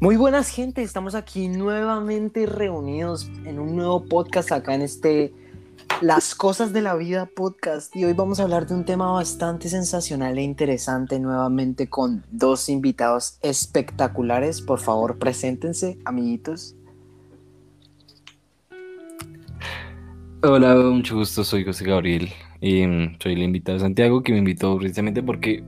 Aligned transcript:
Muy 0.00 0.16
buenas 0.16 0.48
gente, 0.50 0.80
estamos 0.82 1.16
aquí 1.16 1.48
nuevamente 1.48 2.46
reunidos 2.46 3.28
en 3.44 3.58
un 3.58 3.74
nuevo 3.74 4.04
podcast 4.04 4.52
acá 4.52 4.76
en 4.76 4.82
este 4.82 5.32
Las 6.00 6.36
cosas 6.36 6.72
de 6.72 6.82
la 6.82 6.94
vida 6.94 7.26
podcast 7.26 7.96
y 7.96 8.04
hoy 8.04 8.12
vamos 8.12 8.38
a 8.38 8.44
hablar 8.44 8.68
de 8.68 8.76
un 8.76 8.84
tema 8.84 9.10
bastante 9.10 9.68
sensacional 9.68 10.38
e 10.38 10.42
interesante 10.42 11.18
nuevamente 11.18 11.88
con 11.88 12.24
dos 12.30 12.68
invitados 12.68 13.40
espectaculares. 13.42 14.62
Por 14.62 14.78
favor, 14.78 15.18
preséntense, 15.18 15.98
amiguitos. 16.04 16.76
Hola, 20.44 20.76
mucho 20.76 21.16
gusto, 21.16 21.42
soy 21.42 21.64
José 21.64 21.84
Gabriel 21.84 22.28
y 22.60 22.86
mm, 22.86 23.16
soy 23.20 23.32
el 23.32 23.42
invitado 23.42 23.78
de 23.78 23.82
Santiago 23.82 24.22
que 24.22 24.30
me 24.30 24.38
invitó 24.38 24.78
precisamente 24.78 25.24
porque 25.24 25.64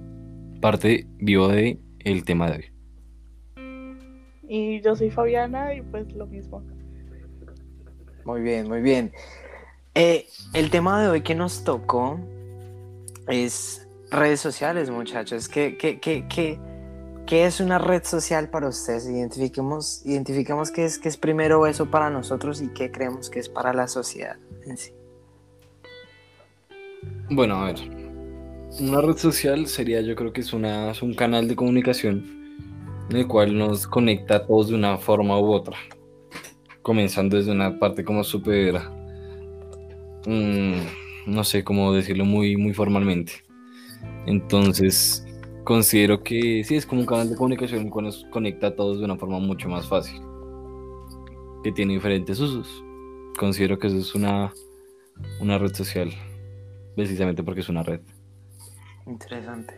parte 0.60 1.08
vivo 1.18 1.48
de 1.48 1.80
el 1.98 2.22
tema 2.22 2.48
de 2.48 2.58
hoy. 2.58 2.79
Y 4.52 4.80
yo 4.80 4.96
soy 4.96 5.12
Fabiana 5.12 5.72
y 5.74 5.80
pues 5.80 6.12
lo 6.12 6.26
mismo. 6.26 6.60
Muy 8.24 8.40
bien, 8.40 8.66
muy 8.66 8.80
bien. 8.80 9.12
Eh, 9.94 10.26
el 10.54 10.70
tema 10.70 11.00
de 11.00 11.08
hoy 11.08 11.20
que 11.20 11.36
nos 11.36 11.62
tocó 11.62 12.18
es 13.28 13.86
redes 14.10 14.40
sociales, 14.40 14.90
muchachos. 14.90 15.48
¿Qué, 15.48 15.78
qué, 15.78 16.00
qué, 16.00 16.26
qué, 16.28 16.58
qué 17.28 17.46
es 17.46 17.60
una 17.60 17.78
red 17.78 18.02
social 18.02 18.50
para 18.50 18.66
ustedes? 18.66 19.08
Identifiquemos, 19.08 20.04
identifiquemos 20.04 20.72
qué 20.72 20.84
es, 20.84 20.98
qué 20.98 21.08
es 21.08 21.16
primero 21.16 21.64
eso 21.68 21.88
para 21.88 22.10
nosotros 22.10 22.60
y 22.60 22.70
qué 22.70 22.90
creemos 22.90 23.30
que 23.30 23.38
es 23.38 23.48
para 23.48 23.72
la 23.72 23.86
sociedad 23.86 24.36
en 24.66 24.76
sí. 24.76 24.90
Bueno, 27.30 27.54
a 27.54 27.66
ver. 27.66 27.76
Una 28.80 29.00
red 29.00 29.16
social 29.16 29.68
sería, 29.68 30.00
yo 30.00 30.16
creo 30.16 30.32
que 30.32 30.40
es, 30.40 30.52
una, 30.52 30.90
es 30.90 31.02
un 31.02 31.14
canal 31.14 31.46
de 31.46 31.54
comunicación 31.54 32.39
en 33.10 33.16
el 33.16 33.26
cual 33.26 33.56
nos 33.56 33.86
conecta 33.86 34.36
a 34.36 34.46
todos 34.46 34.68
de 34.68 34.76
una 34.76 34.96
forma 34.96 35.38
u 35.38 35.52
otra. 35.52 35.76
Comenzando 36.82 37.36
desde 37.36 37.50
una 37.50 37.78
parte 37.78 38.04
como 38.04 38.22
súper, 38.22 38.80
mm, 40.26 40.74
no 41.26 41.44
sé 41.44 41.64
cómo 41.64 41.92
decirlo 41.92 42.24
muy, 42.24 42.56
muy 42.56 42.72
formalmente. 42.72 43.32
Entonces, 44.26 45.26
considero 45.64 46.22
que 46.22 46.62
sí, 46.64 46.76
es 46.76 46.86
como 46.86 47.00
un 47.00 47.06
canal 47.06 47.28
de 47.28 47.36
comunicación 47.36 47.90
que 47.90 48.02
nos 48.02 48.24
conecta 48.30 48.68
a 48.68 48.76
todos 48.76 48.98
de 48.98 49.04
una 49.04 49.16
forma 49.16 49.38
mucho 49.40 49.68
más 49.68 49.88
fácil, 49.88 50.20
que 51.64 51.72
tiene 51.72 51.94
diferentes 51.94 52.38
usos. 52.38 52.84
Considero 53.38 53.78
que 53.78 53.88
eso 53.88 53.98
es 53.98 54.14
una, 54.14 54.52
una 55.40 55.58
red 55.58 55.74
social, 55.74 56.10
precisamente 56.94 57.42
porque 57.42 57.60
es 57.60 57.68
una 57.68 57.82
red. 57.82 58.00
Interesante. 59.06 59.74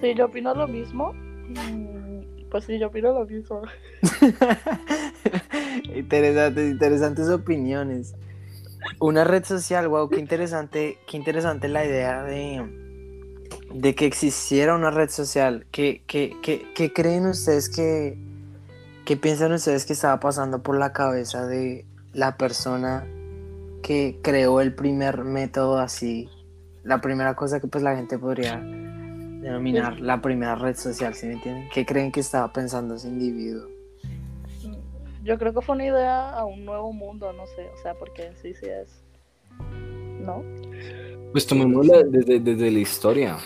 Sí, 0.00 0.14
yo 0.14 0.26
opino 0.26 0.54
lo 0.54 0.68
mismo. 0.68 1.12
Mm, 1.12 2.05
pues 2.50 2.64
sí, 2.64 2.78
yo 2.78 2.88
opino 2.88 3.12
lo 3.12 3.26
mismo. 3.26 3.62
interesantes, 5.94 6.70
interesantes 6.70 7.28
opiniones. 7.28 8.14
Una 9.00 9.24
red 9.24 9.44
social, 9.44 9.88
wow, 9.88 10.08
qué 10.08 10.20
interesante, 10.20 10.98
qué 11.06 11.16
interesante 11.16 11.68
la 11.68 11.84
idea 11.84 12.22
de, 12.22 12.64
de 13.74 13.94
que 13.94 14.06
existiera 14.06 14.74
una 14.74 14.90
red 14.90 15.10
social. 15.10 15.66
¿Qué, 15.70 16.02
qué, 16.06 16.36
qué, 16.42 16.66
qué 16.74 16.92
creen 16.92 17.26
ustedes 17.26 17.68
que, 17.68 18.18
qué 19.04 19.16
piensan 19.16 19.52
ustedes 19.52 19.84
que 19.84 19.92
estaba 19.92 20.20
pasando 20.20 20.62
por 20.62 20.78
la 20.78 20.92
cabeza 20.92 21.46
de 21.46 21.84
la 22.12 22.36
persona 22.36 23.06
que 23.82 24.18
creó 24.22 24.60
el 24.60 24.74
primer 24.74 25.24
método 25.24 25.78
así? 25.78 26.28
La 26.84 27.00
primera 27.00 27.34
cosa 27.34 27.60
que 27.60 27.66
pues 27.66 27.82
la 27.82 27.96
gente 27.96 28.18
podría 28.18 28.62
denominar 29.46 30.00
la 30.00 30.20
primera 30.20 30.56
red 30.56 30.76
social, 30.76 31.14
¿sí 31.14 31.26
me 31.26 31.34
entienden? 31.34 31.68
¿Qué 31.72 31.86
creen 31.86 32.10
que 32.10 32.20
estaba 32.20 32.52
pensando 32.52 32.96
ese 32.96 33.08
individuo? 33.08 33.68
Yo 35.22 35.38
creo 35.38 35.54
que 35.54 35.60
fue 35.60 35.74
una 35.74 35.86
idea 35.86 36.30
a 36.30 36.44
un 36.44 36.64
nuevo 36.64 36.92
mundo, 36.92 37.32
no 37.32 37.46
sé, 37.46 37.68
o 37.72 37.82
sea, 37.82 37.94
porque 37.94 38.32
sí, 38.42 38.54
sí 38.54 38.66
es. 38.66 39.02
¿No? 40.20 40.42
Pues 41.32 41.46
tomémosla 41.46 42.02
desde, 42.04 42.40
desde 42.40 42.70
la 42.70 42.78
historia. 42.78 43.36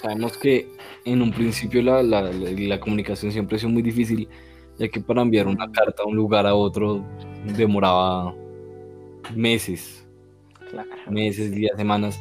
Sabemos 0.00 0.36
que 0.36 0.68
en 1.04 1.22
un 1.22 1.32
principio 1.32 1.82
la, 1.82 2.02
la, 2.02 2.22
la, 2.22 2.80
comunicación 2.80 3.30
siempre 3.30 3.56
ha 3.56 3.58
sido 3.60 3.70
muy 3.70 3.82
difícil, 3.82 4.28
ya 4.78 4.88
que 4.88 5.00
para 5.00 5.22
enviar 5.22 5.46
una 5.46 5.70
carta 5.70 6.02
a 6.02 6.06
un 6.06 6.16
lugar 6.16 6.46
a 6.46 6.54
otro 6.54 7.04
demoraba 7.56 8.34
meses, 9.34 10.06
meses, 11.08 11.52
días, 11.52 11.76
semanas. 11.76 12.20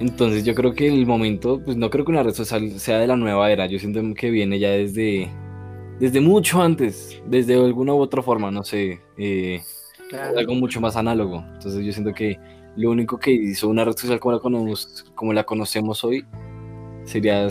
Entonces 0.00 0.44
yo 0.44 0.54
creo 0.54 0.72
que 0.72 0.88
el 0.88 1.06
momento, 1.06 1.60
pues 1.62 1.76
no 1.76 1.90
creo 1.90 2.06
que 2.06 2.12
una 2.12 2.22
red 2.22 2.32
social 2.32 2.80
sea 2.80 2.98
de 2.98 3.06
la 3.06 3.16
nueva 3.16 3.52
era, 3.52 3.66
yo 3.66 3.78
siento 3.78 4.00
que 4.14 4.30
viene 4.30 4.58
ya 4.58 4.70
desde, 4.70 5.30
desde 5.98 6.22
mucho 6.22 6.62
antes, 6.62 7.22
desde 7.26 7.54
alguna 7.54 7.92
u 7.92 7.98
otra 7.98 8.22
forma, 8.22 8.50
no 8.50 8.64
sé, 8.64 9.02
eh, 9.18 9.60
algo 10.36 10.54
mucho 10.54 10.80
más 10.80 10.96
análogo. 10.96 11.44
Entonces 11.52 11.84
yo 11.84 11.92
siento 11.92 12.14
que 12.14 12.38
lo 12.76 12.90
único 12.90 13.18
que 13.18 13.30
hizo 13.30 13.68
una 13.68 13.84
red 13.84 13.92
social 13.92 14.18
como 14.18 14.32
la 14.32 14.40
conocemos, 14.40 15.04
como 15.14 15.32
la 15.34 15.44
conocemos 15.44 16.02
hoy 16.02 16.24
sería 17.04 17.48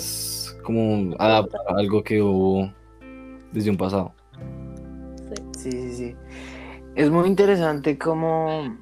como 0.63 1.15
adaptar 1.19 1.61
algo 1.77 2.03
que 2.03 2.19
hubo 2.19 2.73
desde 3.51 3.69
un 3.69 3.77
pasado. 3.77 4.11
Sí, 5.55 5.71
sí, 5.71 5.91
sí. 5.93 6.15
Es 6.95 7.11
muy 7.11 7.27
interesante 7.27 7.95
cómo 7.97 8.75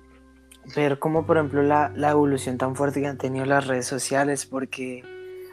ver 0.75 1.00
cómo, 1.00 1.25
por 1.25 1.38
ejemplo, 1.38 1.63
la, 1.63 1.91
evolución 2.09 2.57
tan 2.57 2.75
fuerte 2.75 3.01
que 3.01 3.07
han 3.07 3.17
tenido 3.17 3.45
las 3.45 3.67
redes 3.67 3.85
sociales, 3.85 4.45
porque 4.45 5.03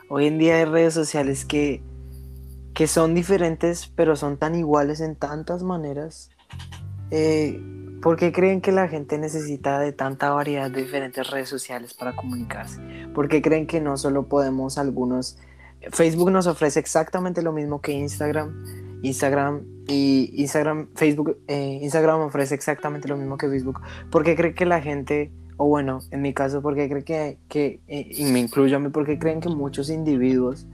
hoy 0.08 0.26
en 0.26 0.38
día 0.38 0.56
hay 0.56 0.64
redes 0.64 0.94
sociales 0.94 1.44
que, 1.44 1.82
que 2.74 2.86
son 2.86 3.14
diferentes, 3.14 3.86
pero 3.94 4.16
son 4.16 4.36
tan 4.36 4.54
iguales 4.54 5.00
en 5.00 5.16
tantas 5.16 5.62
maneras. 5.62 6.30
Eh, 7.10 7.60
¿Por 8.02 8.16
qué 8.16 8.32
creen 8.32 8.60
que 8.60 8.70
la 8.70 8.88
gente 8.88 9.16
necesita 9.16 9.78
de 9.78 9.92
tanta 9.92 10.30
variedad 10.30 10.70
de 10.70 10.82
diferentes 10.82 11.30
redes 11.30 11.48
sociales 11.48 11.94
para 11.94 12.14
comunicarse? 12.14 12.80
¿Por 13.14 13.28
qué 13.28 13.40
creen 13.40 13.66
que 13.66 13.80
no 13.80 13.96
solo 13.96 14.28
podemos 14.28 14.76
algunos... 14.76 15.38
Facebook 15.90 16.30
nos 16.30 16.46
ofrece 16.46 16.80
exactamente 16.80 17.40
lo 17.40 17.52
mismo 17.52 17.80
que 17.80 17.92
Instagram. 17.92 18.93
Instagram 19.04 19.62
y 19.86 20.32
Instagram, 20.36 20.88
Facebook, 20.94 21.38
eh, 21.46 21.78
Instagram 21.82 22.20
ofrece 22.20 22.54
exactamente 22.54 23.08
lo 23.08 23.16
mismo 23.16 23.36
que 23.36 23.48
Facebook. 23.48 23.80
¿Por 24.10 24.24
qué 24.24 24.34
cree 24.34 24.54
que 24.54 24.64
la 24.64 24.80
gente, 24.80 25.30
o 25.56 25.66
bueno, 25.66 26.00
en 26.10 26.22
mi 26.22 26.32
caso, 26.32 26.62
por 26.62 26.74
qué 26.74 26.88
cree 26.88 27.04
que, 27.04 27.38
que 27.48 27.80
eh, 27.86 28.08
y 28.10 28.24
me 28.24 28.40
incluyo 28.40 28.76
a 28.76 28.80
mí, 28.80 28.88
porque 28.88 29.18
creen 29.18 29.40
que 29.40 29.48
muchos 29.48 29.90
individuos 29.90 30.66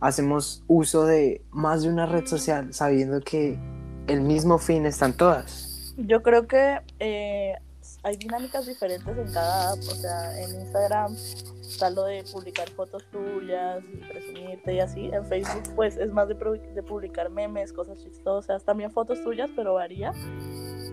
hacemos 0.00 0.64
uso 0.66 1.04
de 1.04 1.42
más 1.50 1.82
de 1.82 1.88
una 1.88 2.06
red 2.06 2.26
social 2.26 2.72
sabiendo 2.72 3.20
que 3.20 3.58
el 4.06 4.20
mismo 4.20 4.58
fin 4.58 4.86
están 4.86 5.12
todas? 5.12 5.94
Yo 5.96 6.22
creo 6.22 6.46
que 6.46 6.80
eh, 7.00 7.54
hay 8.02 8.16
dinámicas 8.16 8.66
diferentes 8.66 9.16
en 9.16 9.32
cada 9.32 9.72
app, 9.72 9.78
o 9.78 9.94
sea, 9.94 10.42
en 10.42 10.60
Instagram 10.60 11.14
está 11.14 11.88
lo 11.90 12.04
de 12.04 12.24
publicar 12.30 12.68
fotos 12.70 13.04
tuyas 13.10 13.82
y 13.92 13.96
presumirte 13.96 14.74
y 14.74 14.80
así, 14.80 15.10
en 15.12 15.24
Facebook 15.26 15.62
pues 15.76 15.96
es 15.96 16.12
más 16.12 16.28
de, 16.28 16.34
de 16.34 16.82
publicar 16.82 17.30
memes, 17.30 17.72
cosas 17.72 18.02
chistosas, 18.02 18.64
también 18.64 18.90
fotos 18.90 19.22
tuyas, 19.22 19.50
pero 19.54 19.74
varía. 19.74 20.12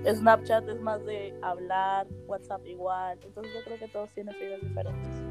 Snapchat 0.05 0.69
es 0.69 0.79
más 0.81 1.03
de 1.05 1.37
hablar, 1.41 2.07
WhatsApp 2.27 2.65
igual, 2.65 3.19
entonces 3.21 3.53
yo 3.53 3.63
creo 3.65 3.79
que 3.79 3.87
todos 3.89 4.11
tienen 4.13 4.35
ideas 4.35 4.61
diferentes, 4.61 5.21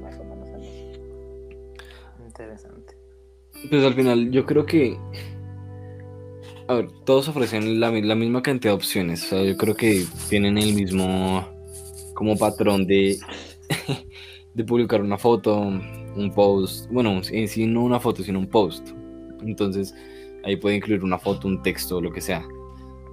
más 0.00 0.18
o 0.18 0.24
menos 0.24 0.48
en 0.48 0.62
eso. 0.62 1.00
Interesante. 2.24 2.96
Pues 3.68 3.84
al 3.84 3.94
final 3.94 4.30
yo 4.30 4.46
creo 4.46 4.64
que 4.64 4.96
a 6.68 6.74
ver, 6.74 6.90
todos 7.06 7.28
ofrecen 7.28 7.80
la, 7.80 7.90
misma 7.90 8.42
cantidad 8.42 8.72
de 8.72 8.76
opciones. 8.76 9.24
O 9.24 9.26
sea, 9.28 9.42
yo 9.42 9.56
creo 9.56 9.74
que 9.74 10.04
tienen 10.28 10.58
el 10.58 10.74
mismo 10.74 11.48
como 12.14 12.36
patrón 12.36 12.86
de, 12.86 13.18
de 14.54 14.64
publicar 14.64 15.00
una 15.00 15.16
foto, 15.16 15.58
un 15.58 16.32
post. 16.34 16.90
Bueno, 16.90 17.22
en 17.30 17.48
sí 17.48 17.66
no 17.66 17.82
una 17.82 17.98
foto, 17.98 18.22
sino 18.22 18.38
un 18.38 18.48
post. 18.48 18.90
Entonces, 19.40 19.94
ahí 20.44 20.56
puede 20.56 20.76
incluir 20.76 21.02
una 21.02 21.18
foto, 21.18 21.48
un 21.48 21.62
texto, 21.62 22.02
lo 22.02 22.12
que 22.12 22.20
sea. 22.20 22.46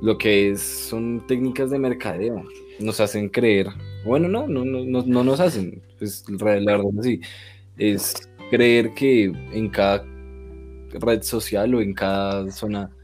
Lo 0.01 0.17
que 0.17 0.51
es, 0.51 0.61
son 0.61 1.25
técnicas 1.25 1.69
de 1.69 1.79
mercadeo. 1.79 2.43
Nos 2.79 2.99
hacen 2.99 3.29
creer. 3.29 3.67
Bueno, 4.05 4.27
no, 4.27 4.47
no, 4.47 4.65
no, 4.65 5.01
no 5.01 5.23
nos 5.23 5.39
hacen. 5.39 5.81
Pues 5.97 6.25
la 6.27 6.43
verdad 6.43 6.89
sí. 7.01 7.21
Es 7.77 8.15
creer 8.49 8.93
que 8.93 9.31
en 9.53 9.69
cada 9.69 10.05
red 10.91 11.21
social 11.21 11.73
o 11.73 11.81
en 11.81 11.93
cada 11.93 12.51
zona 12.51 12.94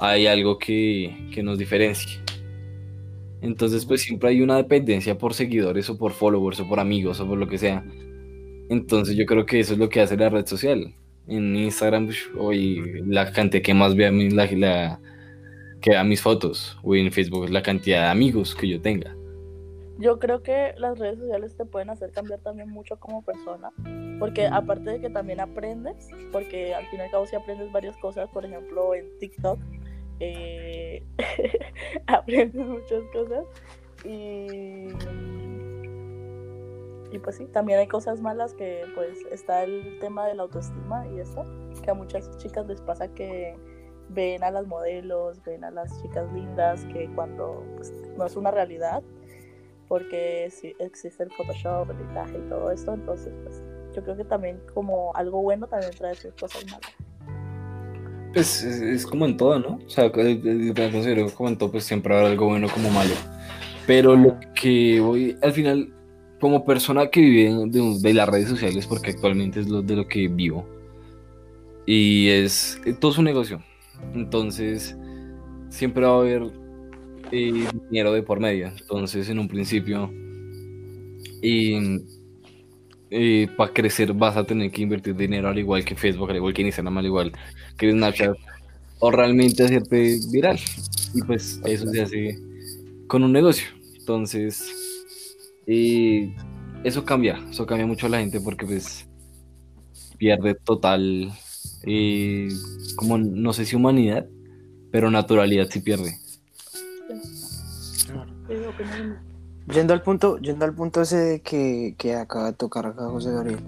hay 0.00 0.26
algo 0.26 0.58
que, 0.58 1.14
nos 1.42 1.58
diferencie. 1.58 2.20
Entonces, 3.42 3.84
pues 3.84 4.02
siempre 4.02 4.30
hay 4.30 4.40
una 4.40 4.56
dependencia 4.56 5.16
por 5.16 5.34
seguidores 5.34 5.88
o 5.90 5.98
por 5.98 6.12
followers 6.12 6.60
o 6.60 6.68
por 6.68 6.80
amigos 6.80 7.20
o 7.20 7.28
por 7.28 7.38
lo 7.38 7.46
que 7.46 7.58
sea. 7.58 7.84
Entonces, 8.70 9.16
yo 9.16 9.26
creo 9.26 9.46
que 9.46 9.60
eso 9.60 9.74
es 9.74 9.78
lo 9.78 9.88
que 9.88 10.00
hace 10.00 10.16
la 10.16 10.30
red 10.30 10.46
social. 10.46 10.94
En 11.28 11.54
Instagram, 11.54 12.06
pues, 12.06 12.18
hoy 12.38 13.02
la 13.06 13.30
cantidad 13.30 13.62
que 13.62 13.74
más 13.74 13.94
vea 13.94 14.10
la, 14.10 14.46
la, 14.52 15.00
que 15.80 15.90
vea 15.90 16.04
mis 16.04 16.22
fotos, 16.22 16.78
o 16.82 16.94
en 16.94 17.12
Facebook, 17.12 17.48
la 17.50 17.62
cantidad 17.62 18.04
de 18.04 18.08
amigos 18.08 18.54
que 18.54 18.68
yo 18.68 18.80
tenga. 18.80 19.14
Yo 19.98 20.18
creo 20.18 20.42
que 20.42 20.72
las 20.78 20.98
redes 20.98 21.18
sociales 21.18 21.54
te 21.58 21.66
pueden 21.66 21.90
hacer 21.90 22.10
cambiar 22.10 22.40
también 22.40 22.70
mucho 22.70 22.96
como 22.98 23.22
persona, 23.22 23.70
porque 24.18 24.46
aparte 24.46 24.92
de 24.92 25.00
que 25.00 25.10
también 25.10 25.40
aprendes, 25.40 26.08
porque 26.32 26.74
al 26.74 26.86
fin 26.86 27.00
y 27.00 27.02
al 27.02 27.10
cabo 27.10 27.26
si 27.26 27.36
aprendes 27.36 27.70
varias 27.70 27.96
cosas, 27.98 28.30
por 28.30 28.46
ejemplo 28.46 28.94
en 28.94 29.06
TikTok, 29.18 29.58
eh, 30.20 31.02
aprendes 32.06 32.66
muchas 32.66 33.02
cosas 33.12 33.44
y, 34.04 34.88
y 37.10 37.18
pues 37.18 37.36
sí, 37.36 37.46
también 37.46 37.78
hay 37.78 37.88
cosas 37.88 38.20
malas 38.20 38.54
que 38.54 38.84
pues 38.94 39.18
está 39.30 39.64
el 39.64 39.98
tema 39.98 40.26
de 40.26 40.34
la 40.34 40.42
autoestima 40.44 41.06
y 41.08 41.20
eso, 41.20 41.44
que 41.82 41.90
a 41.90 41.94
muchas 41.94 42.36
chicas 42.38 42.66
les 42.66 42.80
pasa 42.80 43.08
que 43.08 43.56
ven 44.10 44.42
a 44.44 44.50
las 44.50 44.66
modelos, 44.66 45.42
ven 45.44 45.64
a 45.64 45.70
las 45.70 46.02
chicas 46.02 46.30
lindas, 46.32 46.84
que 46.86 47.08
cuando 47.14 47.64
pues, 47.76 47.92
no 48.16 48.26
es 48.26 48.36
una 48.36 48.50
realidad, 48.50 49.02
porque 49.88 50.48
sí, 50.50 50.74
existe 50.78 51.22
el 51.22 51.30
Photoshop, 51.32 51.90
el 51.90 52.00
editaje 52.00 52.38
y 52.38 52.48
todo 52.48 52.70
esto, 52.70 52.94
entonces 52.94 53.32
pues 53.42 53.62
yo 53.94 54.02
creo 54.02 54.16
que 54.16 54.24
también 54.24 54.60
como 54.74 55.14
algo 55.14 55.42
bueno 55.42 55.66
también 55.66 55.92
trae 55.92 56.14
sus 56.14 56.34
cosas 56.34 56.64
malas. 56.66 57.09
Pues 58.32 58.62
es, 58.62 59.06
como 59.06 59.26
en 59.26 59.36
todo, 59.36 59.58
¿no? 59.58 59.80
O 59.84 59.90
sea, 59.90 60.10
considero 60.12 61.30
como 61.34 61.48
en 61.48 61.58
todo, 61.58 61.72
pues 61.72 61.84
siempre 61.84 62.14
habrá 62.14 62.28
algo 62.28 62.46
bueno 62.46 62.68
como 62.68 62.90
malo. 62.90 63.14
Pero 63.86 64.14
lo 64.14 64.38
que 64.54 65.00
voy, 65.00 65.36
al 65.42 65.52
final, 65.52 65.92
como 66.40 66.64
persona 66.64 67.08
que 67.08 67.20
vive 67.20 67.66
de, 68.00 68.14
las 68.14 68.28
redes 68.28 68.48
sociales, 68.48 68.86
porque 68.86 69.10
actualmente 69.10 69.60
es 69.60 69.68
lo 69.68 69.82
de 69.82 69.96
lo 69.96 70.06
que 70.06 70.28
vivo, 70.28 70.64
y 71.86 72.28
es, 72.28 72.80
todo 73.00 73.10
es 73.10 73.18
un 73.18 73.24
negocio. 73.24 73.60
Entonces, 74.14 74.96
siempre 75.70 76.06
va 76.06 76.12
a 76.12 76.20
haber 76.20 76.52
eh, 77.32 77.66
dinero 77.90 78.12
de 78.12 78.22
por 78.22 78.38
medio. 78.38 78.68
Entonces, 78.68 79.28
en 79.28 79.40
un 79.40 79.48
principio, 79.48 80.08
y 81.42 81.74
para 83.56 83.72
crecer 83.72 84.12
vas 84.12 84.36
a 84.36 84.44
tener 84.44 84.70
que 84.70 84.82
invertir 84.82 85.16
dinero 85.16 85.48
al 85.48 85.58
igual 85.58 85.84
que 85.84 85.96
Facebook, 85.96 86.30
al 86.30 86.36
igual 86.36 86.54
que 86.54 86.62
Instagram, 86.62 86.98
al 86.98 87.06
igual 87.06 87.32
que 87.76 87.90
Snapchat, 87.90 88.36
o 89.00 89.10
realmente 89.10 89.64
hacerte 89.64 90.18
viral. 90.30 90.58
Y 91.14 91.22
pues 91.22 91.60
eso 91.64 91.86
se 91.88 92.02
hace 92.02 92.38
con 93.08 93.24
un 93.24 93.32
negocio. 93.32 93.66
Entonces, 93.98 94.62
eso 96.84 97.04
cambia, 97.04 97.38
eso 97.50 97.66
cambia 97.66 97.86
mucho 97.86 98.06
a 98.06 98.10
la 98.10 98.20
gente 98.20 98.40
porque 98.40 98.64
pues 98.66 99.08
pierde 100.18 100.54
total, 100.54 101.32
como 102.96 103.18
no 103.18 103.52
sé 103.52 103.64
si 103.64 103.74
humanidad, 103.76 104.26
pero 104.90 105.10
naturalidad 105.10 105.68
sí 105.70 105.80
pierde. 105.80 106.16
Yendo 109.72 109.94
al 109.94 110.02
punto, 110.02 110.38
yendo 110.38 110.64
al 110.64 110.74
punto 110.74 111.02
ese 111.02 111.42
que, 111.42 111.94
que 111.96 112.16
acaba 112.16 112.46
de 112.46 112.52
tocar 112.54 112.86
acá 112.86 113.04
José 113.08 113.30
Gabriel. 113.30 113.64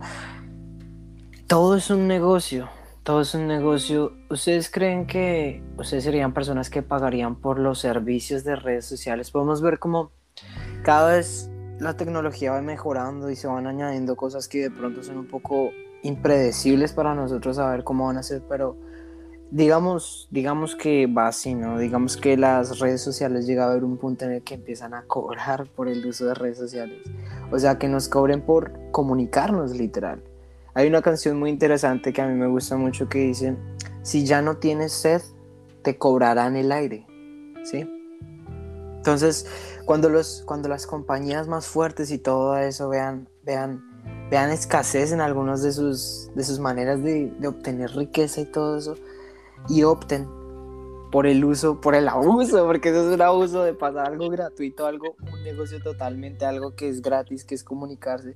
Todo 1.47 1.77
es 1.77 1.91
un 1.91 2.09
negocio, 2.09 2.69
todo 3.05 3.21
es 3.21 3.35
un 3.35 3.47
negocio. 3.47 4.13
¿Ustedes 4.29 4.69
creen 4.69 5.07
que 5.07 5.63
ustedes 5.79 6.03
serían 6.03 6.35
personas 6.35 6.71
que 6.71 6.83
pagarían 6.83 7.37
por 7.37 7.59
los 7.59 7.79
servicios 7.79 8.43
de 8.43 8.57
redes 8.57 8.85
sociales? 8.85 9.31
Podemos 9.31 9.63
ver 9.63 9.79
cómo 9.79 10.11
cada 10.83 11.13
vez 11.13 11.51
la 11.79 11.97
tecnología 11.97 12.53
va 12.53 12.63
mejorando 12.63 13.31
y 13.31 13.37
se 13.37 13.47
van 13.47 13.67
añadiendo 13.67 14.17
cosas 14.17 14.49
que 14.49 14.63
de 14.63 14.71
pronto 14.71 15.03
son 15.03 15.19
un 15.19 15.29
poco 15.29 15.71
impredecibles 16.03 16.93
para 16.93 17.15
nosotros 17.15 17.57
saber 17.57 17.85
cómo 17.85 18.07
van 18.07 18.17
a 18.17 18.23
ser, 18.23 18.43
pero 18.49 18.77
digamos, 19.53 20.29
digamos 20.31 20.75
que 20.75 21.07
va 21.07 21.29
así, 21.29 21.55
¿no? 21.55 21.79
Digamos 21.79 22.17
que 22.17 22.39
las 22.39 22.79
redes 22.79 23.03
sociales 23.03 23.47
llega 23.47 23.65
a 23.65 23.71
haber 23.71 23.85
un 23.85 23.99
punto 23.99 24.25
en 24.25 24.33
el 24.33 24.43
que 24.43 24.55
empiezan 24.55 24.95
a 24.95 25.03
cobrar 25.03 25.67
por 25.77 25.89
el 25.89 26.05
uso 26.07 26.25
de 26.25 26.35
redes 26.35 26.57
sociales. 26.57 27.03
O 27.51 27.59
sea, 27.59 27.79
que 27.79 27.87
nos 27.87 28.09
cobren 28.09 28.41
por 28.41 28.73
comunicarnos 28.93 29.77
literal. 29.77 30.23
Hay 30.73 30.89
una 30.89 31.03
canción 31.03 31.39
muy 31.39 31.51
interesante 31.51 32.15
que 32.15 32.23
a 32.23 32.27
mí 32.27 32.35
me 32.35 32.47
gusta 32.47 32.79
mucho 32.79 33.11
que 33.11 33.19
dice, 33.19 33.55
si 34.03 34.25
ya 34.25 34.41
no 34.41 34.57
tienes 34.57 34.93
sed, 34.93 35.21
te 35.83 35.99
cobrarán 35.99 36.57
el 36.57 36.73
aire. 36.73 37.07
¿Sí? 37.63 37.87
Entonces, 38.97 39.47
cuando, 39.85 40.09
los, 40.09 40.45
cuando 40.47 40.71
las 40.71 40.87
compañías 40.87 41.47
más 41.47 41.67
fuertes 41.67 42.11
y 42.11 42.17
todo 42.17 42.57
eso 42.57 42.89
vean, 42.89 43.29
vean, 43.45 43.83
vean 44.31 44.51
escasez 44.51 45.13
en 45.13 45.21
algunas 45.21 45.63
de 45.63 45.73
sus, 45.73 46.31
de 46.35 46.43
sus 46.43 46.59
maneras 46.59 47.03
de, 47.03 47.35
de 47.39 47.49
obtener 47.49 47.95
riqueza 47.95 48.41
y 48.41 48.47
todo 48.47 48.79
eso, 48.79 48.97
y 49.69 49.83
opten 49.85 50.29
por 51.13 51.27
el 51.27 51.45
uso, 51.45 51.79
por 51.79 51.95
el 51.95 52.09
abuso, 52.09 52.65
porque 52.65 52.89
eso 52.89 53.07
es 53.07 53.15
un 53.15 53.21
abuso 53.21 53.63
de 53.63 53.75
pasar 53.75 54.07
algo 54.07 54.31
gratuito, 54.31 54.87
algo, 54.87 55.15
un 55.31 55.43
negocio 55.45 55.81
totalmente, 55.83 56.47
algo 56.47 56.75
que 56.75 56.89
es 56.89 57.03
gratis, 57.03 57.45
que 57.45 57.55
es 57.55 57.63
comunicarse 57.63 58.35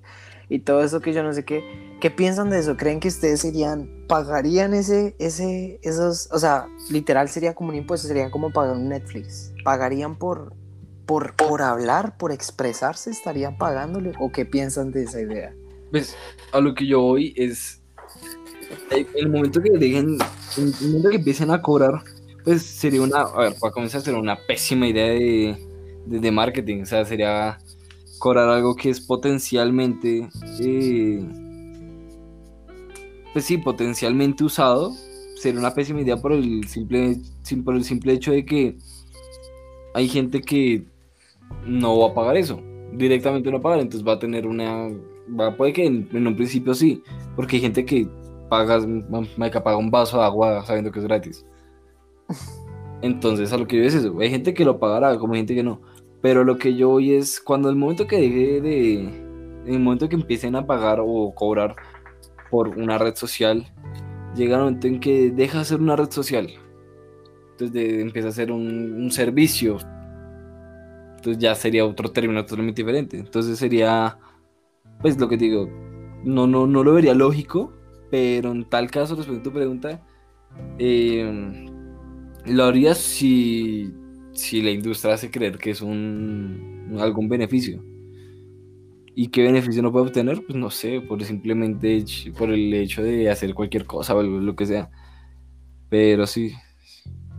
y 0.51 0.59
todo 0.59 0.85
eso 0.85 1.01
que 1.01 1.15
yo 1.15 1.23
no 1.23 1.33
sé 1.33 1.47
qué. 1.47 1.97
¿Qué 2.01 2.11
piensan 2.11 2.51
de 2.51 2.59
eso? 2.59 2.77
¿Creen 2.77 3.01
que 3.01 3.09
ustedes 3.09 3.41
serían, 3.41 4.05
pagarían 4.07 4.75
ese, 4.75 5.17
ese, 5.19 5.81
esos, 5.83 6.29
o 6.31 6.39
sea, 6.39 6.69
literal 6.91 7.31
sería 7.31 7.55
como 7.55 7.71
un 7.71 7.77
impuesto, 7.77 8.09
sería 8.09 8.31
como 8.31 8.53
pagar 8.53 8.77
un 8.77 8.91
Netflix? 8.91 9.55
¿Pagarían 9.65 10.19
por, 10.19 10.55
por, 11.07 11.35
por 11.35 11.63
hablar, 11.63 12.19
por 12.19 12.31
expresarse? 12.31 13.09
¿Estarían 13.09 13.57
pagándole? 13.57 14.13
¿O 14.21 14.31
qué 14.31 14.45
piensan 14.45 14.93
de 14.93 15.05
esa 15.05 15.23
idea? 15.23 15.55
Pues 15.91 16.15
a 16.53 16.61
lo 16.61 16.75
que 16.75 16.87
yo 16.87 17.01
voy 17.01 17.33
es 17.37 17.83
el 18.91 19.29
momento 19.29 19.61
que 19.63 19.71
dejen, 19.71 20.19
el 20.57 20.89
momento 20.89 21.11
que 21.11 21.17
empiecen 21.17 21.51
a 21.51 21.61
cobrar, 21.61 22.03
pues 22.45 22.63
sería 22.63 23.03
una, 23.03 23.23
a 23.23 23.41
ver, 23.41 23.55
para 23.61 23.73
comenzar 23.73 24.01
sería 24.01 24.21
una 24.21 24.37
pésima 24.47 24.87
idea 24.87 25.07
de, 25.07 25.57
de, 26.07 26.31
marketing, 26.31 26.83
o 26.83 26.87
sea, 26.87 27.05
sería 27.05 27.59
cobrar 28.19 28.49
algo 28.49 28.77
que 28.77 28.91
es 28.91 29.01
potencialmente, 29.01 30.29
eh, 30.61 31.25
pues 33.33 33.45
sí, 33.45 33.59
potencialmente 33.59 34.45
usado, 34.45 34.93
sería 35.37 35.61
una 35.61 35.75
pésima 35.75 36.01
idea 36.01 36.17
por 36.17 36.33
el 36.33 36.67
simple, 36.69 37.19
por 37.65 37.75
el 37.75 37.85
simple 37.85 38.13
hecho 38.13 38.33
de 38.33 38.45
que 38.45 38.77
hay 39.95 40.09
gente 40.09 40.41
que 40.41 40.85
no 41.67 41.99
va 41.99 42.09
a 42.09 42.15
pagar 42.15 42.37
eso, 42.37 42.63
directamente 42.93 43.51
no 43.51 43.59
va 43.59 43.63
pagar, 43.63 43.81
entonces 43.81 44.07
va 44.07 44.15
a 44.15 44.19
tener 44.19 44.47
una, 44.47 44.89
va, 45.39 45.57
puede 45.57 45.73
que 45.73 45.85
en 45.87 46.27
un 46.27 46.37
principio 46.37 46.75
sí, 46.75 47.03
porque 47.35 47.57
hay 47.57 47.63
gente 47.63 47.85
que 47.85 48.09
pagas, 48.49 48.87
me 48.87 49.51
paga 49.51 49.77
un 49.77 49.91
vaso 49.91 50.19
de 50.19 50.25
agua 50.25 50.65
sabiendo 50.65 50.91
que 50.93 50.99
es 51.01 51.05
gratis. 51.05 51.47
Entonces, 53.03 53.53
a 53.53 53.59
lo 53.59 53.67
que 53.67 53.77
yo 53.77 53.85
es 53.85 53.95
eso, 53.95 54.19
hay 54.21 54.31
gente 54.31 54.55
que 54.55 54.65
lo 54.65 54.79
pagará, 54.79 55.17
como 55.19 55.35
hay 55.35 55.41
gente 55.41 55.55
que 55.55 55.63
no. 55.63 55.81
Pero 56.23 56.45
lo 56.45 56.59
que 56.59 56.75
yo 56.75 56.89
voy 56.89 57.13
es 57.13 57.41
cuando 57.41 57.69
el 57.69 57.77
momento 57.77 58.07
que 58.07 58.17
deje 58.17 58.61
de. 58.61 58.95
En 59.67 59.75
el 59.75 59.81
momento 59.81 60.09
que 60.09 60.17
empiecen 60.17 60.57
a 60.57 60.67
pagar 60.67 61.01
o 61.01 61.33
cobrar 61.35 61.77
por 62.51 62.69
una 62.69 62.99
red 62.99 63.17
social, 63.17 63.67
llega 64.35 64.57
el 64.57 64.63
momento 64.63 64.87
en 64.87 65.01
que 65.01 65.31
deja 65.31 65.59
de 65.59 65.65
ser 65.65 65.81
una 65.81 65.97
red 65.97 66.11
social. 66.11 66.49
Entonces 67.53 68.01
empieza 68.01 68.29
a 68.29 68.33
ser 68.33 68.53
un, 68.53 68.93
un 68.95 69.11
servicio. 69.11 69.79
Entonces 71.17 71.39
ya 71.39 71.55
sería 71.55 71.85
otro 71.85 72.11
término 72.11 72.45
totalmente 72.45 72.83
diferente. 72.83 73.19
Entonces 73.19 73.59
sería, 73.59 74.19
pues 75.01 75.19
lo 75.19 75.29
que 75.29 75.37
digo, 75.37 75.69
no, 76.25 76.47
no, 76.47 76.67
no 76.67 76.85
lo 76.85 76.93
vería 76.93 77.15
lógico, 77.15 77.73
pero 78.11 78.53
en 78.53 78.65
tal 78.65 78.91
caso, 78.91 79.17
respecto 79.17 79.41
a 79.41 79.43
tu 79.45 79.53
pregunta, 79.53 80.03
eh, 80.79 81.67
lo 82.47 82.65
haría 82.65 82.95
si, 82.95 83.93
si 84.33 84.63
la 84.63 84.71
industria 84.71 85.15
hace 85.15 85.31
creer 85.31 85.59
que 85.59 85.71
es 85.71 85.81
un, 85.83 86.97
algún 86.99 87.29
beneficio. 87.29 87.83
¿Y 89.19 89.29
qué 89.29 89.43
beneficio 89.45 89.83
no 89.83 89.91
puede 89.91 90.07
obtener? 90.07 90.43
Pues 90.45 90.57
no 90.57 90.71
sé, 90.71 91.01
por 91.01 91.25
simplemente 91.25 92.05
por 92.37 92.51
el 92.51 92.73
hecho 92.75 93.03
de 93.03 93.31
hacer 93.31 93.55
cualquier 93.55 93.87
cosa 93.87 94.15
o 94.15 94.23
lo 94.23 94.55
que 94.55 94.67
sea. 94.67 94.91
Pero 95.89 96.27
sí. 96.27 96.53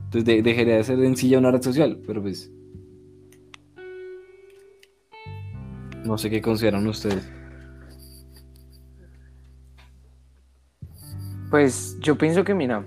Entonces 0.05 0.43
dejaría 0.43 0.77
de 0.77 0.83
ser 0.83 1.03
en 1.03 1.15
sí 1.15 1.35
una 1.35 1.51
red 1.51 1.61
social, 1.61 2.01
pero 2.07 2.21
pues. 2.21 2.51
No 6.03 6.17
sé 6.17 6.31
qué 6.31 6.41
consideran 6.41 6.87
ustedes. 6.87 7.36
Pues 11.49 11.97
yo 11.99 12.17
pienso 12.17 12.43
que, 12.43 12.53
mira, 12.53 12.85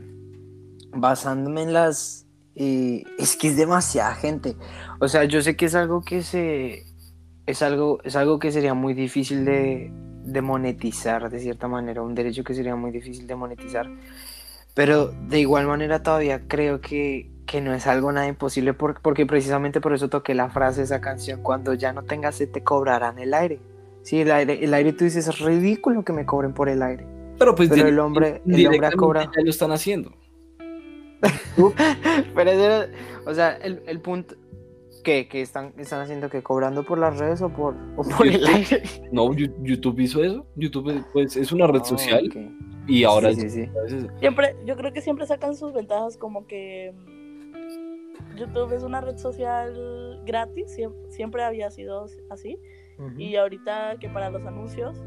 basándome 0.92 1.62
en 1.62 1.72
las... 1.72 2.26
Eh, 2.56 3.04
es 3.18 3.36
que 3.36 3.48
es 3.48 3.56
demasiada 3.56 4.14
gente. 4.14 4.56
O 4.98 5.08
sea, 5.08 5.24
yo 5.24 5.40
sé 5.40 5.56
que 5.56 5.66
es 5.66 5.74
algo 5.74 6.02
que 6.02 6.22
se... 6.22 6.84
Es 7.46 7.62
algo, 7.62 8.00
es 8.04 8.16
algo 8.16 8.38
que 8.38 8.52
sería 8.52 8.74
muy 8.74 8.94
difícil 8.94 9.44
de, 9.44 9.92
de 10.24 10.42
monetizar, 10.42 11.30
de 11.30 11.40
cierta 11.40 11.68
manera, 11.68 12.02
un 12.02 12.14
derecho 12.14 12.44
que 12.44 12.54
sería 12.54 12.76
muy 12.76 12.90
difícil 12.90 13.26
de 13.26 13.34
monetizar. 13.34 13.88
Pero 14.74 15.08
de 15.08 15.40
igual 15.40 15.66
manera 15.66 16.02
todavía 16.02 16.46
creo 16.46 16.80
que, 16.80 17.30
que 17.46 17.60
no 17.60 17.74
es 17.74 17.86
algo 17.86 18.12
nada 18.12 18.28
imposible 18.28 18.74
porque 18.74 19.26
precisamente 19.26 19.80
por 19.80 19.92
eso 19.92 20.08
toqué 20.08 20.34
la 20.34 20.50
frase 20.50 20.80
de 20.80 20.84
esa 20.84 21.00
canción, 21.00 21.42
cuando 21.42 21.74
ya 21.74 21.92
no 21.92 22.04
tengas 22.04 22.36
se 22.36 22.46
te 22.46 22.62
cobrarán 22.62 23.18
el 23.18 23.34
aire. 23.34 23.58
Sí, 24.02 24.20
el 24.20 24.30
aire, 24.30 24.64
el 24.64 24.72
aire 24.72 24.92
tú 24.92 25.04
dices, 25.04 25.26
es 25.26 25.38
ridículo 25.40 26.04
que 26.04 26.12
me 26.12 26.24
cobren 26.24 26.54
por 26.54 26.68
el 26.68 26.82
aire. 26.82 27.19
Pero 27.40 27.54
pues 27.54 27.70
el 27.70 27.98
hombre, 27.98 28.42
el 28.46 28.66
hombre 28.66 28.86
ha 28.86 28.92
cobrado. 28.92 29.32
Ya 29.34 29.42
lo 29.42 29.48
están 29.48 29.72
haciendo. 29.72 30.12
Pero 32.34 32.50
o 33.24 33.34
sea, 33.34 33.52
el, 33.62 33.82
el 33.86 34.00
punto 34.00 34.34
que, 35.02 35.26
que 35.26 35.40
están, 35.40 35.72
están 35.78 36.02
haciendo 36.02 36.28
que 36.28 36.42
cobrando 36.42 36.84
por 36.84 36.98
las 36.98 37.18
redes 37.18 37.40
o 37.40 37.48
por, 37.48 37.74
o 37.96 38.02
por 38.02 38.26
el 38.26 38.46
aire. 38.46 38.82
No, 39.10 39.32
YouTube 39.34 40.00
hizo 40.00 40.22
eso. 40.22 40.46
YouTube 40.54 41.02
pues, 41.14 41.34
es 41.34 41.50
una 41.50 41.66
red 41.66 41.80
ah, 41.82 41.86
social. 41.86 42.54
Y 42.86 43.04
ahora 43.04 43.32
sí, 43.32 43.48
sí, 43.48 43.66
Siempre, 44.18 44.54
yo 44.66 44.76
creo 44.76 44.92
que 44.92 45.00
siempre 45.00 45.26
sacan 45.26 45.56
sus 45.56 45.72
ventajas 45.72 46.18
como 46.18 46.46
que 46.46 46.92
YouTube 48.36 48.74
es 48.74 48.82
una 48.82 49.00
red 49.00 49.16
social 49.16 50.20
gratis, 50.26 50.76
siempre, 51.08 51.42
había 51.42 51.70
sido 51.70 52.04
así. 52.28 52.58
Y 53.16 53.36
ahorita 53.36 53.96
que 53.98 54.10
para 54.10 54.28
los 54.28 54.44
anuncios 54.44 55.02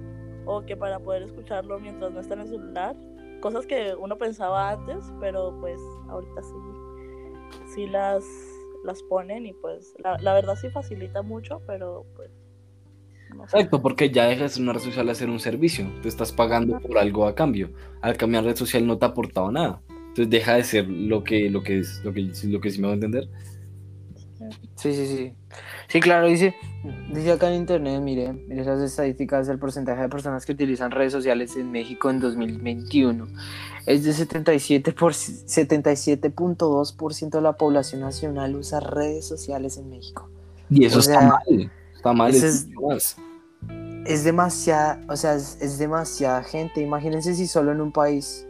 o 0.45 0.65
que 0.65 0.75
para 0.75 1.00
poder 1.00 1.23
escucharlo 1.23 1.79
mientras 1.79 2.12
no 2.12 2.19
está 2.19 2.35
en 2.35 2.41
el 2.41 2.47
celular, 2.47 2.95
cosas 3.41 3.65
que 3.65 3.93
uno 3.95 4.17
pensaba 4.17 4.71
antes, 4.71 5.03
pero 5.19 5.55
pues 5.59 5.79
ahorita 6.09 6.41
sí, 6.41 7.73
sí 7.73 7.88
las, 7.88 8.23
las 8.83 9.01
ponen 9.03 9.45
y 9.45 9.53
pues 9.53 9.93
la, 10.00 10.17
la 10.19 10.33
verdad 10.33 10.55
sí 10.55 10.69
facilita 10.69 11.21
mucho, 11.21 11.62
pero 11.67 12.05
pues 12.15 12.31
Exacto, 13.41 13.81
porque 13.81 14.09
ya 14.09 14.25
dejas 14.25 14.57
una 14.57 14.73
red 14.73 14.81
social 14.81 15.09
a 15.09 15.15
ser 15.15 15.29
un 15.29 15.39
servicio. 15.39 15.91
Te 16.01 16.07
estás 16.07 16.31
pagando 16.31 16.79
por 16.79 16.97
algo 16.97 17.25
a 17.25 17.35
cambio. 17.35 17.71
Al 18.01 18.17
cambiar 18.17 18.43
red 18.43 18.55
social 18.55 18.85
no 18.85 18.97
te 18.97 19.05
ha 19.05 19.09
aportado 19.09 19.51
nada. 19.51 19.81
Entonces 19.89 20.29
deja 20.29 20.55
de 20.55 20.63
ser 20.63 20.88
lo 20.88 21.23
que, 21.23 21.50
lo 21.50 21.63
que 21.63 21.79
es, 21.79 22.01
lo 22.03 22.13
que, 22.13 22.31
lo 22.43 22.62
que 22.62 22.69
sí 22.69 22.79
me 22.79 22.88
va 22.88 22.93
a 22.93 22.95
entender. 22.95 23.27
Sí, 24.75 24.93
sí, 24.93 25.07
sí. 25.07 25.33
Sí, 25.88 26.00
claro, 26.00 26.27
dice, 26.27 26.53
dice 27.13 27.31
acá 27.31 27.50
en 27.50 27.62
internet, 27.62 28.01
mire, 28.01 28.33
mire 28.33 28.62
esas 28.62 28.81
estadísticas 28.81 29.48
del 29.48 29.57
porcentaje 29.60 30.01
de 30.01 30.10
personas 30.10 30.45
que 30.45 30.51
utilizan 30.53 30.91
redes 30.91 31.13
sociales 31.13 31.55
en 31.55 31.72
México 31.72 32.10
en 32.10 32.19
2021. 32.19 33.27
Es 33.86 34.03
de 34.03 34.13
77 34.13 34.91
por 34.93 35.13
77.2% 35.13 37.29
de 37.29 37.41
la 37.41 37.53
población 37.53 38.01
nacional 38.01 38.55
usa 38.55 38.79
redes 38.79 39.27
sociales 39.27 39.77
en 39.77 39.89
México. 39.89 40.27
Y 40.69 40.86
eso 40.86 41.00
está 41.00 41.22
mal. 41.22 41.72
Está 41.95 42.13
mal. 42.13 42.33
Es, 42.33 42.67
es, 44.05 44.24
demasiada, 44.24 45.00
o 45.07 45.15
sea, 45.15 45.36
es, 45.36 45.77
demasiada 45.77 46.41
gente. 46.43 46.81
Imagínense 46.81 47.36
si 47.36 47.45
solo 47.45 47.72
en 47.72 47.81
un 47.81 47.91
país 47.91 48.48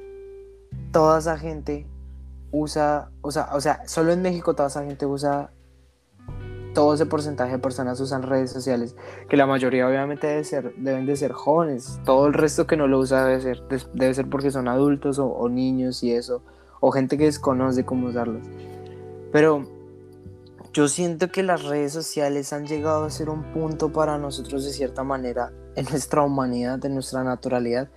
toda 0.91 1.19
esa 1.19 1.37
gente 1.37 1.85
usa, 2.51 3.09
o 3.21 3.31
sea, 3.31 3.49
o 3.53 3.59
sea, 3.59 3.85
solo 3.87 4.13
en 4.13 4.21
México 4.21 4.53
toda 4.53 4.69
esa 4.69 4.85
gente 4.85 5.05
usa 5.05 5.51
todo 6.73 6.93
ese 6.93 7.05
porcentaje 7.05 7.53
de 7.53 7.59
personas 7.59 7.99
usan 7.99 8.23
redes 8.23 8.51
sociales, 8.51 8.95
que 9.29 9.37
la 9.37 9.45
mayoría 9.45 9.87
obviamente 9.87 10.27
debe 10.27 10.43
ser, 10.43 10.73
deben 10.75 11.05
de 11.05 11.15
ser 11.15 11.31
jóvenes, 11.31 11.99
todo 12.05 12.27
el 12.27 12.33
resto 12.33 12.67
que 12.67 12.77
no 12.77 12.87
lo 12.87 12.99
usa 12.99 13.25
debe 13.25 13.41
ser, 13.41 13.63
debe 13.93 14.13
ser 14.13 14.29
porque 14.29 14.51
son 14.51 14.67
adultos 14.67 15.19
o, 15.19 15.27
o 15.27 15.49
niños 15.49 16.03
y 16.03 16.11
eso, 16.13 16.43
o 16.79 16.91
gente 16.91 17.17
que 17.17 17.25
desconoce 17.25 17.85
cómo 17.85 18.07
usarlos. 18.07 18.45
Pero 19.31 19.65
yo 20.73 20.87
siento 20.87 21.29
que 21.29 21.43
las 21.43 21.63
redes 21.63 21.93
sociales 21.93 22.51
han 22.51 22.65
llegado 22.65 23.03
a 23.03 23.09
ser 23.11 23.29
un 23.29 23.43
punto 23.53 23.91
para 23.93 24.17
nosotros 24.17 24.65
de 24.65 24.71
cierta 24.71 25.03
manera 25.03 25.51
en 25.75 25.85
nuestra 25.85 26.23
humanidad, 26.23 26.83
en 26.83 26.95
nuestra 26.95 27.23
naturalidad, 27.23 27.89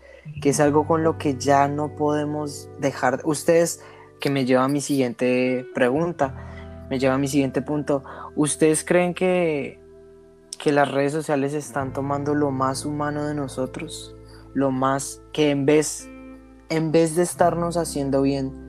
que 0.42 0.50
es 0.50 0.61
algo 0.61 0.87
con 0.87 1.02
lo 1.02 1.16
que 1.16 1.37
ya 1.37 1.68
no 1.68 1.97
podemos 1.97 2.68
dejar. 2.78 3.23
Ustedes, 3.25 3.80
que 4.21 4.28
me 4.28 4.45
lleva 4.45 4.64
a 4.64 4.68
mi 4.68 4.83
siguiente 4.83 5.66
pregunta, 5.75 6.35
me 6.90 6.98
lleva 6.98 7.14
a 7.14 7.18
mi 7.18 7.28
siguiente 7.28 7.62
punto. 7.62 8.02
¿Ustedes 8.34 8.84
creen 8.84 9.14
que, 9.14 9.80
que 10.58 10.72
las 10.72 10.90
redes 10.90 11.12
sociales 11.12 11.54
están 11.54 11.92
tomando 11.92 12.34
lo 12.34 12.50
más 12.50 12.84
humano 12.84 13.26
de 13.26 13.34
nosotros? 13.34 14.14
Lo 14.54 14.70
más 14.70 15.22
que 15.32 15.50
en 15.50 15.66
vez, 15.66 16.08
en 16.68 16.92
vez 16.92 17.16
de 17.16 17.22
estarnos 17.22 17.76
haciendo 17.76 18.22
bien, 18.22 18.66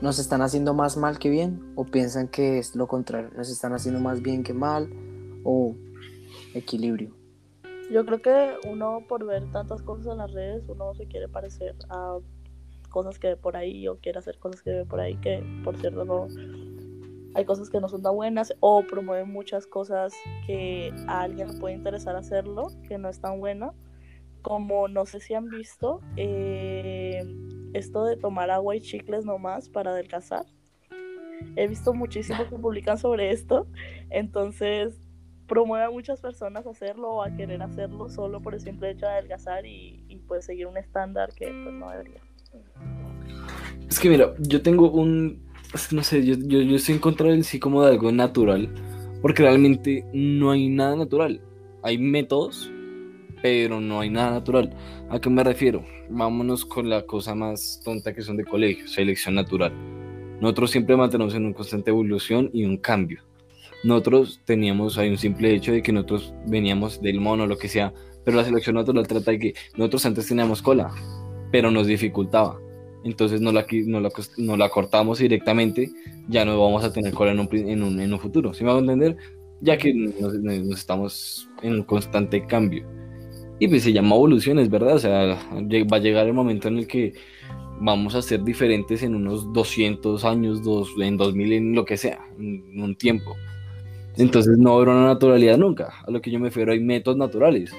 nos 0.00 0.18
están 0.18 0.42
haciendo 0.42 0.74
más 0.74 0.96
mal 0.96 1.18
que 1.18 1.30
bien 1.30 1.72
o 1.74 1.84
piensan 1.84 2.28
que 2.28 2.58
es 2.58 2.76
lo 2.76 2.86
contrario, 2.86 3.30
nos 3.36 3.50
están 3.50 3.72
haciendo 3.72 4.00
más 4.00 4.20
bien 4.20 4.42
que 4.42 4.52
mal 4.52 4.90
o 5.42 5.74
equilibrio. 6.54 7.14
Yo 7.90 8.04
creo 8.04 8.20
que 8.20 8.68
uno 8.68 9.04
por 9.08 9.24
ver 9.24 9.50
tantas 9.52 9.80
cosas 9.82 10.06
en 10.06 10.18
las 10.18 10.32
redes, 10.32 10.64
uno 10.68 10.94
se 10.94 11.06
quiere 11.06 11.28
parecer 11.28 11.76
a 11.88 12.18
cosas 12.90 13.18
que 13.18 13.28
ve 13.28 13.36
por 13.36 13.56
ahí 13.56 13.86
o 13.88 13.96
quiere 13.98 14.18
hacer 14.18 14.38
cosas 14.38 14.62
que 14.62 14.70
ve 14.70 14.84
por 14.84 15.00
ahí 15.00 15.16
que 15.16 15.44
por 15.62 15.76
cierto 15.76 16.04
no 16.04 16.28
hay 17.36 17.44
cosas 17.44 17.68
que 17.68 17.80
no 17.80 17.88
son 17.88 18.02
tan 18.02 18.14
buenas 18.14 18.54
o 18.60 18.82
promueven 18.82 19.30
muchas 19.30 19.66
cosas 19.66 20.14
que 20.46 20.90
a 21.06 21.20
alguien 21.20 21.48
le 21.48 21.60
puede 21.60 21.74
interesar 21.74 22.16
hacerlo, 22.16 22.68
que 22.88 22.96
no 22.96 23.10
es 23.10 23.20
tan 23.20 23.38
bueno. 23.40 23.74
Como 24.40 24.88
no 24.88 25.04
sé 25.04 25.20
si 25.20 25.34
han 25.34 25.50
visto, 25.50 26.00
eh, 26.16 27.22
esto 27.74 28.06
de 28.06 28.16
tomar 28.16 28.50
agua 28.50 28.74
y 28.74 28.80
chicles 28.80 29.26
nomás 29.26 29.68
para 29.68 29.90
adelgazar. 29.90 30.46
He 31.56 31.68
visto 31.68 31.92
muchísimos 31.92 32.48
que 32.48 32.56
publican 32.56 32.96
sobre 32.96 33.30
esto, 33.30 33.66
entonces 34.08 34.98
promueve 35.46 35.84
a 35.84 35.90
muchas 35.90 36.22
personas 36.22 36.66
a 36.66 36.70
hacerlo 36.70 37.10
o 37.10 37.22
a 37.22 37.36
querer 37.36 37.60
hacerlo 37.60 38.08
solo 38.08 38.40
por 38.40 38.54
el 38.54 38.60
simple 38.60 38.92
hecho 38.92 39.04
de 39.04 39.12
adelgazar 39.12 39.66
y, 39.66 40.02
y 40.08 40.16
pues 40.20 40.46
seguir 40.46 40.68
un 40.68 40.78
estándar 40.78 41.34
que 41.34 41.48
pues 41.48 41.74
no 41.74 41.90
debería. 41.90 42.22
Es 43.90 44.00
que 44.00 44.08
mira, 44.08 44.34
yo 44.38 44.62
tengo 44.62 44.90
un, 44.90 45.45
no 45.92 46.02
sé, 46.02 46.24
yo, 46.24 46.34
yo, 46.38 46.60
yo 46.60 46.76
estoy 46.76 46.96
en 46.96 47.00
contra 47.00 47.42
sí 47.42 47.58
como 47.58 47.84
de 47.84 47.92
algo 47.92 48.12
natural, 48.12 48.68
porque 49.22 49.42
realmente 49.42 50.04
no 50.12 50.50
hay 50.50 50.68
nada 50.68 50.96
natural. 50.96 51.40
Hay 51.82 51.98
métodos 51.98 52.70
pero 53.42 53.80
no 53.80 54.00
hay 54.00 54.10
nada 54.10 54.32
natural. 54.32 54.74
¿A 55.08 55.20
qué 55.20 55.30
me 55.30 55.44
refiero? 55.44 55.84
Vámonos 56.08 56.64
con 56.64 56.88
la 56.88 57.02
cosa 57.02 57.34
más 57.34 57.80
tonta 57.84 58.12
que 58.12 58.22
son 58.22 58.36
de 58.36 58.44
colegio, 58.44 58.88
selección 58.88 59.36
natural. 59.36 59.72
Nosotros 60.40 60.70
siempre 60.70 60.96
mantenemos 60.96 61.34
en 61.34 61.46
una 61.46 61.54
constante 61.54 61.90
evolución 61.90 62.50
y 62.52 62.64
un 62.64 62.76
cambio. 62.76 63.22
Nosotros 63.84 64.40
teníamos, 64.44 64.98
hay 64.98 65.10
un 65.10 65.18
simple 65.18 65.54
hecho 65.54 65.72
de 65.72 65.82
que 65.82 65.92
nosotros 65.92 66.34
veníamos 66.46 67.00
del 67.00 67.20
mono, 67.20 67.46
lo 67.46 67.56
que 67.56 67.68
sea, 67.68 67.92
pero 68.24 68.36
la 68.36 68.44
selección 68.44 68.74
natural 68.74 69.06
trata 69.06 69.30
de 69.30 69.38
que 69.38 69.54
nosotros 69.76 70.04
antes 70.06 70.26
teníamos 70.26 70.60
cola, 70.60 70.90
pero 71.52 71.70
nos 71.70 71.86
dificultaba. 71.86 72.58
Entonces 73.04 73.40
no 73.40 73.52
la, 73.52 73.66
no 73.86 74.00
la, 74.00 74.10
no 74.38 74.56
la 74.56 74.68
cortamos 74.68 75.18
directamente, 75.18 75.90
ya 76.28 76.44
no 76.44 76.60
vamos 76.60 76.84
a 76.84 76.92
tener 76.92 77.12
cola 77.12 77.32
en 77.32 77.40
un, 77.40 77.48
en 77.52 77.82
un, 77.82 78.00
en 78.00 78.12
un 78.12 78.18
futuro. 78.18 78.52
¿Sí 78.52 78.64
me 78.64 78.70
va 78.70 78.76
a 78.76 78.80
entender? 78.80 79.16
Ya 79.60 79.78
que 79.78 79.94
nos, 79.94 80.34
nos 80.34 80.78
estamos 80.78 81.48
en 81.62 81.74
un 81.74 81.82
constante 81.82 82.46
cambio. 82.46 82.84
Y 83.58 83.68
pues 83.68 83.84
se 83.84 83.92
llama 83.92 84.16
evoluciones, 84.16 84.68
¿verdad? 84.68 84.96
O 84.96 84.98
sea, 84.98 85.38
va 85.52 85.96
a 85.96 86.00
llegar 86.00 86.26
el 86.26 86.34
momento 86.34 86.68
en 86.68 86.78
el 86.78 86.86
que 86.86 87.14
vamos 87.80 88.14
a 88.14 88.22
ser 88.22 88.42
diferentes 88.42 89.02
en 89.02 89.14
unos 89.14 89.52
200 89.52 90.24
años, 90.24 90.62
dos, 90.62 90.90
en 91.00 91.16
2000, 91.16 91.52
en 91.52 91.74
lo 91.74 91.84
que 91.84 91.96
sea, 91.96 92.18
en 92.38 92.82
un 92.82 92.96
tiempo. 92.96 93.36
Entonces 94.16 94.56
no 94.58 94.74
habrá 94.74 94.92
una 94.92 95.06
naturalidad 95.06 95.58
nunca. 95.58 95.92
A 96.06 96.10
lo 96.10 96.20
que 96.20 96.30
yo 96.30 96.38
me 96.38 96.46
refiero 96.46 96.72
hay 96.72 96.80
métodos 96.80 97.18
naturales, 97.18 97.72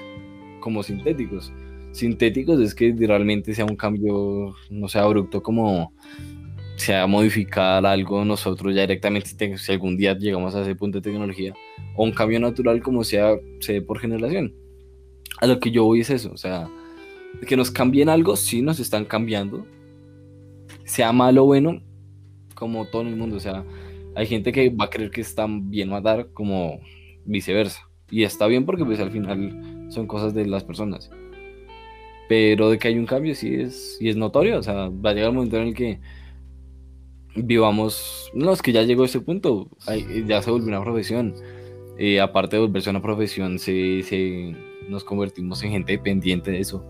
como 0.60 0.82
sintéticos. 0.82 1.52
Sintéticos 1.92 2.60
es 2.60 2.74
que 2.74 2.94
realmente 2.96 3.54
sea 3.54 3.64
un 3.64 3.76
cambio, 3.76 4.54
no 4.70 4.88
sea 4.88 5.02
abrupto 5.02 5.42
como 5.42 5.92
sea 6.78 7.08
modificar 7.08 7.84
algo 7.84 8.24
nosotros 8.24 8.72
ya 8.74 8.82
directamente 8.82 9.58
si 9.58 9.72
algún 9.72 9.96
día 9.96 10.16
llegamos 10.16 10.54
a 10.54 10.62
ese 10.62 10.76
punto 10.76 10.98
de 10.98 11.10
tecnología, 11.10 11.52
o 11.96 12.04
un 12.04 12.12
cambio 12.12 12.38
natural 12.38 12.80
como 12.82 13.02
sea 13.02 13.36
se 13.60 13.82
por 13.82 13.98
generación. 13.98 14.54
A 15.40 15.46
lo 15.46 15.58
que 15.58 15.70
yo 15.70 15.84
voy 15.84 16.00
es 16.00 16.10
eso, 16.10 16.30
o 16.32 16.36
sea, 16.36 16.68
que 17.46 17.56
nos 17.56 17.70
cambien 17.70 18.08
algo, 18.08 18.36
sí 18.36 18.62
nos 18.62 18.78
están 18.78 19.04
cambiando, 19.04 19.66
sea 20.84 21.12
malo 21.12 21.42
o 21.42 21.46
bueno, 21.46 21.82
como 22.54 22.86
todo 22.86 23.02
el 23.02 23.16
mundo, 23.16 23.36
o 23.36 23.40
sea, 23.40 23.64
hay 24.14 24.26
gente 24.26 24.52
que 24.52 24.70
va 24.70 24.86
a 24.86 24.90
creer 24.90 25.10
que 25.10 25.20
está 25.20 25.46
bien 25.48 25.88
matar 25.88 26.28
como 26.32 26.80
viceversa, 27.24 27.88
y 28.10 28.22
está 28.22 28.46
bien 28.46 28.64
porque 28.64 28.84
pues 28.84 29.00
al 29.00 29.10
final 29.10 29.86
son 29.90 30.06
cosas 30.06 30.32
de 30.32 30.46
las 30.46 30.64
personas, 30.64 31.10
pero 32.28 32.70
de 32.70 32.78
que 32.78 32.88
hay 32.88 32.98
un 32.98 33.06
cambio 33.06 33.34
sí 33.34 33.54
es, 33.54 33.96
y 34.00 34.08
es 34.08 34.16
notorio, 34.16 34.58
o 34.58 34.62
sea, 34.62 34.88
va 34.88 35.10
a 35.10 35.14
llegar 35.14 35.30
un 35.30 35.36
momento 35.36 35.56
en 35.56 35.68
el 35.68 35.74
que 35.74 36.00
vivamos, 37.34 38.30
no, 38.34 38.52
es 38.52 38.62
que 38.62 38.72
ya 38.72 38.82
llegó 38.82 39.02
a 39.02 39.06
ese 39.06 39.20
punto, 39.20 39.68
ya 40.26 40.42
se 40.42 40.50
volvió 40.50 40.68
una 40.68 40.82
profesión, 40.82 41.34
eh, 41.98 42.20
aparte 42.20 42.56
de 42.56 42.62
volverse 42.62 42.90
una 42.90 43.02
profesión, 43.02 43.58
se, 43.58 44.02
se 44.02 44.54
nos 44.88 45.04
convertimos 45.04 45.62
en 45.62 45.72
gente 45.72 45.92
dependiente 45.92 46.50
de 46.50 46.60
eso. 46.60 46.84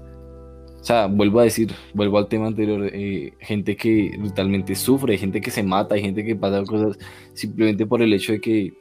O 0.81 0.85
sea, 0.85 1.07
vuelvo 1.07 1.41
a 1.41 1.45
decir, 1.45 1.73
vuelvo 1.93 2.19
al 2.19 2.29
tema 2.29 2.47
anterior, 2.47 2.89
eh, 2.93 3.33
gente 3.41 3.77
que 3.77 4.15
brutalmente 4.19 4.75
sufre, 4.75 5.19
gente 5.19 5.41
que 5.41 5.51
se 5.51 5.63
mata, 5.63 5.97
hay 5.97 6.03
gente 6.03 6.25
que 6.25 6.37
pasa 6.37 6.63
cosas 6.65 6.99
simplemente 7.35 7.85
por 7.85 8.01
el 8.01 8.13
hecho 8.13 8.33
de 8.33 8.41
que 8.41 8.73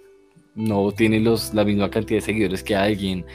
no 0.55 0.91
tiene 0.91 1.19
los, 1.19 1.53
la 1.53 1.65
misma 1.65 1.89
cantidad 1.89 2.19
de 2.19 2.25
seguidores 2.25 2.63
que 2.63 2.75
alguien, 2.75 3.25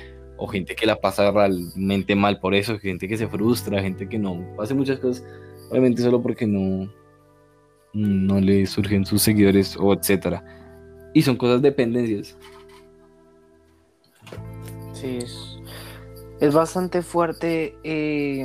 o 0.42 0.46
gente 0.49 0.75
que 0.75 0.87
la 0.87 0.96
pasa 0.96 1.30
realmente 1.30 2.14
mal 2.16 2.40
por 2.40 2.54
eso, 2.54 2.78
gente 2.78 3.06
que 3.06 3.16
se 3.16 3.28
frustra, 3.28 3.80
gente 3.80 4.08
que 4.08 4.18
no 4.18 4.44
hace 4.58 4.75
muchas 4.75 4.99
cosas, 4.99 5.25
obviamente 5.70 6.02
solo 6.02 6.20
porque 6.20 6.46
no, 6.46 6.90
no 7.92 8.40
le 8.40 8.66
surgen 8.66 9.04
sus 9.04 9.22
seguidores 9.22 9.76
o 9.78 9.92
etcétera. 9.92 10.44
Y 11.14 11.22
son 11.22 11.37
cosas 11.37 11.62
dependencias. 11.62 12.37
Sí, 14.94 15.18
es 15.18 15.52
es 16.42 16.52
bastante 16.52 17.02
fuerte. 17.02 17.76
Eh, 17.84 18.44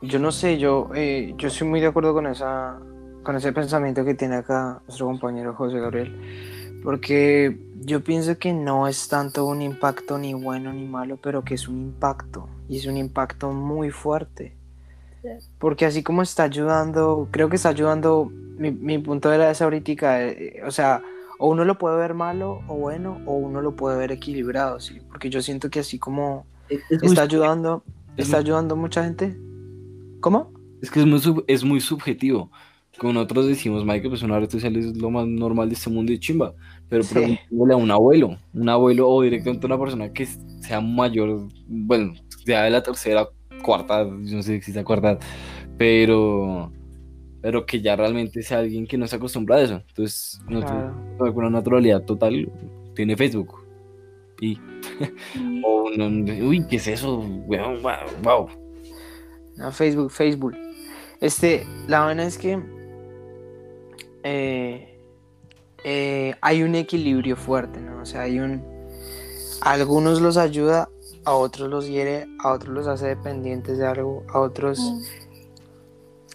yo 0.00 0.18
no 0.18 0.32
sé, 0.32 0.56
yo, 0.56 0.88
eh, 0.94 1.34
yo 1.36 1.48
estoy 1.48 1.68
muy 1.68 1.80
de 1.80 1.88
acuerdo 1.88 2.14
con, 2.14 2.26
esa, 2.26 2.80
con 3.22 3.36
ese 3.36 3.52
pensamiento 3.52 4.06
que 4.06 4.14
tiene 4.14 4.36
acá 4.36 4.80
nuestro 4.86 5.04
compañero 5.04 5.52
José 5.52 5.78
Gabriel, 5.78 6.80
porque 6.82 7.54
yo 7.84 8.02
pienso 8.02 8.38
que 8.38 8.52
no 8.52 8.88
es 8.88 9.08
tanto 9.08 9.46
un 9.46 9.62
impacto 9.62 10.18
ni 10.18 10.34
bueno 10.34 10.72
ni 10.72 10.86
malo, 10.86 11.16
pero 11.16 11.42
que 11.42 11.54
es 11.54 11.68
un 11.68 11.80
impacto, 11.80 12.48
y 12.68 12.78
es 12.78 12.86
un 12.86 12.96
impacto 12.96 13.52
muy 13.52 13.90
fuerte. 13.90 14.56
Porque 15.58 15.86
así 15.86 16.02
como 16.02 16.22
está 16.22 16.44
ayudando, 16.44 17.28
creo 17.30 17.48
que 17.48 17.56
está 17.56 17.68
ayudando 17.68 18.30
mi, 18.70 18.98
punto 18.98 19.32
era 19.32 19.50
esa 19.50 19.64
ahorita, 19.64 20.28
eh, 20.28 20.62
o 20.66 20.70
sea, 20.70 21.02
o 21.38 21.48
uno 21.48 21.64
lo 21.64 21.78
puede 21.78 21.96
ver 21.96 22.14
malo 22.14 22.60
o 22.68 22.76
bueno, 22.76 23.20
o 23.26 23.34
uno 23.34 23.60
lo 23.60 23.74
puede 23.74 23.98
ver 23.98 24.12
equilibrado, 24.12 24.78
¿sí? 24.80 25.00
Porque 25.08 25.30
yo 25.30 25.42
siento 25.42 25.70
que 25.70 25.80
así 25.80 25.98
como 25.98 26.46
está 26.90 27.22
ayudando, 27.22 27.82
está 28.16 28.38
ayudando 28.38 28.76
mucha 28.76 29.04
gente. 29.04 29.36
¿Cómo? 30.20 30.52
Es 30.80 30.90
que 30.90 31.00
es 31.00 31.06
muy, 31.06 31.44
es 31.46 31.64
muy 31.64 31.80
subjetivo. 31.80 32.50
Con 32.98 33.14
nosotros 33.14 33.46
decimos, 33.46 33.84
Mike, 33.84 34.08
pues 34.08 34.22
una 34.22 34.38
red 34.38 34.50
social 34.50 34.76
es 34.76 34.96
lo 34.96 35.10
más 35.10 35.26
normal 35.26 35.68
de 35.68 35.74
este 35.74 35.90
mundo 35.90 36.12
y 36.12 36.18
chimba. 36.18 36.54
Pero 36.92 37.04
pregúntale 37.04 37.72
a 37.72 37.76
un 37.76 37.90
abuelo, 37.90 38.36
un 38.52 38.68
abuelo 38.68 39.08
o 39.08 39.22
directamente 39.22 39.64
a 39.64 39.68
una 39.68 39.78
persona 39.78 40.12
que 40.12 40.26
sea 40.26 40.82
mayor, 40.82 41.48
bueno, 41.66 42.12
sea 42.44 42.64
de 42.64 42.70
la 42.70 42.82
tercera, 42.82 43.26
cuarta, 43.64 44.04
no 44.04 44.26
sé 44.26 44.42
si 44.42 44.52
existe 44.52 44.84
cuarta, 44.84 45.18
pero 45.78 46.70
pero 47.40 47.64
que 47.64 47.80
ya 47.80 47.96
realmente 47.96 48.42
sea 48.42 48.58
alguien 48.58 48.86
que 48.86 48.98
no 48.98 49.06
se 49.06 49.16
acostumbra 49.16 49.56
a 49.56 49.62
eso. 49.62 49.82
Entonces, 49.88 50.38
con 51.18 51.34
una 51.34 51.48
naturalidad 51.48 52.02
total, 52.02 52.52
tiene 52.94 53.16
Facebook. 53.16 53.64
Y, 54.42 54.58
uy, 56.42 56.66
¿qué 56.68 56.76
es 56.76 56.88
eso? 56.88 57.22
Wow, 57.46 57.80
wow. 58.22 58.48
No, 59.56 59.72
Facebook, 59.72 60.10
Facebook. 60.10 60.54
Este, 61.22 61.66
la 61.88 62.04
buena 62.04 62.26
es 62.26 62.36
que 62.36 62.60
eh, 64.24 64.91
eh, 65.84 66.34
hay 66.40 66.62
un 66.62 66.74
equilibrio 66.74 67.36
fuerte, 67.36 67.80
¿no? 67.80 68.02
O 68.02 68.06
sea, 68.06 68.22
hay 68.22 68.38
un. 68.38 68.64
algunos 69.60 70.20
los 70.20 70.36
ayuda, 70.36 70.88
a 71.24 71.32
otros 71.32 71.68
los 71.70 71.86
hiere, 71.86 72.26
a 72.40 72.52
otros 72.52 72.74
los 72.74 72.86
hace 72.86 73.06
dependientes 73.06 73.78
de 73.78 73.86
algo, 73.86 74.24
a 74.28 74.38
otros. 74.40 74.80
Mm 74.80 75.22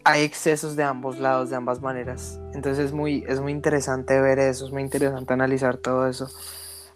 hay 0.08 0.24
excesos 0.24 0.78
de 0.78 0.84
ambos 0.84 1.20
lados, 1.20 1.50
de 1.50 1.58
ambas 1.58 1.82
maneras. 1.82 2.40
Entonces 2.54 2.86
es 2.86 2.94
muy, 2.94 3.26
es 3.28 3.42
muy 3.42 3.52
interesante 3.52 4.18
ver 4.22 4.40
eso, 4.40 4.66
es 4.66 4.72
muy 4.72 4.82
interesante 4.82 5.34
analizar 5.34 5.76
todo 5.76 6.08
eso. 6.08 6.30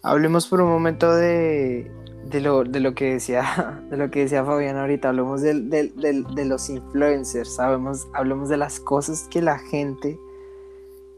Hablemos 0.01 0.47
por 0.47 0.61
un 0.61 0.69
momento 0.69 1.13
de, 1.13 1.91
lo, 2.31 2.95
que 2.95 3.11
decía, 3.11 3.83
de 3.89 3.97
lo 3.97 4.09
que 4.09 4.21
decía 4.21 4.45
Fabián 4.45 4.77
ahorita, 4.77 5.09
hablemos 5.09 5.41
de, 5.41 6.45
los 6.45 6.69
influencers, 6.69 7.53
sabemos, 7.53 8.07
hablemos 8.13 8.47
de 8.47 8.55
las 8.55 8.79
cosas 8.79 9.27
que 9.29 9.41
la 9.41 9.59
gente 9.59 10.17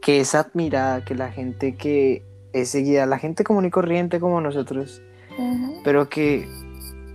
que 0.04 0.20
es 0.20 0.34
admirada, 0.34 1.02
que 1.02 1.14
la 1.14 1.32
gente 1.32 1.76
que 1.76 2.22
es 2.52 2.68
seguida, 2.68 3.06
la 3.06 3.18
gente 3.18 3.42
común 3.42 3.64
y 3.64 3.70
corriente 3.70 4.20
como 4.20 4.38
nosotros, 4.42 5.00
pero 5.82 6.10
que 6.10 6.46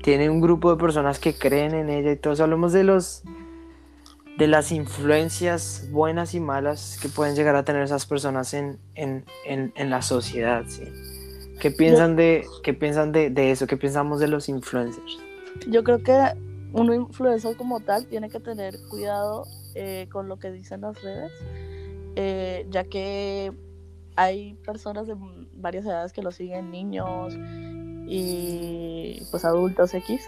tiene 0.01 0.27
un 0.29 0.41
grupo 0.41 0.71
de 0.71 0.81
personas 0.81 1.19
que 1.19 1.35
creen 1.35 1.75
en 1.75 1.89
ella 1.89 2.11
y 2.11 2.15
todos 2.15 2.39
hablemos 2.39 2.73
de 2.73 2.83
los 2.83 3.23
de 4.39 4.47
las 4.47 4.71
influencias 4.71 5.87
buenas 5.91 6.33
y 6.33 6.39
malas 6.39 6.97
que 6.99 7.09
pueden 7.09 7.35
llegar 7.35 7.55
a 7.55 7.63
tener 7.63 7.83
esas 7.83 8.05
personas 8.07 8.53
en, 8.55 8.79
la 9.77 10.01
sociedad, 10.01 10.63
¿sí? 10.67 10.85
¿Qué 11.59 11.71
piensan, 11.71 12.15
de, 12.15 12.45
qué 12.63 12.73
piensan 12.73 13.11
de, 13.11 13.51
eso? 13.51 13.67
¿Qué 13.67 13.77
pensamos 13.77 14.19
de 14.19 14.29
los 14.29 14.49
influencers? 14.49 15.19
Yo 15.67 15.83
creo 15.83 16.01
que 16.01 16.17
un 16.71 16.93
influencer 16.93 17.55
como 17.55 17.81
tal 17.81 18.07
tiene 18.07 18.29
que 18.29 18.39
tener 18.39 18.75
cuidado 18.89 19.45
eh, 19.75 20.07
con 20.09 20.27
lo 20.27 20.39
que 20.39 20.51
dicen 20.51 20.81
las 20.81 20.99
redes, 21.03 21.31
eh, 22.15 22.65
ya 22.69 22.83
que 22.83 23.53
hay 24.15 24.55
personas 24.65 25.07
de 25.07 25.15
varias 25.53 25.85
edades 25.85 26.13
que 26.13 26.21
lo 26.21 26.31
siguen, 26.31 26.71
niños 26.71 27.35
y 28.07 29.21
pues 29.31 29.45
adultos 29.45 29.93
X, 29.93 30.27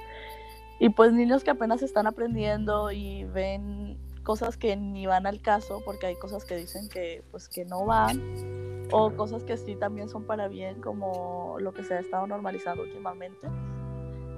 y 0.79 0.89
pues 0.89 1.13
niños 1.13 1.43
que 1.43 1.51
apenas 1.51 1.81
están 1.81 2.07
aprendiendo 2.07 2.91
y 2.91 3.25
ven 3.25 3.97
cosas 4.23 4.55
que 4.57 4.75
ni 4.77 5.05
van 5.07 5.25
al 5.25 5.41
caso, 5.41 5.81
porque 5.83 6.07
hay 6.07 6.15
cosas 6.15 6.45
que 6.45 6.55
dicen 6.55 6.89
que 6.89 7.23
pues 7.31 7.49
que 7.49 7.65
no 7.65 7.85
van, 7.85 8.87
o 8.91 9.11
cosas 9.15 9.43
que 9.43 9.57
sí 9.57 9.75
también 9.75 10.09
son 10.09 10.25
para 10.25 10.47
bien, 10.47 10.81
como 10.81 11.57
lo 11.59 11.73
que 11.73 11.83
se 11.83 11.95
ha 11.95 11.99
estado 11.99 12.27
normalizando 12.27 12.83
últimamente, 12.83 13.47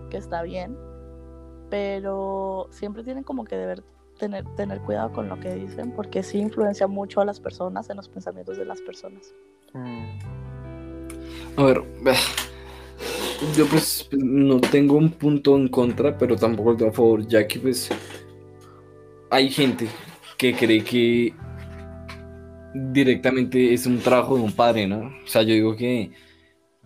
que 0.10 0.18
está 0.18 0.42
bien, 0.44 0.78
pero 1.70 2.68
siempre 2.72 3.04
tienen 3.04 3.24
como 3.24 3.46
que 3.46 3.56
deber 3.56 3.84
tener, 4.24 4.46
tener 4.56 4.80
cuidado 4.80 5.12
con 5.12 5.28
lo 5.28 5.38
que 5.38 5.54
dicen, 5.54 5.92
porque 5.92 6.24
sí 6.24 6.38
influencia 6.38 6.88
mucho 6.88 7.20
a 7.20 7.26
las 7.26 7.42
personas, 7.42 7.90
en 7.90 7.98
los 7.98 8.08
pensamientos 8.08 8.58
de 8.58 8.64
las 8.64 8.80
personas. 8.82 9.34
Mm. 9.74 10.06
A 11.58 11.64
ver, 11.66 11.84
yo 13.58 13.68
pues 13.68 14.08
no 14.14 14.62
tengo 14.62 14.96
un 14.96 15.12
punto 15.12 15.58
en 15.58 15.68
contra, 15.68 16.18
pero 16.18 16.38
tampoco 16.38 16.72
estoy 16.72 16.88
a 16.88 16.92
favor, 16.94 17.28
ya 17.28 17.46
que 17.46 17.60
pues 17.60 17.90
hay 19.30 19.50
gente 19.50 19.88
que 20.38 20.54
cree 20.54 20.84
que 20.86 21.34
directamente 22.74 23.74
es 23.74 23.86
un 23.86 24.00
trabajo 24.00 24.38
de 24.38 24.44
un 24.44 24.54
padre, 24.54 24.88
¿no? 24.88 25.08
O 25.08 25.28
sea, 25.28 25.44
yo 25.44 25.54
digo 25.54 25.76
que 25.76 26.12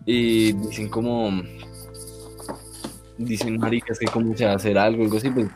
eh, 0.06 0.54
dicen 0.68 0.88
como 0.88 1.30
dicen 3.16 3.58
maricas 3.58 3.98
que 3.98 4.06
como 4.06 4.36
se 4.36 4.44
va 4.44 4.52
a 4.52 4.56
hacer 4.56 4.76
algo, 4.76 5.04
algo 5.04 5.16
así, 5.16 5.30
pues 5.30 5.48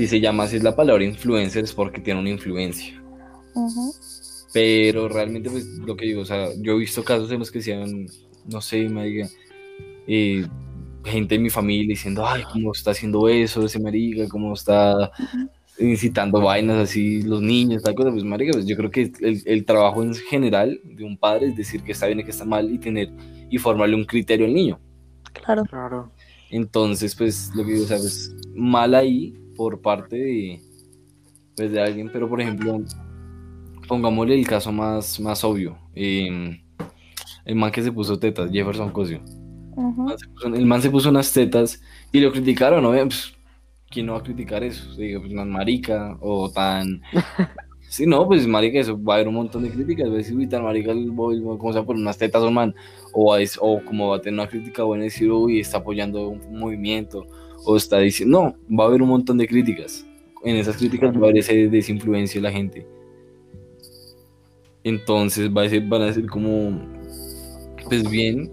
si 0.00 0.06
se 0.06 0.20
llama 0.20 0.44
así 0.44 0.56
es 0.56 0.62
la 0.62 0.74
palabra 0.74 1.04
influencer 1.04 1.64
es 1.64 1.74
porque 1.74 2.00
tiene 2.00 2.20
una 2.20 2.30
influencia. 2.30 3.02
Pero 4.50 5.08
realmente 5.08 5.50
pues 5.50 5.66
lo 5.66 5.94
que 5.94 6.06
digo, 6.06 6.22
o 6.22 6.24
sea, 6.24 6.48
yo 6.56 6.72
he 6.72 6.78
visto 6.78 7.04
casos 7.04 7.30
en 7.30 7.40
los 7.40 7.50
que 7.50 7.60
sean, 7.60 8.06
no 8.46 8.62
sé, 8.62 8.88
me 8.88 9.04
diga, 9.04 9.28
eh, 10.06 10.46
gente 11.04 11.34
de 11.34 11.38
mi 11.38 11.50
familia 11.50 11.88
diciendo, 11.88 12.26
ay, 12.26 12.44
cómo 12.50 12.72
está 12.72 12.92
haciendo 12.92 13.28
eso, 13.28 13.66
ese 13.66 13.78
marica, 13.78 14.26
cómo 14.28 14.54
está 14.54 15.12
incitando 15.78 16.40
vainas 16.40 16.78
así, 16.78 17.20
los 17.20 17.42
niños, 17.42 17.82
tal 17.82 17.94
cosa, 17.94 18.10
pues 18.10 18.24
marica, 18.24 18.52
pues 18.52 18.64
yo 18.64 18.76
creo 18.78 18.90
que 18.90 19.12
el, 19.20 19.64
trabajo 19.66 20.02
en 20.02 20.14
general 20.14 20.80
de 20.82 21.04
un 21.04 21.18
padre 21.18 21.48
es 21.48 21.56
decir 21.56 21.82
que 21.82 21.92
está 21.92 22.06
bien 22.06 22.20
y 22.20 22.24
que 22.24 22.30
está 22.30 22.46
mal 22.46 22.72
y 22.72 22.78
tener 22.78 23.10
y 23.50 23.58
formarle 23.58 23.96
un 23.96 24.04
criterio 24.04 24.46
al 24.46 24.54
niño. 24.54 24.80
Claro. 25.44 25.64
Claro. 25.66 26.10
Entonces, 26.50 27.14
pues 27.14 27.50
lo 27.54 27.64
que 27.64 27.72
digo, 27.72 27.84
o 27.84 27.88
sea, 27.88 27.98
pues 27.98 28.34
mal 28.54 28.94
ahí 28.94 29.34
por 29.60 29.82
parte 29.82 30.16
de, 30.16 30.60
pues, 31.54 31.70
de 31.70 31.82
alguien, 31.82 32.08
pero 32.10 32.26
por 32.26 32.40
ejemplo, 32.40 32.80
pongámosle 33.86 34.34
el 34.34 34.46
caso 34.46 34.72
más, 34.72 35.20
más 35.20 35.44
obvio. 35.44 35.76
Em, 35.94 36.58
el 37.44 37.56
man 37.56 37.70
que 37.70 37.82
se 37.82 37.92
puso 37.92 38.18
tetas, 38.18 38.50
Jefferson 38.50 38.90
Cosio. 38.90 39.20
el, 40.54 40.64
man 40.64 40.80
se 40.80 40.88
puso, 40.88 41.10
unas 41.10 41.30
tetas 41.30 41.82
y 42.10 42.20
lo 42.20 42.32
criticaron, 42.32 42.82
¿no? 42.82 42.92
Pues, 42.92 43.34
¿quién 43.90 44.06
no 44.06 44.14
va 44.14 44.20
a 44.20 44.22
criticar 44.22 44.64
eso? 44.64 44.94
Digo, 44.96 45.20
pues 45.20 45.34
tan 45.34 45.50
marica 45.50 46.16
o 46.22 46.50
tan... 46.50 47.02
sí, 47.82 48.06
no, 48.06 48.26
pues 48.26 48.46
marica, 48.46 48.80
eso 48.80 48.98
va 48.98 49.12
a 49.12 49.16
haber 49.16 49.28
un 49.28 49.34
montón 49.34 49.62
de 49.62 49.68
críticas. 49.68 50.08
Va 50.08 50.14
a 50.14 50.16
decir, 50.16 50.34
uy, 50.34 50.46
tan 50.46 50.64
marica, 50.64 50.94
como 50.94 51.72
sea, 51.74 51.82
por 51.82 51.96
unas 51.96 52.16
tetas 52.16 52.42
un 52.44 52.54
man. 52.54 52.74
O, 53.12 53.36
o 53.60 53.84
como 53.84 54.08
va 54.08 54.16
a 54.16 54.20
tener 54.22 54.40
una 54.40 54.48
crítica 54.48 54.84
buena 54.84 55.04
decir, 55.04 55.30
uy, 55.30 55.60
está 55.60 55.76
apoyando 55.76 56.30
un 56.30 56.58
movimiento. 56.58 57.26
O 57.64 57.76
está 57.76 57.98
diciendo, 57.98 58.56
no, 58.68 58.76
va 58.76 58.84
a 58.84 58.86
haber 58.88 59.02
un 59.02 59.08
montón 59.08 59.38
de 59.38 59.46
críticas. 59.46 60.06
En 60.44 60.56
esas 60.56 60.76
críticas 60.76 61.14
va 61.14 61.20
a 61.20 61.24
haber 61.24 61.38
ese 61.38 61.68
desinfluencia 61.68 62.40
de 62.40 62.42
la 62.42 62.52
gente. 62.52 62.86
Entonces 64.82 65.50
va 65.54 65.64
a 65.64 65.68
ser, 65.68 65.82
van 65.82 66.02
a 66.02 66.12
ser 66.12 66.26
como, 66.26 66.80
pues 67.84 68.08
bien 68.08 68.50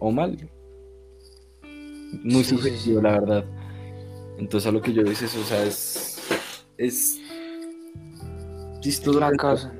o 0.00 0.10
mal. 0.10 0.36
Muy 2.22 2.44
subjetivo, 2.44 3.00
la 3.00 3.20
verdad. 3.20 3.44
Entonces 4.38 4.68
a 4.68 4.72
lo 4.72 4.80
que 4.80 4.92
yo 4.92 5.02
dices, 5.02 5.34
o 5.36 5.44
sea, 5.44 5.64
es. 5.64 6.20
Es. 6.76 7.20
Chistoso. 8.80 9.20
La 9.20 9.32
cosa. 9.32 9.72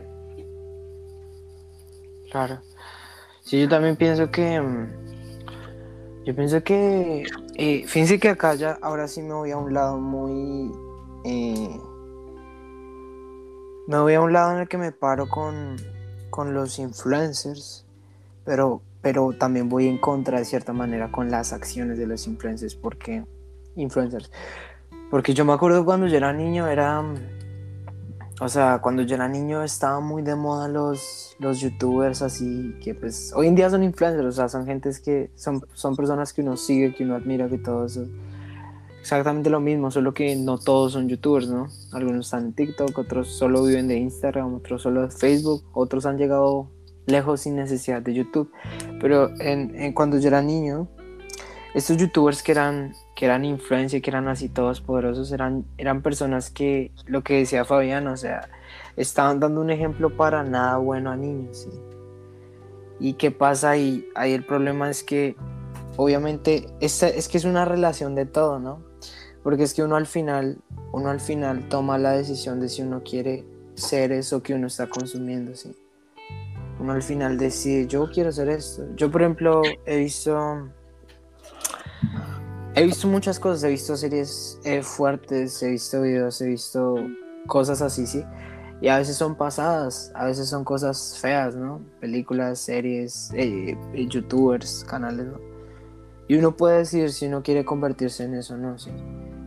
Claro. 2.31 2.61
Sí, 3.43 3.61
yo 3.61 3.69
también 3.69 3.97
pienso 3.97 4.31
que. 4.31 4.61
Mm, 4.61 4.87
yo 6.25 6.37
pienso 6.37 6.63
que. 6.63 7.25
Eh, 7.57 7.85
fíjense 7.87 8.19
que 8.19 8.29
acá 8.29 8.55
ya, 8.55 8.79
ahora 8.83 9.07
sí 9.07 9.23
me 9.23 9.35
voy 9.35 9.51
a 9.53 9.57
un 9.57 9.73
lado 9.73 9.99
muy. 9.99 10.73
Eh, 11.25 11.81
me 13.87 13.99
voy 13.99 14.15
a 14.15 14.21
un 14.21 14.33
lado 14.33 14.53
en 14.53 14.59
el 14.59 14.69
que 14.69 14.79
me 14.79 14.93
paro 14.93 15.29
con, 15.29 15.77
con 16.31 16.53
los 16.53 16.79
influencers, 16.79 17.87
pero, 18.45 18.83
pero 19.03 19.33
también 19.39 19.69
voy 19.69 19.87
en 19.87 19.99
contra 19.99 20.39
de 20.39 20.45
cierta 20.45 20.73
manera 20.73 21.13
con 21.13 21.31
las 21.31 21.53
acciones 21.53 21.99
de 21.99 22.07
los 22.07 22.27
influencers, 22.27 22.75
porque 22.75 23.25
influencers. 23.77 24.31
Porque 25.11 25.33
yo 25.35 25.45
me 25.45 25.53
acuerdo 25.53 25.85
cuando 25.85 26.07
yo 26.09 26.17
era 26.17 26.33
niño, 26.33 26.67
era. 26.67 27.05
O 28.41 28.49
sea, 28.49 28.81
cuando 28.83 29.03
yo 29.03 29.15
era 29.15 29.29
niño 29.29 29.63
estaba 29.63 30.01
muy 30.01 30.23
de 30.23 30.35
moda 30.35 30.67
los, 30.67 31.37
los 31.39 31.61
youtubers 31.61 32.21
así, 32.21 32.75
que 32.83 32.95
pues 32.95 33.33
hoy 33.37 33.47
en 33.47 33.55
día 33.55 33.71
son 33.71 33.85
influencers, 33.85 34.27
o 34.27 34.33
sea, 34.33 34.49
son 34.49 34.67
gentes 34.67 34.99
que 34.99 35.31
son, 35.37 35.63
son 35.73 35.95
personas 35.95 36.33
que 36.33 36.41
uno 36.41 36.57
sigue, 36.57 36.95
que 36.95 37.05
uno 37.05 37.15
admira, 37.15 37.49
que 37.49 37.59
todo 37.59 37.87
eso. 37.87 38.07
Exactamente 39.01 39.51
lo 39.51 39.61
mismo, 39.61 39.91
solo 39.91 40.15
que 40.15 40.35
no 40.35 40.59
todos 40.59 40.95
son 40.95 41.09
youtubers, 41.09 41.47
¿no? 41.49 41.69
Algunos 41.93 42.27
están 42.27 42.47
en 42.47 42.53
TikTok, 42.55 42.99
otros 42.99 43.29
solo 43.29 43.63
viven 43.63 43.87
de 43.87 43.99
Instagram, 43.99 44.55
otros 44.55 44.83
solo 44.83 45.03
de 45.03 45.11
Facebook, 45.11 45.63
otros 45.73 46.05
han 46.05 46.19
llegado 46.19 46.71
lejos 47.07 47.43
sin 47.43 47.55
necesidad 47.55 48.03
de 48.03 48.15
YouTube. 48.15 48.51
Pero 49.01 49.31
en, 49.39 49.77
en 49.77 49.93
cuando 49.93 50.19
yo 50.19 50.29
era 50.29 50.43
niño, 50.43 50.89
estos 51.75 51.97
youtubers 51.97 52.43
que 52.43 52.53
eran, 52.53 52.95
que 53.17 53.25
eran 53.25 53.45
influencia, 53.45 54.01
que 54.01 54.09
eran 54.09 54.29
así 54.29 54.49
todos 54.49 54.81
poderosos, 54.81 55.33
eran, 55.33 55.65
eran 55.77 56.03
personas 56.03 56.49
que, 56.51 56.93
lo 57.07 57.25
que 57.25 57.39
decía 57.39 57.65
Fabián, 57.65 58.07
o 58.07 58.17
sea, 58.17 58.49
estaban 58.97 59.41
dando 59.41 59.61
un 59.61 59.71
ejemplo 59.71 60.17
para 60.17 60.45
nada 60.45 60.79
bueno 60.79 61.11
a 61.11 61.17
niños. 61.17 61.67
¿sí? 61.69 61.71
¿Y 63.01 63.15
qué 63.15 63.33
pasa 63.33 63.71
ahí? 63.71 64.09
Ahí 64.15 64.33
el 64.33 64.45
problema 64.45 64.89
es 64.89 65.03
que, 65.03 65.35
obviamente, 65.97 66.67
es, 66.81 67.03
es 67.03 67.29
que 67.29 67.39
es 67.39 67.45
una 67.45 67.65
relación 67.65 68.15
de 68.15 68.27
todo, 68.27 68.61
¿no? 68.61 68.81
Porque 69.43 69.65
es 69.65 69.75
que 69.75 69.83
uno 69.83 69.97
al 69.97 70.07
final, 70.07 70.59
uno 70.93 71.11
al 71.11 71.21
final 71.21 71.69
toma 71.69 71.99
la 71.99 72.13
decisión 72.13 72.61
de 72.61 72.69
si 72.69 72.83
uno 72.83 73.03
quiere 73.03 73.45
ser 73.75 74.13
eso 74.13 74.45
que 74.45 74.55
uno 74.55 74.69
está 74.69 74.89
consumiendo, 74.89 75.57
¿sí? 75.57 75.75
Uno 76.79 76.93
al 76.93 77.03
final 77.03 77.37
decide, 77.37 77.89
yo 77.89 78.09
quiero 78.13 78.29
hacer 78.29 78.49
esto. 78.49 78.85
Yo, 78.95 79.11
por 79.11 79.23
ejemplo, 79.23 79.63
he 79.87 79.97
visto... 79.99 80.71
He 82.77 82.85
visto 82.85 83.07
muchas 83.07 83.39
cosas, 83.39 83.63
he 83.65 83.69
visto 83.69 83.97
series 83.97 84.59
eh, 84.65 84.83
fuertes, 84.83 85.63
he 85.63 85.71
visto 85.71 86.03
videos, 86.03 86.41
he 86.41 86.49
visto 86.49 86.97
cosas 87.47 87.81
así, 87.83 88.07
sí. 88.07 88.25
Y 88.81 88.89
a 88.89 88.99
veces 88.99 89.17
son 89.17 89.37
pasadas, 89.37 90.11
a 90.15 90.25
veces 90.25 90.49
son 90.49 90.65
cosas 90.65 91.19
feas, 91.21 91.55
¿no? 91.55 91.81
Películas, 92.01 92.59
series, 92.59 93.31
eh, 93.35 93.79
eh, 93.95 94.07
youtubers, 94.09 94.85
canales, 94.85 95.27
¿no? 95.27 95.39
Y 96.27 96.37
uno 96.37 96.57
puede 96.57 96.79
decir 96.79 97.13
si 97.13 97.27
uno 97.27 97.43
quiere 97.43 97.65
convertirse 97.65 98.25
en 98.25 98.35
eso, 98.35 98.57
¿no? 98.57 98.77
Sí. 98.77 98.91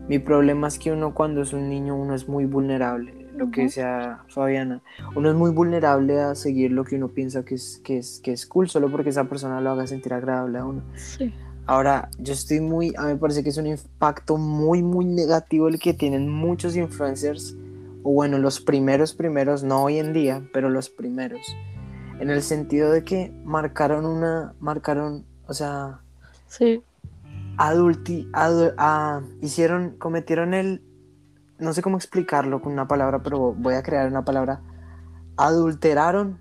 Mi 0.07 0.19
problema 0.19 0.69
es 0.69 0.79
que 0.79 0.91
uno 0.91 1.13
cuando 1.13 1.41
es 1.41 1.51
un 1.51 1.67
niño, 1.69 1.95
uno 1.97 2.15
es 2.15 2.29
muy 2.29 2.45
vulnerable, 2.45 3.27
lo 3.35 3.51
que 3.51 3.63
decía 3.63 4.19
Fabiana. 4.29 4.81
Uno 5.15 5.29
es 5.29 5.35
muy 5.35 5.51
vulnerable 5.51 6.21
a 6.21 6.33
seguir 6.33 6.71
lo 6.71 6.85
que 6.85 6.95
uno 6.95 7.09
piensa 7.09 7.43
que 7.43 7.55
es, 7.55 7.81
que 7.83 7.97
es, 7.97 8.21
que 8.23 8.31
es 8.31 8.45
cool, 8.47 8.69
solo 8.69 8.89
porque 8.89 9.09
esa 9.09 9.25
persona 9.25 9.59
lo 9.59 9.71
haga 9.71 9.85
sentir 9.85 10.13
agradable 10.13 10.59
a 10.59 10.65
uno. 10.65 10.81
Sí. 10.95 11.33
Ahora, 11.67 12.09
yo 12.17 12.31
estoy 12.33 12.61
muy, 12.61 12.93
a 12.97 13.01
mí 13.03 13.07
me 13.09 13.15
parece 13.17 13.43
que 13.43 13.49
es 13.49 13.57
un 13.57 13.67
impacto 13.67 14.37
muy, 14.37 14.81
muy 14.81 15.03
negativo 15.03 15.67
el 15.67 15.79
que 15.79 15.93
tienen 15.93 16.29
muchos 16.29 16.77
influencers, 16.77 17.55
o 18.03 18.11
bueno, 18.13 18.37
los 18.37 18.61
primeros, 18.61 19.13
primeros, 19.13 19.63
no 19.63 19.83
hoy 19.83 19.99
en 19.99 20.13
día, 20.13 20.41
pero 20.53 20.69
los 20.69 20.89
primeros, 20.89 21.41
en 22.21 22.29
el 22.29 22.41
sentido 22.41 22.89
de 22.91 23.03
que 23.03 23.33
marcaron 23.43 24.05
una, 24.05 24.53
marcaron, 24.61 25.25
o 25.45 25.53
sea, 25.53 25.99
Sí. 26.47 26.81
adulti, 27.57 28.29
adu- 28.31 28.73
ah, 28.77 29.21
hicieron, 29.41 29.97
cometieron 29.97 30.53
el, 30.53 30.81
no 31.59 31.73
sé 31.73 31.81
cómo 31.81 31.97
explicarlo 31.97 32.61
con 32.61 32.71
una 32.71 32.87
palabra, 32.87 33.21
pero 33.21 33.53
voy 33.53 33.73
a 33.73 33.83
crear 33.83 34.07
una 34.07 34.23
palabra, 34.23 34.61
adulteraron, 35.35 36.39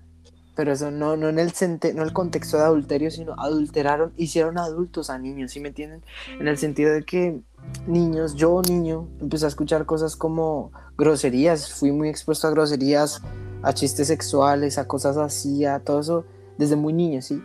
pero 0.57 0.73
eso 0.73 0.89
no, 0.89 1.15
no 1.15 1.29
en 1.29 1.37
el 1.37 1.53
sente- 1.53 1.93
no 1.93 2.01
el 2.03 2.11
contexto 2.11 2.57
de 2.57 2.63
adulterio, 2.63 3.11
sino 3.11 3.35
adulteraron, 3.37 4.11
hicieron 4.17 4.57
adultos 4.57 5.11
a 5.11 5.19
niños, 5.19 5.51
¿sí 5.51 5.59
me 5.59 5.67
entienden? 5.69 6.01
En 6.39 6.47
el 6.47 6.57
sentido 6.57 6.91
de 6.93 7.03
que 7.03 7.39
niños, 7.85 8.33
yo 8.33 8.59
niño, 8.67 9.07
empecé 9.21 9.45
a 9.45 9.49
escuchar 9.49 9.85
cosas 9.85 10.15
como 10.15 10.71
groserías, 10.97 11.71
fui 11.71 11.91
muy 11.91 12.09
expuesto 12.09 12.47
a 12.47 12.51
groserías, 12.51 13.21
a 13.61 13.71
chistes 13.73 14.07
sexuales, 14.07 14.79
a 14.79 14.87
cosas 14.87 15.15
así, 15.17 15.63
a 15.63 15.79
todo 15.79 15.99
eso, 15.99 16.25
desde 16.57 16.75
muy 16.75 16.91
niño, 16.91 17.21
¿sí? 17.21 17.39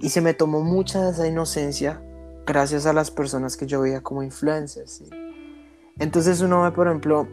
Y 0.00 0.08
se 0.08 0.22
me 0.22 0.32
tomó 0.32 0.62
mucha 0.62 1.04
de 1.04 1.10
esa 1.10 1.28
inocencia 1.28 2.02
gracias 2.46 2.86
a 2.86 2.94
las 2.94 3.10
personas 3.10 3.58
que 3.58 3.66
yo 3.66 3.82
veía 3.82 4.00
como 4.00 4.22
influencers. 4.22 4.90
¿sí? 4.90 5.04
Entonces 5.98 6.40
uno 6.40 6.62
ve, 6.62 6.70
por 6.72 6.86
ejemplo, 6.86 7.28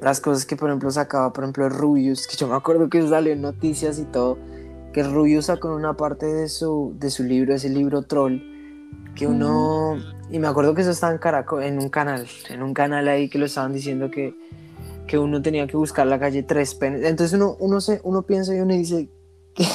las 0.00 0.20
cosas 0.20 0.46
que, 0.46 0.56
por 0.56 0.68
ejemplo, 0.70 0.90
sacaba, 0.90 1.32
por 1.32 1.44
ejemplo, 1.44 1.68
Rubius, 1.68 2.26
que 2.26 2.36
yo 2.36 2.48
me 2.48 2.54
acuerdo 2.54 2.88
que 2.88 3.06
salió 3.06 3.32
en 3.32 3.42
noticias 3.42 3.98
y 3.98 4.04
todo, 4.04 4.38
que 4.92 5.02
Rubius 5.02 5.46
sacó 5.46 5.74
una 5.74 5.94
parte 5.96 6.26
de 6.26 6.48
su, 6.48 6.94
de 6.98 7.10
su 7.10 7.22
libro, 7.22 7.54
ese 7.54 7.68
libro 7.68 8.02
Troll, 8.02 8.40
que 9.14 9.26
uno... 9.26 9.96
Y 10.30 10.38
me 10.38 10.46
acuerdo 10.46 10.74
que 10.74 10.82
eso 10.82 10.90
estaba 10.92 11.12
en 11.12 11.18
Caracol, 11.18 11.62
en 11.64 11.78
un 11.78 11.88
canal, 11.88 12.26
en 12.48 12.62
un 12.62 12.72
canal 12.72 13.08
ahí 13.08 13.28
que 13.28 13.38
lo 13.38 13.46
estaban 13.46 13.72
diciendo 13.72 14.10
que, 14.10 14.34
que 15.06 15.18
uno 15.18 15.42
tenía 15.42 15.66
que 15.66 15.76
buscar 15.76 16.06
la 16.06 16.20
calle 16.20 16.42
tres 16.44 16.74
penes. 16.74 17.02
Entonces 17.04 17.36
uno, 17.36 17.56
uno, 17.58 17.80
se, 17.80 18.00
uno 18.04 18.22
piensa 18.22 18.54
y 18.54 18.60
uno 18.60 18.74
dice 18.74 19.08
que... 19.54 19.64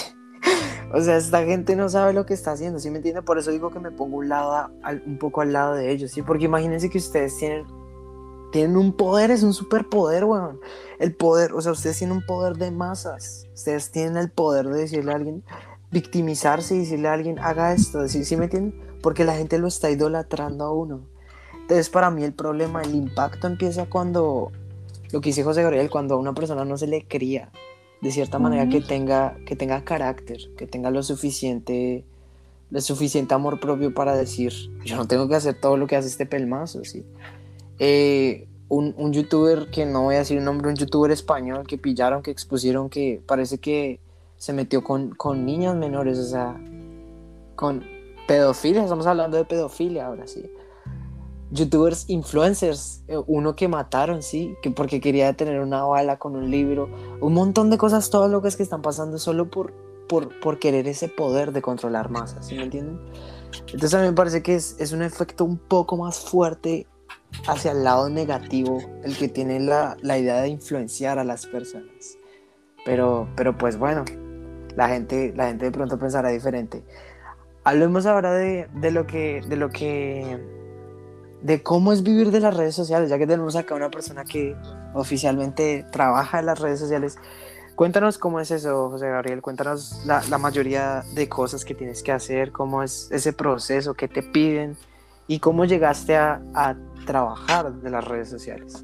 O 0.94 1.02
sea, 1.02 1.18
esta 1.18 1.44
gente 1.44 1.76
no 1.76 1.90
sabe 1.90 2.14
lo 2.14 2.26
que 2.26 2.34
está 2.34 2.52
haciendo, 2.54 2.80
¿sí 2.80 2.90
me 2.90 2.98
entiende? 2.98 3.22
Por 3.22 3.38
eso 3.38 3.52
digo 3.52 3.70
que 3.70 3.80
me 3.80 3.92
pongo 3.92 4.18
un, 4.18 4.30
lado 4.30 4.54
a- 4.54 4.72
un 5.06 5.18
poco 5.18 5.42
al 5.42 5.52
lado 5.52 5.74
de 5.74 5.92
ellos, 5.92 6.12
¿sí? 6.12 6.22
Porque 6.22 6.46
imagínense 6.46 6.90
que 6.90 7.00
ustedes 7.00 7.36
tienen, 7.38 7.66
tienen 8.56 8.78
un 8.78 8.94
poder, 8.94 9.32
es 9.32 9.44
un 9.44 9.54
superpoder, 9.54 10.24
weón. 10.24 10.62
El 10.98 11.14
poder, 11.14 11.52
o 11.52 11.60
sea, 11.60 11.74
ustedes 11.74 11.98
tienen 11.98 12.16
un 12.16 12.26
poder 12.26 12.56
de 12.56 12.72
masas. 12.72 13.50
Ustedes 13.54 13.92
tienen 13.92 14.16
el 14.16 14.32
poder 14.32 14.70
de 14.70 14.80
decirle 14.80 15.12
a 15.12 15.16
alguien, 15.16 15.44
victimizarse 15.92 16.74
y 16.74 16.80
decirle 16.80 17.10
a 17.10 17.14
alguien, 17.14 17.38
haga 17.38 17.74
esto, 17.74 18.08
¿sí, 18.08 18.24
¿sí 18.24 18.38
me 18.38 18.46
entienden? 18.46 18.82
Porque 19.02 19.26
la 19.26 19.36
gente 19.36 19.60
lo 19.60 19.68
está 19.68 19.90
idolatrando 19.90 20.64
a 20.64 20.72
uno. 20.72 21.02
Entonces, 21.52 21.90
para 21.90 22.10
mí 22.12 22.24
el 22.24 22.32
problema, 22.32 22.82
el 22.82 22.96
impacto 22.96 23.48
empieza 23.48 23.88
cuando, 23.88 24.54
lo 25.12 25.20
que 25.20 25.32
dice 25.32 25.44
José 25.44 25.62
Gabriel, 25.62 25.90
cuando 25.90 26.16
a 26.16 26.18
una 26.18 26.34
persona 26.34 26.64
no 26.64 26.78
se 26.78 26.88
le 26.88 27.06
cría 27.06 27.52
de 28.00 28.10
cierta 28.10 28.40
manera 28.40 28.70
que 28.70 28.80
tenga, 28.80 29.36
que 29.46 29.58
tenga 29.58 29.84
carácter, 29.84 30.38
que 30.58 30.66
tenga 30.66 30.92
lo 30.92 31.04
suficiente, 31.04 32.06
lo 32.72 32.80
suficiente 32.80 33.34
amor 33.34 33.60
propio 33.60 33.94
para 33.94 34.16
decir, 34.16 34.54
yo 34.86 34.96
no 34.96 35.10
tengo 35.10 35.28
que 35.28 35.36
hacer 35.36 35.60
todo 35.60 35.76
lo 35.76 35.88
que 35.88 35.98
hace 35.98 36.08
este 36.08 36.26
pelmazo, 36.26 36.86
¿sí? 36.86 37.06
Eh, 37.80 38.48
un, 38.68 38.96
un 38.98 39.14
youtuber, 39.14 39.70
que 39.70 39.86
no 39.86 40.04
voy 40.04 40.16
a 40.16 40.20
decir 40.20 40.38
el 40.38 40.44
nombre, 40.44 40.70
un 40.70 40.76
youtuber 40.76 41.12
español 41.12 41.68
que 41.68 41.78
pillaron, 41.78 42.24
que 42.24 42.32
expusieron 42.32 42.90
que 42.90 43.22
parece 43.26 43.60
que 43.60 44.00
se 44.38 44.54
metió 44.54 44.84
con, 44.84 45.12
con 45.12 45.46
niñas 45.46 45.76
menores, 45.76 46.18
o 46.18 46.24
sea, 46.24 46.60
con 47.56 47.84
pedofilia, 48.28 48.84
estamos 48.84 49.06
hablando 49.08 49.38
de 49.38 49.46
pedofilia 49.46 50.08
ahora, 50.08 50.28
sí. 50.28 50.50
Youtubers, 51.52 52.10
influencers, 52.10 53.04
eh, 53.08 53.18
uno 53.28 53.56
que 53.56 53.68
mataron, 53.68 54.24
sí, 54.24 54.56
que 54.62 54.72
porque 54.72 55.00
quería 55.00 55.32
tener 55.34 55.62
una 55.62 55.84
bala 55.84 56.18
con 56.18 56.36
un 56.36 56.50
libro, 56.50 56.90
un 57.22 57.34
montón 57.34 57.70
de 57.70 57.78
cosas 57.78 58.10
todas 58.10 58.32
locas 58.32 58.56
que 58.56 58.64
están 58.64 58.82
pasando 58.82 59.20
solo 59.20 59.50
por, 59.50 59.74
por, 60.10 60.40
por 60.40 60.60
querer 60.60 60.88
ese 60.88 61.08
poder 61.08 61.52
de 61.52 61.62
controlar 61.62 62.10
masas, 62.10 62.48
¿sí 62.48 62.56
me 62.56 62.64
entienden? 62.64 63.00
Entonces 63.68 63.94
a 63.94 64.02
mí 64.02 64.08
me 64.08 64.14
parece 64.14 64.42
que 64.42 64.56
es, 64.56 64.76
es 64.80 64.92
un 64.92 65.02
efecto 65.02 65.46
un 65.46 65.58
poco 65.58 65.98
más 65.98 66.20
fuerte 66.20 66.88
hacia 67.48 67.72
el 67.72 67.84
lado 67.84 68.10
negativo, 68.10 68.80
el 69.04 69.18
que 69.18 69.28
tiene 69.28 69.60
la, 69.60 69.98
la 70.02 70.18
idea 70.18 70.42
de 70.42 70.50
influenciar 70.50 71.20
a 71.20 71.24
las 71.24 71.46
personas. 71.46 72.18
Pero, 72.86 73.28
pero 73.36 73.58
pues 73.58 73.78
bueno, 73.78 74.06
la 74.76 74.88
gente, 74.90 75.34
la 75.36 75.48
gente 75.48 75.66
de 75.66 75.72
pronto 75.72 75.98
pensará 75.98 76.30
diferente. 76.30 76.84
Hablemos 77.64 78.06
ahora 78.06 78.34
de, 78.34 78.68
de 78.76 78.92
lo 78.92 79.08
que, 79.08 79.42
de 79.48 79.56
lo 79.56 79.70
que, 79.70 80.40
de 81.42 81.64
cómo 81.64 81.94
es 81.94 82.04
vivir 82.04 82.32
de 82.32 82.40
las 82.40 82.56
redes 82.56 82.76
sociales, 82.76 83.10
ya 83.10 83.18
que 83.18 83.26
tenemos 83.26 83.56
acá 83.56 83.74
una 83.74 83.90
persona 83.90 84.24
que 84.24 84.56
oficialmente 84.94 85.86
trabaja 85.92 86.40
en 86.40 86.46
las 86.46 86.60
redes 86.60 86.80
sociales. 86.80 87.18
Cuéntanos 87.76 88.18
cómo 88.18 88.40
es 88.40 88.52
eso, 88.52 88.90
José 88.90 89.10
Gabriel. 89.10 89.42
Cuéntanos 89.42 90.04
la, 90.06 90.24
la 90.30 90.38
mayoría 90.38 91.04
de 91.14 91.28
cosas 91.28 91.66
que 91.66 91.74
tienes 91.74 92.04
que 92.04 92.12
hacer, 92.12 92.52
cómo 92.52 92.84
es 92.84 93.10
ese 93.12 93.34
proceso, 93.34 93.96
qué 93.96 94.08
te 94.08 94.24
piden 94.24 94.78
y 95.28 95.40
cómo 95.40 95.66
llegaste 95.66 96.16
a, 96.16 96.42
a 96.54 96.76
trabajar 97.06 97.74
de 97.82 97.90
las 97.90 98.06
redes 98.06 98.30
sociales. 98.30 98.84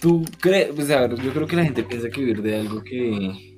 ¿Tú 0.00 0.24
crees? 0.40 0.72
Pues 0.74 0.90
a 0.90 1.00
ver, 1.00 1.16
yo 1.20 1.32
creo 1.32 1.46
que 1.46 1.56
la 1.56 1.64
gente 1.64 1.82
piensa 1.82 2.10
que 2.10 2.20
vivir 2.20 2.42
de 2.42 2.56
algo 2.60 2.82
que. 2.82 3.56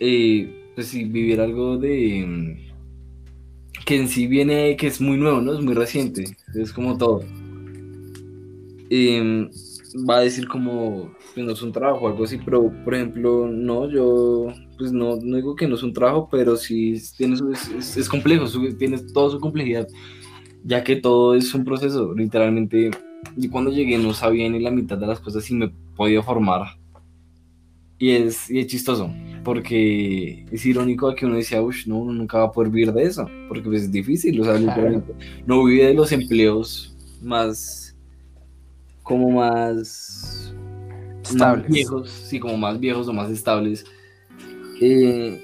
eh, 0.00 0.72
pues 0.74 0.88
sí, 0.88 1.04
vivir 1.04 1.40
algo 1.40 1.76
de. 1.78 2.56
que 3.84 3.96
en 3.96 4.08
sí 4.08 4.26
viene, 4.26 4.76
que 4.76 4.86
es 4.86 5.00
muy 5.00 5.16
nuevo, 5.16 5.40
¿no? 5.40 5.52
Es 5.54 5.60
muy 5.60 5.74
reciente. 5.74 6.24
Es 6.54 6.72
como 6.72 6.96
todo. 6.96 7.22
Em, 8.88 9.48
va 10.08 10.18
a 10.18 10.20
decir 10.20 10.46
como, 10.48 11.12
pues 11.34 11.44
no 11.46 11.52
es 11.52 11.62
un 11.62 11.72
trabajo 11.72 12.06
algo 12.08 12.24
así, 12.24 12.38
pero 12.44 12.70
por 12.84 12.94
ejemplo, 12.94 13.48
no, 13.48 13.90
yo, 13.90 14.46
pues 14.78 14.92
no, 14.92 15.16
no 15.16 15.36
digo 15.36 15.56
que 15.56 15.66
no 15.66 15.74
es 15.74 15.82
un 15.82 15.92
trabajo, 15.92 16.28
pero 16.30 16.56
sí 16.56 16.96
tiene 17.16 17.36
su- 17.36 17.50
es, 17.52 18.08
complejo, 18.08 18.46
tiene 18.78 18.98
toda 19.12 19.30
su 19.32 19.40
complejidad, 19.40 19.88
ya 20.66 20.82
que 20.84 20.96
todo 20.96 21.34
es 21.36 21.54
un 21.54 21.64
proceso, 21.64 22.12
literalmente. 22.14 22.90
Yo 23.36 23.50
cuando 23.50 23.70
llegué 23.70 23.98
no 23.98 24.12
sabía 24.12 24.48
ni 24.50 24.58
la 24.60 24.70
mitad 24.70 24.98
de 24.98 25.06
las 25.06 25.20
cosas 25.20 25.48
y 25.50 25.54
me 25.54 25.68
podía 25.96 26.22
formar. 26.22 26.76
Y 27.98 28.10
es, 28.10 28.50
y 28.50 28.58
es 28.58 28.66
chistoso, 28.66 29.10
porque 29.42 30.44
es 30.50 30.66
irónico 30.66 31.14
que 31.14 31.24
uno 31.24 31.36
decía, 31.36 31.62
uff, 31.62 31.86
no, 31.86 31.98
uno 31.98 32.12
nunca 32.12 32.38
va 32.38 32.44
a 32.44 32.52
poder 32.52 32.70
vivir 32.70 32.92
de 32.92 33.04
eso, 33.04 33.26
porque 33.48 33.62
pues 33.70 33.82
es 33.84 33.90
difícil, 33.92 34.38
o 34.40 34.44
sea, 34.44 34.58
Claro. 34.58 35.02
no 35.46 35.64
vive 35.64 35.86
de 35.86 35.94
los 35.94 36.12
empleos 36.12 36.94
más, 37.22 37.96
como 39.02 39.30
más, 39.30 40.52
más 41.22 41.30
Estables. 41.32 41.70
viejos, 41.70 42.10
sí, 42.10 42.38
como 42.38 42.58
más 42.58 42.78
viejos 42.78 43.08
o 43.08 43.14
más 43.14 43.30
estables. 43.30 43.84
Eh, 44.82 45.40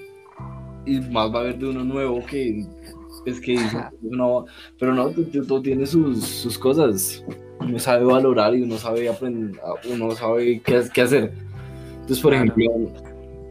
y 0.84 1.00
más 1.00 1.32
va 1.32 1.38
a 1.38 1.40
haber 1.42 1.58
de 1.58 1.68
uno 1.70 1.84
nuevo 1.84 2.22
que 2.26 2.66
es 3.26 3.40
que 3.40 3.52
dice, 3.52 3.78
no, 4.02 4.46
pero 4.78 4.94
no, 4.94 5.10
tú- 5.10 5.24
todo 5.46 5.62
tiene 5.62 5.86
sus, 5.86 6.24
sus 6.24 6.58
cosas. 6.58 7.24
Uno 7.60 7.78
sabe 7.78 8.04
valorar 8.04 8.54
y 8.54 8.62
uno 8.62 8.76
sabe 8.76 9.08
aprender, 9.08 9.60
uno 9.90 10.10
sabe 10.12 10.60
qué, 10.64 10.82
qué 10.92 11.00
hacer. 11.02 11.32
Entonces, 11.94 12.20
por 12.20 12.32
Claro. 12.32 12.52
ejemplo, 12.52 12.92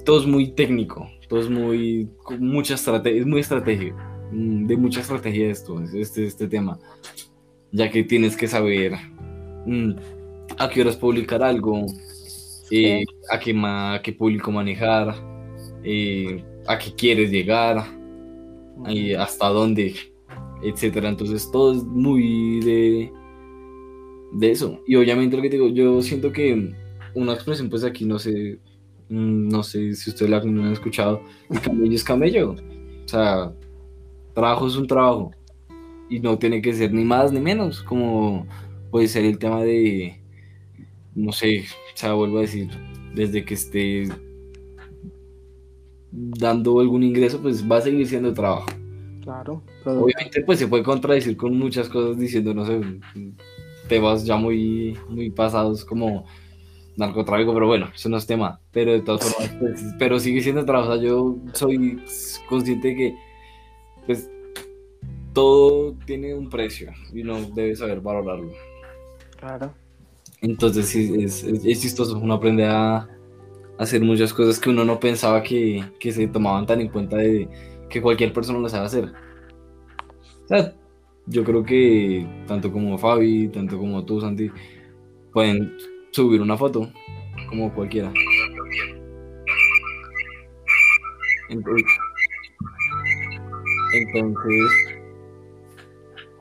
todo 0.05 0.19
es 0.19 0.25
muy 0.27 0.51
técnico, 0.51 1.07
todo 1.29 1.39
es 1.39 1.49
muy, 1.49 2.09
mucha 2.39 2.73
estrategia, 2.75 3.21
es 3.21 3.25
muy 3.27 3.39
estratégico. 3.39 3.97
mm, 4.33 4.65
de 4.67 4.77
mucha 4.77 5.01
estrategia 5.01 5.49
esto, 5.49 5.81
este, 5.93 6.25
este 6.25 6.47
tema, 6.47 6.79
ya 7.71 7.89
que 7.91 8.03
tienes 8.03 8.35
que 8.37 8.47
saber 8.47 8.93
mm, 9.65 9.91
a 10.57 10.69
qué 10.69 10.81
horas 10.81 10.95
publicar 10.97 11.43
algo, 11.43 11.85
eh, 12.71 13.03
a, 13.29 13.37
qué 13.39 13.53
a 13.63 13.99
qué 14.03 14.13
público 14.13 14.51
manejar, 14.51 15.15
eh, 15.83 16.43
a 16.67 16.77
qué 16.77 16.93
quieres 16.95 17.29
llegar, 17.31 17.83
y 18.87 19.13
hasta 19.13 19.49
dónde, 19.49 19.95
etcétera. 20.63 21.09
Entonces 21.09 21.49
todo 21.51 21.73
es 21.73 21.83
muy 21.83 22.59
de, 22.61 23.11
de 24.33 24.51
eso. 24.51 24.79
Y 24.87 24.95
obviamente 24.95 25.35
lo 25.35 25.43
que 25.43 25.49
digo, 25.49 25.67
yo 25.69 26.01
siento 26.01 26.31
que 26.31 26.73
una 27.13 27.33
expresión, 27.33 27.69
pues 27.69 27.83
aquí 27.83 28.05
no 28.05 28.19
sé, 28.19 28.59
no 29.09 29.63
sé 29.63 29.93
si 29.93 30.09
ustedes 30.09 30.29
la 30.29 30.37
han 30.37 30.71
escuchado, 30.71 31.21
el 31.49 31.59
camello 31.61 31.93
es 31.93 32.03
camello. 32.03 32.51
O 32.51 33.07
sea, 33.07 33.53
trabajo 34.33 34.67
es 34.67 34.75
un 34.75 34.87
trabajo. 34.87 35.31
Y 36.09 36.19
no 36.19 36.37
tiene 36.37 36.61
que 36.61 36.73
ser 36.73 36.93
ni 36.93 37.05
más 37.05 37.31
ni 37.31 37.39
menos, 37.39 37.81
como 37.83 38.45
puede 38.89 39.07
ser 39.07 39.23
el 39.23 39.37
tema 39.37 39.63
de, 39.63 40.19
no 41.15 41.31
sé, 41.31 41.61
o 41.93 41.97
sea, 41.97 42.13
vuelvo 42.13 42.39
a 42.39 42.41
decir, 42.41 42.69
desde 43.15 43.45
que 43.45 43.53
esté 43.53 44.09
dando 46.11 46.79
algún 46.79 47.03
ingreso, 47.03 47.41
pues 47.41 47.69
va 47.69 47.77
a 47.77 47.81
seguir 47.81 48.07
siendo 48.07 48.33
trabajo. 48.33 48.67
Claro. 49.21 49.61
Obviamente, 49.85 50.41
pues 50.41 50.59
se 50.59 50.67
puede 50.67 50.83
contradecir 50.83 51.37
con 51.37 51.57
muchas 51.57 51.87
cosas 51.87 52.17
diciendo, 52.17 52.53
no 52.53 52.65
sé, 52.65 52.81
temas 53.87 54.25
ya 54.25 54.35
muy, 54.35 54.97
muy 55.09 55.29
pasados 55.29 55.85
como 55.85 56.25
narcotráfico, 56.97 57.53
pero 57.53 57.67
bueno, 57.67 57.89
eso 57.93 58.09
no 58.09 58.17
es 58.17 58.25
tema. 58.25 58.59
Pero 58.71 58.91
de 58.91 59.01
todas 59.01 59.33
formas, 59.33 59.55
pues, 59.59 59.85
pero 59.97 60.19
sigue 60.19 60.41
siendo 60.41 60.65
trabajo. 60.65 60.95
yo 60.97 61.37
soy 61.53 62.01
consciente 62.49 62.89
de 62.89 62.95
que, 62.95 63.15
pues, 64.05 64.29
todo 65.33 65.95
tiene 66.05 66.33
un 66.33 66.49
precio 66.49 66.91
y 67.13 67.21
uno 67.21 67.41
debe 67.53 67.75
saber 67.75 68.01
valorarlo. 68.01 68.51
Claro. 69.39 69.73
Entonces, 70.41 70.87
sí, 70.87 71.13
es, 71.23 71.43
es, 71.43 71.63
es 71.63 71.81
chistoso. 71.81 72.17
Uno 72.17 72.33
aprende 72.33 72.65
a 72.65 73.07
hacer 73.81 74.01
muchas 74.01 74.31
cosas 74.31 74.59
que 74.59 74.69
uno 74.69 74.85
no 74.85 74.99
pensaba 74.99 75.41
que, 75.41 75.83
que 75.99 76.11
se 76.11 76.27
tomaban 76.27 76.67
tan 76.67 76.81
en 76.81 76.89
cuenta 76.89 77.17
de 77.17 77.49
que 77.89 77.99
cualquier 77.99 78.31
persona 78.31 78.59
lo 78.59 78.69
sabe 78.69 78.85
hacer. 78.85 79.05
O 80.43 80.47
sea, 80.47 80.75
yo 81.25 81.43
creo 81.43 81.63
que 81.63 82.27
tanto 82.47 82.71
como 82.71 82.95
Fabi, 82.99 83.47
tanto 83.47 83.79
como 83.79 84.05
tú, 84.05 84.21
Santi, 84.21 84.51
pueden 85.33 85.75
subir 86.11 86.41
una 86.41 86.57
foto, 86.57 86.91
como 87.49 87.73
cualquiera. 87.73 88.13
Entonces, 91.49 91.85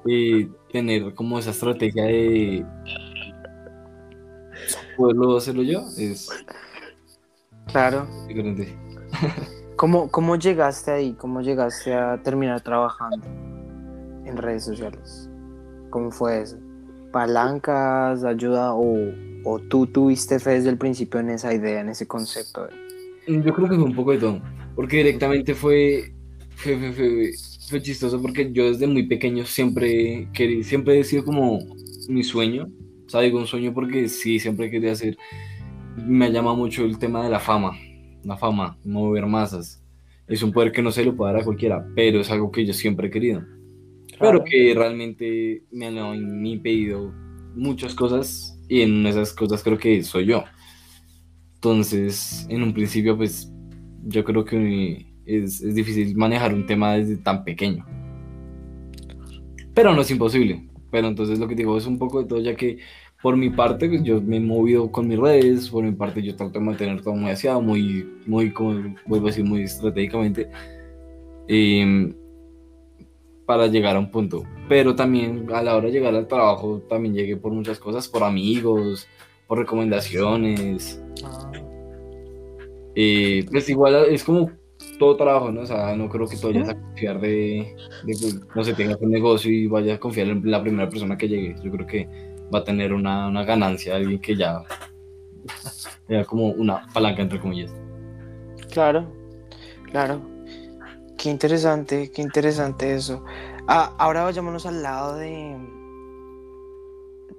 y 0.05 0.45
tener 0.71 1.15
como 1.15 1.39
esa 1.39 1.51
estrategia 1.51 2.05
de 2.05 2.67
poderlo 4.97 5.39
hacerlo 5.39 5.63
yo 5.63 5.85
es 5.97 6.29
claro. 7.73 8.07
¿Cómo, 9.77 10.11
¿Cómo 10.11 10.37
llegaste 10.37 10.91
ahí? 10.91 11.15
¿Cómo 11.15 11.41
llegaste 11.41 11.95
a 11.95 12.23
terminar 12.23 12.61
trabajando 12.61 13.27
en 14.27 14.37
redes 14.37 14.65
sociales? 14.65 15.29
¿Cómo 15.89 16.11
fue 16.11 16.43
eso? 16.43 16.59
¿Palancas, 17.13 18.23
ayuda 18.25 18.75
o, 18.75 18.97
o 19.45 19.59
tú 19.59 19.87
tuviste 19.87 20.39
fe 20.39 20.51
desde 20.51 20.71
el 20.71 20.77
principio 20.77 21.21
en 21.21 21.31
esa 21.31 21.55
idea, 21.55 21.81
en 21.81 21.89
ese 21.89 22.07
concepto? 22.07 22.69
Yo 23.27 23.55
creo 23.55 23.69
que 23.69 23.77
fue 23.77 23.85
un 23.85 23.95
poco 23.95 24.13
de 24.13 24.19
todo, 24.19 24.41
porque 24.75 24.99
directamente 24.99 25.55
fue, 25.55 26.13
fue, 26.57 26.93
fue, 26.93 27.33
fue, 27.69 27.83
chistoso 27.83 28.21
porque 28.21 28.51
yo 28.53 28.69
desde 28.71 28.87
muy 28.87 29.05
pequeño 29.05 29.45
siempre, 29.45 30.29
quería, 30.33 30.63
siempre 30.65 30.99
he 30.99 31.05
sido 31.05 31.25
como 31.25 31.59
mi 32.09 32.23
sueño, 32.23 32.69
o 33.07 33.09
sea, 33.09 33.21
digo 33.21 33.39
un 33.39 33.47
sueño 33.47 33.73
porque 33.73 34.09
sí, 34.09 34.39
siempre 34.39 34.71
quería 34.71 34.93
hacer, 34.93 35.17
me 35.97 36.31
llama 36.31 36.55
mucho 36.55 36.85
el 36.85 36.99
tema 36.99 37.23
de 37.23 37.31
la 37.31 37.41
fama, 37.41 37.73
la 38.25 38.37
fama, 38.37 38.79
mover 38.85 39.27
masas. 39.27 39.83
Es 40.27 40.43
un 40.43 40.53
poder 40.53 40.73
que 40.73 40.83
no 40.83 40.91
se 40.91 41.05
lo 41.05 41.17
puede 41.17 41.33
dar 41.33 41.43
a 41.43 41.45
cualquiera, 41.45 41.85
pero 41.95 42.21
es 42.21 42.31
algo 42.31 42.51
que 42.51 42.65
yo 42.65 42.73
siempre 42.73 43.09
he 43.09 43.11
querido. 43.11 43.43
Pero 44.19 44.45
que 44.45 44.75
realmente 44.75 45.65
me 45.73 45.87
han 45.87 46.47
impedido 46.47 47.13
muchas 47.55 47.95
cosas 47.95 48.59
y 48.69 48.83
en 48.83 49.07
esas 49.07 49.33
cosas 49.33 49.63
creo 49.63 49.79
que 49.79 50.03
soy 50.03 50.27
yo. 50.27 50.45
Entonces, 51.55 52.47
en 52.49 52.63
un 52.63 52.73
principio, 52.73 53.17
pues 53.17 53.53
yo 54.05 54.25
creo 54.25 54.45
que 54.45 55.07
es, 55.27 55.61
es 55.63 55.75
difícil 55.75 56.17
manejar 56.17 56.55
un 56.55 56.67
tema 56.67 56.95
desde 56.95 57.17
tan 57.17 57.45
pequeño. 57.45 57.85
Pero 59.75 59.95
no 59.95 60.03
es 60.03 60.11
imposible. 60.11 60.71
Pero 60.91 61.09
entonces 61.09 61.39
lo 61.39 61.49
que 61.49 61.55
digo 61.55 61.77
es 61.77 61.87
un 61.87 61.99
poco 61.99 62.23
de 62.23 62.29
todo, 62.29 62.41
ya 62.41 62.57
que 62.57 62.79
por 63.23 63.37
mi 63.37 63.51
parte, 63.51 63.89
pues, 63.89 64.03
yo 64.03 64.21
me 64.21 64.39
he 64.39 64.41
movido 64.41 64.91
con 64.91 65.09
mis 65.09 65.19
redes, 65.19 65.69
por 65.69 65.85
mi 65.85 65.93
parte 65.93 66.23
yo 66.23 66.35
trato 66.37 66.59
de 66.59 66.65
mantener 66.65 67.03
todo 67.03 67.15
muy 67.15 67.31
aseado, 67.31 67.61
muy, 67.61 68.09
muy, 68.27 68.53
como 68.53 68.95
vuelvo 69.07 69.27
a 69.27 69.31
decir, 69.31 69.45
muy 69.45 69.63
estratégicamente, 69.63 70.51
em, 71.47 72.15
para 73.45 73.67
llegar 73.67 73.97
a 73.97 73.99
un 73.99 74.11
punto. 74.11 74.45
Pero 74.69 74.95
también 74.95 75.47
a 75.53 75.63
la 75.63 75.77
hora 75.77 75.87
de 75.87 75.93
llegar 75.93 76.15
al 76.15 76.29
trabajo, 76.29 76.81
también 76.89 77.15
llegué 77.15 77.37
por 77.37 77.53
muchas 77.53 77.79
cosas, 77.79 78.09
por 78.09 78.23
amigos, 78.23 79.07
por 79.47 79.59
recomendaciones. 79.59 81.03
Ah. 81.25 81.53
Eh, 82.95 83.45
pues 83.51 83.69
igual 83.69 84.07
es 84.09 84.25
como 84.25 84.51
todo 84.99 85.17
trabajo, 85.17 85.51
¿no? 85.51 85.63
O 85.63 85.67
sea, 85.67 85.95
no 85.97 86.09
creo 86.09 86.27
que 86.27 86.37
tú 86.37 86.49
vayas 86.49 86.69
a 86.69 86.75
confiar 86.75 87.21
de, 87.21 87.75
de 88.05 88.15
no 88.55 88.65
sé, 88.65 88.75
tengas 88.75 89.01
un 89.01 89.11
negocio 89.11 89.51
y 89.51 89.67
vayas 89.67 89.97
a 89.97 90.01
confiar 90.01 90.29
en 90.29 90.51
la 90.51 90.63
primera 90.63 90.89
persona 90.89 91.19
que 91.19 91.29
llegue. 91.29 91.57
Yo 91.63 91.71
creo 91.71 91.87
que 91.87 92.30
va 92.53 92.61
a 92.61 92.65
tener 92.65 92.93
una, 92.93 93.29
una 93.29 93.45
ganancia, 93.45 93.97
alguien 93.97 94.21
que 94.21 94.37
ya 94.37 94.65
era 96.09 96.25
como 96.25 96.49
una 96.49 96.87
palanca 96.93 97.23
entre 97.23 97.41
comillas. 97.41 97.71
Claro, 98.71 99.07
claro. 99.91 100.21
Qué 101.17 101.29
interesante, 101.29 102.11
qué 102.11 102.23
interesante 102.23 102.95
eso. 102.95 103.25
Ah, 103.69 103.95
ahora 103.99 104.25
vayámonos 104.25 104.67
al 104.67 104.83
lado 104.83 105.17
de... 105.17 105.57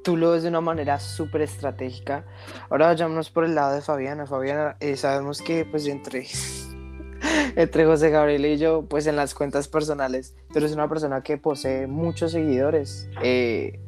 Tú 0.04 0.17
lo 0.17 0.32
ves 0.32 0.43
de 0.43 0.50
una 0.50 0.62
manera 0.62 1.00
súper 1.00 1.41
estratégica. 1.41 2.26
Ahora 2.69 2.88
vayámonos 2.88 3.30
por 3.30 3.43
el 3.43 3.56
lado 3.56 3.76
de 3.76 3.82
Fabiana. 3.82 4.26
Fabiana, 4.26 4.78
eh, 4.80 4.97
sabemos 4.97 5.41
que 5.41 5.65
pues 5.65 5.88
entre, 5.88 6.26
entre 7.56 7.86
José 7.86 8.10
Gabriel 8.10 8.45
y 8.45 8.58
yo, 8.58 8.84
pues 8.84 9.08
en 9.08 9.15
las 9.15 9.34
cuentas 9.34 9.67
personales, 9.67 10.36
tú 10.52 10.60
eres 10.60 10.74
una 10.74 10.88
persona 10.88 11.21
que 11.21 11.38
posee 11.38 11.88
muchos 11.88 12.32
seguidores. 12.32 13.10
Eh, 13.21 13.80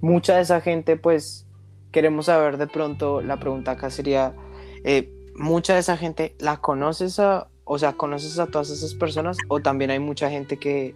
mucha 0.00 0.36
de 0.36 0.42
esa 0.42 0.60
gente, 0.60 0.96
pues 0.96 1.46
queremos 1.92 2.26
saber 2.26 2.56
de 2.56 2.66
pronto, 2.66 3.20
la 3.20 3.38
pregunta 3.38 3.72
acá 3.72 3.90
sería, 3.90 4.34
eh, 4.84 5.12
¿mucha 5.34 5.74
de 5.74 5.80
esa 5.80 5.96
gente 5.96 6.34
la 6.38 6.58
conoces 6.58 7.18
a, 7.18 7.48
o 7.64 7.78
sea, 7.78 7.92
conoces 7.92 8.38
a 8.38 8.46
todas 8.46 8.70
esas 8.70 8.94
personas 8.94 9.36
o 9.48 9.60
también 9.60 9.90
hay 9.90 9.98
mucha 9.98 10.30
gente 10.30 10.56
que, 10.58 10.94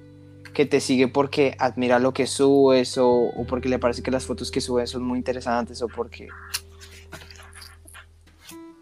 que 0.52 0.66
te 0.66 0.80
sigue 0.80 1.08
porque 1.08 1.56
admira 1.58 1.98
lo 1.98 2.12
que 2.12 2.26
subes 2.26 2.96
o, 2.98 3.10
o, 3.10 3.46
porque 3.46 3.68
le 3.68 3.78
parece 3.78 4.02
que 4.02 4.10
las 4.10 4.24
fotos 4.24 4.50
que 4.50 4.60
subes 4.60 4.90
son 4.90 5.02
muy 5.02 5.18
interesantes 5.18 5.82
o 5.82 5.88
porque... 5.88 6.28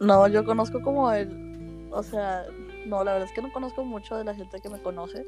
No, 0.00 0.26
yo 0.26 0.44
conozco 0.44 0.82
como 0.82 1.12
el, 1.12 1.88
o 1.92 2.02
sea, 2.02 2.44
no, 2.86 3.04
la 3.04 3.12
verdad 3.12 3.28
es 3.28 3.34
que 3.34 3.42
no 3.42 3.52
conozco 3.52 3.84
mucho 3.84 4.16
de 4.16 4.24
la 4.24 4.34
gente 4.34 4.60
que 4.60 4.68
me 4.68 4.80
conoce, 4.80 5.24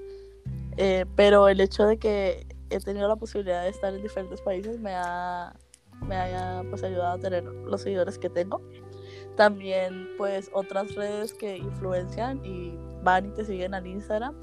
eh, 0.76 1.07
pero 1.14 1.48
el 1.48 1.61
hecho 1.61 1.87
de 1.87 1.96
que 1.96 2.46
he 2.70 2.79
tenido 2.81 3.09
la 3.09 3.16
posibilidad 3.16 3.62
de 3.62 3.70
estar 3.70 3.94
en 3.94 4.03
diferentes 4.03 4.40
países 4.40 4.81
me 4.81 4.94
ha, 4.94 5.55
me 6.07 6.16
ha 6.16 6.62
pues, 6.68 6.83
ayudado 6.83 7.14
a 7.14 7.18
tener 7.18 7.44
los 7.44 7.83
seguidores 7.83 8.18
que 8.18 8.31
tengo. 8.31 8.61
También 9.37 10.09
pues 10.16 10.50
otras 10.53 10.94
redes 10.94 11.35
que 11.35 11.57
influencian 11.57 12.44
y 12.44 12.77
van 13.03 13.27
y 13.27 13.31
te 13.31 13.44
siguen 13.44 13.74
al 13.74 13.87
Instagram. 13.87 14.38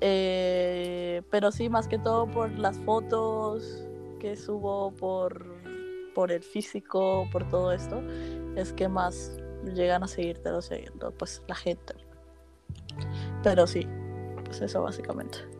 Eh, 0.00 1.22
pero 1.30 1.50
sí, 1.50 1.68
más 1.68 1.88
que 1.88 1.98
todo 1.98 2.26
por 2.26 2.50
las 2.58 2.78
fotos 2.80 3.86
que 4.20 4.36
subo, 4.36 4.92
por, 4.92 5.44
por 6.14 6.30
el 6.30 6.42
físico, 6.42 7.26
por 7.32 7.48
todo 7.48 7.72
esto, 7.72 8.02
es 8.56 8.72
que 8.72 8.88
más 8.88 9.38
llegan 9.74 10.02
a 10.02 10.08
seguirte 10.08 10.50
lo 10.50 10.60
siguiendo 10.60 11.10
pues 11.12 11.42
la 11.48 11.54
gente. 11.54 11.94
Pero 13.42 13.66
sí, 13.66 13.86
pues 14.44 14.60
eso 14.60 14.82
básicamente. 14.82 15.55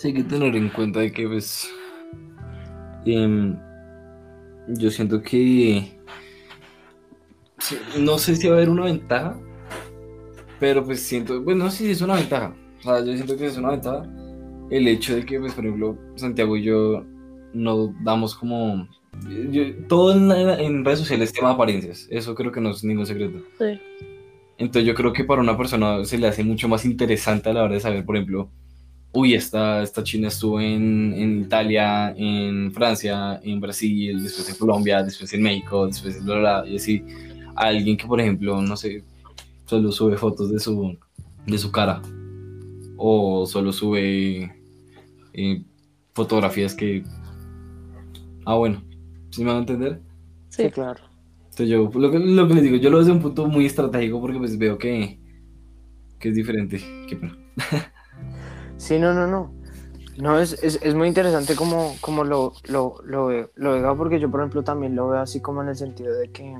Sí, 0.00 0.08
hay 0.08 0.14
que 0.14 0.22
tener 0.22 0.56
en 0.56 0.70
cuenta 0.70 1.00
de 1.00 1.12
que, 1.12 1.28
pues, 1.28 1.70
em, 3.04 3.54
yo 4.68 4.90
siento 4.90 5.20
que 5.20 5.92
no 7.98 8.16
sé 8.16 8.34
si 8.34 8.48
va 8.48 8.54
a 8.54 8.56
haber 8.56 8.70
una 8.70 8.84
ventaja, 8.84 9.38
pero 10.58 10.82
pues 10.82 11.02
siento, 11.02 11.42
bueno, 11.42 11.64
no 11.64 11.70
sé 11.70 11.84
si 11.84 11.90
es 11.90 12.00
una 12.00 12.14
ventaja, 12.14 12.54
o 12.78 12.82
sea, 12.82 13.04
yo 13.04 13.12
siento 13.12 13.36
que 13.36 13.44
es 13.44 13.58
una 13.58 13.72
ventaja 13.72 14.08
el 14.70 14.88
hecho 14.88 15.14
de 15.16 15.26
que, 15.26 15.38
pues, 15.38 15.52
por 15.52 15.66
ejemplo, 15.66 15.98
Santiago 16.14 16.56
y 16.56 16.62
yo 16.62 17.04
no 17.52 17.94
damos 18.02 18.34
como... 18.34 18.88
todo 19.86 20.12
en, 20.12 20.30
en, 20.32 20.82
redes 20.82 21.00
sociales 21.00 21.30
tema 21.30 21.48
de 21.48 21.54
apariencias, 21.56 22.08
eso 22.08 22.34
creo 22.34 22.50
que 22.50 22.62
no 22.62 22.70
es 22.70 22.82
ningún 22.84 23.04
secreto. 23.04 23.42
Sí. 23.58 23.78
Entonces 24.56 24.86
yo 24.86 24.94
creo 24.94 25.12
que 25.12 25.24
para 25.24 25.42
una 25.42 25.58
persona 25.58 26.02
se 26.06 26.16
le 26.16 26.26
hace 26.26 26.42
mucho 26.42 26.70
más 26.70 26.86
interesante 26.86 27.50
a 27.50 27.52
la 27.52 27.64
hora 27.64 27.74
de 27.74 27.80
saber, 27.80 28.06
por 28.06 28.16
ejemplo, 28.16 28.50
uy, 29.12 29.34
esta, 29.34 29.82
esta 29.82 30.02
china 30.02 30.28
estuvo 30.28 30.60
en, 30.60 31.12
en, 31.14 31.40
Italia, 31.42 32.14
en 32.16 32.72
Francia, 32.72 33.40
en 33.42 33.60
Brasil, 33.60 34.22
después 34.22 34.48
en 34.48 34.56
Colombia, 34.56 35.02
después 35.02 35.32
en 35.34 35.42
México, 35.42 35.86
después 35.86 36.16
en 36.16 36.24
bla, 36.24 36.38
bla, 36.38 36.64
y 36.66 36.76
así. 36.76 37.02
Alguien 37.56 37.96
que, 37.96 38.06
por 38.06 38.20
ejemplo, 38.20 38.62
no 38.62 38.76
sé, 38.76 39.04
solo 39.66 39.92
sube 39.92 40.16
fotos 40.16 40.50
de 40.50 40.58
su, 40.58 40.96
de 41.46 41.58
su 41.58 41.70
cara 41.70 42.00
o 42.96 43.46
solo 43.46 43.72
sube 43.72 44.54
eh, 45.32 45.62
fotografías 46.14 46.74
que... 46.74 47.02
Ah, 48.44 48.54
bueno, 48.54 48.82
¿sí 49.30 49.42
me 49.42 49.48
van 49.48 49.56
a 49.56 49.60
entender? 49.60 50.00
Sí, 50.48 50.70
claro. 50.70 51.00
Entonces 51.44 51.68
yo, 51.68 51.90
lo 51.92 52.10
que, 52.10 52.18
lo 52.18 52.48
que 52.48 52.54
les 52.54 52.62
digo, 52.62 52.76
yo 52.76 52.90
lo 52.90 52.96
veo 52.96 53.04
desde 53.04 53.16
un 53.16 53.22
punto 53.22 53.46
muy 53.46 53.66
estratégico 53.66 54.20
porque 54.20 54.38
pues 54.38 54.56
veo 54.56 54.78
que, 54.78 55.18
que 56.18 56.28
es 56.28 56.34
diferente. 56.34 56.80
Qué 57.08 57.16
pena. 57.16 57.36
Sí, 58.80 58.98
no, 58.98 59.12
no, 59.12 59.26
no. 59.26 59.52
No, 60.16 60.40
es, 60.40 60.54
es, 60.62 60.80
es 60.82 60.94
muy 60.94 61.06
interesante 61.06 61.54
como, 61.54 61.94
como 62.00 62.24
lo, 62.24 62.54
lo, 62.66 62.94
lo, 63.04 63.26
veo, 63.26 63.50
lo 63.54 63.72
veo 63.72 63.96
porque 63.96 64.18
yo, 64.18 64.30
por 64.30 64.40
ejemplo, 64.40 64.64
también 64.64 64.96
lo 64.96 65.08
veo 65.08 65.20
así 65.20 65.40
como 65.40 65.62
en 65.62 65.68
el 65.68 65.76
sentido 65.76 66.14
de 66.14 66.30
que, 66.30 66.56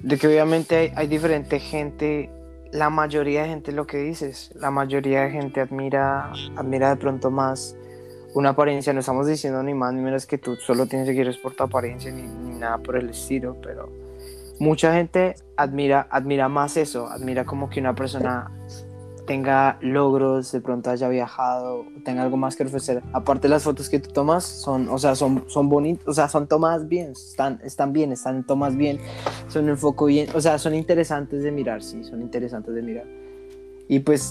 de 0.00 0.16
que 0.16 0.26
obviamente 0.28 0.76
hay, 0.76 0.92
hay 0.94 1.08
diferente 1.08 1.58
gente, 1.58 2.30
la 2.70 2.90
mayoría 2.90 3.42
de 3.42 3.48
gente, 3.48 3.72
lo 3.72 3.88
que 3.88 3.98
dices, 3.98 4.52
la 4.54 4.70
mayoría 4.70 5.22
de 5.22 5.32
gente 5.32 5.60
admira, 5.60 6.32
admira 6.56 6.90
de 6.90 6.96
pronto 6.96 7.32
más 7.32 7.76
una 8.34 8.50
apariencia, 8.50 8.92
no 8.92 9.00
estamos 9.00 9.26
diciendo 9.26 9.64
ni 9.64 9.74
más 9.74 9.92
ni 9.94 10.00
menos 10.00 10.26
que 10.26 10.38
tú 10.38 10.54
solo 10.56 10.86
tienes 10.86 11.08
que 11.08 11.14
ir 11.14 11.42
por 11.42 11.54
tu 11.54 11.64
apariencia 11.64 12.12
ni, 12.12 12.22
ni 12.22 12.56
nada 12.56 12.78
por 12.78 12.96
el 12.96 13.10
estilo, 13.10 13.56
pero 13.60 13.90
mucha 14.60 14.94
gente 14.94 15.34
admira, 15.56 16.06
admira 16.08 16.48
más 16.48 16.76
eso, 16.76 17.08
admira 17.08 17.44
como 17.44 17.68
que 17.68 17.80
una 17.80 17.96
persona 17.96 18.50
tenga 19.26 19.78
logros, 19.80 20.52
de 20.52 20.60
pronto 20.60 20.90
haya 20.90 21.08
viajado, 21.08 21.86
tenga 22.04 22.22
algo 22.22 22.36
más 22.36 22.56
que 22.56 22.64
ofrecer. 22.64 23.02
Aparte 23.12 23.48
las 23.48 23.62
fotos 23.62 23.88
que 23.88 23.98
tú 23.98 24.10
tomas 24.10 24.44
son, 24.44 24.88
o 24.88 24.98
sea, 24.98 25.14
son, 25.14 25.44
son 25.48 25.68
bonitas, 25.68 26.06
o 26.06 26.12
sea, 26.12 26.28
son 26.28 26.46
tomadas 26.46 26.88
bien, 26.88 27.12
están, 27.12 27.60
están 27.64 27.92
bien, 27.92 28.12
están 28.12 28.44
tomas 28.44 28.76
bien, 28.76 28.98
son 29.48 29.68
un 29.68 29.78
foco 29.78 30.06
bien, 30.06 30.28
o 30.34 30.40
sea, 30.40 30.58
son 30.58 30.74
interesantes 30.74 31.42
de 31.42 31.50
mirar, 31.50 31.82
sí, 31.82 32.04
son 32.04 32.20
interesantes 32.22 32.74
de 32.74 32.82
mirar. 32.82 33.06
Y 33.88 34.00
pues 34.00 34.22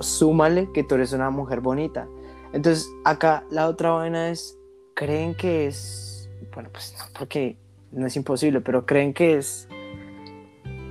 súmale 0.00 0.68
que 0.72 0.84
tú 0.84 0.94
eres 0.94 1.12
una 1.12 1.30
mujer 1.30 1.60
bonita. 1.60 2.08
Entonces, 2.52 2.90
acá 3.04 3.44
la 3.50 3.68
otra 3.68 3.90
vaina 3.90 4.30
es, 4.30 4.58
creen 4.94 5.34
que 5.34 5.66
es, 5.66 6.30
bueno, 6.54 6.68
pues 6.72 6.94
no, 6.98 7.04
porque 7.18 7.56
no 7.92 8.06
es 8.06 8.16
imposible, 8.16 8.60
pero 8.60 8.86
creen 8.86 9.12
que 9.14 9.36
es 9.36 9.68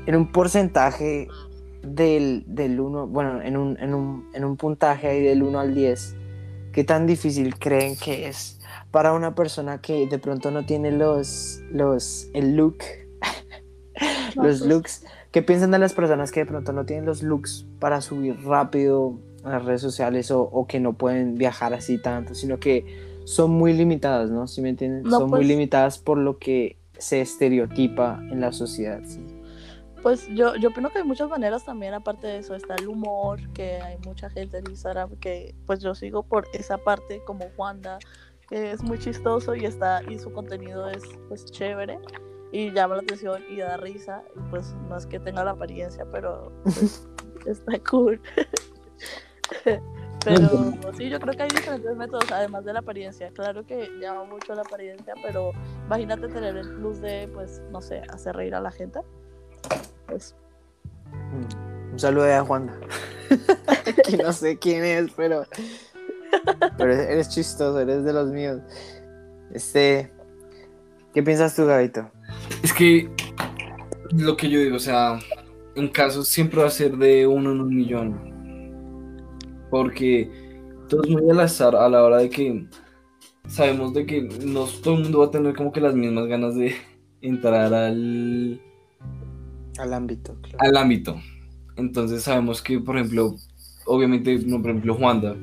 en 0.05 0.15
un 0.15 0.31
porcentaje 0.31 1.27
del, 1.81 2.43
del 2.47 2.79
1, 2.79 3.07
bueno, 3.07 3.41
en 3.41 3.57
un, 3.57 3.77
en, 3.79 3.93
un, 3.93 4.29
en 4.33 4.45
un 4.45 4.57
puntaje 4.57 5.07
ahí 5.07 5.21
del 5.21 5.43
1 5.43 5.59
al 5.59 5.73
10, 5.73 6.15
¿qué 6.73 6.83
tan 6.83 7.07
difícil 7.07 7.57
creen 7.57 7.95
que 7.95 8.27
es 8.27 8.59
para 8.91 9.13
una 9.13 9.35
persona 9.35 9.81
que 9.81 10.07
de 10.07 10.19
pronto 10.19 10.51
no 10.51 10.65
tiene 10.65 10.91
los, 10.91 11.61
los, 11.71 12.29
el 12.33 12.55
look, 12.55 12.77
los 14.35 14.59
pues. 14.59 14.61
looks? 14.61 15.05
¿Qué 15.31 15.41
piensan 15.41 15.71
de 15.71 15.79
las 15.79 15.93
personas 15.93 16.31
que 16.31 16.41
de 16.41 16.45
pronto 16.45 16.73
no 16.73 16.85
tienen 16.85 17.05
los 17.05 17.23
looks 17.23 17.65
para 17.79 18.01
subir 18.01 18.37
rápido 18.43 19.17
a 19.43 19.51
las 19.51 19.65
redes 19.65 19.81
sociales 19.81 20.29
o, 20.29 20.41
o 20.41 20.67
que 20.67 20.79
no 20.79 20.93
pueden 20.93 21.35
viajar 21.35 21.73
así 21.73 21.97
tanto, 21.97 22.35
sino 22.35 22.59
que 22.59 22.85
son 23.25 23.51
muy 23.51 23.73
limitadas, 23.73 24.29
¿no? 24.29 24.47
¿Sí 24.47 24.61
me 24.61 24.69
entienden? 24.69 25.03
No, 25.03 25.19
son 25.19 25.29
muy 25.29 25.39
pues- 25.39 25.47
limitadas 25.47 25.99
por 25.99 26.17
lo 26.17 26.37
que 26.37 26.77
se 26.97 27.21
estereotipa 27.21 28.19
en 28.29 28.41
la 28.41 28.51
sociedad. 28.51 29.01
¿sí? 29.05 29.19
Pues 30.01 30.27
yo, 30.29 30.55
yo 30.55 30.69
opino 30.69 30.89
que 30.89 30.99
hay 30.99 31.03
muchas 31.03 31.29
maneras 31.29 31.63
también, 31.63 31.93
aparte 31.93 32.25
de 32.27 32.37
eso, 32.39 32.55
está 32.55 32.75
el 32.75 32.87
humor, 32.87 33.39
que 33.53 33.79
hay 33.81 33.97
mucha 34.05 34.29
gente 34.29 34.57
en 34.57 34.69
Instagram 34.69 35.15
que 35.17 35.53
pues 35.67 35.79
yo 35.79 35.93
sigo 35.93 36.23
por 36.23 36.47
esa 36.53 36.77
parte 36.77 37.21
como 37.25 37.45
Wanda, 37.55 37.99
que 38.49 38.71
es 38.71 38.81
muy 38.81 38.97
chistoso 38.97 39.53
y 39.55 39.65
está, 39.65 40.01
y 40.09 40.17
su 40.17 40.31
contenido 40.33 40.89
es 40.89 41.03
pues 41.27 41.45
chévere 41.45 41.99
y 42.51 42.71
llama 42.71 42.95
la 42.95 43.01
atención 43.03 43.43
y 43.49 43.57
da 43.57 43.77
risa, 43.77 44.23
y 44.35 44.39
pues 44.49 44.73
no 44.89 44.97
es 44.97 45.05
que 45.05 45.19
tenga 45.19 45.43
la 45.43 45.51
apariencia, 45.51 46.05
pero 46.11 46.51
pues, 46.63 47.07
está 47.45 47.79
cool. 47.89 48.19
Pero 50.23 50.47
sí, 50.95 51.09
yo 51.09 51.19
creo 51.19 51.35
que 51.35 51.41
hay 51.41 51.49
diferentes 51.49 51.95
métodos, 51.95 52.31
además 52.31 52.63
de 52.63 52.73
la 52.73 52.79
apariencia. 52.79 53.31
Claro 53.31 53.65
que 53.65 53.89
llama 53.99 54.25
mucho 54.25 54.53
la 54.53 54.61
apariencia, 54.61 55.15
pero 55.23 55.51
imagínate 55.87 56.27
tener 56.27 56.55
el 56.57 56.75
plus 56.75 57.01
de, 57.01 57.27
pues, 57.33 57.59
no 57.71 57.81
sé, 57.81 58.03
hacer 58.13 58.35
reír 58.35 58.53
a 58.53 58.61
la 58.61 58.69
gente. 58.69 58.99
Pues, 60.07 60.35
Mm. 61.31 61.91
Un 61.93 61.99
saludo 61.99 62.33
a 62.33 62.43
Juanda. 62.43 62.79
que 64.09 64.17
no 64.17 64.31
sé 64.33 64.57
quién 64.57 64.83
es, 64.83 65.11
pero. 65.15 65.45
Pero 66.77 66.93
eres 66.93 67.29
chistoso, 67.29 67.79
eres 67.79 68.03
de 68.03 68.13
los 68.13 68.29
míos. 68.29 68.61
Este. 69.53 70.11
¿Qué 71.13 71.21
piensas 71.21 71.55
tú, 71.55 71.65
Gabito? 71.65 72.09
Es 72.63 72.71
que 72.71 73.09
lo 74.11 74.37
que 74.37 74.49
yo 74.49 74.59
digo, 74.59 74.77
o 74.77 74.79
sea, 74.79 75.19
en 75.75 75.89
casos 75.89 76.29
siempre 76.29 76.61
va 76.61 76.67
a 76.67 76.71
ser 76.71 76.95
de 76.97 77.27
uno 77.27 77.51
en 77.51 77.61
un 77.61 77.75
millón. 77.75 78.31
Porque 79.69 80.31
todo 80.87 81.03
es 81.03 81.09
muy 81.09 81.29
al 81.29 81.41
azar 81.41 81.75
a 81.75 81.89
la 81.89 82.03
hora 82.03 82.17
de 82.17 82.29
que 82.29 82.65
sabemos 83.47 83.93
de 83.93 84.05
que 84.05 84.21
no 84.21 84.65
todo 84.65 84.95
el 84.95 85.03
mundo 85.03 85.19
va 85.19 85.25
a 85.25 85.31
tener 85.31 85.55
como 85.55 85.71
que 85.71 85.81
las 85.81 85.95
mismas 85.95 86.27
ganas 86.27 86.55
de 86.55 86.75
entrar 87.21 87.73
al, 87.73 88.61
Al 89.77 89.93
ámbito, 89.93 90.35
claro. 90.41 90.57
al 90.59 90.77
ámbito. 90.77 91.19
Entonces 91.77 92.23
sabemos 92.23 92.61
que, 92.61 92.79
por 92.79 92.97
ejemplo, 92.97 93.35
obviamente, 93.85 94.37
no, 94.45 94.61
por 94.61 94.71
ejemplo, 94.71 94.95
Juanda, 94.95 95.35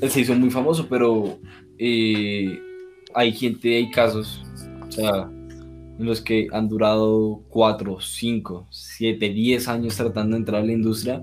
él 0.00 0.10
se 0.10 0.20
hizo 0.20 0.34
muy 0.34 0.50
famoso, 0.50 0.86
pero 0.88 1.38
eh, 1.78 2.58
hay 3.14 3.32
gente, 3.32 3.76
hay 3.76 3.90
casos, 3.90 4.42
o 4.86 4.90
sea, 4.90 5.30
en 5.98 6.06
los 6.06 6.20
que 6.20 6.48
han 6.52 6.68
durado 6.68 7.42
4, 7.48 8.00
5, 8.00 8.66
7, 8.70 9.28
10 9.28 9.68
años 9.68 9.96
tratando 9.96 10.36
de 10.36 10.40
entrar 10.40 10.62
a 10.62 10.64
la 10.64 10.72
industria, 10.72 11.22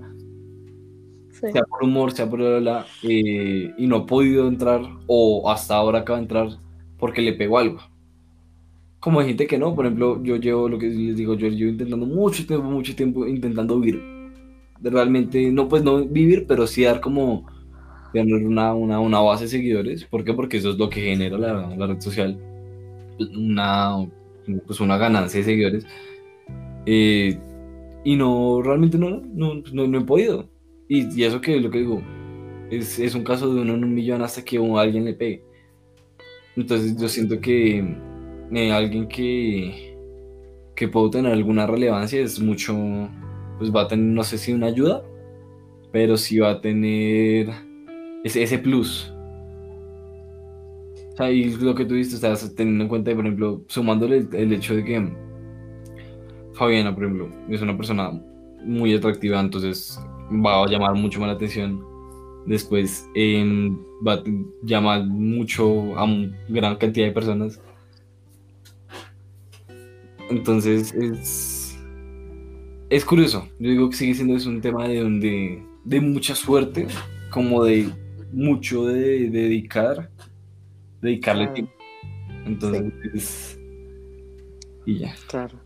sí. 1.30 1.52
sea 1.52 1.62
por 1.62 1.84
humor, 1.84 2.12
sea 2.12 2.28
por 2.28 2.60
bla, 2.60 2.86
eh, 3.02 3.72
y 3.76 3.86
no 3.86 3.96
ha 3.96 4.06
podido 4.06 4.48
entrar, 4.48 4.82
o 5.06 5.50
hasta 5.50 5.74
ahora 5.74 6.00
acaba 6.00 6.18
de 6.18 6.24
entrar 6.24 6.48
porque 6.98 7.22
le 7.22 7.32
pegó 7.32 7.58
algo. 7.58 7.80
Como 9.00 9.20
hay 9.20 9.28
gente 9.28 9.46
que 9.46 9.58
no, 9.58 9.74
por 9.74 9.86
ejemplo, 9.86 10.22
yo 10.22 10.36
llevo 10.36 10.68
lo 10.68 10.78
que 10.78 10.88
les 10.88 11.16
digo, 11.16 11.34
yo 11.34 11.48
llevo 11.48 11.70
intentando 11.70 12.06
mucho 12.06 12.46
tiempo, 12.46 12.70
mucho 12.70 12.94
tiempo 12.94 13.26
intentando 13.26 13.80
vivir. 13.80 14.02
Realmente, 14.82 15.50
no 15.50 15.68
pues 15.68 15.82
no 15.82 16.04
vivir, 16.04 16.46
pero 16.46 16.66
sí 16.66 16.84
dar 16.84 17.00
como 17.00 17.46
tener 18.12 18.46
una, 18.46 18.74
una, 18.74 19.00
una 19.00 19.20
base 19.20 19.44
de 19.44 19.50
seguidores. 19.50 20.04
¿Por 20.04 20.22
qué? 20.22 20.34
Porque 20.34 20.58
eso 20.58 20.70
es 20.70 20.78
lo 20.78 20.90
que 20.90 21.00
genera 21.00 21.38
la, 21.38 21.74
la 21.76 21.86
red 21.86 22.00
social. 22.00 22.38
Una, 23.18 24.06
pues 24.66 24.80
una 24.80 24.98
ganancia 24.98 25.40
de 25.40 25.44
seguidores. 25.44 25.86
Eh, 26.84 27.38
y 28.04 28.16
no, 28.16 28.60
realmente 28.62 28.98
no, 28.98 29.22
no, 29.34 29.62
no, 29.72 29.86
no 29.86 29.98
he 29.98 30.04
podido. 30.04 30.48
Y, 30.88 31.18
y 31.18 31.24
eso 31.24 31.40
que 31.40 31.58
lo 31.60 31.70
que 31.70 31.78
digo, 31.78 32.02
es, 32.70 32.98
es 32.98 33.14
un 33.14 33.24
caso 33.24 33.52
de 33.52 33.62
uno 33.62 33.74
en 33.74 33.84
un 33.84 33.94
millón 33.94 34.22
hasta 34.22 34.44
que 34.44 34.58
alguien 34.58 35.04
le 35.04 35.14
pegue. 35.14 35.42
Entonces 36.56 36.96
yo 37.00 37.08
siento 37.08 37.40
que 37.40 37.96
eh, 38.52 38.72
alguien 38.72 39.08
que, 39.08 39.96
que 40.74 40.88
puede 40.88 41.10
tener 41.10 41.32
alguna 41.32 41.66
relevancia 41.66 42.20
es 42.20 42.40
mucho, 42.40 42.76
pues 43.58 43.74
va 43.74 43.82
a 43.82 43.88
tener, 43.88 44.06
no 44.06 44.24
sé 44.24 44.38
si 44.38 44.52
una 44.52 44.66
ayuda, 44.66 45.02
pero 45.92 46.16
sí 46.16 46.38
va 46.38 46.50
a 46.50 46.60
tener 46.60 47.48
ese, 48.24 48.42
ese 48.42 48.58
plus. 48.58 49.12
O 51.12 51.16
sea, 51.16 51.30
y 51.30 51.54
lo 51.56 51.74
que 51.74 51.84
tú 51.84 51.94
viste, 51.94 52.14
estás 52.14 52.54
teniendo 52.54 52.84
en 52.84 52.88
cuenta, 52.88 53.14
por 53.14 53.26
ejemplo, 53.26 53.62
sumándole 53.68 54.18
el, 54.18 54.28
el 54.34 54.52
hecho 54.52 54.74
de 54.74 54.84
que 54.84 55.12
Fabiana, 56.54 56.94
por 56.94 57.04
ejemplo, 57.04 57.28
es 57.48 57.62
una 57.62 57.76
persona 57.76 58.12
muy 58.64 58.94
atractiva, 58.94 59.40
entonces 59.40 59.98
va 60.30 60.62
a 60.62 60.66
llamar 60.66 60.94
mucho 60.94 61.20
más 61.20 61.28
la 61.28 61.34
atención. 61.34 61.82
Después 62.46 63.08
em, 63.14 63.78
va 64.06 64.14
a 64.14 64.22
llamar 64.62 65.04
mucho 65.04 65.98
a 65.98 66.06
gran 66.48 66.76
cantidad 66.76 67.06
de 67.06 67.12
personas. 67.12 67.60
Entonces 70.30 70.94
es, 70.94 71.78
es 72.88 73.04
curioso. 73.04 73.48
Yo 73.58 73.70
digo 73.70 73.90
que 73.90 73.96
sigue 73.96 74.14
siendo 74.14 74.36
es 74.36 74.46
un 74.46 74.60
tema 74.60 74.88
de, 74.88 75.00
donde, 75.00 75.62
de 75.84 76.00
mucha 76.00 76.34
suerte, 76.34 76.86
como 77.30 77.64
de 77.64 77.90
mucho 78.32 78.86
de, 78.86 79.28
de 79.28 79.30
dedicar, 79.30 80.10
dedicarle 81.02 81.44
Claro. 81.44 81.54
tiempo. 81.54 81.72
Entonces, 82.46 83.58
y 84.86 84.98
ya. 84.98 85.14
Claro. 85.28 85.58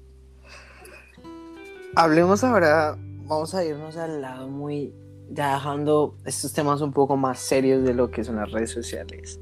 Hablemos 1.97 2.43
ahora, 2.43 2.99
vamos 3.27 3.55
a 3.55 3.65
irnos 3.65 3.97
al 3.97 4.21
lado 4.21 4.49
muy, 4.49 4.93
ya 5.31 5.55
dejando 5.55 6.17
estos 6.25 6.53
temas 6.53 6.81
un 6.81 6.93
poco 6.93 7.17
más 7.17 7.39
serios 7.39 7.85
de 7.85 7.95
lo 7.95 8.11
que 8.11 8.25
son 8.25 8.37
las 8.37 8.51
redes 8.51 8.71
sociales, 8.71 9.39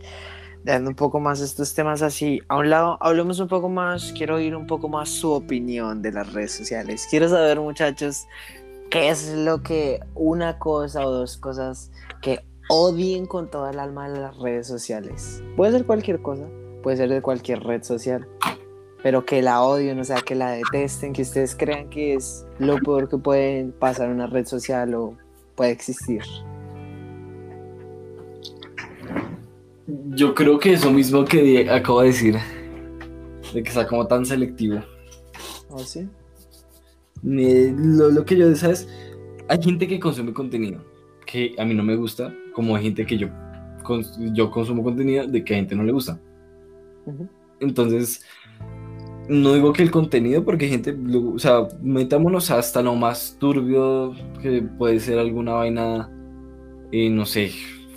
dejando 0.64 0.90
un 0.90 0.96
poco 0.96 1.20
más 1.20 1.40
estos 1.40 1.74
temas 1.74 2.02
así 2.02 2.40
a 2.48 2.56
un 2.56 2.70
lado, 2.70 2.98
hablemos 3.00 3.40
un 3.40 3.48
poco 3.48 3.68
más, 3.68 4.12
quiero 4.16 4.36
oír 4.36 4.54
un 4.54 4.66
poco 4.66 4.88
más 4.88 5.08
su 5.08 5.30
opinión 5.32 6.02
de 6.02 6.12
las 6.12 6.32
redes 6.32 6.52
sociales. 6.52 7.06
Quiero 7.10 7.28
saber, 7.28 7.60
muchachos, 7.60 8.26
¿qué 8.90 9.08
es 9.08 9.32
lo 9.34 9.62
que 9.62 10.00
una 10.14 10.58
cosa 10.58 11.06
o 11.06 11.10
dos 11.10 11.36
cosas 11.36 11.90
que 12.20 12.44
odien 12.68 13.26
con 13.26 13.50
toda 13.50 13.70
el 13.70 13.78
alma 13.78 14.08
de 14.08 14.20
las 14.20 14.36
redes 14.38 14.66
sociales? 14.66 15.42
Puede 15.56 15.72
ser 15.72 15.86
cualquier 15.86 16.22
cosa, 16.22 16.46
puede 16.82 16.96
ser 16.96 17.08
de 17.08 17.22
cualquier 17.22 17.60
red 17.60 17.82
social, 17.82 18.28
pero 19.02 19.24
que 19.24 19.42
la 19.42 19.62
odien, 19.62 19.98
o 19.98 20.04
sea, 20.04 20.20
que 20.20 20.36
la 20.36 20.52
detesten, 20.52 21.12
que 21.12 21.22
ustedes 21.22 21.56
crean 21.56 21.90
que 21.90 22.14
es 22.14 22.46
lo 22.58 22.78
peor 22.78 23.08
que 23.08 23.18
puede 23.18 23.64
pasar 23.64 24.08
una 24.10 24.28
red 24.28 24.46
social 24.46 24.94
o 24.94 25.16
puede 25.56 25.72
existir. 25.72 26.22
Yo 29.86 30.34
creo 30.34 30.58
que 30.58 30.74
eso 30.74 30.90
mismo 30.90 31.24
que 31.24 31.68
acabo 31.70 32.02
de 32.02 32.08
decir, 32.08 32.36
de 33.52 33.62
que 33.62 33.70
sea 33.70 33.86
como 33.86 34.06
tan 34.06 34.24
selectivo. 34.24 34.80
¿O 35.68 35.78
sí? 35.78 36.08
Lo, 37.22 38.10
lo 38.10 38.24
que 38.24 38.36
yo, 38.36 38.54
¿sabes? 38.54 38.88
Hay 39.48 39.62
gente 39.62 39.86
que 39.86 40.00
consume 40.00 40.32
contenido 40.32 40.92
que 41.26 41.54
a 41.58 41.64
mí 41.64 41.74
no 41.74 41.82
me 41.82 41.96
gusta, 41.96 42.34
como 42.52 42.76
hay 42.76 42.84
gente 42.84 43.06
que 43.06 43.16
yo, 43.16 43.28
yo 44.32 44.50
consumo 44.50 44.82
contenido 44.82 45.26
de 45.26 45.44
que 45.44 45.54
a 45.54 45.56
gente 45.56 45.74
no 45.74 45.82
le 45.82 45.92
gusta. 45.92 46.20
Entonces, 47.60 48.24
no 49.28 49.54
digo 49.54 49.72
que 49.72 49.82
el 49.82 49.90
contenido, 49.90 50.44
porque 50.44 50.66
hay 50.66 50.70
gente, 50.72 50.94
o 50.94 51.38
sea, 51.38 51.68
metámonos 51.80 52.50
hasta 52.50 52.82
lo 52.82 52.94
más 52.94 53.36
turbio 53.38 54.14
que 54.40 54.62
puede 54.62 55.00
ser 55.00 55.18
alguna 55.18 55.54
vaina, 55.54 56.10
eh, 56.90 57.08
no 57.08 57.24
sé, 57.24 57.52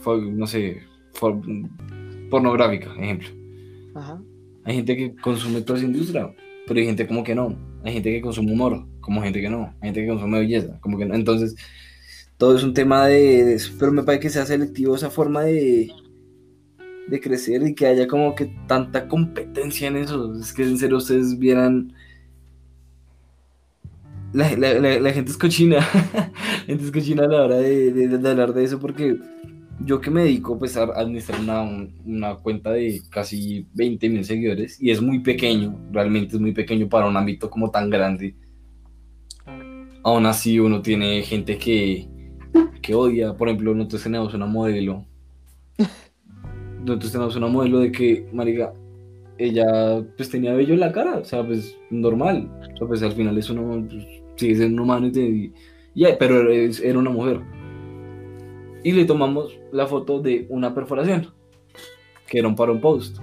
no 0.05 0.47
sé, 0.47 0.83
pornográfica, 2.29 2.93
ejemplo. 2.95 3.29
Hay 4.63 4.75
gente 4.75 4.95
que 4.97 5.15
consume 5.15 5.61
toda 5.61 5.79
esa 5.79 5.87
industria, 5.87 6.33
pero 6.67 6.79
hay 6.79 6.85
gente 6.85 7.07
como 7.07 7.23
que 7.23 7.35
no. 7.35 7.55
Hay 7.83 7.93
gente 7.93 8.11
que 8.11 8.21
consume 8.21 8.51
humor, 8.51 8.85
como 8.99 9.21
gente 9.21 9.41
que 9.41 9.49
no. 9.49 9.73
Hay 9.79 9.89
gente 9.89 10.01
que 10.01 10.07
consume 10.07 10.39
belleza, 10.39 10.79
como 10.81 10.97
que 10.97 11.05
no. 11.05 11.15
Entonces, 11.15 11.55
todo 12.37 12.55
es 12.57 12.63
un 12.63 12.73
tema 12.73 13.07
de, 13.07 13.53
eso. 13.53 13.73
Pero 13.79 13.91
me 13.91 14.03
parece 14.03 14.21
que 14.21 14.29
sea 14.29 14.45
selectivo 14.45 14.95
esa 14.95 15.09
forma 15.09 15.43
de, 15.43 15.91
de 17.07 17.21
crecer 17.21 17.61
y 17.63 17.75
que 17.75 17.85
haya 17.85 18.07
como 18.07 18.35
que 18.35 18.51
tanta 18.67 19.07
competencia 19.07 19.87
en 19.87 19.97
eso. 19.97 20.33
Es 20.39 20.51
que 20.51 20.63
en 20.63 20.77
serio 20.77 20.97
ustedes 20.97 21.37
vieran... 21.37 21.93
La, 24.33 24.49
gente 25.13 25.31
es 25.31 25.37
cochina. 25.37 25.77
la 26.13 26.65
gente 26.65 26.83
es 26.83 26.91
cochina 26.91 27.23
a 27.23 27.27
la 27.27 27.43
hora 27.43 27.55
de, 27.55 27.91
de 27.91 28.29
hablar 28.29 28.53
de 28.53 28.65
eso 28.65 28.79
porque 28.79 29.17
yo 29.79 29.99
que 30.01 30.09
me 30.09 30.23
dedico 30.23 30.57
pues, 30.57 30.77
a 30.77 30.83
administrar 30.83 31.39
una, 31.39 31.63
una 32.05 32.35
cuenta 32.35 32.71
de 32.71 33.01
casi 33.09 33.67
20 33.73 34.09
mil 34.09 34.25
seguidores 34.25 34.81
y 34.81 34.91
es 34.91 35.01
muy 35.01 35.19
pequeño, 35.19 35.77
realmente 35.91 36.35
es 36.35 36.41
muy 36.41 36.53
pequeño 36.53 36.87
para 36.87 37.07
un 37.07 37.17
ámbito 37.17 37.49
como 37.49 37.69
tan 37.69 37.89
grande. 37.89 38.35
Aún 40.03 40.25
así 40.25 40.59
uno 40.59 40.81
tiene 40.81 41.23
gente 41.23 41.57
que, 41.57 42.07
que 42.81 42.93
odia, 42.93 43.33
por 43.33 43.47
ejemplo, 43.47 43.73
nosotros 43.73 44.03
tenemos 44.03 44.33
una 44.33 44.45
modelo. 44.45 45.05
Nosotros 46.85 47.11
tenemos 47.11 47.35
una 47.35 47.47
modelo 47.47 47.79
de 47.79 47.91
que, 47.91 48.29
marica, 48.31 48.71
ella 49.37 50.05
pues 50.15 50.29
tenía 50.29 50.53
vello 50.53 50.75
en 50.75 50.79
la 50.79 50.91
cara, 50.91 51.17
o 51.17 51.25
sea, 51.25 51.45
pues 51.45 51.75
normal. 51.89 52.49
O 52.73 52.77
sea, 52.77 52.87
pues 52.87 53.01
al 53.01 53.13
final 53.13 53.37
es 53.37 53.49
una, 53.49 53.63
pues, 53.63 54.05
sigue 54.35 54.55
siendo 54.55 54.75
un 54.75 54.79
humano 54.81 55.07
y, 55.07 55.51
y, 55.95 56.05
pero 56.19 56.51
era 56.51 56.99
una 56.99 57.09
mujer 57.09 57.41
y 58.85 58.91
le 58.91 59.05
tomamos 59.05 59.59
la 59.71 59.87
foto 59.87 60.19
de 60.19 60.45
una 60.47 60.75
perforación, 60.75 61.33
que 62.27 62.37
era 62.37 62.47
un 62.47 62.55
para 62.55 62.79
post. 62.79 63.17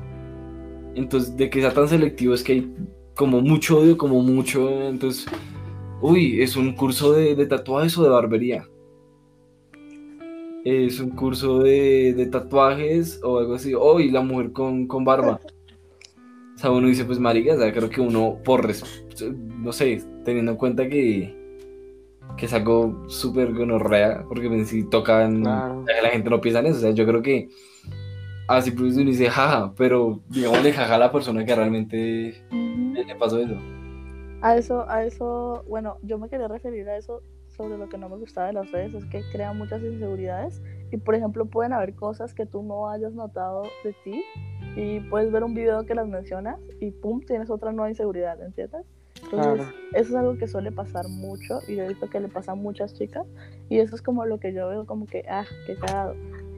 Entonces, 0.97 1.37
de 1.37 1.49
que 1.49 1.61
sea 1.61 1.73
tan 1.73 1.87
selectivo 1.87 2.35
es 2.35 2.43
que 2.43 2.53
hay 2.55 2.75
como 3.15 3.41
mucho 3.41 3.79
odio, 3.79 3.97
como 3.97 4.21
mucho. 4.23 4.69
Entonces, 4.89 5.25
uy, 6.01 6.43
es 6.43 6.57
un 6.57 6.73
curso 6.73 7.13
de, 7.13 7.47
tatuajes 7.47 7.97
o 7.97 8.03
de 8.03 8.09
barbería. 8.09 8.69
Es 10.65 10.99
un 10.99 11.11
curso 11.11 11.61
de, 11.61 12.29
tatuajes 12.33 13.21
o 13.23 13.39
algo 13.39 13.55
así. 13.55 13.73
Uy, 13.73 14.11
la 14.11 14.21
mujer 14.21 14.51
con, 14.51 14.89
con 14.89 15.05
barba. 15.05 15.41
O 16.57 16.59
sea, 16.59 16.73
uno 16.73 16.89
dice, 16.89 17.05
pues 17.05 17.21
marica, 17.21 17.55
o 17.55 17.73
creo 17.73 17.89
que 17.89 18.01
uno, 18.01 18.37
por, 18.45 18.69
no 19.61 19.73
sé, 19.73 20.03
teniendo 20.25 20.51
en 20.51 20.59
cuenta 20.59 20.89
que, 20.89 21.42
que 22.37 22.47
es 22.47 22.53
algo 22.53 23.09
súper 23.09 23.53
gonorrea, 23.53 24.25
porque 24.29 24.49
pues, 24.49 24.69
si 24.69 24.85
tocan, 24.85 25.43
la 25.43 26.09
gente 26.11 26.31
no 26.31 26.41
piensa 26.41 26.61
en 26.61 26.67
eso, 26.67 26.79
o 26.79 26.81
sea, 26.81 26.91
yo 26.91 27.07
creo 27.07 27.23
que 27.23 27.49
así 28.49 28.71
pues 28.71 28.97
uno 28.97 29.11
dice 29.11 29.31
jaja, 29.31 29.73
pero 29.77 30.21
digamos 30.29 30.63
le 30.63 30.73
jaja 30.73 30.95
a 30.95 30.99
la 30.99 31.13
persona 31.13 31.45
que 31.45 31.55
realmente 31.55 32.45
le 32.51 33.15
pasó 33.17 33.39
eso. 33.39 33.57
A 34.41 34.57
eso, 34.57 34.89
a 34.89 35.05
eso, 35.05 35.65
bueno, 35.69 35.99
yo 36.03 36.19
me 36.19 36.29
quería 36.29 36.49
referir 36.49 36.89
a 36.89 36.97
eso 36.97 37.23
sobre 37.57 37.79
lo 37.79 37.89
que 37.89 37.99
no 37.99 38.09
me 38.09 38.17
gustaba 38.17 38.49
de 38.49 38.55
las 38.55 38.71
redes, 38.73 38.95
es 38.95 39.05
que 39.07 39.23
crean 39.31 39.59
muchas 39.59 39.83
inseguridades 39.83 40.63
y 40.91 40.97
por 40.97 41.15
ejemplo 41.15 41.47
pueden 41.47 41.73
haber 41.73 41.95
cosas 41.95 42.35
que 42.35 42.47
tú 42.47 42.63
no 42.63 42.89
hayas 42.89 43.13
notado 43.13 43.63
de 43.85 43.95
ti 44.05 44.25
y 44.75 45.01
puedes 45.01 45.31
ver 45.31 45.45
un 45.45 45.55
video 45.55 45.85
que 45.85 45.95
las 45.95 46.09
mencionas 46.09 46.59
y 46.81 46.91
pum, 46.91 47.21
tienes 47.21 47.51
otra 47.51 47.73
nueva 47.73 47.91
inseguridad, 47.91 48.43
¿entiendes? 48.43 48.87
Entonces, 49.23 49.67
eso 49.93 50.11
es 50.11 50.15
algo 50.15 50.37
que 50.37 50.47
suele 50.47 50.73
pasar 50.73 51.09
mucho 51.09 51.61
y 51.69 51.77
yo 51.77 51.85
he 51.85 51.89
visto 51.89 52.09
que 52.09 52.21
le 52.21 52.29
pasa 52.29 52.53
a 52.53 52.55
muchas 52.55 52.95
chicas 52.95 53.27
y 53.69 53.79
eso 53.79 53.95
es 53.95 54.03
como 54.03 54.27
lo 54.27 54.39
que 54.39 54.53
yo 54.53 54.69
veo 54.69 54.87
como 54.87 55.07
que, 55.07 55.25
ah, 55.29 55.45
qué 55.67 55.77
cagado. 55.77 56.15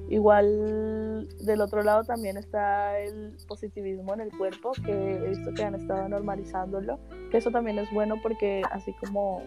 Igual 0.09 1.29
del 1.41 1.61
otro 1.61 1.83
lado 1.83 2.05
también 2.05 2.37
está 2.37 2.99
el 2.99 3.37
positivismo 3.49 4.13
en 4.15 4.21
el 4.21 4.31
cuerpo, 4.37 4.73
que 4.85 4.93
he 4.93 5.29
visto 5.29 5.53
que 5.55 5.65
han 5.65 5.75
estado 5.75 6.09
normalizándolo, 6.09 6.99
que 7.31 7.39
eso 7.39 7.51
también 7.51 7.79
es 7.79 7.91
bueno 7.93 8.17
porque 8.23 8.63
así 8.71 8.93
como, 8.95 9.43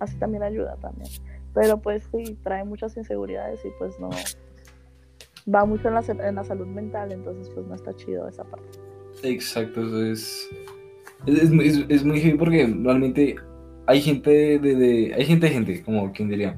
así 0.00 0.16
también 0.18 0.42
ayuda 0.42 0.76
también. 0.76 1.10
Pero 1.54 1.78
pues 1.78 2.04
sí, 2.12 2.38
trae 2.42 2.64
muchas 2.64 2.96
inseguridades 2.96 3.64
y 3.64 3.70
pues 3.78 3.98
no, 3.98 4.10
va 5.52 5.64
mucho 5.64 5.88
en 5.88 5.94
la, 5.94 6.04
en 6.06 6.34
la 6.34 6.44
salud 6.44 6.66
mental, 6.66 7.12
entonces 7.12 7.50
pues 7.54 7.66
no 7.66 7.74
está 7.74 7.94
chido 7.94 8.28
esa 8.28 8.44
parte. 8.44 8.78
Exacto, 9.22 9.82
eso 9.82 10.04
es 10.04 10.48
es, 11.26 11.50
es, 11.50 11.84
es 11.88 12.04
muy 12.04 12.20
heavy 12.20 12.38
porque 12.38 12.66
realmente 12.66 13.36
hay 13.86 14.00
gente 14.00 14.58
de, 14.58 14.74
de, 14.74 15.14
hay 15.14 15.24
gente 15.24 15.46
de 15.46 15.52
gente, 15.52 15.82
como 15.82 16.12
quien 16.12 16.28
diría. 16.28 16.56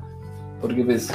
Porque 0.60 0.84
pues, 0.84 1.12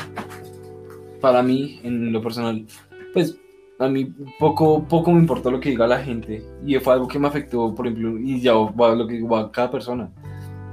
para 1.19 1.41
mí, 1.41 1.79
en 1.83 2.11
lo 2.11 2.21
personal, 2.21 2.65
pues 3.13 3.37
a 3.79 3.87
mí 3.87 4.13
poco, 4.39 4.83
poco 4.83 5.11
me 5.11 5.19
importó 5.19 5.49
lo 5.49 5.59
que 5.59 5.69
diga 5.69 5.87
la 5.87 6.03
gente. 6.03 6.43
Y 6.65 6.75
fue 6.79 6.93
algo 6.93 7.07
que 7.07 7.19
me 7.19 7.27
afectó, 7.27 7.73
por 7.73 7.87
ejemplo, 7.87 8.19
y 8.19 8.41
ya 8.41 8.53
va 8.53 8.95
lo 8.95 9.07
que 9.07 9.21
va 9.23 9.51
cada 9.51 9.71
persona. 9.71 10.11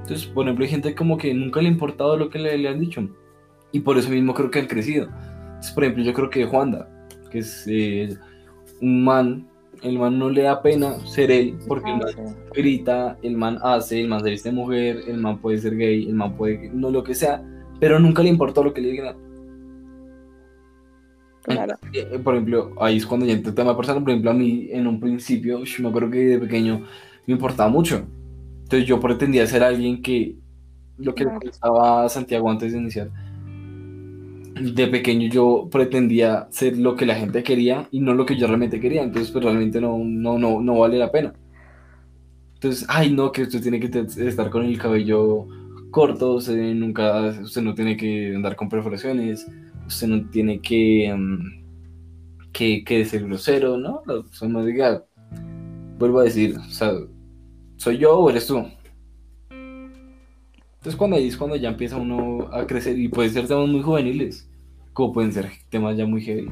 Entonces, 0.02 0.26
por 0.26 0.44
ejemplo, 0.44 0.64
hay 0.64 0.70
gente 0.70 0.94
como 0.94 1.16
que 1.16 1.32
nunca 1.34 1.60
le 1.60 1.68
ha 1.68 1.72
importado 1.72 2.16
lo 2.16 2.30
que 2.30 2.38
le, 2.38 2.56
le 2.58 2.68
han 2.68 2.80
dicho. 2.80 3.08
Y 3.72 3.80
por 3.80 3.98
eso 3.98 4.10
mismo 4.10 4.34
creo 4.34 4.50
que 4.50 4.58
han 4.58 4.66
crecido. 4.66 5.08
Entonces, 5.48 5.72
por 5.72 5.84
ejemplo, 5.84 6.04
yo 6.04 6.12
creo 6.14 6.30
que 6.30 6.46
Juanda, 6.46 6.88
que 7.30 7.38
es 7.38 7.64
eh, 7.66 8.16
un 8.80 9.04
man 9.04 9.48
el 9.82 9.98
man 9.98 10.18
no 10.18 10.28
le 10.28 10.42
da 10.42 10.62
pena 10.62 10.98
ser 11.06 11.30
él, 11.30 11.58
porque 11.66 11.90
el 11.90 11.98
man 11.98 12.36
grita, 12.52 13.18
el 13.22 13.36
man 13.36 13.58
hace, 13.62 14.00
el 14.00 14.08
man 14.08 14.22
se 14.22 14.30
viste 14.30 14.52
mujer, 14.52 15.02
el 15.06 15.18
man 15.18 15.38
puede 15.38 15.58
ser 15.58 15.76
gay, 15.76 16.08
el 16.08 16.14
man 16.14 16.36
puede, 16.36 16.70
no 16.72 16.90
lo 16.90 17.02
que 17.02 17.14
sea, 17.14 17.42
pero 17.80 17.98
nunca 17.98 18.22
le 18.22 18.28
importó 18.28 18.62
lo 18.62 18.72
que 18.74 18.80
le 18.80 18.90
digan. 18.92 19.16
Claro. 21.42 21.76
Eh, 21.92 22.18
por 22.22 22.34
ejemplo, 22.34 22.74
ahí 22.78 22.98
es 22.98 23.06
cuando 23.06 23.24
ya 23.24 23.32
entré 23.32 23.52
tema 23.52 23.76
personal, 23.76 24.02
por 24.02 24.10
ejemplo, 24.10 24.30
a 24.30 24.34
mí 24.34 24.68
en 24.70 24.86
un 24.86 25.00
principio, 25.00 25.64
yo 25.64 25.82
me 25.82 25.88
acuerdo 25.88 26.10
que 26.10 26.18
de 26.18 26.38
pequeño 26.38 26.84
me 27.26 27.34
importaba 27.34 27.70
mucho. 27.70 28.06
Entonces 28.64 28.86
yo 28.86 29.00
pretendía 29.00 29.46
ser 29.46 29.62
alguien 29.62 30.02
que, 30.02 30.36
lo 30.98 31.14
que 31.14 31.24
le 31.24 31.30
pensaba 31.38 32.08
Santiago 32.08 32.50
antes 32.50 32.72
de 32.72 32.78
iniciar, 32.78 33.10
de 34.60 34.86
pequeño 34.88 35.28
yo 35.28 35.68
pretendía 35.70 36.48
ser 36.50 36.76
lo 36.78 36.96
que 36.96 37.06
la 37.06 37.14
gente 37.14 37.42
quería 37.42 37.88
y 37.90 38.00
no 38.00 38.14
lo 38.14 38.26
que 38.26 38.36
yo 38.36 38.46
realmente 38.46 38.80
quería, 38.80 39.02
entonces 39.02 39.30
pues 39.30 39.44
realmente 39.44 39.80
no, 39.80 39.98
no, 39.98 40.38
no, 40.38 40.60
no 40.60 40.78
vale 40.78 40.98
la 40.98 41.10
pena. 41.10 41.34
Entonces, 42.54 42.86
ay 42.88 43.12
no, 43.12 43.30
que 43.30 43.42
usted 43.42 43.62
tiene 43.62 43.78
que 43.78 43.86
estar 44.00 44.50
con 44.50 44.64
el 44.64 44.78
cabello 44.78 45.46
corto, 45.90 46.34
usted 46.34 46.74
nunca, 46.74 47.28
usted 47.42 47.62
no 47.62 47.74
tiene 47.74 47.96
que 47.96 48.34
andar 48.34 48.56
con 48.56 48.68
perforaciones, 48.68 49.46
usted 49.86 50.08
no 50.08 50.28
tiene 50.30 50.60
que, 50.60 51.14
mm, 51.16 52.50
que, 52.52 52.84
que, 52.84 53.04
ser 53.04 53.24
grosero, 53.24 53.76
¿no? 53.78 54.02
Sea, 54.32 54.48
no 54.48 54.64
diga, 54.64 55.04
vuelvo 55.98 56.20
a 56.20 56.24
decir, 56.24 56.56
o 56.58 56.70
sea, 56.70 56.92
¿soy 57.76 57.98
yo 57.98 58.18
o 58.18 58.30
eres 58.30 58.46
tú? 58.46 58.64
Entonces 59.50 60.96
cuando 60.96 61.16
ahí 61.16 61.28
es 61.28 61.36
cuando 61.36 61.56
ya 61.56 61.70
empieza 61.70 61.96
uno 61.96 62.48
a 62.52 62.66
crecer 62.66 62.98
y 62.98 63.08
puede 63.08 63.30
ser 63.30 63.46
temas 63.46 63.68
muy 63.68 63.82
juveniles 63.82 64.47
como 64.98 65.12
pueden 65.12 65.32
ser 65.32 65.48
temas 65.70 65.96
ya 65.96 66.04
muy 66.06 66.20
heavy. 66.20 66.50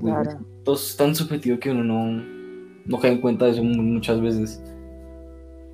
claro. 0.00 0.38
Todo 0.64 0.76
es 0.76 0.96
tan 0.96 1.14
subjetivo 1.14 1.58
que 1.58 1.70
uno 1.70 1.84
no, 1.84 2.24
no 2.86 2.98
cae 2.98 3.12
en 3.12 3.20
cuenta 3.20 3.44
de 3.44 3.50
eso 3.50 3.62
muchas 3.62 4.18
veces. 4.18 4.62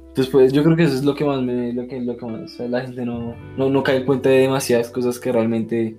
Entonces, 0.09 0.33
pues 0.33 0.53
yo 0.53 0.65
creo 0.65 0.75
que 0.77 0.83
eso 0.83 0.97
es 0.97 1.05
lo 1.05 1.15
que 1.15 1.25
más 1.25 1.41
me. 1.43 1.73
Lo 1.73 1.87
que, 1.87 2.01
lo 2.01 2.17
que 2.17 2.27
más, 2.27 2.59
la 2.59 2.81
gente 2.81 3.05
no, 3.05 3.37
no, 3.57 3.71
no, 3.71 3.85
cae 3.85 3.99
en 3.99 4.05
cuenta 4.05 4.31
de 4.31 4.39
demasiadas 4.39 4.91
cosas 4.91 5.21
que 5.21 5.31
realmente 5.31 5.97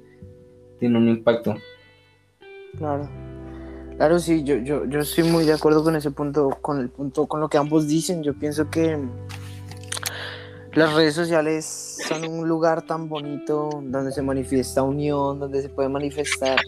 tienen 0.78 1.02
un 1.02 1.08
impacto. 1.08 1.56
Claro. 2.78 3.08
Claro, 3.96 4.20
sí, 4.20 4.44
yo, 4.44 4.58
yo, 4.58 4.84
yo 4.90 5.00
estoy 5.00 5.24
muy 5.24 5.46
de 5.46 5.54
acuerdo 5.54 5.86
con 5.86 5.96
ese 5.96 6.12
punto, 6.12 6.50
con 6.60 6.82
el 6.82 6.90
punto, 6.90 7.28
con 7.28 7.40
lo 7.40 7.48
que 7.48 7.58
ambos 7.58 7.88
dicen. 7.88 8.24
Yo 8.24 8.34
pienso 8.34 8.70
que 8.70 9.00
las 10.76 10.94
redes 10.94 11.16
sociales 11.16 11.98
son 12.08 12.26
un 12.28 12.48
lugar 12.48 12.86
tan 12.86 13.08
bonito 13.08 13.70
donde 13.82 14.12
se 14.12 14.22
manifiesta 14.22 14.84
unión, 14.84 15.40
donde 15.40 15.62
se 15.62 15.70
puede 15.70 15.88
manifestar. 15.88 16.60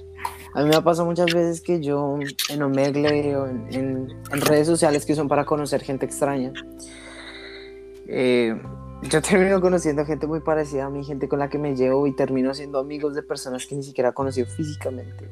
A 0.54 0.64
mí 0.64 0.70
me 0.70 0.76
ha 0.76 0.82
pasado 0.82 1.06
muchas 1.06 1.28
veces 1.28 1.62
que 1.62 1.82
yo 1.82 2.18
en 2.50 2.62
Omegle 2.62 3.36
o 3.36 3.48
en, 3.48 3.68
en, 3.72 4.42
redes 4.42 4.66
sociales 4.66 5.06
que 5.06 5.14
son 5.14 5.28
para 5.28 5.46
conocer 5.46 5.84
gente 5.84 6.06
extraña, 6.06 6.54
eh, 8.08 8.60
yo 9.04 9.22
termino 9.22 9.60
conociendo 9.62 10.06
gente 10.06 10.26
muy 10.26 10.40
parecida 10.40 10.86
a 10.86 10.90
mí, 10.90 11.04
gente 11.04 11.28
con 11.28 11.40
la 11.40 11.50
que 11.50 11.60
me 11.60 11.76
llevo 11.76 12.08
y 12.08 12.16
termino 12.16 12.54
siendo 12.54 12.80
amigos 12.80 13.14
de 13.14 13.24
personas 13.24 13.66
que 13.68 13.76
ni 13.76 13.84
siquiera 13.84 14.10
he 14.10 14.14
conocido 14.14 14.48
físicamente. 14.48 15.30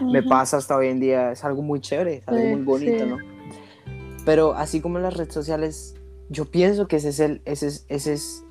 Me 0.00 0.22
pasa 0.22 0.58
hasta 0.58 0.76
hoy 0.76 0.88
en 0.88 1.00
día, 1.00 1.32
es 1.32 1.44
algo 1.44 1.62
muy 1.62 1.80
chévere, 1.80 2.16
es 2.16 2.28
algo 2.28 2.44
muy 2.44 2.62
bonito, 2.62 3.06
¿no? 3.06 3.16
Pero 4.24 4.52
así 4.52 4.80
como 4.80 4.98
en 4.98 5.04
las 5.04 5.16
redes 5.16 5.34
sociales, 5.34 5.94
yo 6.32 6.46
pienso 6.46 6.88
que 6.88 6.96
ese 6.96 7.10
es 7.10 7.20
el, 7.20 7.42
ese 7.44 7.68
es, 7.68 7.86
ese 7.88 8.14
es, 8.14 8.44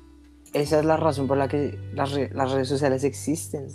esa 0.54 0.78
es 0.78 0.84
la 0.84 0.96
razón 0.96 1.26
por 1.26 1.36
la 1.36 1.48
que 1.48 1.78
las, 1.92 2.12
las 2.32 2.52
redes 2.52 2.68
sociales 2.68 3.04
existen 3.04 3.68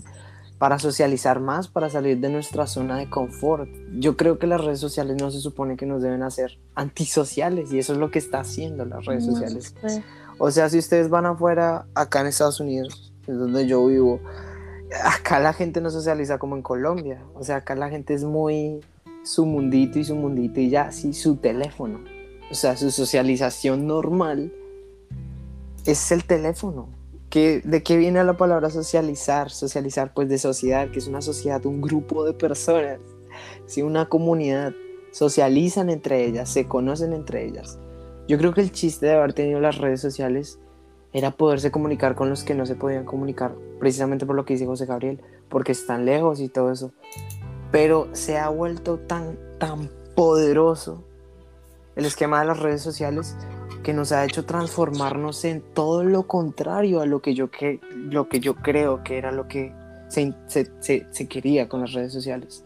para 0.57 0.79
socializar 0.79 1.39
más, 1.39 1.67
para 1.67 1.89
salir 1.89 2.19
de 2.19 2.29
nuestra 2.29 2.65
zona 2.65 2.97
de 2.97 3.09
confort. 3.09 3.69
Yo 3.99 4.17
creo 4.17 4.39
que 4.39 4.47
las 4.47 4.63
redes 4.63 4.79
sociales 4.79 5.17
no 5.19 5.29
se 5.29 5.39
supone 5.39 5.77
que 5.77 5.85
nos 5.85 6.01
deben 6.01 6.23
hacer 6.23 6.57
antisociales 6.73 7.71
y 7.71 7.79
eso 7.79 7.93
es 7.93 7.99
lo 7.99 8.09
que 8.09 8.19
está 8.19 8.39
haciendo 8.39 8.85
las 8.85 9.05
redes 9.05 9.25
sociales. 9.25 9.75
O 10.39 10.49
sea, 10.49 10.69
si 10.69 10.79
ustedes 10.79 11.09
van 11.09 11.25
afuera, 11.25 11.85
acá 11.93 12.21
en 12.21 12.27
Estados 12.27 12.59
Unidos, 12.59 13.13
es 13.27 13.37
donde 13.37 13.67
yo 13.67 13.85
vivo, 13.85 14.19
acá 15.03 15.39
la 15.39 15.53
gente 15.53 15.81
no 15.81 15.91
socializa 15.91 16.39
como 16.39 16.55
en 16.55 16.63
Colombia. 16.63 17.23
O 17.35 17.43
sea, 17.43 17.57
acá 17.57 17.75
la 17.75 17.89
gente 17.89 18.13
es 18.13 18.23
muy 18.23 18.79
su 19.23 19.45
mundito 19.45 19.99
y 19.99 20.05
su 20.05 20.15
mundito 20.15 20.59
y 20.59 20.69
ya, 20.69 20.91
sí, 20.91 21.13
su 21.13 21.35
teléfono. 21.35 22.16
O 22.49 22.55
sea, 22.55 22.77
su 22.77 22.91
socialización 22.91 23.87
normal 23.87 24.53
es 25.85 26.11
el 26.11 26.23
teléfono. 26.23 26.89
¿De 27.31 27.83
qué 27.83 27.97
viene 27.97 28.23
la 28.23 28.35
palabra 28.35 28.71
socializar? 28.71 29.51
Socializar, 29.51 30.13
pues 30.13 30.27
de 30.27 30.39
sociedad, 30.39 30.89
que 30.89 30.97
es 30.97 31.07
una 31.07 31.21
sociedad, 31.21 31.63
un 31.67 31.81
grupo 31.81 32.25
de 32.25 32.33
personas, 32.33 32.99
¿sí? 33.67 33.83
una 33.83 34.09
comunidad. 34.09 34.73
Socializan 35.11 35.89
entre 35.89 36.25
ellas, 36.25 36.49
se 36.49 36.67
conocen 36.67 37.13
entre 37.13 37.45
ellas. 37.45 37.77
Yo 38.27 38.37
creo 38.37 38.53
que 38.53 38.61
el 38.61 38.71
chiste 38.71 39.05
de 39.05 39.13
haber 39.13 39.33
tenido 39.33 39.59
las 39.59 39.77
redes 39.77 40.01
sociales 40.01 40.59
era 41.13 41.31
poderse 41.31 41.69
comunicar 41.69 42.15
con 42.15 42.29
los 42.29 42.43
que 42.43 42.55
no 42.55 42.65
se 42.65 42.75
podían 42.75 43.05
comunicar, 43.05 43.55
precisamente 43.79 44.25
por 44.25 44.35
lo 44.35 44.43
que 44.43 44.53
dice 44.53 44.65
José 44.65 44.85
Gabriel, 44.85 45.21
porque 45.49 45.73
están 45.73 46.05
lejos 46.05 46.39
y 46.39 46.49
todo 46.49 46.71
eso. 46.71 46.91
Pero 47.71 48.07
se 48.13 48.37
ha 48.37 48.49
vuelto 48.49 48.97
tan, 48.99 49.37
tan 49.59 49.89
poderoso 50.15 51.06
el 51.97 52.05
esquema 52.05 52.39
de 52.39 52.45
las 52.45 52.59
redes 52.59 52.81
sociales 52.81 53.35
que 53.83 53.93
nos 53.93 54.11
ha 54.11 54.23
hecho 54.23 54.45
transformarnos 54.45 55.43
en 55.45 55.61
todo 55.61 56.03
lo 56.03 56.27
contrario 56.27 57.01
a 57.01 57.05
lo 57.05 57.21
que 57.21 57.33
yo, 57.33 57.49
que, 57.49 57.79
lo 57.95 58.29
que 58.29 58.39
yo 58.39 58.55
creo 58.55 59.03
que 59.03 59.17
era 59.17 59.31
lo 59.31 59.47
que 59.47 59.73
se, 60.07 60.33
se, 60.47 61.27
quería 61.27 61.67
con 61.67 61.81
las 61.81 61.93
redes 61.93 62.13
sociales. 62.13 62.63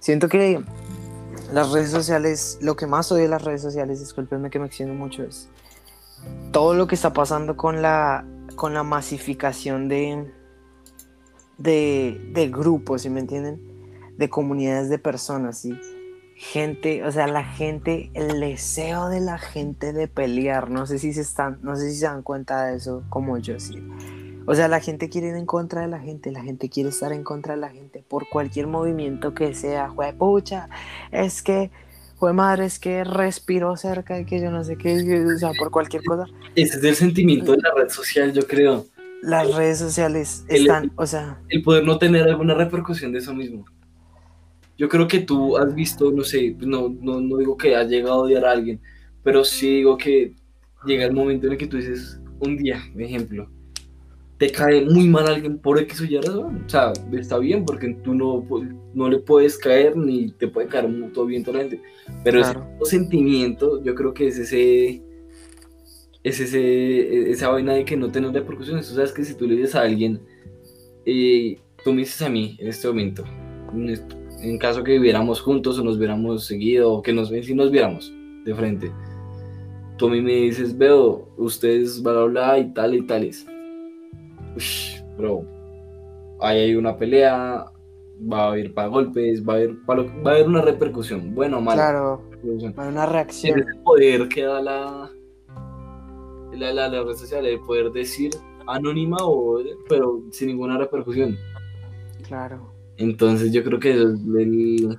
Siento 0.00 0.28
que 0.28 0.62
las 1.52 1.72
redes 1.72 1.90
sociales, 1.90 2.58
lo 2.62 2.74
que 2.74 2.86
más 2.86 3.12
odio 3.12 3.24
de 3.24 3.28
las 3.28 3.42
redes 3.42 3.62
sociales, 3.62 4.00
discúlpenme 4.00 4.48
que 4.48 4.58
me 4.58 4.66
extiendo 4.66 4.94
mucho, 4.94 5.24
es 5.24 5.48
todo 6.52 6.74
lo 6.74 6.86
que 6.86 6.94
está 6.94 7.12
pasando 7.12 7.56
con 7.56 7.82
la, 7.82 8.24
con 8.56 8.74
la 8.74 8.82
masificación 8.82 9.88
de, 9.88 10.32
de, 11.58 12.30
de 12.32 12.48
grupos, 12.48 13.02
¿sí 13.02 13.10
me 13.10 13.20
entienden? 13.20 13.60
De 14.16 14.30
comunidades 14.30 14.88
de 14.88 14.98
personas, 14.98 15.58
¿sí? 15.58 15.78
Gente, 16.38 17.04
o 17.04 17.10
sea, 17.10 17.26
la 17.26 17.44
gente, 17.44 18.10
el 18.14 18.38
deseo 18.38 19.08
de 19.08 19.20
la 19.20 19.38
gente 19.38 19.92
de 19.92 20.06
pelear, 20.06 20.70
no 20.70 20.86
sé 20.86 21.00
si 21.00 21.12
se 21.12 21.20
están, 21.20 21.58
no 21.62 21.74
sé 21.74 21.90
si 21.90 21.96
se 21.96 22.06
dan 22.06 22.22
cuenta 22.22 22.66
de 22.66 22.76
eso 22.76 23.02
como 23.08 23.38
yo 23.38 23.58
sí. 23.58 23.82
O 24.46 24.54
sea, 24.54 24.68
la 24.68 24.80
gente 24.80 25.10
quiere 25.10 25.28
ir 25.28 25.34
en 25.34 25.46
contra 25.46 25.82
de 25.82 25.88
la 25.88 25.98
gente, 25.98 26.30
la 26.30 26.42
gente 26.42 26.68
quiere 26.68 26.90
estar 26.90 27.12
en 27.12 27.24
contra 27.24 27.54
de 27.54 27.60
la 27.60 27.70
gente 27.70 28.04
por 28.06 28.28
cualquier 28.28 28.68
movimiento 28.68 29.34
que 29.34 29.52
sea, 29.52 29.92
pucha, 30.16 30.68
es 31.10 31.42
que, 31.42 31.72
jue 32.18 32.32
madre, 32.32 32.66
es 32.66 32.78
que 32.78 33.02
respiró 33.02 33.76
cerca 33.76 34.14
de 34.14 34.24
que 34.24 34.40
yo 34.40 34.52
no 34.52 34.62
sé 34.62 34.76
qué, 34.76 35.26
o 35.26 35.38
sea, 35.38 35.50
por 35.58 35.72
cualquier 35.72 36.04
cosa. 36.04 36.24
Ese 36.54 36.78
es 36.78 36.84
el 36.84 36.94
sentimiento 36.94 37.52
de 37.52 37.58
la 37.58 37.74
red 37.74 37.88
social, 37.88 38.32
yo 38.32 38.46
creo. 38.46 38.86
Las 39.22 39.52
redes 39.56 39.78
sociales 39.80 40.44
están, 40.46 40.92
o 40.94 41.04
sea... 41.04 41.40
El 41.48 41.64
poder 41.64 41.84
no 41.84 41.98
tener 41.98 42.22
alguna 42.22 42.54
repercusión 42.54 43.10
de 43.10 43.18
eso 43.18 43.34
mismo. 43.34 43.66
Yo 44.78 44.88
creo 44.88 45.06
que 45.06 45.20
tú 45.20 45.56
has 45.58 45.74
visto, 45.74 46.10
no 46.10 46.22
sé, 46.22 46.56
no, 46.60 46.88
no, 46.88 47.20
no 47.20 47.36
digo 47.36 47.56
que 47.56 47.74
has 47.74 47.88
llegado 47.88 48.14
a 48.14 48.22
odiar 48.22 48.44
a 48.44 48.52
alguien, 48.52 48.80
pero 49.22 49.44
sí 49.44 49.78
digo 49.78 49.98
que 49.98 50.34
llega 50.86 51.04
el 51.04 51.12
momento 51.12 51.46
en 51.46 51.52
el 51.52 51.58
que 51.58 51.66
tú 51.66 51.76
dices, 51.76 52.20
un 52.40 52.56
día, 52.56 52.80
por 52.92 53.02
ejemplo, 53.02 53.50
te 54.38 54.52
cae 54.52 54.84
muy 54.84 55.08
mal 55.08 55.26
alguien 55.26 55.58
por 55.58 55.78
X 55.80 56.00
o 56.00 56.04
Y 56.04 56.16
razón. 56.16 56.64
O 56.64 56.68
sea, 56.68 56.92
está 57.12 57.38
bien 57.38 57.64
porque 57.64 57.96
tú 58.04 58.14
no, 58.14 58.46
no 58.94 59.08
le 59.10 59.18
puedes 59.18 59.58
caer 59.58 59.96
ni 59.96 60.30
te 60.30 60.46
puede 60.46 60.68
caer 60.68 60.88
todo 61.12 61.26
bien 61.26 61.42
toda 61.42 61.58
la 61.58 61.64
gente. 61.64 61.82
Pero 62.22 62.40
ese 62.40 62.54
sentimiento, 62.84 63.82
yo 63.82 63.94
creo 63.96 64.14
que 64.14 64.28
es 64.28 64.38
ese, 64.38 65.02
es 66.22 66.38
ese, 66.38 67.30
esa 67.32 67.48
vaina 67.48 67.74
de 67.74 67.84
que 67.84 67.96
no 67.96 68.12
tener 68.12 68.30
repercusiones. 68.32 68.88
Tú 68.88 68.94
sabes 68.94 69.12
que 69.12 69.24
si 69.24 69.34
tú 69.34 69.48
le 69.48 69.56
dices 69.56 69.74
a 69.74 69.82
alguien, 69.82 70.20
eh, 71.04 71.58
tú 71.82 71.92
me 71.92 72.00
dices 72.00 72.22
a 72.22 72.28
mí 72.28 72.56
en 72.60 72.68
este 72.68 72.86
momento, 72.86 73.24
en 74.40 74.58
caso 74.58 74.84
que 74.84 74.92
viviéramos 74.92 75.40
juntos 75.40 75.78
o 75.78 75.84
nos 75.84 75.98
viéramos 75.98 76.46
seguido 76.46 76.92
o 76.92 77.02
que 77.02 77.12
nos, 77.12 77.28
si 77.28 77.54
nos 77.54 77.70
viéramos 77.70 78.12
de 78.44 78.54
frente. 78.54 78.92
Tú 79.96 80.06
a 80.06 80.10
mí 80.10 80.20
me 80.20 80.32
dices, 80.32 80.76
veo, 80.76 81.28
ustedes 81.36 82.02
bla 82.02 82.12
bla 82.12 82.24
bla 82.24 82.58
y 82.58 82.72
tal 82.72 82.94
y 82.94 83.06
tales. 83.06 83.46
Ush, 84.56 85.00
bro, 85.16 85.44
ahí 86.40 86.58
hay 86.58 86.74
una 86.76 86.96
pelea, 86.96 87.66
va 88.32 88.44
a 88.44 88.48
haber 88.48 88.72
para 88.74 88.88
golpes, 88.88 89.46
va 89.46 89.54
a 89.54 89.56
haber, 89.56 89.74
va 89.88 90.30
a 90.30 90.34
haber 90.34 90.46
una 90.46 90.62
repercusión, 90.62 91.34
bueno 91.34 91.58
o 91.58 91.60
mala. 91.60 91.82
Claro, 91.82 92.22
va 92.32 92.82
a 92.82 92.82
haber 92.82 92.92
una 92.92 93.06
reacción. 93.06 93.58
el 93.58 93.82
poder 93.82 94.28
que 94.28 94.42
da 94.44 94.62
la, 94.62 95.10
la, 96.52 96.72
la, 96.72 96.88
la 96.88 97.02
red 97.02 97.14
social, 97.14 97.44
el 97.44 97.60
poder 97.60 97.90
decir 97.90 98.30
anónima 98.68 99.16
o, 99.20 99.60
pero 99.88 100.22
sin 100.30 100.48
ninguna 100.48 100.78
repercusión. 100.78 101.36
Claro. 102.22 102.77
Entonces 102.98 103.52
yo 103.52 103.62
creo 103.64 103.78
que 103.78 103.90
es 103.90 103.96
el, 103.96 104.98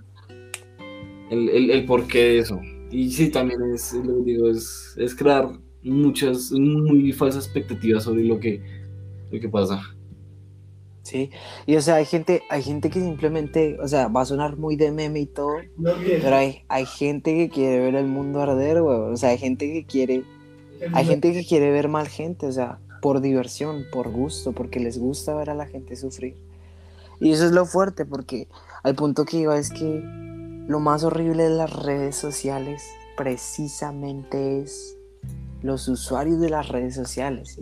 el, 1.30 1.72
el, 1.72 1.86
porqué 1.86 2.20
de 2.20 2.40
eso. 2.40 2.60
Y 2.92 3.12
sí, 3.12 3.30
también 3.30 3.62
es, 3.74 3.94
lo 3.94 4.24
que 4.24 4.32
digo, 4.32 4.50
es, 4.50 4.96
es 4.98 5.14
crear 5.14 5.50
muchas, 5.84 6.52
muy 6.52 7.12
falsas 7.12 7.46
expectativas 7.46 8.04
sobre 8.04 8.24
lo 8.24 8.40
que, 8.40 8.62
lo 9.32 9.40
que 9.40 9.50
pasa. 9.50 9.82
Sí, 11.04 11.32
y 11.66 11.76
o 11.76 11.82
sea, 11.82 11.96
hay 11.96 12.06
gente, 12.06 12.44
hay 12.50 12.62
gente 12.62 12.90
que 12.90 13.00
simplemente, 13.00 13.78
o 13.82 13.88
sea, 13.88 14.08
va 14.10 14.22
a 14.22 14.26
sonar 14.26 14.58
muy 14.58 14.76
de 14.76 14.92
meme 14.92 15.22
y 15.22 15.26
todo, 15.26 15.56
pero 16.22 16.36
hay, 16.36 16.64
hay 16.68 16.86
gente 16.86 17.34
que 17.34 17.50
quiere 17.50 17.80
ver 17.80 17.96
el 17.96 18.06
mundo 18.06 18.42
arder, 18.42 18.82
güey. 18.82 18.96
O 18.96 19.18
sea, 19.18 19.30
hay 19.30 19.38
gente 19.38 19.72
que 19.72 19.86
quiere, 19.86 20.24
hay 20.94 21.06
gente 21.06 21.34
que 21.34 21.46
quiere 21.46 21.72
ver 21.72 21.88
mal 21.88 22.08
gente, 22.08 22.46
o 22.46 22.52
sea, 22.52 22.80
por 23.02 23.22
diversión, 23.22 23.86
por 23.92 24.10
gusto, 24.10 24.52
porque 24.52 24.80
les 24.80 25.00
gusta 25.00 25.36
ver 25.36 25.50
a 25.50 25.56
la 25.56 25.66
gente 25.66 25.96
sufrir. 25.96 26.36
Y 27.20 27.32
eso 27.32 27.46
es 27.46 27.52
lo 27.52 27.66
fuerte, 27.66 28.06
porque 28.06 28.48
al 28.84 28.96
punto 28.96 29.26
que 29.26 29.38
iba 29.38 29.58
es 29.58 29.70
que 29.70 30.02
lo 30.68 30.80
más 30.80 31.04
horrible 31.04 31.44
de 31.44 31.50
las 31.50 31.74
redes 31.74 32.16
sociales 32.16 32.84
precisamente 33.18 34.62
es 34.62 34.96
los 35.62 35.88
usuarios 35.90 36.40
de 36.40 36.50
las 36.50 36.70
redes 36.70 36.96
sociales. 36.96 37.60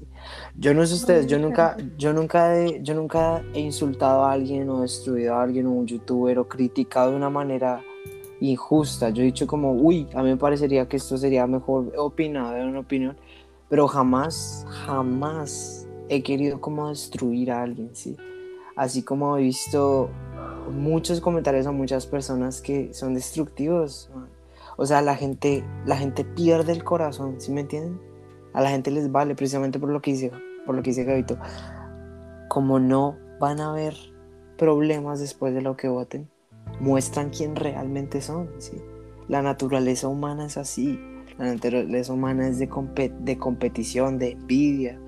Yo 0.56 0.74
no 0.74 0.86
sé 0.86 0.94
ustedes, 0.94 1.28
yo 1.28 1.40
nunca, 1.40 1.78
yo 1.98 2.14
nunca, 2.14 2.56
he, 2.56 2.82
yo 2.84 2.94
nunca 2.94 3.44
he 3.54 3.60
insultado 3.60 4.24
a 4.24 4.34
alguien 4.34 4.70
o 4.70 4.82
destruido 4.82 5.34
a 5.34 5.42
alguien 5.42 5.66
o 5.66 5.72
un 5.72 5.88
youtuber 5.88 6.38
o 6.38 6.48
criticado 6.48 7.12
de 7.12 7.18
una 7.18 7.30
manera 7.30 7.82
injusta. 8.40 9.10
Yo 9.10 9.24
he 9.24 9.26
dicho 9.26 9.48
como, 9.48 9.74
uy, 9.74 10.08
a 10.14 10.22
mí 10.22 10.30
me 10.30 10.38
parecería 10.38 10.88
que 10.88 10.98
esto 10.98 11.18
sería 11.18 11.48
mejor 11.48 11.92
opinado 11.98 12.54
de 12.54 12.66
una 12.66 12.82
opinión, 12.82 13.18
pero 13.70 13.88
jamás, 13.88 14.66
jamás 14.86 15.88
he 16.10 16.22
querido 16.22 16.62
como 16.62 16.90
destruir 16.90 17.52
a 17.52 17.64
alguien, 17.64 17.90
¿sí? 17.94 18.16
Así 18.78 19.04
como 19.04 19.38
he 19.38 19.42
visto 19.42 20.10
muchos 20.72 21.20
comentarios 21.20 21.66
a 21.68 21.72
muchas 21.72 22.06
personas 22.06 22.62
que 22.62 22.94
son 22.94 23.14
destructivos. 23.14 24.10
O 24.78 24.86
sea, 24.86 25.02
la 25.02 25.16
gente, 25.16 25.66
la 25.86 25.98
gente 25.98 26.24
pierde 26.24 26.72
el 26.72 26.84
corazón, 26.84 27.42
¿sí 27.42 27.52
me 27.52 27.62
entienden? 27.62 28.00
A 28.54 28.62
la 28.62 28.70
gente 28.70 28.92
les 28.92 29.12
vale 29.12 29.36
precisamente 29.36 29.80
por 29.80 29.90
lo 29.90 30.02
que 30.02 30.12
dice, 30.12 30.32
por 30.66 30.76
lo 30.76 30.84
que 30.84 30.92
dice 30.92 31.04
Gabito. 31.04 31.38
Como 32.48 32.80
no 32.80 33.18
van 33.40 33.60
a 33.60 33.72
haber 33.72 33.96
problemas 34.58 35.20
después 35.20 35.54
de 35.54 35.62
lo 35.62 35.76
que 35.76 35.88
voten, 35.88 36.30
muestran 36.80 37.32
quién 37.32 37.56
realmente 37.56 38.22
son, 38.22 38.50
¿sí? 38.60 38.78
La 39.28 39.42
naturaleza 39.42 40.08
humana 40.08 40.46
es 40.46 40.58
así. 40.58 41.00
La 41.38 41.46
naturaleza 41.46 42.14
humana 42.14 42.48
es 42.48 42.60
de, 42.60 42.68
de 43.20 43.38
competición, 43.38 44.18
de 44.18 44.32
envidia, 44.32 45.00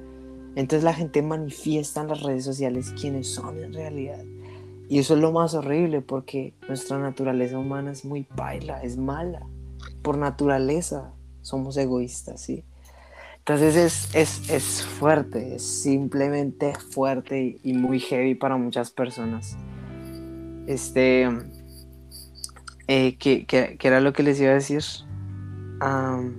entonces 0.55 0.83
la 0.83 0.93
gente 0.93 1.21
manifiesta 1.21 2.01
en 2.01 2.07
las 2.07 2.21
redes 2.23 2.43
sociales 2.43 2.93
quiénes 2.99 3.27
son 3.27 3.63
en 3.63 3.73
realidad. 3.73 4.23
Y 4.89 4.99
eso 4.99 5.13
es 5.15 5.21
lo 5.21 5.31
más 5.31 5.53
horrible 5.53 6.01
porque 6.01 6.53
nuestra 6.67 6.97
naturaleza 6.97 7.59
humana 7.59 7.91
es 7.91 8.03
muy 8.05 8.25
baila, 8.35 8.81
es 8.81 8.97
mala. 8.97 9.45
Por 10.01 10.17
naturaleza 10.17 11.13
somos 11.41 11.77
egoístas, 11.77 12.41
¿sí? 12.41 12.63
Entonces 13.39 13.75
es, 13.75 14.15
es, 14.15 14.49
es 14.49 14.83
fuerte, 14.83 15.55
es 15.55 15.63
simplemente 15.63 16.73
fuerte 16.91 17.41
y, 17.63 17.69
y 17.71 17.73
muy 17.73 17.99
heavy 17.99 18.35
para 18.35 18.57
muchas 18.57 18.91
personas. 18.91 19.55
Este, 20.67 21.27
eh, 22.87 23.15
¿qué, 23.17 23.45
qué, 23.45 23.75
qué 23.79 23.87
era 23.87 24.01
lo 24.01 24.13
que 24.13 24.23
les 24.23 24.39
iba 24.41 24.51
a 24.51 24.55
decir? 24.55 24.83
Am, 25.79 26.35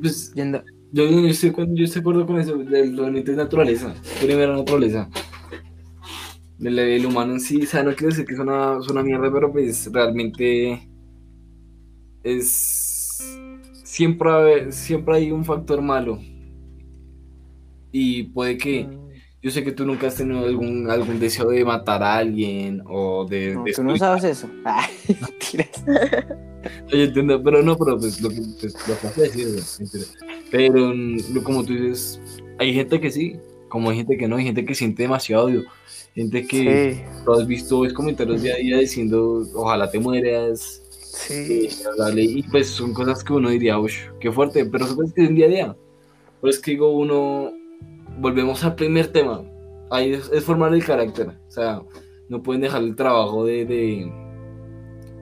Pues, 0.00 0.32
yendo- 0.34 0.62
yo, 0.92 1.04
yo, 1.10 1.28
estoy, 1.28 1.50
con- 1.52 1.74
yo 1.76 1.84
estoy 1.84 2.00
de 2.00 2.02
acuerdo 2.02 2.26
con 2.26 2.40
eso, 2.40 2.54
el- 2.54 2.96
realmente 2.96 3.30
es 3.32 3.36
naturaleza, 3.36 3.94
primera 4.20 4.56
naturaleza. 4.56 5.08
El, 6.58 6.78
el 6.78 7.04
humano 7.06 7.34
en 7.34 7.40
sí, 7.40 7.62
o 7.62 7.66
sea, 7.66 7.82
no 7.82 7.94
quiero 7.94 8.08
decir 8.10 8.24
que 8.24 8.32
es 8.34 8.40
una, 8.40 8.78
es 8.80 8.88
una 8.88 9.02
mierda, 9.02 9.30
pero 9.32 9.52
pues 9.52 9.90
realmente 9.92 10.88
es... 12.22 13.38
Siempre, 13.84 14.30
hay- 14.30 14.72
siempre 14.72 15.16
hay 15.16 15.30
un 15.32 15.44
factor 15.44 15.80
malo. 15.82 16.18
Y 17.92 18.24
puede 18.24 18.56
que... 18.58 18.88
Yo 19.42 19.50
sé 19.50 19.62
que 19.62 19.70
tú 19.70 19.84
nunca 19.86 20.08
has 20.08 20.16
tenido 20.16 20.44
algún, 20.44 20.90
algún 20.90 21.20
deseo 21.20 21.50
de 21.50 21.64
matar 21.64 22.02
a 22.02 22.16
alguien 22.16 22.82
o 22.86 23.24
de... 23.28 23.54
no, 23.54 23.62
de 23.64 23.72
tú 23.72 23.84
no 23.84 23.96
sabes 23.96 24.24
eso. 24.24 24.48
Ah, 24.64 24.88
mentiras. 25.08 25.84
Yo 26.88 26.98
entiendo, 26.98 27.40
pero 27.42 27.62
no, 27.62 27.76
pero 27.76 27.96
pues 27.96 28.20
lo 28.20 28.28
que 28.30 28.40
pues, 28.60 28.74
lo 28.88 28.98
que 28.98 30.35
Pero 30.56 30.94
mm, 30.94 31.42
como 31.42 31.64
tú 31.64 31.74
dices, 31.74 32.20
hay 32.58 32.72
gente 32.72 32.98
que 32.98 33.10
sí, 33.10 33.36
como 33.68 33.90
hay 33.90 33.98
gente 33.98 34.16
que 34.16 34.26
no, 34.26 34.36
hay 34.36 34.44
gente 34.44 34.64
que 34.64 34.74
siente 34.74 35.02
demasiado 35.02 35.44
odio, 35.44 35.64
gente 36.14 36.46
que 36.46 36.94
Sí, 36.94 37.22
tú 37.24 37.32
has 37.34 37.46
visto 37.46 37.80
ves 37.80 37.92
comentarios 37.92 38.40
día 38.40 38.54
a 38.54 38.58
día 38.58 38.78
diciendo 38.78 39.46
ojalá 39.54 39.90
te 39.90 39.98
mueras, 39.98 40.82
sí. 40.90 41.66
eh, 41.66 41.70
dale", 41.98 42.22
y 42.22 42.42
pues 42.44 42.68
son 42.68 42.94
cosas 42.94 43.22
que 43.22 43.34
uno 43.34 43.50
diría, 43.50 43.78
uff, 43.78 43.92
qué 44.18 44.32
fuerte, 44.32 44.64
pero 44.64 44.86
son 44.86 44.96
cosas 44.96 45.12
que 45.12 45.24
es 45.24 45.34
día 45.34 45.46
a 45.46 45.50
día. 45.50 45.76
Pero 46.40 46.50
es 46.50 46.58
que 46.58 46.70
digo 46.70 46.88
uno, 46.90 47.52
volvemos 48.18 48.64
al 48.64 48.76
primer 48.76 49.08
tema, 49.08 49.44
ahí 49.90 50.14
es, 50.14 50.30
es 50.32 50.42
formar 50.42 50.72
el 50.72 50.84
carácter, 50.84 51.28
o 51.28 51.50
sea, 51.50 51.82
no 52.30 52.42
pueden 52.42 52.62
dejar 52.62 52.82
el 52.82 52.96
trabajo 52.96 53.44
de, 53.44 53.66
de, 53.66 54.12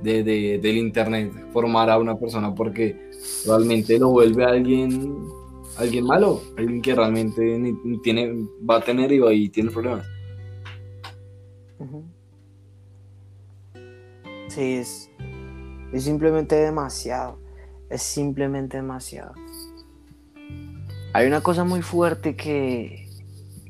de- 0.05 0.23
de- 0.23 0.59
del 0.63 0.77
internet, 0.77 1.33
formar 1.53 1.91
a 1.91 1.99
una 1.99 2.17
persona 2.17 2.55
porque 2.55 3.11
realmente 3.47 3.99
lo 3.99 4.11
vuelve 4.11 4.45
a 4.45 4.49
alguien, 4.51 5.27
alguien 5.79 6.05
malo, 6.05 6.41
alguien 6.57 6.81
que 6.83 6.95
realmente 6.95 7.75
tiene, 8.03 8.47
va 8.69 8.77
a 8.77 8.81
tener 8.85 9.11
y, 9.13 9.19
va- 9.19 9.33
y 9.35 9.49
tiene 9.49 9.71
problemas. 9.71 10.07
Sí, 14.49 14.75
es, 14.75 15.11
es 15.93 16.05
simplemente 16.05 16.55
demasiado. 16.55 17.39
Es 17.91 18.03
simplemente 18.03 18.77
demasiado. 18.79 19.33
Hay 21.13 21.27
una 21.27 21.41
cosa 21.43 21.65
muy 21.65 21.83
fuerte 21.83 22.35
que, 22.37 23.09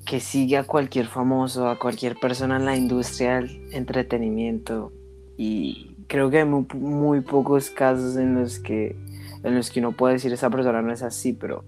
que 0.06 0.20
sigue 0.20 0.56
a 0.56 0.64
cualquier 0.64 1.06
famoso, 1.06 1.68
a 1.68 1.78
cualquier 1.78 2.16
persona 2.16 2.56
en 2.56 2.64
la 2.64 2.76
industria 2.76 3.36
del 3.36 3.68
entretenimiento. 3.72 4.92
Y 5.36 5.93
creo 6.08 6.30
que 6.30 6.38
hay 6.38 6.44
muy, 6.44 6.66
muy 6.74 7.20
pocos 7.20 7.70
casos 7.70 8.16
en 8.16 8.34
los 8.34 8.58
que 8.58 8.96
en 9.42 9.54
los 9.54 9.70
que 9.70 9.80
uno 9.80 9.92
puede 9.92 10.14
decir 10.14 10.32
esa 10.32 10.48
persona 10.48 10.80
no 10.80 10.90
es 10.92 11.02
así, 11.02 11.34
pero 11.34 11.64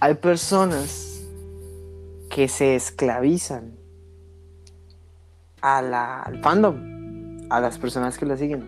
hay 0.00 0.14
personas 0.14 1.22
que 2.30 2.48
se 2.48 2.74
esclavizan 2.74 3.74
a 5.60 5.82
la- 5.82 6.22
al 6.22 6.40
fandom, 6.42 6.76
a 7.50 7.60
las 7.60 7.78
personas 7.78 8.16
que 8.18 8.24
lo 8.26 8.36
siguen. 8.36 8.66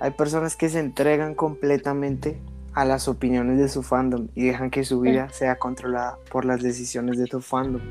Hay 0.00 0.12
personas 0.12 0.54
que 0.56 0.68
se 0.68 0.78
entregan 0.78 1.34
completamente 1.34 2.38
a 2.72 2.84
las 2.84 3.08
opiniones 3.08 3.58
de 3.58 3.68
su 3.68 3.82
fandom 3.82 4.28
y 4.34 4.46
dejan 4.46 4.70
que 4.70 4.84
su 4.84 5.00
vida 5.00 5.28
sea 5.30 5.56
controlada 5.58 6.18
por 6.30 6.44
las 6.44 6.62
decisiones 6.62 7.18
de 7.18 7.26
tu 7.26 7.40
fandom. 7.40 7.82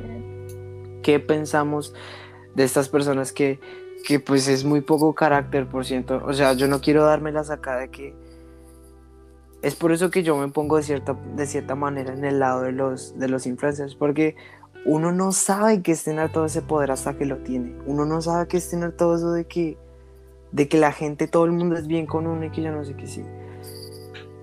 ¿Qué 1.02 1.20
pensamos 1.20 1.94
de 2.56 2.64
estas 2.64 2.88
personas 2.90 3.32
que, 3.34 3.60
que 4.04 4.20
pues 4.20 4.48
es 4.48 4.64
muy 4.66 4.82
poco 4.82 5.14
carácter, 5.16 5.68
por 5.68 5.86
ciento? 5.86 6.22
O 6.26 6.34
sea, 6.34 6.54
yo 6.54 6.68
no 6.68 6.82
quiero 6.82 7.06
darme 7.06 7.32
la 7.32 7.44
sacada 7.44 7.80
de 7.80 7.90
que 7.90 8.14
es 9.64 9.76
por 9.76 9.94
eso 9.94 10.12
que 10.12 10.24
yo 10.24 10.38
me 10.38 10.50
pongo 10.50 10.76
de 10.76 10.84
cierta, 10.84 11.18
de 11.36 11.48
cierta 11.48 11.74
manera 11.74 12.14
en 12.14 12.26
el 12.26 12.40
lado 12.40 12.64
de 12.64 12.74
los, 12.74 13.18
de 13.18 13.30
los 13.30 13.48
influencers, 13.48 13.96
porque 13.96 14.36
uno 14.86 15.14
no 15.14 15.32
sabe 15.32 15.82
que 15.82 15.94
es 15.94 16.04
tener 16.04 16.32
todo 16.32 16.46
ese 16.46 16.62
poder 16.62 16.92
hasta 16.92 17.18
que 17.18 17.26
lo 17.26 17.38
tiene. 17.38 17.74
Uno 17.86 18.06
no 18.06 18.22
sabe 18.22 18.48
que 18.50 18.58
es 18.58 18.70
tener 18.70 18.92
todo 18.92 19.16
eso 19.16 19.32
de 19.32 19.46
que, 19.46 19.78
de 20.52 20.68
que 20.68 20.78
la 20.78 20.92
gente, 20.92 21.28
todo 21.28 21.46
el 21.46 21.54
mundo 21.54 21.78
es 21.78 21.88
bien 21.88 22.06
con 22.06 22.28
uno 22.28 22.44
y 22.46 22.52
que 22.52 22.62
yo 22.62 22.74
no 22.74 22.84
sé 22.84 22.96
qué 22.96 23.08
sí. 23.08 23.24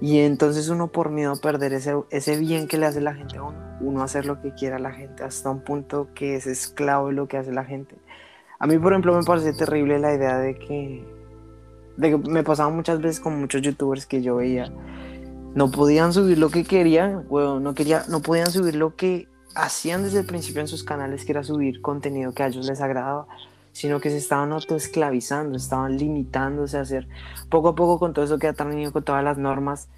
Y 0.01 0.21
entonces 0.21 0.71
uno 0.71 0.91
por 0.91 1.11
miedo 1.11 1.33
a 1.33 1.37
perder 1.37 1.75
ese, 1.75 1.95
ese 2.09 2.39
bien 2.39 2.67
que 2.67 2.79
le 2.79 2.87
hace 2.87 3.03
la 3.03 3.15
gente 3.15 3.37
a 3.37 3.43
uno, 3.43 3.59
uno 3.83 4.03
hacer 4.03 4.25
lo 4.25 4.41
que 4.41 4.55
quiera 4.55 4.79
la 4.79 4.93
gente 4.93 5.23
hasta 5.23 5.51
un 5.51 5.61
punto 5.63 6.09
que 6.15 6.37
es 6.37 6.47
esclavo 6.47 7.09
de 7.09 7.13
lo 7.13 7.29
que 7.29 7.37
hace 7.37 7.53
la 7.53 7.67
gente. 7.67 7.97
A 8.63 8.67
mí, 8.67 8.79
por 8.79 8.93
ejemplo, 8.93 9.17
me 9.17 9.25
parece 9.25 9.55
terrible 9.55 9.99
la 9.99 10.15
idea 10.15 10.37
de 10.37 10.55
que, 10.55 11.03
de 11.97 12.11
que 12.11 12.19
me 12.19 12.45
pasaba 12.45 12.69
muchas 12.69 13.01
veces 13.01 13.19
con 13.19 13.41
muchos 13.41 13.63
youtubers 13.63 14.05
que 14.05 14.21
yo 14.21 14.37
veía. 14.37 14.71
No 15.55 15.71
podían 15.71 16.13
subir 16.13 16.37
lo 16.37 16.51
que 16.51 16.65
querían, 16.65 17.27
no, 17.31 17.75
quería, 17.75 18.05
no 18.11 18.21
podían 18.21 18.51
subir 18.51 18.75
lo 18.75 18.95
que 18.97 19.29
hacían 19.55 20.03
desde 20.03 20.21
el 20.21 20.27
principio 20.27 20.61
en 20.61 20.69
sus 20.69 20.85
canales, 20.85 21.25
que 21.25 21.33
era 21.33 21.43
subir 21.43 21.81
contenido 21.81 22.35
que 22.35 22.43
a 22.43 22.49
ellos 22.49 22.67
les 22.67 22.83
agradaba, 22.83 23.27
sino 23.73 23.99
que 23.99 24.11
se 24.11 24.19
estaban 24.19 24.53
autoesclavizando, 24.53 25.57
estaban 25.57 25.97
limitándose 25.97 26.77
a 26.77 26.83
hacer 26.83 27.09
poco 27.49 27.71
a 27.71 27.75
poco 27.75 27.99
con 27.99 28.13
todo 28.13 28.27
eso 28.27 28.39
que 28.39 28.49
ha 28.49 28.53
tenido 28.53 28.93
con 28.93 29.03
todas 29.03 29.25
las 29.25 29.39
normas. 29.39 29.89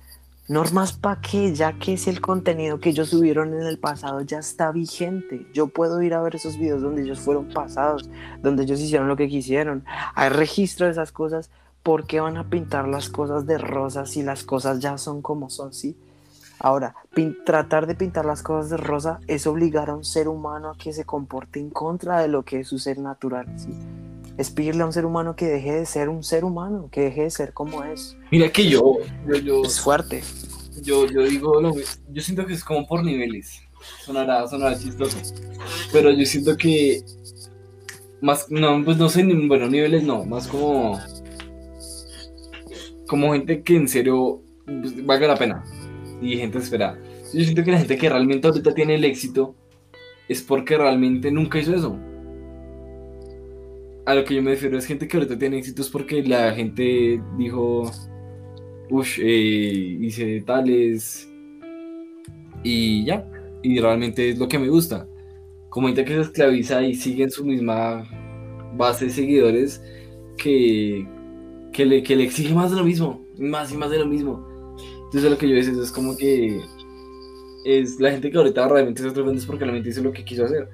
¿Normas 0.49 0.93
para 0.93 1.21
qué? 1.21 1.55
Ya 1.55 1.79
que 1.79 1.93
es 1.93 2.09
el 2.09 2.21
contenido 2.21 2.81
que 2.81 2.91
ellos 2.91 3.11
subieron 3.11 3.55
en 3.55 3.63
el 3.63 3.79
pasado 3.79 4.23
ya 4.23 4.39
está 4.39 4.73
vigente. 4.73 5.47
Yo 5.55 5.69
puedo 5.69 6.03
ir 6.03 6.15
a 6.15 6.21
ver 6.21 6.35
esos 6.35 6.59
videos 6.59 6.83
donde 6.83 7.03
ellos 7.03 7.21
fueron 7.21 7.49
pasados, 7.49 8.11
donde 8.41 8.65
ellos 8.65 8.81
hicieron 8.81 9.07
lo 9.07 9.17
que 9.17 9.29
quisieron. 9.29 9.85
Hay 10.17 10.31
registro 10.31 10.87
de 10.87 10.93
esas 10.93 11.13
cosas. 11.13 11.51
¿Por 11.85 12.07
qué 12.07 12.21
van 12.21 12.37
a 12.37 12.49
pintar 12.49 12.89
las 12.89 13.09
cosas 13.09 13.47
de 13.47 13.57
rosa 13.57 14.05
si 14.05 14.23
las 14.23 14.43
cosas 14.43 14.81
ya 14.81 14.99
son 14.99 15.23
como 15.23 15.49
son, 15.49 15.73
sí? 15.73 15.97
Ahora, 16.59 16.95
tratar 17.45 17.87
de 17.87 17.95
pintar 17.95 18.25
las 18.25 18.43
cosas 18.43 18.71
de 18.71 18.77
rosa 18.77 19.21
es 19.27 19.47
obligar 19.47 19.91
a 19.91 19.95
un 19.95 20.05
ser 20.05 20.29
humano 20.29 20.71
a 20.71 20.77
que 20.77 20.93
se 20.93 21.05
comporte 21.05 21.61
en 21.61 21.71
contra 21.71 22.21
de 22.21 22.29
lo 22.29 22.45
que 22.45 22.61
es 22.61 22.69
su 22.69 22.79
ser 22.79 22.99
natural, 22.99 23.47
¿sí? 23.57 23.71
Es 24.39 24.51
pedirle 24.51 24.83
a 24.83 24.87
un 24.87 24.93
ser 24.93 25.05
humano 25.05 25.37
que 25.37 25.47
deje 25.47 25.73
de 25.73 25.87
ser 25.87 26.09
un 26.09 26.23
ser 26.23 26.45
humano, 26.45 26.89
que 26.91 27.03
deje 27.03 27.23
de 27.25 27.31
ser 27.31 27.53
como 27.53 27.85
es. 27.85 28.17
Mira 28.31 28.51
que 28.51 28.69
yo, 28.69 28.97
yo, 29.29 29.37
yo, 29.37 29.63
Es 29.65 29.79
fuerte. 29.81 30.23
yo, 30.83 31.07
yo 31.07 31.23
digo, 31.25 31.61
lo 31.61 31.75
yo 31.75 32.23
siento 32.23 32.47
que 32.47 32.55
es 32.55 32.65
como 32.65 32.87
por 32.87 33.05
niveles. 33.05 33.61
Sonará, 34.05 34.47
sonará 34.49 34.79
chistoso. 34.79 35.19
Pero 35.93 36.11
yo 36.13 36.25
siento 36.25 36.57
que 36.57 37.03
más, 38.21 38.47
no, 38.51 38.83
pues 38.85 38.97
no 38.97 39.09
sé, 39.09 39.23
ni- 39.25 39.47
bueno, 39.49 39.69
niveles 39.69 40.03
no, 40.05 40.25
más 40.25 40.47
como 40.49 40.99
como 43.07 43.33
gente 43.33 43.63
que 43.63 43.77
en 43.77 43.89
serio 43.89 44.41
pues, 44.65 45.05
valga 45.05 45.29
la 45.29 45.37
pena 45.37 45.65
y 46.23 46.37
gente 46.39 46.59
esperada. 46.59 46.99
Yo 47.35 47.43
siento 47.45 47.63
que 47.65 47.73
la 47.73 47.79
gente 47.79 47.97
que 47.99 48.09
realmente 48.09 48.47
ahorita 48.47 48.73
tiene 48.75 48.95
el 48.95 49.05
éxito 49.05 49.55
es 50.29 50.41
porque 50.43 50.77
realmente 50.79 51.31
nunca 51.31 51.59
hizo 51.59 51.75
eso. 51.75 51.99
A 54.05 54.15
lo 54.15 54.25
que 54.25 54.35
yo 54.35 54.43
me 54.43 54.51
refiero 54.51 54.77
es 54.77 54.87
gente 54.87 55.07
que 55.07 55.17
ahorita 55.17 55.39
tiene 55.39 55.59
éxito 55.59 55.83
es 55.83 55.89
porque 55.89 56.23
la 56.25 56.53
gente 56.53 57.23
dijo, 57.39 57.91
uff, 58.91 59.19
hice 59.19 60.43
tales 60.43 61.29
y 62.65 63.05
ya, 63.05 63.25
y 63.63 63.79
realmente 63.79 64.31
es 64.31 64.39
lo 64.39 64.49
que 64.49 64.59
me 64.59 64.69
gusta. 64.69 65.07
Como 65.69 65.87
gente 65.87 66.05
que 66.05 66.15
se 66.15 66.21
esclaviza 66.23 66.83
y 66.83 66.95
sigue 66.95 67.25
en 67.25 67.31
su 67.31 67.45
misma 67.45 68.05
base 68.77 69.07
de 69.07 69.13
seguidores 69.13 69.83
que, 70.37 71.07
que, 71.73 71.87
le, 71.87 72.03
que 72.03 72.17
le 72.17 72.25
exige 72.25 72.55
más 72.55 72.71
de 72.71 72.79
lo 72.79 72.85
mismo, 72.85 73.25
más 73.39 73.73
y 73.73 73.77
más 73.77 73.91
de 73.91 73.99
lo 73.99 74.07
mismo. 74.07 74.47
Entonces 75.05 75.31
lo 75.31 75.39
que 75.39 75.49
yo 75.49 75.55
digo 75.55 75.83
es 75.83 75.93
como 75.93 76.17
que 76.17 76.61
es 77.65 78.01
la 78.01 78.11
gente 78.11 78.31
que 78.31 78.39
ahorita 78.39 78.67
realmente 78.67 79.03
se 79.03 79.09
atreve 79.09 79.33
es 79.35 79.47
porque 79.47 79.65
realmente 79.65 79.91
hizo 79.91 80.03
lo 80.03 80.13
que 80.13 80.25
quiso 80.25 80.45
hacer. 80.45 80.69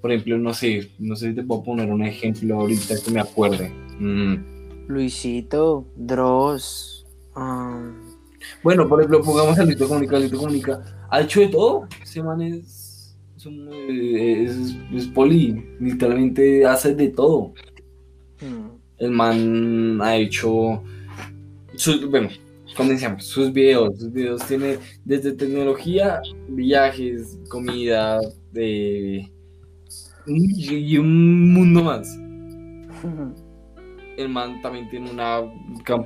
Por 0.00 0.12
ejemplo, 0.12 0.38
no 0.38 0.54
sé, 0.54 0.90
no 0.98 1.16
sé 1.16 1.30
si 1.30 1.34
te 1.34 1.42
puedo 1.42 1.62
poner 1.64 1.90
un 1.90 2.02
ejemplo 2.04 2.60
ahorita 2.60 2.94
que 3.04 3.10
me 3.10 3.20
acuerde. 3.20 3.70
Mm. 3.98 4.88
Luisito, 4.88 5.86
Dross, 5.96 7.04
um, 7.36 7.94
Bueno, 8.62 8.88
por 8.88 9.00
ejemplo, 9.00 9.22
pongamos 9.22 9.58
a 9.58 9.64
Luisito 9.64 9.88
Comunica. 9.88 10.18
Luisito 10.18 10.38
Comunica 10.38 11.06
ha 11.10 11.20
hecho 11.20 11.40
de 11.40 11.48
todo. 11.48 11.88
Ese 12.02 12.22
man 12.22 12.40
es, 12.40 13.16
es, 13.36 13.46
un- 13.46 13.68
es- 13.72 14.76
es 14.94 15.06
poli, 15.08 15.64
literalmente 15.80 16.64
hace 16.64 16.94
de 16.94 17.08
todo. 17.08 17.52
hmm, 18.40 18.68
El 18.98 19.10
man 19.10 20.00
ha 20.00 20.16
hecho, 20.16 20.82
sus, 21.76 22.08
bueno, 22.08 22.28
comencemos, 22.76 23.24
sus 23.24 23.52
videos. 23.52 23.98
Sus 23.98 24.12
videos 24.12 24.44
tiene 24.46 24.78
desde 25.04 25.32
tecnología, 25.32 26.20
viajes, 26.48 27.38
comida, 27.48 28.20
de 28.52 29.30
y 30.28 30.98
un 30.98 31.52
mundo 31.52 31.82
más. 31.82 32.18
el 34.18 34.28
man 34.28 34.60
también 34.60 34.88
tiene 34.90 35.10
una, 35.10 35.40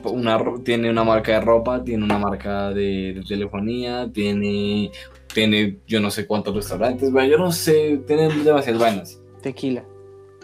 una 0.05 0.39
tiene 0.63 0.91
una 0.91 1.03
marca 1.03 1.33
de 1.33 1.41
ropa, 1.41 1.83
tiene 1.83 2.05
una 2.05 2.19
marca 2.19 2.69
de, 2.69 3.15
de 3.15 3.23
telefonía, 3.27 4.11
tiene, 4.13 4.91
tiene 5.33 5.79
yo 5.87 5.99
no 5.99 6.11
sé 6.11 6.27
cuántos 6.27 6.55
restaurantes, 6.55 7.11
bueno, 7.11 7.31
yo 7.31 7.39
no 7.39 7.51
sé, 7.51 8.03
tiene 8.07 8.29
demasiadas 8.29 8.81
vainas. 8.81 9.23
Tequila. 9.41 9.83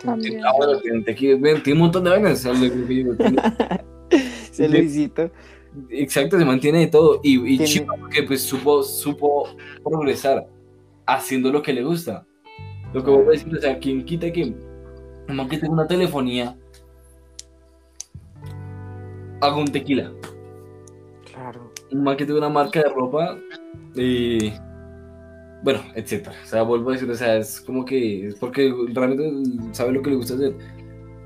También. 0.03 0.43
Ah, 0.47 0.53
bueno, 0.57 0.79
tiene, 0.81 1.03
tequila, 1.03 1.63
tiene 1.63 1.79
un 1.79 1.79
montón 1.79 2.05
de 2.05 2.11
vainas. 2.11 2.39
Se 4.51 4.67
Luisito. 4.67 5.31
exacto, 5.91 6.39
se 6.39 6.45
mantiene 6.45 6.81
de 6.81 6.87
todo. 6.87 7.21
Y, 7.23 7.55
y 7.55 7.65
chido 7.65 7.95
porque 8.01 8.23
pues 8.23 8.43
supo, 8.43 8.83
supo 8.83 9.47
progresar 9.85 10.49
haciendo 11.07 11.53
lo 11.53 11.63
que 11.63 11.75
le 11.75 11.83
gusta. 11.85 12.27
Lo 12.93 13.05
que 13.05 13.11
voy 13.11 13.27
a 13.27 13.31
decir, 13.31 13.55
o 13.55 13.61
sea, 13.61 13.79
quien 13.79 14.05
quita 14.05 14.33
que 14.33 14.55
un 15.29 15.37
man 15.37 15.49
que 15.49 15.59
tenga 15.59 15.75
una 15.75 15.87
telefonía 15.87 16.57
haga 19.41 19.57
un 19.57 19.67
tequila. 19.67 20.13
Claro. 21.33 21.73
un 21.93 22.03
man 22.03 22.17
que 22.17 22.25
una 22.33 22.49
marca 22.49 22.83
de 22.83 22.89
ropa 22.89 23.39
y 23.95 24.53
bueno, 25.63 25.81
etcétera. 25.95 26.35
O 26.43 26.47
sea, 26.47 26.63
vuelvo 26.63 26.91
a 26.91 26.93
decir, 26.95 27.11
o 27.11 27.15
sea, 27.15 27.37
es 27.37 27.61
como 27.61 27.85
que 27.85 28.29
es 28.29 28.35
porque 28.37 28.73
realmente 28.93 29.31
sabe 29.73 29.93
lo 29.93 30.03
que 30.03 30.11
le 30.11 30.17
gusta 30.17 30.35
hacer. 30.35 30.55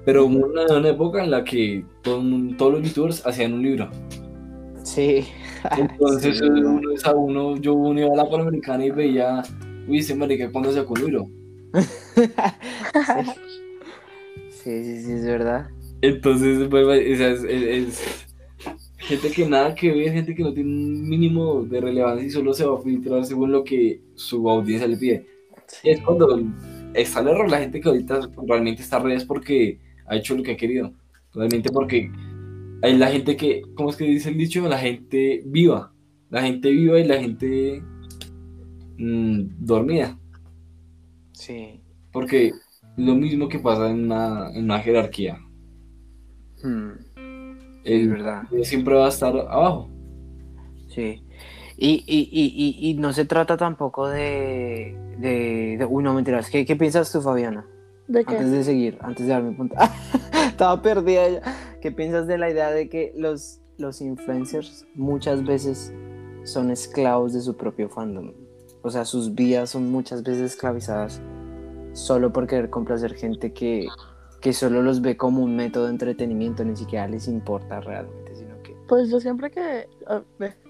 Pero 0.05 0.27
hubo 0.27 0.47
una, 0.47 0.65
una 0.77 0.89
época 0.89 1.23
en 1.23 1.31
la 1.31 1.45
que 1.45 1.85
todo 2.03 2.21
todos 2.59 2.73
los 2.73 2.83
youtubers 2.83 3.27
hacían 3.27 3.55
un 3.55 3.63
libro. 3.63 3.89
Sí. 4.83 5.27
Entonces, 5.79 6.39
Sí, 6.39 6.45
uno, 6.45 6.91
es 6.93 7.07
a 7.07 7.15
uno, 7.15 7.57
yo 7.57 7.75
uno 7.75 8.01
iba 8.01 8.13
a 8.13 8.17
la 8.17 8.29
Panamericana 8.29 8.85
y 8.85 8.91
veía, 8.91 9.43
uy, 9.87 9.99
ese 9.99 10.15
marica, 10.15 10.51
¿cuándo 10.51 10.73
sacó 10.73 10.95
un 10.95 11.01
libro? 11.01 11.29
Sí, 14.49 14.85
sí, 14.85 15.03
sí, 15.05 15.13
es 15.13 15.25
verdad. 15.25 15.71
Entonces, 16.01 16.59
o 16.61 16.71
sea, 17.17 17.31
es, 17.31 17.45
es- 17.45 17.89
es 18.99 19.07
gente 19.09 19.33
que 19.33 19.47
nada 19.49 19.75
que 19.75 19.93
ver, 19.93 20.13
gente 20.13 20.35
que 20.35 20.43
no 20.43 20.53
tiene 20.55 20.71
un 20.71 21.09
mínimo 21.09 21.65
de 21.65 21.81
relevancia 21.81 22.27
y 22.27 22.31
solo 22.31 22.55
se 22.55 22.65
va 22.67 22.79
a 22.79 22.83
filtrar 22.83 23.25
según 23.25 23.53
lo 23.53 23.65
que 23.65 24.03
su 24.15 24.49
audiencia 24.49 24.89
le 24.89 24.97
pide. 24.97 25.27
Y 25.83 25.91
es 25.91 26.01
cuando 26.03 26.29
está 26.95 27.21
el 27.21 27.29
error, 27.29 27.51
la 27.51 27.61
gente 27.61 27.81
que 27.81 27.89
ahorita 27.89 28.21
realmente 28.47 28.83
está 28.83 28.99
redes 29.01 29.25
porque 29.25 29.81
ha 30.07 30.17
hecho 30.17 30.37
lo 30.37 30.43
que 30.43 30.53
ha 30.53 30.57
querido. 30.57 30.95
Realmente 31.35 31.71
porque 31.73 32.11
hay 32.83 32.97
la 32.99 33.11
gente 33.11 33.37
que, 33.37 33.63
¿cómo 33.75 33.91
es 33.91 33.97
que 33.97 34.05
dice 34.05 34.31
el 34.31 34.39
dicho? 34.39 34.69
La 34.69 34.79
gente 34.79 35.43
viva. 35.47 35.95
La 36.31 36.43
gente 36.43 36.71
viva 36.71 36.99
y 37.01 37.05
la 37.07 37.21
gente 37.21 37.83
mm, 38.99 39.65
dormida. 39.67 40.19
Sí. 41.43 41.81
Porque 42.13 42.53
lo 42.97 43.15
mismo 43.15 43.49
que 43.49 43.59
pasa 43.59 43.91
en 43.91 44.05
una, 44.05 44.51
en 44.55 44.65
una 44.65 44.79
jerarquía. 44.81 45.39
Hmm, 46.63 46.91
El 47.85 48.03
es 48.03 48.09
verdad. 48.11 48.43
siempre 48.63 48.95
va 48.95 49.07
a 49.07 49.09
estar 49.09 49.35
abajo. 49.37 49.91
Sí. 50.89 51.25
Y, 51.77 52.05
y, 52.07 52.29
y, 52.31 52.53
y, 52.87 52.91
y 52.91 52.95
no 52.95 53.13
se 53.13 53.25
trata 53.25 53.57
tampoco 53.57 54.09
de, 54.09 54.97
de, 55.19 55.77
de- 55.79 55.85
Uy, 55.87 56.05
no, 56.05 56.15
mentiras. 56.15 56.49
¿Qué, 56.49 56.65
¿Qué 56.65 56.77
piensas 56.77 57.11
tú, 57.11 57.21
Fabiana? 57.21 57.67
¿De 58.07 58.25
qué? 58.25 58.37
Antes 58.37 58.53
de 58.53 58.63
seguir, 58.65 58.99
antes 59.01 59.27
de 59.27 59.33
dar 59.33 59.43
mi 59.43 59.55
punto. 59.55 59.75
Estaba 60.47 60.81
perdida 60.81 61.29
ya. 61.29 61.43
¿Qué 61.81 61.91
piensas 61.91 62.29
de 62.29 62.39
la 62.39 62.51
idea 62.51 62.71
de 62.71 62.89
que 62.89 63.13
los, 63.17 63.61
los 63.79 64.01
influencers 64.01 64.87
muchas 64.95 65.45
veces 65.45 65.93
son 66.45 66.71
esclavos 66.71 67.33
de 67.33 67.41
su 67.41 67.57
propio 67.57 67.89
fandom? 67.89 68.33
O 68.83 68.91
sea, 68.91 69.05
sus 69.05 69.35
vidas 69.35 69.71
son 69.71 69.91
muchas 69.91 70.23
veces 70.23 70.53
esclavizadas 70.53 71.21
solo 71.93 72.33
por 72.33 72.47
querer 72.47 72.71
complacer 72.71 73.15
gente 73.15 73.53
que, 73.53 73.87
que 74.41 74.53
solo 74.53 74.83
los 74.83 75.01
ve 75.01 75.17
como 75.17 75.43
un 75.43 75.57
método 75.57 75.85
de 75.85 75.93
entretenimiento, 75.93 76.65
ni 76.65 76.77
siquiera 76.77 77.07
les 77.07 77.29
importa 77.29 77.81
realmente, 77.81 78.35
sino 78.35 78.61
que... 78.63 78.77
Pues 78.89 79.11
yo 79.11 79.21
siempre 79.21 79.51
que, 79.51 79.89
ah, 80.07 80.23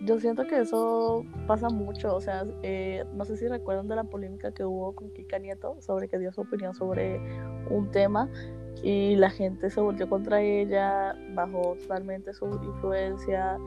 yo 0.02 0.20
siento 0.20 0.46
que 0.46 0.60
eso 0.60 1.24
pasa 1.46 1.68
mucho, 1.68 2.14
o 2.14 2.20
sea, 2.20 2.44
eh, 2.62 3.04
no 3.14 3.24
sé 3.24 3.36
si 3.36 3.48
recuerdan 3.48 3.88
de 3.88 3.96
la 3.96 4.04
polémica 4.04 4.52
que 4.52 4.64
hubo 4.64 4.94
con 4.94 5.10
Kika 5.12 5.38
Nieto 5.38 5.76
sobre 5.80 6.08
que 6.08 6.18
dio 6.18 6.32
su 6.32 6.42
opinión 6.42 6.74
sobre 6.74 7.20
un 7.70 7.90
tema 7.90 8.28
y 8.82 9.16
la 9.16 9.30
gente 9.30 9.70
se 9.70 9.80
volvió 9.80 10.08
contra 10.08 10.42
ella, 10.42 11.16
bajó 11.34 11.76
totalmente 11.80 12.34
su 12.34 12.46
influencia, 12.46 13.58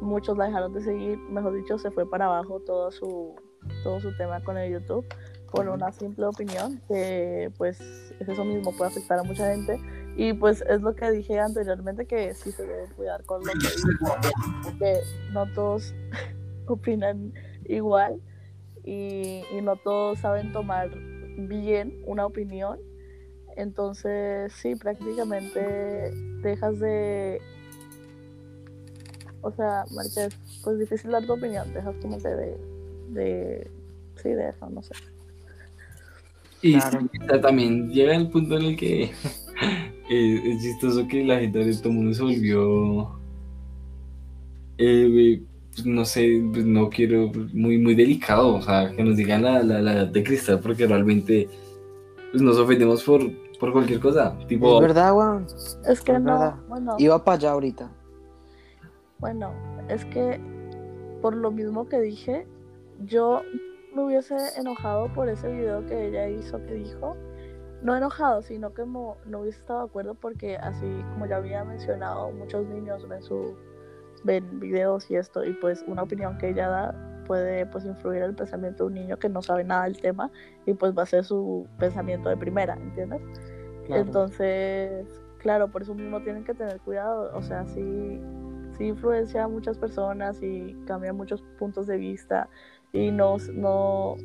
muchos 0.00 0.38
la 0.38 0.46
dejaron 0.46 0.72
de 0.72 0.80
seguir, 0.80 1.18
mejor 1.18 1.54
dicho, 1.54 1.78
se 1.78 1.90
fue 1.90 2.08
para 2.08 2.26
abajo 2.26 2.60
todo 2.60 2.90
su, 2.92 3.34
todo 3.82 4.00
su 4.00 4.16
tema 4.16 4.42
con 4.42 4.56
el 4.56 4.72
YouTube 4.72 5.04
por 5.50 5.68
una 5.68 5.92
simple 5.92 6.26
opinión 6.26 6.80
que 6.88 7.50
pues 7.56 7.80
es 8.20 8.28
eso 8.28 8.44
mismo 8.44 8.76
puede 8.76 8.90
afectar 8.90 9.18
a 9.18 9.22
mucha 9.22 9.50
gente. 9.52 9.80
Y 10.16 10.32
pues 10.32 10.62
es 10.68 10.80
lo 10.80 10.94
que 10.94 11.10
dije 11.10 11.38
anteriormente 11.38 12.06
que 12.06 12.34
sí 12.34 12.50
se 12.50 12.66
debe 12.66 12.88
cuidar 12.96 13.24
con 13.24 13.40
lo 13.44 13.52
que 13.52 13.58
dice 13.58 13.88
porque 14.00 15.00
no 15.32 15.46
todos 15.52 15.94
opinan 16.66 17.32
igual 17.66 18.20
y, 18.84 19.44
y 19.52 19.60
no 19.62 19.76
todos 19.76 20.18
saben 20.18 20.52
tomar 20.52 20.90
bien 21.36 22.02
una 22.06 22.26
opinión. 22.26 22.78
Entonces 23.56 24.52
sí 24.52 24.74
prácticamente 24.74 26.12
dejas 26.42 26.78
de 26.78 27.40
o 29.40 29.52
sea 29.52 29.84
marica, 29.94 30.24
es 30.24 30.34
pues 30.64 30.78
difícil 30.78 31.12
dar 31.12 31.24
tu 31.24 31.32
opinión 31.32 31.72
dejas 31.72 31.94
como 32.02 32.18
que 32.18 32.28
de, 32.28 32.58
de 33.10 33.70
sí 34.16 34.30
de 34.30 34.48
eso 34.48 34.68
no 34.68 34.82
sé 34.82 34.94
Y 36.62 36.72
Claro. 36.72 37.00
sí, 37.00 37.40
también 37.40 37.88
llega 37.90 38.14
el 38.16 38.28
punto 38.30 38.56
en 38.56 38.64
el 38.64 38.76
que 38.76 39.04
eh, 40.10 40.40
es 40.44 40.62
chistoso 40.62 41.06
que 41.06 41.24
la 41.24 41.38
gente 41.38 41.58
de 41.64 41.74
todo 41.76 41.90
el 41.90 41.94
mundo 41.94 42.14
se 42.14 42.22
volvió, 42.22 43.18
eh, 44.78 45.42
pues, 45.74 45.86
no 45.86 46.04
sé, 46.04 46.42
pues, 46.52 46.64
no 46.64 46.88
quiero, 46.90 47.30
muy, 47.52 47.78
muy 47.78 47.94
delicado, 47.94 48.54
o 48.56 48.62
sea, 48.62 48.90
que 48.94 49.02
nos 49.04 49.16
digan 49.16 49.42
la, 49.42 49.62
la, 49.62 49.80
la 49.80 49.92
edad 49.92 50.06
de 50.08 50.22
cristal 50.22 50.60
porque 50.60 50.86
realmente 50.86 51.48
pues, 52.30 52.42
nos 52.42 52.58
ofendemos 52.58 53.02
por, 53.04 53.20
por 53.58 53.72
cualquier 53.72 54.00
cosa. 54.00 54.36
Tipo, 54.48 54.76
Es 54.76 54.80
verdad, 54.82 55.14
weón. 55.16 55.46
es 55.88 56.00
que 56.00 56.12
Es 56.12 56.20
no 56.20 56.32
verdad. 56.38 56.54
bueno 56.68 56.96
Iba 56.98 57.24
para 57.24 57.36
allá 57.36 57.50
ahorita. 57.52 57.90
Bueno, 59.20 59.52
es 59.88 60.04
que 60.06 60.40
por 61.22 61.34
lo 61.36 61.50
mismo 61.50 61.88
que 61.88 62.00
dije, 62.00 62.46
yo 63.04 63.42
me 63.98 64.04
hubiese 64.06 64.36
enojado 64.58 65.12
por 65.12 65.28
ese 65.28 65.50
video 65.50 65.84
que 65.86 66.06
ella 66.06 66.28
hizo 66.28 66.58
que 66.64 66.74
dijo. 66.74 67.16
No 67.82 67.96
enojado, 67.96 68.42
sino 68.42 68.74
que 68.74 68.84
mo- 68.84 69.16
no 69.24 69.40
hubiese 69.40 69.60
estado 69.60 69.80
de 69.80 69.86
acuerdo 69.86 70.14
porque 70.14 70.56
así 70.56 70.86
como 71.12 71.26
ya 71.26 71.36
había 71.36 71.64
mencionado, 71.64 72.30
muchos 72.32 72.66
niños 72.66 73.08
ven 73.08 73.22
su 73.22 73.56
ven 74.24 74.58
videos 74.58 75.08
y 75.10 75.16
esto 75.16 75.44
y 75.44 75.52
pues 75.54 75.84
una 75.86 76.02
opinión 76.02 76.38
que 76.38 76.48
ella 76.48 76.68
da 76.68 77.22
puede 77.26 77.66
pues 77.66 77.84
influir 77.84 78.18
en 78.22 78.30
el 78.30 78.34
pensamiento 78.34 78.84
de 78.84 78.88
un 78.88 78.94
niño 78.94 79.16
que 79.18 79.28
no 79.28 79.42
sabe 79.42 79.62
nada 79.62 79.84
del 79.84 80.00
tema 80.00 80.30
y 80.66 80.74
pues 80.74 80.96
va 80.96 81.02
a 81.04 81.06
ser 81.06 81.24
su 81.24 81.68
pensamiento 81.78 82.28
de 82.28 82.36
primera, 82.36 82.74
¿entiendes? 82.74 83.20
Claro. 83.86 84.02
Entonces, 84.02 85.06
claro, 85.38 85.68
por 85.68 85.82
eso 85.82 85.94
mismo 85.94 86.20
tienen 86.22 86.42
que 86.44 86.54
tener 86.54 86.80
cuidado. 86.80 87.30
O 87.36 87.42
sea, 87.42 87.66
sí, 87.66 88.20
sí 88.76 88.86
influencia 88.86 89.44
a 89.44 89.48
muchas 89.48 89.78
personas 89.78 90.42
y 90.42 90.74
cambia 90.86 91.12
muchos 91.12 91.42
puntos 91.58 91.86
de 91.86 91.98
vista 91.98 92.48
y 92.92 93.10
no, 93.10 93.36
no, 93.52 94.16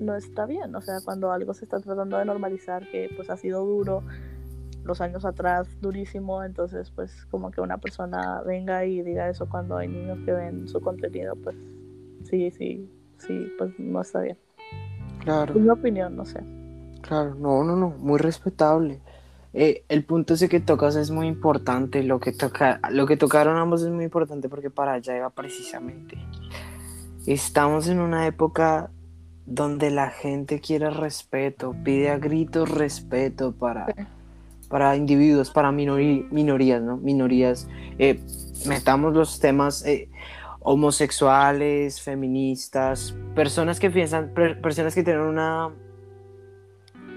no 0.00 0.14
está 0.14 0.46
bien. 0.46 0.74
O 0.74 0.80
sea, 0.80 0.96
cuando 1.04 1.32
algo 1.32 1.54
se 1.54 1.64
está 1.64 1.80
tratando 1.80 2.18
de 2.18 2.24
normalizar, 2.24 2.88
que 2.90 3.10
pues 3.16 3.30
ha 3.30 3.36
sido 3.36 3.64
duro 3.64 4.02
los 4.84 5.00
años 5.00 5.24
atrás, 5.24 5.68
durísimo, 5.80 6.44
entonces 6.44 6.90
pues 6.90 7.26
como 7.30 7.50
que 7.50 7.60
una 7.60 7.78
persona 7.78 8.40
venga 8.46 8.84
y 8.84 9.02
diga 9.02 9.28
eso 9.28 9.48
cuando 9.48 9.76
hay 9.76 9.88
niños 9.88 10.18
que 10.24 10.32
ven 10.32 10.68
su 10.68 10.80
contenido, 10.80 11.34
pues 11.36 11.56
sí, 12.24 12.50
sí, 12.52 12.88
sí, 13.18 13.52
pues 13.58 13.72
no 13.78 14.00
está 14.00 14.20
bien. 14.20 14.38
Claro. 15.24 15.54
Es 15.54 15.60
mi 15.60 15.68
opinión, 15.68 16.16
no 16.16 16.24
sé. 16.24 16.40
Claro, 17.02 17.34
no, 17.34 17.64
no, 17.64 17.76
no, 17.76 17.90
muy 17.90 18.18
respetable. 18.18 19.00
Eh, 19.52 19.84
el 19.88 20.04
punto 20.04 20.34
ese 20.34 20.48
que 20.48 20.60
tocas 20.60 20.96
es 20.96 21.10
muy 21.10 21.26
importante, 21.26 22.02
lo 22.02 22.20
que, 22.20 22.32
toca, 22.32 22.80
lo 22.90 23.06
que 23.06 23.16
tocaron 23.16 23.56
ambos 23.56 23.82
es 23.82 23.90
muy 23.90 24.04
importante 24.04 24.48
porque 24.48 24.70
para 24.70 24.92
allá 24.92 25.16
iba 25.16 25.30
precisamente. 25.30 26.16
Estamos 27.26 27.88
en 27.88 27.98
una 27.98 28.26
época 28.26 28.90
donde 29.46 29.90
la 29.90 30.10
gente 30.10 30.60
quiere 30.60 30.90
respeto, 30.90 31.74
pide 31.84 32.10
a 32.10 32.18
gritos 32.18 32.70
respeto 32.70 33.52
para, 33.52 33.86
para 34.68 34.96
individuos, 34.96 35.50
para 35.50 35.70
minori- 35.72 36.28
minorías, 36.30 36.82
¿no? 36.82 36.96
Minorías. 36.96 37.68
Eh, 37.98 38.20
metamos 38.66 39.14
los 39.14 39.40
temas 39.40 39.84
eh, 39.86 40.08
homosexuales, 40.60 42.00
feministas, 42.00 43.16
personas 43.34 43.80
que 43.80 43.90
piensan, 43.90 44.30
per- 44.34 44.60
personas 44.60 44.94
que 44.94 45.02
tienen 45.02 45.22
una 45.22 45.70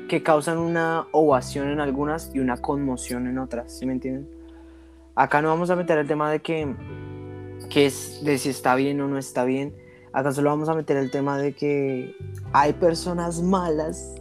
que 0.07 0.23
causan 0.23 0.57
una 0.57 1.05
ovación 1.11 1.69
en 1.69 1.79
algunas 1.79 2.31
y 2.33 2.39
una 2.39 2.57
conmoción 2.57 3.27
en 3.27 3.37
otras, 3.37 3.77
¿sí 3.77 3.85
me 3.85 3.93
entienden? 3.93 4.27
Acá 5.13 5.39
no 5.43 5.49
vamos 5.49 5.69
a 5.69 5.75
meter 5.75 5.99
el 5.99 6.07
tema 6.07 6.31
de 6.31 6.39
que, 6.39 6.73
que 7.69 7.85
es 7.85 8.23
de 8.23 8.39
si 8.39 8.49
está 8.49 8.73
bien 8.73 9.01
o 9.01 9.07
no 9.07 9.19
está 9.19 9.43
bien. 9.45 9.75
Acá 10.13 10.31
solo 10.31 10.49
vamos 10.49 10.69
a 10.69 10.75
meter 10.75 10.97
el 10.97 11.11
tema 11.11 11.37
de 11.37 11.53
que 11.53 12.15
hay 12.51 12.73
personas 12.73 13.41
malas 13.41 14.15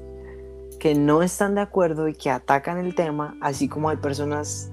que 0.78 0.94
no 0.94 1.22
están 1.22 1.54
de 1.54 1.60
acuerdo 1.60 2.08
y 2.08 2.14
que 2.14 2.30
atacan 2.30 2.78
el 2.78 2.94
tema, 2.94 3.36
así 3.40 3.68
como 3.68 3.88
hay 3.88 3.96
personas 3.96 4.70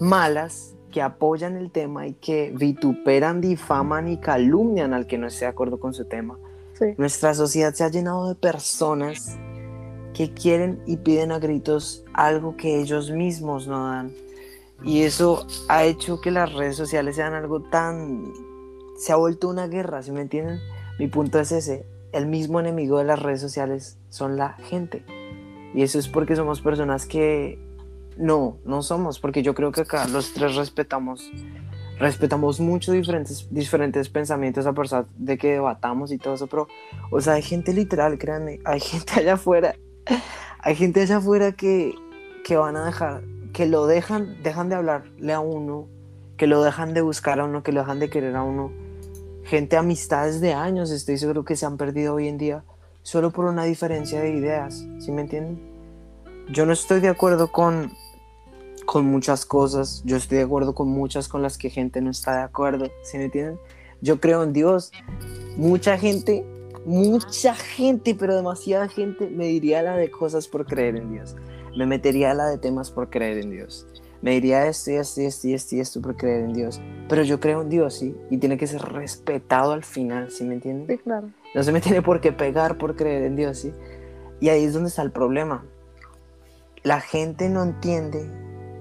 malas 0.00 0.74
que 0.90 1.02
apoyan 1.02 1.56
el 1.56 1.70
tema 1.70 2.06
y 2.06 2.14
que 2.14 2.52
vituperan, 2.56 3.40
difaman 3.40 4.08
y 4.08 4.18
calumnian 4.18 4.94
al 4.94 5.06
que 5.06 5.18
no 5.18 5.26
esté 5.26 5.44
de 5.44 5.50
acuerdo 5.50 5.78
con 5.78 5.94
su 5.94 6.06
tema. 6.06 6.38
Sí. 6.72 6.86
Nuestra 6.96 7.34
sociedad 7.34 7.72
se 7.74 7.84
ha 7.84 7.88
llenado 7.88 8.28
de 8.28 8.34
personas 8.34 9.38
que 10.14 10.32
quieren 10.32 10.80
y 10.86 10.96
piden 10.96 11.32
a 11.32 11.38
gritos 11.38 12.04
algo 12.14 12.56
que 12.56 12.80
ellos 12.80 13.10
mismos 13.10 13.68
no 13.68 13.88
dan. 13.88 14.12
Y 14.82 15.02
eso 15.02 15.46
ha 15.68 15.84
hecho 15.84 16.20
que 16.20 16.30
las 16.30 16.52
redes 16.52 16.76
sociales 16.76 17.16
sean 17.16 17.34
algo 17.34 17.60
tan... 17.60 18.32
Se 18.96 19.12
ha 19.12 19.16
vuelto 19.16 19.48
una 19.48 19.68
guerra, 19.68 20.02
¿sí 20.02 20.12
me 20.12 20.22
entienden? 20.22 20.60
Mi 20.98 21.06
punto 21.08 21.38
es 21.38 21.52
ese. 21.52 21.86
El 22.12 22.26
mismo 22.26 22.60
enemigo 22.60 22.98
de 22.98 23.04
las 23.04 23.20
redes 23.20 23.40
sociales 23.40 23.98
son 24.08 24.36
la 24.36 24.54
gente. 24.54 25.04
Y 25.74 25.82
eso 25.82 25.98
es 25.98 26.08
porque 26.08 26.36
somos 26.36 26.62
personas 26.62 27.04
que 27.04 27.58
no, 28.16 28.58
no 28.64 28.82
somos, 28.82 29.20
porque 29.20 29.42
yo 29.42 29.54
creo 29.54 29.72
que 29.72 29.82
acá 29.82 30.08
los 30.08 30.32
tres 30.32 30.56
respetamos, 30.56 31.30
respetamos 31.98 32.60
mucho 32.60 32.92
diferentes, 32.92 33.46
diferentes 33.50 34.08
pensamientos 34.08 34.66
a 34.66 34.72
pesar 34.72 35.06
de 35.16 35.36
que 35.36 35.52
debatamos 35.52 36.12
y 36.12 36.18
todo 36.18 36.34
eso, 36.34 36.46
pero, 36.46 36.68
o 37.10 37.20
sea, 37.20 37.34
hay 37.34 37.42
gente 37.42 37.72
literal, 37.74 38.18
créanme, 38.18 38.60
hay 38.64 38.80
gente 38.80 39.20
allá 39.20 39.34
afuera, 39.34 39.74
hay 40.60 40.74
gente 40.74 41.02
allá 41.02 41.18
afuera 41.18 41.52
que, 41.52 41.94
que 42.44 42.56
van 42.56 42.76
a 42.76 42.86
dejar, 42.86 43.22
que 43.52 43.66
lo 43.66 43.86
dejan, 43.86 44.42
dejan 44.42 44.68
de 44.68 44.76
hablarle 44.76 45.32
a 45.32 45.40
uno, 45.40 45.88
que 46.36 46.46
lo 46.46 46.62
dejan 46.62 46.94
de 46.94 47.02
buscar 47.02 47.40
a 47.40 47.44
uno, 47.44 47.62
que 47.62 47.72
lo 47.72 47.80
dejan 47.80 47.98
de 47.98 48.10
querer 48.10 48.36
a 48.36 48.42
uno. 48.42 48.72
Gente, 49.46 49.76
amistades 49.76 50.40
de 50.40 50.54
años, 50.54 50.90
estoy 50.90 51.18
seguro 51.18 51.44
que 51.44 51.54
se 51.54 51.66
han 51.66 51.76
perdido 51.76 52.14
hoy 52.14 52.26
en 52.26 52.36
día 52.36 52.64
solo 53.02 53.30
por 53.30 53.44
una 53.44 53.62
diferencia 53.62 54.20
de 54.20 54.30
ideas, 54.30 54.84
¿sí 54.98 55.12
me 55.12 55.20
entienden? 55.20 55.60
Yo 56.50 56.66
no 56.66 56.72
estoy 56.72 56.98
de 56.98 57.06
acuerdo 57.06 57.52
con, 57.52 57.92
con 58.84 59.06
muchas 59.06 59.46
cosas, 59.46 60.02
yo 60.04 60.16
estoy 60.16 60.38
de 60.38 60.44
acuerdo 60.44 60.74
con 60.74 60.88
muchas 60.88 61.28
con 61.28 61.42
las 61.42 61.58
que 61.58 61.70
gente 61.70 62.00
no 62.00 62.10
está 62.10 62.38
de 62.38 62.42
acuerdo, 62.42 62.90
¿sí 63.04 63.18
me 63.18 63.26
entienden? 63.26 63.60
Yo 64.00 64.18
creo 64.18 64.42
en 64.42 64.52
Dios. 64.52 64.90
Mucha 65.56 65.96
gente, 65.96 66.44
mucha 66.84 67.54
gente, 67.54 68.16
pero 68.16 68.34
demasiada 68.34 68.88
gente 68.88 69.30
me 69.30 69.46
diría 69.46 69.80
la 69.82 69.96
de 69.96 70.10
cosas 70.10 70.48
por 70.48 70.66
creer 70.66 70.96
en 70.96 71.12
Dios. 71.12 71.36
Me 71.76 71.86
metería 71.86 72.34
la 72.34 72.46
de 72.46 72.58
temas 72.58 72.90
por 72.90 73.10
creer 73.10 73.38
en 73.38 73.50
Dios. 73.50 73.86
Me 74.26 74.32
diría 74.32 74.66
esto 74.66 74.90
y 74.90 74.94
esto 74.96 75.20
y 75.20 75.26
esto 75.26 75.46
y 75.46 75.54
esto 75.54 75.76
y 75.76 75.80
esto 75.80 76.02
por 76.02 76.16
creer 76.16 76.40
en 76.46 76.52
Dios. 76.52 76.80
Pero 77.08 77.22
yo 77.22 77.38
creo 77.38 77.62
en 77.62 77.68
Dios, 77.68 77.94
¿sí? 77.94 78.16
Y 78.28 78.38
tiene 78.38 78.58
que 78.58 78.66
ser 78.66 78.82
respetado 78.82 79.70
al 79.70 79.84
final, 79.84 80.32
¿sí 80.32 80.42
me 80.42 80.54
entienden? 80.54 80.88
Sí, 80.88 81.00
claro. 81.00 81.28
No 81.54 81.62
se 81.62 81.70
me 81.70 81.80
tiene 81.80 82.02
por 82.02 82.20
qué 82.20 82.32
pegar 82.32 82.76
por 82.76 82.96
creer 82.96 83.22
en 83.22 83.36
Dios, 83.36 83.58
¿sí? 83.58 83.72
Y 84.40 84.48
ahí 84.48 84.64
es 84.64 84.72
donde 84.72 84.88
está 84.88 85.02
el 85.02 85.12
problema. 85.12 85.64
La 86.82 87.00
gente 87.00 87.48
no 87.48 87.62
entiende 87.62 88.28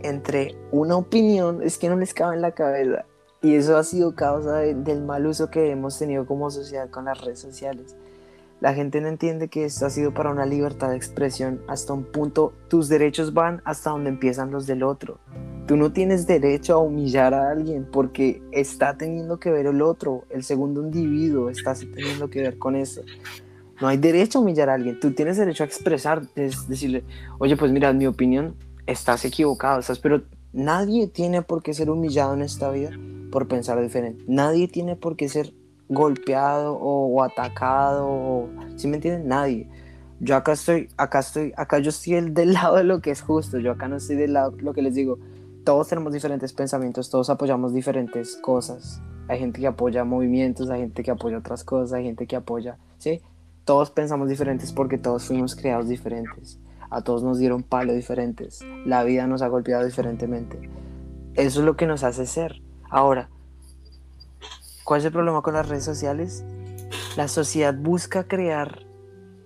entre 0.02 0.56
una 0.72 0.98
opinión, 0.98 1.62
es 1.62 1.78
que 1.78 1.90
no 1.90 1.96
les 1.96 2.16
cabe 2.16 2.34
en 2.38 2.42
la 2.42 2.54
cabeza. 2.54 3.06
Y 3.44 3.54
eso 3.54 3.78
ha 3.78 3.84
sido 3.84 4.16
causa 4.16 4.58
de- 4.58 4.74
del 4.74 5.04
mal 5.04 5.28
uso 5.28 5.52
que 5.52 5.70
hemos 5.70 6.00
tenido 6.00 6.26
como 6.26 6.50
sociedad 6.50 6.90
con 6.90 7.06
las 7.06 7.22
redes 7.22 7.38
sociales. 7.38 7.96
La 8.66 8.74
gente 8.74 9.00
no 9.00 9.10
entiende 9.10 9.48
que 9.48 9.64
esto 9.64 9.86
ha 9.86 9.92
sido 9.92 10.12
para 10.12 10.32
una 10.32 10.48
libertad 10.48 10.90
de 10.90 10.96
expresión 10.96 11.62
hasta 11.68 11.94
un 11.94 12.04
punto. 12.04 12.52
Tus 12.68 12.90
derechos 12.90 13.32
van 13.32 13.62
hasta 13.64 13.92
donde 13.92 14.10
empiezan 14.10 14.50
los 14.50 14.66
del 14.66 14.82
otro. 14.82 15.20
Tú 15.68 15.78
no 15.78 15.92
tienes 15.92 16.26
derecho 16.26 16.74
a 16.74 16.78
humillar 16.80 17.36
a 17.36 17.52
alguien 17.52 17.86
porque 17.86 18.42
está 18.52 18.98
teniendo 18.98 19.40
que 19.40 19.52
ver 19.52 19.68
el 19.68 19.84
otro, 19.84 20.24
el 20.32 20.44
segundo 20.44 20.82
individuo, 20.82 21.52
está 21.52 21.76
teniendo 21.76 22.28
que 22.32 22.42
ver 22.42 22.58
con 22.58 22.76
eso. 22.76 23.02
No 23.80 23.88
hay 23.88 23.98
derecho 23.98 24.40
a 24.40 24.42
humillar 24.42 24.72
a 24.72 24.74
alguien. 24.74 25.00
Tú 25.00 25.12
tienes 25.12 25.38
derecho 25.38 25.62
a 25.62 25.68
expresar, 25.68 26.24
es 26.36 26.68
decirle, 26.68 27.04
oye, 27.38 27.56
pues 27.58 27.72
mira, 27.72 27.94
mi 27.94 28.08
opinión, 28.08 28.56
estás 28.88 29.26
equivocado, 29.26 29.80
estás, 29.80 30.00
pero 30.00 30.24
nadie 30.54 31.06
tiene 31.06 31.44
por 31.44 31.62
qué 31.62 31.76
ser 31.76 31.92
humillado 31.92 32.34
en 32.34 32.42
esta 32.42 32.72
vida 32.72 32.90
por 33.32 33.48
pensar 33.48 33.80
diferente. 33.80 34.24
Nadie 34.28 34.68
tiene 34.68 34.96
por 34.96 35.18
qué 35.18 35.30
ser 35.30 35.54
golpeado 35.90 36.78
o, 36.80 37.24
atacado, 37.24 38.08
o, 38.08 38.50
¿sí 38.76 38.88
me 38.88 38.96
entienden? 38.98 39.28
Nadie. 39.28 39.70
Yo 40.20 40.36
acá 40.36 40.54
estoy, 40.54 40.90
acá 40.98 41.20
estoy, 41.20 41.54
acá 41.58 41.80
yo 41.80 41.90
estoy 41.90 42.14
el- 42.16 42.34
del 42.34 42.54
lado 42.54 42.78
de 42.78 42.84
lo 42.84 43.02
que 43.02 43.12
es 43.12 43.22
justo. 43.22 43.60
Yo 43.60 43.72
acá 43.72 43.88
no 43.88 43.98
estoy 43.98 44.16
del 44.16 44.34
lado, 44.34 44.54
lo 44.60 44.74
que 44.74 44.82
les 44.82 44.96
digo. 44.96 45.20
Todos 45.64 45.88
tenemos 45.90 46.14
diferentes 46.14 46.54
pensamientos, 46.54 47.10
todos 47.10 47.30
apoyamos 47.30 47.74
diferentes 47.74 48.36
cosas. 48.38 49.02
Hay 49.28 49.40
gente 49.40 49.60
que 49.60 49.68
apoya 49.68 50.04
movimientos, 50.04 50.70
hay 50.70 50.82
gente 50.82 51.04
que 51.04 51.12
apoya 51.12 51.38
otras 51.40 51.64
cosas, 51.64 51.94
hay 51.94 52.04
gente 52.06 52.28
que 52.28 52.36
apoya, 52.36 52.78
¿sí? 53.00 53.22
Todos 53.66 53.90
pensamos 53.90 54.30
diferentes 54.30 54.72
porque 54.72 55.00
todos 55.00 55.26
fuimos 55.26 55.56
creados 55.56 55.88
diferentes. 55.90 56.60
A 56.92 57.02
todos 57.02 57.24
nos 57.24 57.40
dieron 57.40 57.64
palo 57.64 57.94
diferentes. 57.94 58.60
La 58.86 59.04
vida 59.04 59.26
nos 59.26 59.42
ha 59.42 59.48
golpeado 59.48 59.84
diferentemente. 59.84 60.70
Eso 61.34 61.60
es 61.60 61.66
lo 61.66 61.76
que 61.76 61.88
nos 61.88 62.04
hace 62.04 62.28
ser. 62.28 62.62
Ahora, 62.92 63.30
¿cuál 64.86 65.02
es 65.02 65.06
el 65.06 65.12
problema 65.12 65.42
con 65.42 65.56
las 65.56 65.68
redes 65.68 65.84
sociales? 65.84 66.46
La 67.18 67.28
sociedad 67.28 67.76
busca 67.76 68.24
crear 68.26 68.86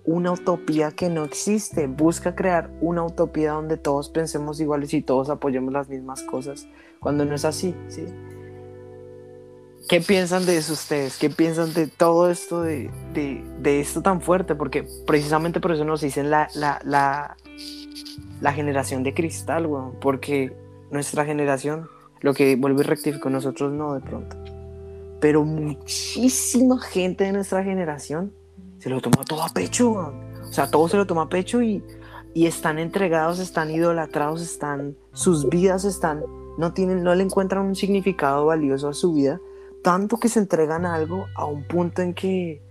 una 0.04 0.32
utopía 0.32 0.92
que 0.92 1.08
no 1.08 1.24
existe. 1.24 1.86
Busca 1.88 2.34
crear 2.34 2.70
una 2.80 3.02
utopía 3.04 3.52
donde 3.52 3.76
todos 3.76 4.08
pensemos 4.10 4.60
iguales 4.60 4.94
y 4.94 5.02
todos 5.02 5.30
apoyemos 5.30 5.72
las 5.72 5.88
mismas 5.88 6.22
cosas, 6.22 6.68
cuando 7.00 7.24
no 7.24 7.34
es 7.34 7.44
así, 7.44 7.74
¿sí? 7.88 8.04
¿Qué 9.88 10.00
piensan 10.00 10.46
de 10.46 10.56
eso 10.56 10.74
ustedes? 10.74 11.18
¿Qué 11.18 11.30
piensan 11.30 11.74
de 11.74 11.88
todo 11.88 12.30
esto, 12.30 12.62
de, 12.62 12.90
de- 13.12 13.44
de 13.60 13.80
esto 13.80 14.02
tan 14.02 14.20
fuerte? 14.20 14.54
Porque 14.54 14.86
precisamente 15.06 15.58
por 15.58 15.72
eso 15.72 15.84
nos 15.84 16.00
dicen 16.00 16.30
la, 16.30 16.48
la, 16.54 16.80
la, 16.84 17.36
la 18.40 18.52
generación 18.52 19.02
de 19.02 19.14
cristal, 19.14 19.66
weón. 19.66 19.96
Porque 20.00 20.52
nuestra 20.92 21.24
generación, 21.24 21.88
lo 22.20 22.34
que 22.34 22.54
vuelvo 22.54 22.80
y 22.80 22.84
rectifico, 22.84 23.30
nosotros 23.30 23.72
no 23.72 23.94
de 23.94 24.00
pronto. 24.00 24.36
Pero 25.20 25.44
muchísima 25.44 26.80
gente 26.80 27.24
de 27.24 27.32
nuestra 27.32 27.62
generación 27.62 28.32
se 28.78 28.88
lo 28.88 29.00
toma 29.00 29.24
todo 29.24 29.42
a 29.42 29.48
pecho. 29.48 29.90
O 29.92 30.52
sea, 30.52 30.70
todo 30.70 30.88
se 30.88 30.96
lo 30.96 31.06
toma 31.06 31.22
a 31.22 31.28
pecho 31.28 31.62
y, 31.62 31.84
y 32.34 32.46
están 32.46 32.78
entregados, 32.78 33.38
están 33.38 33.70
idolatrados, 33.70 34.40
están, 34.40 34.96
sus 35.12 35.48
vidas 35.48 35.84
están, 35.84 36.22
no 36.58 36.72
tienen, 36.72 37.02
no 37.02 37.14
le 37.14 37.22
encuentran 37.22 37.64
un 37.66 37.76
significado 37.76 38.46
valioso 38.46 38.88
a 38.88 38.94
su 38.94 39.12
vida, 39.12 39.38
tanto 39.82 40.16
que 40.18 40.28
se 40.28 40.38
entregan 40.40 40.86
a 40.86 40.94
algo 40.94 41.26
a 41.36 41.44
un 41.44 41.64
punto 41.64 42.02
en 42.02 42.14
que 42.14 42.62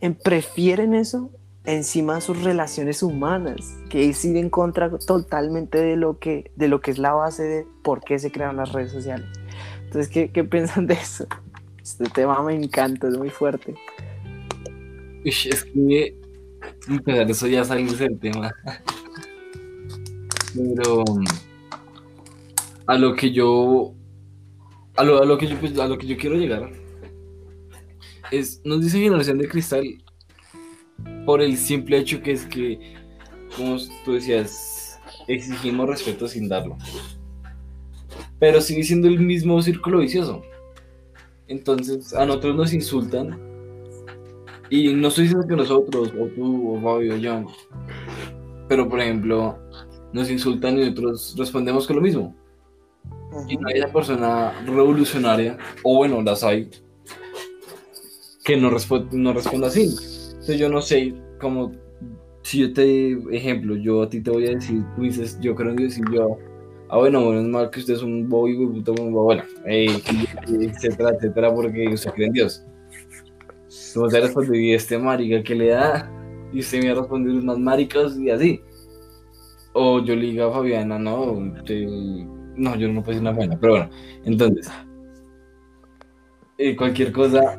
en- 0.00 0.14
prefieren 0.14 0.94
eso 0.94 1.30
encima 1.64 2.16
de 2.16 2.20
sus 2.22 2.42
relaciones 2.42 3.02
humanas, 3.04 3.60
que 3.88 4.08
es 4.08 4.24
ir 4.24 4.36
en 4.36 4.50
contra 4.50 4.90
totalmente 4.98 5.78
de 5.78 5.96
lo 5.96 6.18
que, 6.18 6.50
de 6.56 6.66
lo 6.66 6.80
que 6.80 6.90
es 6.90 6.98
la 6.98 7.12
base 7.12 7.44
de 7.44 7.66
por 7.84 8.00
qué 8.00 8.18
se 8.18 8.32
crearon 8.32 8.56
las 8.56 8.72
redes 8.72 8.90
sociales. 8.90 9.28
Entonces, 9.84 10.08
¿qué, 10.08 10.32
qué 10.32 10.42
piensan 10.42 10.86
de 10.88 10.94
eso? 10.94 11.26
Este 11.82 12.04
tema 12.04 12.42
me 12.42 12.54
encanta, 12.54 13.08
es 13.08 13.18
muy 13.18 13.30
fuerte. 13.30 13.74
Es 15.24 15.64
que 15.64 16.16
empezar 16.88 17.30
eso 17.30 17.46
ya 17.46 17.64
salirse 17.64 18.04
del 18.04 18.18
tema. 18.18 18.54
Pero 20.54 21.04
a 22.86 22.98
lo 22.98 23.14
que 23.14 23.32
yo 23.32 23.94
a 24.96 25.04
lo, 25.04 25.22
a 25.22 25.24
lo 25.24 25.38
que 25.38 25.46
yo 25.46 25.58
pues, 25.58 25.78
a 25.78 25.88
lo 25.88 25.96
que 25.98 26.06
yo 26.06 26.16
quiero 26.16 26.36
llegar 26.36 26.70
es 28.30 28.60
nos 28.64 28.82
dice 28.82 28.98
generación 28.98 29.38
de 29.38 29.48
cristal 29.48 29.84
por 31.24 31.40
el 31.40 31.56
simple 31.56 31.98
hecho 31.98 32.20
que 32.22 32.32
es 32.32 32.44
que 32.44 32.94
como 33.56 33.76
tú 34.04 34.14
decías 34.14 35.00
exigimos 35.28 35.88
respeto 35.88 36.28
sin 36.28 36.48
darlo 36.48 36.76
pero 38.38 38.60
sigue 38.60 38.82
siendo 38.82 39.08
el 39.08 39.20
mismo 39.20 39.62
círculo 39.62 39.98
vicioso 40.00 40.42
entonces 41.52 42.14
a 42.14 42.26
nosotros 42.26 42.56
nos 42.56 42.72
insultan 42.72 43.38
y 44.70 44.92
no 44.94 45.08
estoy 45.08 45.24
diciendo 45.24 45.46
que 45.46 45.56
nosotros, 45.56 46.12
o 46.18 46.26
tú, 46.28 46.74
o 46.74 46.80
Fabio, 46.80 47.14
o 47.14 47.16
yo, 47.18 47.44
pero 48.68 48.88
por 48.88 49.00
ejemplo, 49.00 49.58
nos 50.12 50.30
insultan 50.30 50.78
y 50.78 50.80
nosotros 50.80 51.34
respondemos 51.36 51.86
con 51.86 51.96
lo 51.96 52.02
mismo. 52.02 52.34
Y 53.48 53.56
no 53.56 53.68
hay 53.68 53.80
esa 53.80 53.92
persona 53.92 54.52
revolucionaria, 54.66 55.58
o 55.82 55.96
bueno, 55.96 56.22
las 56.22 56.42
hay, 56.42 56.70
que 58.44 58.56
no, 58.56 58.70
no 58.70 59.32
responda 59.32 59.66
así. 59.66 59.94
Entonces 60.30 60.58
yo 60.58 60.68
no 60.68 60.80
sé, 60.80 61.14
como 61.40 61.72
si 62.42 62.60
yo 62.60 62.72
te, 62.72 63.12
ejemplo, 63.30 63.76
yo 63.76 64.02
a 64.02 64.08
ti 64.08 64.20
te 64.20 64.30
voy 64.30 64.46
a 64.46 64.50
decir, 64.52 64.82
tú 64.96 65.02
dices, 65.02 65.38
yo 65.40 65.54
creo 65.54 65.70
en 65.70 65.76
Dios 65.76 65.98
y 65.98 66.02
yo, 66.14 66.38
ah 66.92 66.98
bueno, 66.98 67.24
bueno, 67.24 67.40
es 67.40 67.46
mal 67.46 67.70
que 67.70 67.80
usted 67.80 67.94
es 67.94 68.02
un 68.02 68.28
bobo 68.28 68.48
y 68.48 68.66
puto, 68.66 68.92
bueno, 68.92 69.42
etcétera, 69.64 71.10
etcétera, 71.16 71.54
porque 71.54 71.88
usted 71.88 72.10
cree 72.12 72.26
en 72.26 72.32
Dios. 72.34 72.62
Como 73.94 74.08
te 74.08 74.20
respondió, 74.20 74.54
y 74.54 74.74
este 74.74 74.98
marica 74.98 75.42
que 75.42 75.54
le 75.54 75.68
da, 75.68 76.12
y 76.52 76.60
usted 76.60 76.82
me 76.82 76.90
ha 76.90 76.94
respondido 76.94 77.38
unas 77.38 77.58
maricas 77.58 78.18
y 78.18 78.28
así. 78.28 78.60
O 79.72 80.04
yo 80.04 80.14
le 80.14 80.26
digo 80.26 80.44
a 80.44 80.52
Fabiana, 80.52 80.98
no, 80.98 81.32
usted- 81.32 81.86
no, 82.56 82.76
yo 82.76 82.88
no 82.88 83.02
puedo 83.02 83.12
decir 83.12 83.22
una 83.22 83.32
buena, 83.32 83.58
pero 83.58 83.72
bueno, 83.72 83.90
entonces, 84.26 84.70
eh, 86.58 86.76
cualquier 86.76 87.10
cosa 87.10 87.56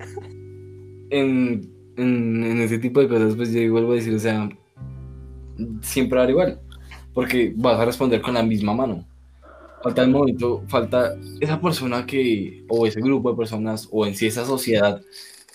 en, 1.10 1.74
en, 1.98 2.62
ese 2.62 2.78
tipo 2.78 3.00
de 3.00 3.08
cosas, 3.08 3.36
pues 3.36 3.52
yo 3.52 3.72
vuelvo 3.72 3.94
a 3.94 3.96
decir, 3.96 4.14
o 4.14 4.20
sea, 4.20 4.48
siempre 5.82 6.20
va 6.20 6.30
igual, 6.30 6.62
porque 7.16 7.52
vas 7.58 7.80
a 7.80 7.86
responder 7.86 8.22
con 8.22 8.36
la 8.36 8.44
misma 8.44 8.76
mano. 8.76 9.08
Falta 9.84 10.04
el 10.04 10.10
momento, 10.12 10.64
falta 10.68 11.14
esa 11.42 11.60
persona 11.60 12.06
que, 12.06 12.64
o 12.70 12.88
ese 12.88 13.02
grupo 13.02 13.32
de 13.32 13.38
personas, 13.38 13.88
o 13.92 14.06
en 14.08 14.16
sí 14.16 14.28
esa 14.28 14.46
sociedad, 14.46 15.02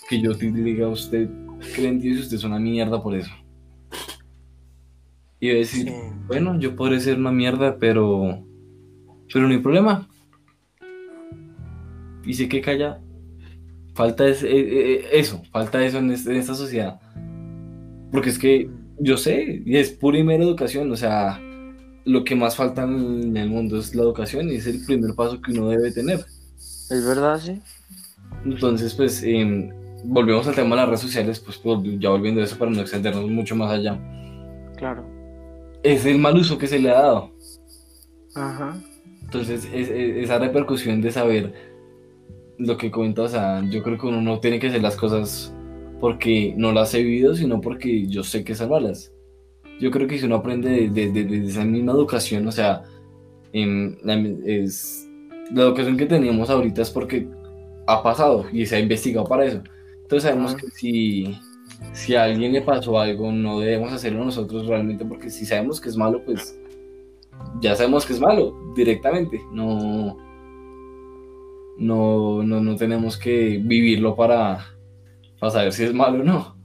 que 0.07 0.21
yo 0.21 0.35
te 0.37 0.51
diga 0.51 0.85
a 0.85 0.89
usted, 0.89 1.27
creen 1.75 1.95
en 1.95 1.99
Dios 2.01 2.17
y 2.17 2.21
usted 2.21 2.37
es 2.37 2.43
una 2.43 2.59
mierda 2.59 3.01
por 3.01 3.15
eso. 3.15 3.31
Y 5.39 5.49
decir, 5.49 5.87
Sí. 5.87 5.93
bueno, 6.27 6.59
yo 6.59 6.75
podré 6.75 6.99
ser 6.99 7.17
una 7.17 7.31
mierda, 7.31 7.77
pero, 7.79 8.43
pero 9.33 9.47
no 9.47 9.53
hay 9.53 9.59
problema. 9.59 10.07
Y 12.25 12.33
sé 12.33 12.47
que 12.49 12.61
calla. 12.61 12.99
Falta 13.95 14.27
es- 14.27 14.43
eh, 14.43 14.49
eh, 14.51 15.05
eso, 15.13 15.41
falta 15.51 15.83
eso 15.85 15.97
en, 15.97 16.11
este- 16.11 16.31
en 16.31 16.37
esta 16.37 16.53
sociedad. 16.55 16.99
Porque 18.11 18.29
es 18.29 18.37
que 18.39 18.69
yo 18.99 19.17
sé, 19.17 19.61
y 19.65 19.77
es 19.77 19.91
pura 19.91 20.17
y 20.19 20.23
mera 20.23 20.43
educación, 20.43 20.91
o 20.91 20.95
sea, 20.95 21.39
lo 22.09 22.23
que 22.23 22.35
más 22.35 22.55
falta 22.55 22.83
en 22.83 23.35
el 23.37 23.49
mundo 23.49 23.77
es 23.77 23.93
la 23.93 24.03
educación 24.03 24.49
y 24.49 24.55
es 24.55 24.67
el 24.67 24.83
primer 24.85 25.13
paso 25.15 25.39
que 25.41 25.51
uno 25.51 25.69
debe 25.69 25.91
tener. 25.91 26.19
Es 26.89 27.05
verdad, 27.05 27.39
sí. 27.39 27.61
Entonces, 28.45 28.93
pues, 28.95 29.21
em, 29.23 29.69
volvemos 30.05 30.47
al 30.47 30.55
tema 30.55 30.71
de 30.71 30.75
las 30.77 30.87
redes 30.87 31.01
sociales, 31.01 31.39
pues 31.39 31.61
vol- 31.63 31.99
ya 31.99 32.09
volviendo 32.09 32.41
a 32.41 32.45
eso 32.45 32.57
para 32.57 32.71
no 32.71 32.81
extendernos 32.81 33.29
mucho 33.29 33.55
más 33.55 33.71
allá. 33.71 33.99
Claro. 34.77 35.03
Es 35.83 36.05
el 36.05 36.17
mal 36.19 36.35
uso 36.37 36.57
que 36.57 36.67
se 36.67 36.79
le 36.79 36.89
ha 36.89 37.01
dado. 37.01 37.31
Ajá. 38.35 38.75
Entonces, 39.23 39.65
es- 39.65 39.89
es- 39.89 40.17
esa 40.23 40.39
repercusión 40.39 41.01
de 41.01 41.11
saber 41.11 41.53
lo 42.57 42.77
que 42.77 42.91
comentas, 42.91 43.25
o 43.25 43.29
sea, 43.29 43.63
yo 43.69 43.83
creo 43.83 43.97
que 43.97 44.07
uno 44.07 44.21
no 44.21 44.39
tiene 44.39 44.59
que 44.59 44.67
hacer 44.67 44.81
las 44.81 44.95
cosas 44.95 45.53
porque 45.99 46.53
no 46.57 46.71
las 46.71 46.93
he 46.93 47.03
vivido, 47.03 47.35
sino 47.35 47.61
porque 47.61 48.07
yo 48.07 48.23
sé 48.23 48.43
que 48.43 48.55
son 48.55 48.69
malas. 48.69 49.11
Yo 49.79 49.91
creo 49.91 50.07
que 50.07 50.17
si 50.19 50.25
uno 50.25 50.35
aprende 50.35 50.69
de, 50.69 50.89
de- 50.89 51.11
de- 51.11 51.23
de 51.41 51.47
esa 51.47 51.63
misma 51.65 51.93
educación, 51.93 52.47
o 52.47 52.51
sea, 52.51 52.83
em, 53.53 53.95
la, 54.03 54.15
es, 54.45 55.07
la 55.53 55.63
educación 55.63 55.97
que 55.97 56.05
tenemos 56.05 56.49
ahorita 56.49 56.81
es 56.81 56.89
porque 56.89 57.27
ha 57.87 58.03
pasado 58.03 58.45
y 58.51 58.65
se 58.65 58.75
ha 58.75 58.79
investigado 58.79 59.25
para 59.25 59.45
eso. 59.45 59.63
Entonces 60.01 60.23
sabemos 60.29 60.55
que 60.55 60.67
si, 60.71 61.35
si 61.93 62.15
a 62.15 62.23
alguien 62.25 62.51
le 62.53 62.61
pasó 62.61 62.99
algo, 62.99 63.31
no 63.31 63.59
debemos 63.59 63.91
hacerlo 63.93 64.25
nosotros 64.25 64.67
realmente, 64.67 65.05
porque 65.05 65.29
si 65.29 65.45
sabemos 65.45 65.79
que 65.79 65.89
es 65.89 65.95
malo, 65.97 66.21
pues 66.25 66.59
ya 67.61 67.75
sabemos 67.75 68.05
que 68.05 68.13
es 68.13 68.19
malo 68.19 68.73
directamente. 68.75 69.39
No, 69.53 70.17
no, 71.77 72.43
no, 72.43 72.59
no 72.61 72.75
tenemos 72.75 73.17
que 73.17 73.59
vivirlo 73.63 74.15
para, 74.15 74.65
para 75.39 75.51
saber 75.51 75.71
si 75.71 75.83
es 75.83 75.93
malo 75.93 76.21
o 76.21 76.23
no. 76.25 76.55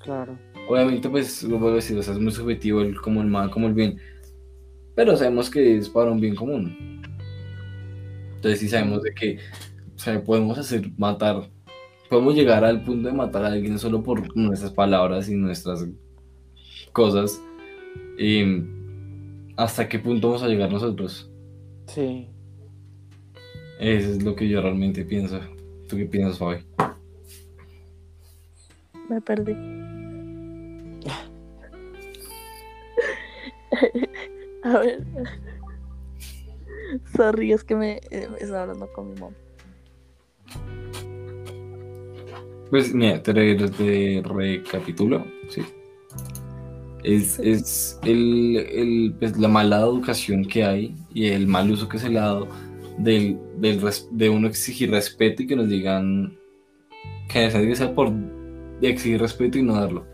Claro. 0.00 0.38
Obviamente, 0.68 1.08
pues, 1.08 1.42
lo 1.42 1.58
puedo 1.58 1.74
decir, 1.74 1.98
o 1.98 2.02
sea, 2.02 2.14
es 2.14 2.20
muy 2.20 2.32
subjetivo 2.32 2.80
el, 2.80 3.00
como 3.00 3.20
el 3.20 3.28
mal, 3.28 3.50
como 3.50 3.66
el 3.66 3.74
bien. 3.74 3.98
Pero 4.94 5.16
sabemos 5.16 5.50
que 5.50 5.78
es 5.78 5.88
para 5.88 6.10
un 6.10 6.20
bien 6.20 6.34
común. 6.34 7.02
Entonces, 8.36 8.60
sí 8.60 8.68
sabemos 8.68 9.02
de 9.02 9.14
que 9.14 9.38
o 10.02 10.04
sea, 10.04 10.22
podemos 10.24 10.58
hacer 10.58 10.90
matar, 10.96 11.48
podemos 12.10 12.34
llegar 12.34 12.64
al 12.64 12.82
punto 12.82 13.06
de 13.06 13.14
matar 13.14 13.44
a 13.44 13.52
alguien 13.52 13.78
solo 13.78 14.02
por 14.02 14.36
nuestras 14.36 14.72
palabras 14.72 15.28
y 15.28 15.36
nuestras 15.36 15.86
cosas. 16.92 17.40
Y 18.18 18.42
hasta 19.56 19.88
qué 19.88 20.00
punto 20.00 20.26
vamos 20.26 20.42
a 20.42 20.48
llegar 20.48 20.72
nosotros. 20.72 21.30
Sí. 21.86 22.26
Eso 23.78 24.10
es 24.10 24.24
lo 24.24 24.34
que 24.34 24.48
yo 24.48 24.60
realmente 24.60 25.04
pienso. 25.04 25.38
¿Tú 25.88 25.96
qué 25.96 26.06
piensas, 26.06 26.38
Fabi? 26.38 26.64
Me 29.08 29.20
perdí. 29.20 29.54
A 34.64 34.78
ver. 34.78 35.04
Sorry, 37.16 37.52
es 37.52 37.64
que 37.64 37.74
me 37.74 38.00
eh, 38.10 38.28
estaba 38.38 38.62
hablando 38.62 38.92
con 38.92 39.12
mi 39.12 39.20
mamá. 39.20 39.34
Pues 42.70 42.94
mira, 42.94 43.22
te, 43.22 43.32
re- 43.32 43.54
te 43.56 44.22
recapitulo, 44.24 45.26
sí. 45.48 45.62
Es, 47.02 47.38
es 47.40 47.98
el, 48.04 48.56
el, 48.56 49.14
pues, 49.18 49.36
la 49.36 49.48
mala 49.48 49.80
educación 49.80 50.44
que 50.44 50.64
hay 50.64 50.94
y 51.12 51.26
el 51.26 51.46
mal 51.46 51.70
uso 51.70 51.88
que 51.88 51.98
se 51.98 52.08
le 52.08 52.18
ha 52.18 52.22
dado 52.22 52.48
del, 52.98 53.38
del 53.58 53.80
res- 53.80 54.08
de 54.12 54.28
uno 54.28 54.46
exigir 54.48 54.90
respeto 54.90 55.42
y 55.42 55.46
que 55.46 55.56
nos 55.56 55.68
digan 55.68 56.38
que 57.28 57.50
se 57.50 57.88
por 57.88 58.12
exigir 58.80 59.20
respeto 59.20 59.58
y 59.58 59.62
no 59.62 59.74
darlo. 59.74 60.06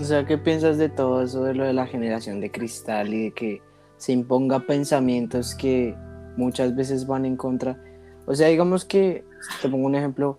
O 0.00 0.04
sea, 0.04 0.24
¿qué 0.24 0.38
piensas 0.38 0.78
de 0.78 0.88
todo 0.88 1.22
eso 1.22 1.42
de 1.42 1.54
lo 1.54 1.64
de 1.64 1.72
la 1.72 1.86
generación 1.86 2.40
de 2.40 2.52
cristal 2.52 3.12
y 3.12 3.24
de 3.24 3.30
que 3.32 3.62
se 3.96 4.12
imponga 4.12 4.60
pensamientos 4.60 5.56
que 5.56 5.96
muchas 6.36 6.76
veces 6.76 7.06
van 7.06 7.24
en 7.24 7.36
contra? 7.36 7.82
O 8.24 8.34
sea, 8.34 8.46
digamos 8.46 8.84
que, 8.84 9.24
te 9.60 9.68
pongo 9.68 9.86
un 9.86 9.96
ejemplo, 9.96 10.38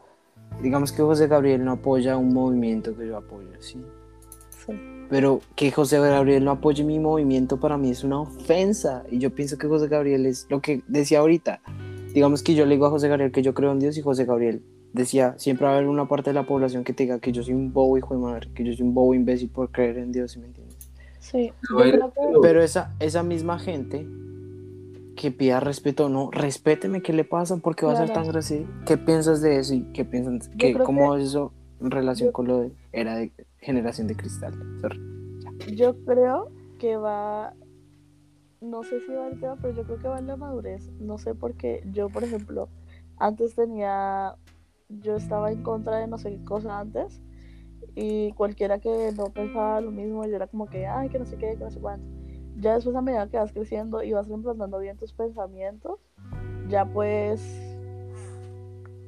digamos 0.61 0.93
que 0.93 1.01
José 1.01 1.27
Gabriel 1.27 1.65
no 1.65 1.73
apoya 1.73 2.15
un 2.15 2.33
movimiento 2.33 2.95
que 2.95 3.07
yo 3.07 3.17
apoyo, 3.17 3.49
¿sí? 3.59 3.83
Sí. 4.65 4.73
Pero 5.09 5.41
que 5.55 5.71
José 5.71 5.99
Gabriel 5.99 6.45
no 6.45 6.51
apoye 6.51 6.83
mi 6.85 6.97
movimiento 6.97 7.59
para 7.59 7.77
mí 7.77 7.89
es 7.89 8.03
una 8.05 8.21
ofensa. 8.21 9.03
Y 9.11 9.17
yo 9.17 9.35
pienso 9.35 9.57
que 9.57 9.67
José 9.67 9.87
Gabriel 9.87 10.25
es 10.25 10.47
lo 10.49 10.61
que 10.61 10.83
decía 10.87 11.19
ahorita. 11.19 11.61
Digamos 12.13 12.43
que 12.43 12.55
yo 12.55 12.65
le 12.65 12.75
digo 12.75 12.85
a 12.85 12.91
José 12.91 13.09
Gabriel 13.09 13.31
que 13.31 13.41
yo 13.41 13.53
creo 13.53 13.71
en 13.73 13.79
Dios 13.79 13.97
y 13.97 14.01
José 14.01 14.25
Gabriel 14.25 14.63
decía, 14.93 15.35
siempre 15.37 15.65
va 15.65 15.73
a 15.73 15.75
haber 15.77 15.87
una 15.89 16.07
parte 16.07 16.29
de 16.31 16.33
la 16.33 16.43
población 16.45 16.83
que 16.83 16.93
te 16.93 17.03
diga 17.03 17.19
que 17.19 17.31
yo 17.31 17.43
soy 17.43 17.53
un 17.53 17.71
bobo 17.73 17.97
hijo 17.97 18.13
de 18.15 18.19
madre, 18.21 18.49
que 18.53 18.63
yo 18.63 18.73
soy 18.73 18.85
un 18.85 18.93
bobo 18.93 19.13
imbécil 19.13 19.49
por 19.49 19.71
creer 19.71 19.97
en 19.97 20.11
Dios, 20.11 20.31
¿sí 20.31 20.39
me 20.39 20.47
entiendes? 20.47 20.77
Sí, 21.19 21.51
Pero 22.41 22.63
esa, 22.63 22.95
esa 22.99 23.21
misma 23.23 23.59
gente 23.59 24.07
que 25.15 25.31
pida 25.31 25.59
respeto, 25.59 26.07
no, 26.09 26.31
respéteme, 26.31 27.01
¿qué 27.01 27.11
le 27.13 27.25
pasa? 27.25 27.57
¿Por 27.57 27.75
qué 27.75 27.85
va 27.85 27.91
a 27.93 27.97
ser 27.97 28.09
tan 28.11 28.27
grosero? 28.27 28.65
¿Qué 28.85 28.97
piensas 28.97 29.41
de 29.41 29.57
eso? 29.57 29.73
¿Y 29.73 29.83
qué 29.93 30.05
piensas? 30.05 30.49
Que, 30.57 30.73
¿Cómo 30.73 31.13
que- 31.13 31.21
es 31.21 31.27
eso 31.29 31.51
en 31.81 31.91
relación 31.91 32.29
yo- 32.29 32.33
con 32.33 32.47
lo 32.47 32.61
de 32.61 32.71
era 32.93 33.15
de 33.15 33.31
generación 33.59 34.07
de 34.07 34.15
cristal? 34.15 34.53
Sorry. 34.81 34.99
Yo 35.75 35.95
creo 36.05 36.49
que 36.79 36.95
va, 36.95 37.53
no 38.61 38.83
sé 38.83 39.01
si 39.01 39.11
va 39.11 39.27
el 39.27 39.39
tema, 39.39 39.57
pero 39.61 39.75
yo 39.75 39.83
creo 39.83 39.99
que 39.99 40.07
va 40.07 40.19
en 40.19 40.27
la 40.27 40.37
madurez. 40.37 40.89
No 41.01 41.17
sé 41.17 41.35
por 41.35 41.53
qué. 41.55 41.83
Yo, 41.91 42.07
por 42.09 42.23
ejemplo, 42.23 42.69
antes 43.17 43.55
tenía, 43.55 44.35
yo 44.89 45.15
estaba 45.15 45.51
en 45.51 45.63
contra 45.63 45.97
de 45.97 46.07
no 46.07 46.17
sé 46.17 46.31
qué 46.31 46.43
cosa 46.43 46.79
antes 46.79 47.21
y 47.95 48.31
cualquiera 48.33 48.79
que 48.79 49.11
no 49.15 49.25
pensaba 49.25 49.81
lo 49.81 49.91
mismo, 49.91 50.25
yo 50.25 50.35
era 50.35 50.47
como 50.47 50.67
que, 50.67 50.87
ay, 50.87 51.09
que 51.09 51.19
no 51.19 51.25
sé 51.25 51.37
qué, 51.37 51.55
que 51.57 51.63
no 51.63 51.71
sé 51.71 51.79
cuánto. 51.79 52.05
Ya 52.57 52.75
después 52.75 52.95
a 52.95 53.01
medida 53.01 53.29
que 53.29 53.37
vas 53.37 53.53
creciendo 53.53 54.03
y 54.03 54.11
vas 54.11 54.27
reemplazando 54.27 54.79
bien 54.79 54.97
tus 54.97 55.13
pensamientos, 55.13 55.99
ya 56.67 56.85
pues 56.85 57.41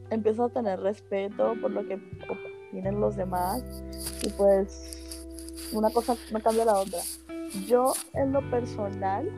empiezas 0.10 0.52
a 0.52 0.54
tener 0.54 0.80
respeto 0.80 1.56
por 1.62 1.72
lo 1.72 1.86
que 1.88 2.00
opinen 2.70 3.00
los 3.00 3.16
demás 3.16 3.64
y 4.24 4.30
pues 4.30 5.20
una 5.74 5.90
cosa 5.90 6.16
no 6.32 6.40
cambia 6.42 6.66
la 6.66 6.80
otra. 6.80 7.00
Yo 7.68 7.94
en 8.14 8.32
lo 8.32 8.50
personal 8.50 9.30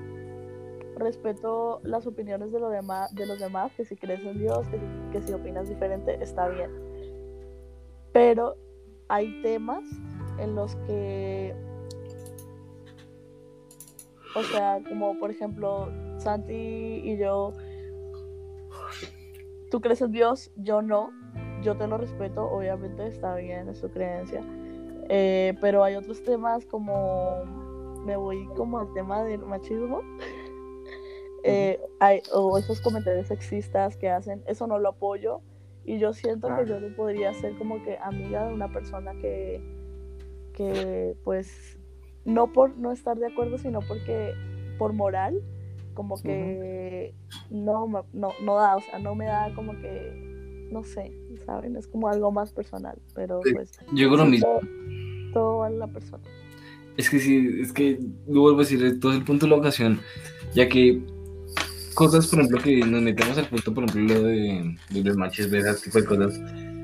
respeto 0.96 1.80
las 1.84 2.06
opiniones 2.08 2.52
de, 2.52 2.60
lo 2.60 2.70
dema- 2.70 3.10
de 3.12 3.26
los 3.26 3.40
demás, 3.40 3.74
que 3.76 3.86
si 3.86 3.96
crees 3.96 4.24
en 4.26 4.38
Dios, 4.40 4.68
que 4.68 4.78
si, 4.80 4.86
que 5.12 5.22
si 5.22 5.34
opinas 5.34 5.70
diferente, 5.70 6.22
está 6.22 6.48
bien. 6.48 6.72
Pero 8.12 8.56
hay 9.08 9.42
temas 9.42 9.84
en 10.40 10.56
los 10.56 10.76
que, 10.88 11.56
o 14.36 14.44
sea, 14.44 14.82
como 14.88 15.18
por 15.20 15.32
ejemplo, 15.32 15.90
Santi 16.18 16.54
y 17.04 17.18
yo, 17.18 17.54
tú 19.70 19.82
crees 19.82 20.02
en 20.02 20.12
Dios, 20.12 20.52
yo 20.56 20.82
no, 20.82 21.12
yo 21.64 21.76
te 21.78 21.88
lo 21.88 21.98
respeto, 21.98 22.46
obviamente 22.46 23.08
está 23.08 23.36
bien, 23.36 23.70
es 23.70 23.82
tu 23.82 23.90
creencia. 23.90 24.42
Eh, 25.10 25.56
pero 25.60 25.84
hay 25.84 25.96
otros 25.96 26.24
temas 26.24 26.66
como 26.66 27.44
me 28.06 28.16
voy 28.16 28.48
como 28.56 28.80
al 28.80 28.94
tema 28.94 29.24
del 29.24 29.42
machismo 29.42 30.02
eh, 31.44 31.80
hay, 32.00 32.22
o 32.34 32.58
esos 32.58 32.80
comentarios 32.82 33.28
sexistas 33.28 33.98
que 33.98 34.10
hacen 34.10 34.44
eso 34.48 34.66
no 34.68 34.80
lo 34.80 34.90
apoyo 34.90 35.42
y 35.86 36.00
yo 36.00 36.14
siento 36.14 36.48
que 36.56 36.66
yo 36.66 36.80
no 36.80 36.96
podría 36.96 37.34
ser 37.34 37.58
como 37.58 37.84
que 37.84 37.98
amiga 38.02 38.48
de 38.48 38.54
una 38.54 38.72
persona 38.72 39.14
que 39.22 39.62
que 40.54 41.16
pues 41.24 41.78
no 42.26 42.52
por 42.54 42.78
no 42.78 42.92
estar 42.92 43.18
de 43.18 43.28
acuerdo 43.28 43.58
sino 43.58 43.80
porque 43.82 44.34
por 44.78 44.94
moral 44.94 45.42
como 45.94 46.16
que 46.22 47.14
no, 47.50 47.88
no 48.14 48.30
no 48.42 48.56
da 48.56 48.76
o 48.78 48.82
sea 48.82 49.00
no 49.00 49.14
me 49.16 49.26
da 49.26 49.54
como 49.56 49.74
que 49.82 50.68
no 50.72 50.84
sé 50.84 51.12
saben 51.46 51.76
es 51.76 51.88
como 51.88 52.08
algo 52.08 52.32
más 52.32 52.54
personal 52.54 52.98
pero 53.14 53.42
Sí. 53.44 53.54
pues 53.54 53.72
Yo 53.94 54.08
creo 54.08 54.18
lo 54.24 54.26
mismo. 54.26 54.48
todo, 54.48 54.70
todo 55.34 55.58
va 55.60 55.68
en 55.68 55.80
la 55.80 55.88
persona. 55.88 56.24
Es 56.96 57.10
que 57.10 57.20
sí, 57.20 57.58
es 57.60 57.74
que 57.74 57.98
vuelvo 58.28 58.58
a 58.60 58.64
decir, 58.64 59.00
todo 59.00 59.12
es 59.14 59.18
el 59.18 59.24
punto 59.26 59.48
de 59.48 59.50
la 59.50 59.58
ocasión, 59.58 60.00
ya 60.54 60.70
que 60.70 61.02
cosas, 61.94 62.28
por 62.28 62.40
ejemplo, 62.40 62.62
que 62.62 62.78
nos 62.78 63.02
metemos 63.02 63.38
al 63.38 63.48
punto, 63.48 63.74
por 63.74 63.86
ejemplo, 63.86 64.16
lo 64.16 64.24
de, 64.24 64.76
de 64.90 65.04
los 65.04 65.18
manches, 65.18 65.50
de 65.50 65.74
tipo 65.76 66.00
de 66.00 66.06
cosas, 66.06 66.40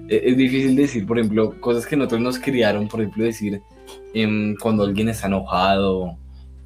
eh, 0.10 0.22
es 0.26 0.38
difícil 0.38 0.76
decir, 0.76 1.06
por 1.06 1.20
ejemplo, 1.20 1.60
cosas 1.62 1.86
que 1.86 1.96
nosotros 1.96 2.22
nos 2.22 2.40
criaron, 2.40 2.88
por 2.88 3.02
ejemplo, 3.02 3.24
decir 3.24 3.62
em, 4.14 4.56
cuando 4.58 4.84
alguien 4.84 5.10
está 5.10 5.28
enojado 5.28 6.18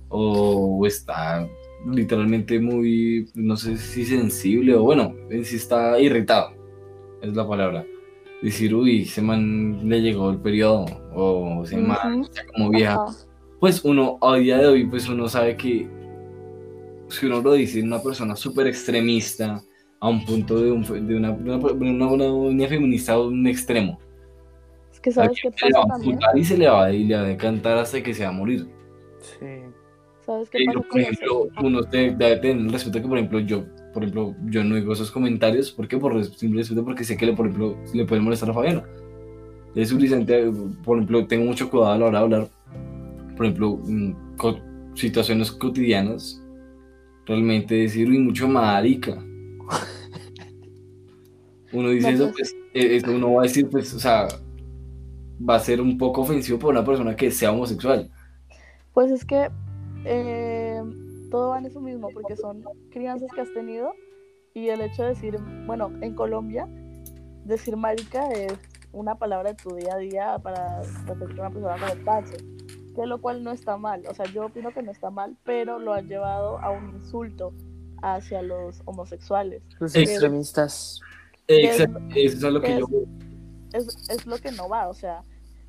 o 0.09 0.85
está 0.85 1.47
literalmente 1.85 2.59
muy, 2.59 3.29
no 3.35 3.57
sé 3.57 3.77
si 3.77 4.05
sensible 4.05 4.75
o 4.75 4.83
bueno, 4.83 5.13
si 5.43 5.57
está 5.57 5.99
irritado, 5.99 6.53
es 7.21 7.35
la 7.35 7.47
palabra. 7.47 7.85
Decir, 8.41 8.75
uy, 8.75 9.03
ese 9.03 9.21
man 9.21 9.87
le 9.87 10.01
llegó 10.01 10.29
el 10.29 10.37
periodo 10.37 10.85
o 11.13 11.63
ese 11.63 11.77
man 11.77 12.21
está 12.21 12.45
como 12.47 12.69
vieja. 12.69 13.05
Pues 13.59 13.83
uno, 13.85 14.17
a 14.21 14.35
día 14.35 14.57
de 14.57 14.67
hoy, 14.67 14.85
pues 14.85 15.07
uno 15.07 15.29
sabe 15.29 15.55
que 15.55 15.87
si 17.13 17.25
uno 17.25 17.41
lo 17.41 17.53
dice, 17.53 17.81
una 17.81 18.01
persona 18.01 18.35
súper 18.35 18.67
extremista, 18.67 19.61
a 20.03 20.09
un 20.09 20.25
punto 20.25 20.61
de, 20.61 20.69
una, 20.69 21.31
una, 21.31 22.67
feminista 22.67 23.13
a 23.13 23.21
un 23.21 23.47
extremo. 23.47 23.97
Es 24.91 24.99
que 24.99 25.13
sabes 25.13 25.39
qué 25.41 25.49
pasa 25.49 25.87
también. 25.87 26.19
Y 26.35 26.43
se 26.43 26.57
le 26.57 26.67
va, 26.67 26.91
y 26.91 27.05
le 27.05 27.15
va 27.15 27.21
a 27.21 27.23
decantar 27.23 27.77
hasta 27.77 28.03
que 28.03 28.13
se 28.13 28.23
va 28.23 28.29
a 28.29 28.33
morir. 28.33 28.67
Sí. 29.21 29.45
¿Sabes 30.25 30.49
qué 30.49 30.65
pasa? 30.65 30.81
por 30.81 30.99
ejemplo, 30.99 31.47
uno 31.61 31.81
debe 31.83 32.35
tener 32.35 32.69
respeto 32.69 33.01
que, 33.01 33.07
por 33.07 33.17
ejemplo, 33.17 33.39
yo, 33.39 33.63
por 33.93 34.03
ejemplo, 34.03 34.35
yo 34.47 34.61
no 34.65 34.75
digo 34.75 34.91
esos 34.91 35.09
comentarios. 35.09 35.71
¿Por 35.71 35.87
qué? 35.87 35.97
Por 35.97 36.21
simple 36.25 36.59
respeto, 36.59 36.83
porque 36.83 37.05
sé 37.05 37.15
que, 37.15 37.25
le, 37.25 37.31
por 37.31 37.47
ejemplo, 37.47 37.77
le 37.93 38.03
puede 38.03 38.19
molestar 38.19 38.49
a 38.49 38.53
Fabiana. 38.53 38.83
Es 39.73 39.87
suficiente, 39.87 40.51
por 40.83 40.97
ejemplo, 40.97 41.25
tengo 41.27 41.45
mucho 41.45 41.69
cuidado 41.69 41.93
a 41.93 41.97
la 41.97 42.05
hora 42.07 42.19
de 42.19 42.23
hablar. 42.25 42.47
Por 43.37 43.45
ejemplo, 43.45 43.79
situaciones 44.95 45.49
cotidianas, 45.49 46.42
realmente 47.25 47.75
decir, 47.75 48.09
uy, 48.09 48.19
mucho 48.19 48.47
marica 48.47 49.23
uno 51.73 51.89
dice 51.89 52.11
eso, 52.11 52.31
pues, 52.31 52.55
eh, 52.73 53.01
uno 53.07 53.33
va 53.33 53.41
a 53.41 53.43
decir, 53.43 53.67
pues, 53.69 53.93
o 53.93 53.99
sea, 53.99 54.27
va 55.47 55.55
a 55.55 55.59
ser 55.59 55.81
un 55.81 55.97
poco 55.97 56.21
ofensivo 56.21 56.59
para 56.59 56.71
una 56.71 56.85
persona 56.85 57.15
que 57.15 57.31
sea 57.31 57.51
homosexual. 57.51 58.09
Pues 58.93 59.11
es 59.11 59.25
que 59.25 59.49
eh, 60.05 60.81
todo 61.31 61.49
va 61.49 61.57
en 61.57 61.65
eso 61.65 61.81
mismo, 61.81 62.09
porque 62.13 62.35
son 62.35 62.63
crianzas 62.91 63.29
que 63.33 63.41
has 63.41 63.51
tenido 63.53 63.93
y 64.53 64.69
el 64.69 64.81
hecho 64.81 65.01
de 65.01 65.09
decir, 65.09 65.37
bueno, 65.65 65.91
en 66.01 66.13
Colombia, 66.13 66.67
decir 67.43 67.75
marica 67.75 68.29
es 68.31 68.53
una 68.91 69.15
palabra 69.15 69.49
de 69.49 69.55
tu 69.55 69.75
día 69.75 69.95
a 69.95 69.97
día 69.97 70.37
para 70.37 70.81
referirte 71.07 71.41
a 71.41 71.47
una 71.47 71.49
persona 71.49 71.75
como 71.79 72.05
pache, 72.05 72.37
que 72.95 73.05
lo 73.05 73.19
cual 73.21 73.43
no 73.43 73.51
está 73.51 73.77
mal, 73.77 74.03
o 74.07 74.13
sea, 74.13 74.25
yo 74.25 74.45
opino 74.45 74.71
que 74.73 74.83
no 74.83 74.91
está 74.91 75.09
mal, 75.09 75.37
pero 75.43 75.79
lo 75.79 75.93
han 75.93 76.07
llevado 76.07 76.59
a 76.59 76.71
un 76.71 76.95
insulto 76.95 77.53
hacia 78.01 78.41
los 78.41 78.81
homosexuales. 78.85 79.63
Los 79.79 79.95
extremistas. 79.95 80.99
Exacto, 81.47 81.99
eso 82.15 82.47
es 82.47 82.53
lo 82.53 82.61
que 82.61 82.79
yo... 82.79 82.87
Es, 83.73 84.09
es 84.09 84.25
lo 84.25 84.37
que 84.37 84.51
no 84.51 84.69
va, 84.69 84.87
o 84.87 84.93
sea, 84.93 85.23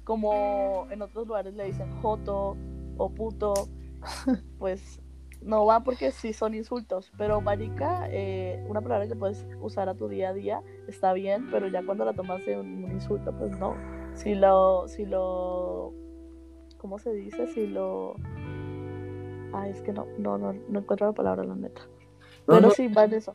como 0.04 0.86
en 0.90 1.00
otros 1.00 1.26
lugares 1.26 1.54
le 1.54 1.64
dicen 1.64 1.90
joto 2.02 2.56
o 2.98 3.08
puto, 3.10 3.54
pues 4.58 5.00
no 5.44 5.66
va 5.66 5.80
porque 5.80 6.10
sí 6.10 6.32
son 6.32 6.54
insultos, 6.54 7.12
pero 7.18 7.40
marica, 7.40 8.08
eh, 8.10 8.64
una 8.68 8.80
palabra 8.80 9.06
que 9.06 9.14
puedes 9.14 9.46
usar 9.60 9.88
a 9.88 9.94
tu 9.94 10.08
día 10.08 10.30
a 10.30 10.32
día 10.32 10.62
está 10.88 11.12
bien, 11.12 11.50
pero 11.50 11.68
ya 11.68 11.84
cuando 11.84 12.04
la 12.04 12.14
tomas 12.14 12.44
de 12.46 12.58
un, 12.58 12.90
insulto, 12.90 13.32
pues 13.36 13.50
no. 13.58 13.76
Si 14.14 14.34
lo, 14.34 14.88
si 14.88 15.04
lo, 15.04 15.92
¿cómo 16.84 16.98
se 16.98 17.14
dice? 17.14 17.46
Si 17.46 17.66
lo, 17.66 18.14
ay, 19.54 19.70
es 19.70 19.80
que 19.80 19.90
no, 19.90 20.06
no, 20.18 20.36
no, 20.36 20.52
no 20.68 20.80
encuentro 20.80 21.06
la 21.06 21.14
palabra, 21.14 21.42
la 21.42 21.54
neta. 21.54 21.80
pero 22.44 22.70
sí, 22.72 22.88
va 22.88 23.04
en 23.04 23.14
eso. 23.14 23.34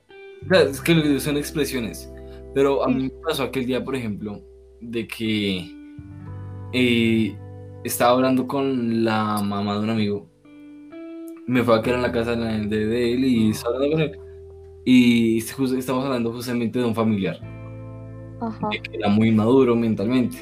Es 0.51 0.79
que 0.79 1.19
son 1.19 1.35
expresiones. 1.35 2.13
Pero 2.53 2.83
a 2.83 2.87
mí 2.89 3.05
me 3.05 3.09
pasó 3.09 3.41
aquel 3.41 3.65
día, 3.65 3.83
por 3.83 3.95
ejemplo, 3.95 4.39
de 4.81 5.07
que 5.07 5.65
eh, 6.73 7.35
estaba 7.83 8.11
hablando 8.11 8.45
con 8.45 9.03
la 9.03 9.41
mamá 9.41 9.73
de 9.73 9.79
un 9.79 9.89
amigo. 9.89 10.29
Me 11.47 11.63
fue 11.63 11.75
a 11.75 11.81
quedar 11.81 11.95
en 11.95 12.03
la 12.03 12.11
casa 12.11 12.35
de, 12.35 13.13
él 13.13 13.25
y 13.25 13.49
estaba 13.49 13.77
hablando 13.77 13.95
con 13.95 14.01
él. 14.03 14.19
Y 14.85 15.39
estamos 15.39 16.05
hablando 16.05 16.31
justamente 16.33 16.77
de 16.77 16.85
un 16.85 16.93
familiar. 16.93 17.39
que 18.69 18.95
era 18.95 19.09
muy 19.09 19.31
maduro 19.31 19.75
mentalmente. 19.75 20.37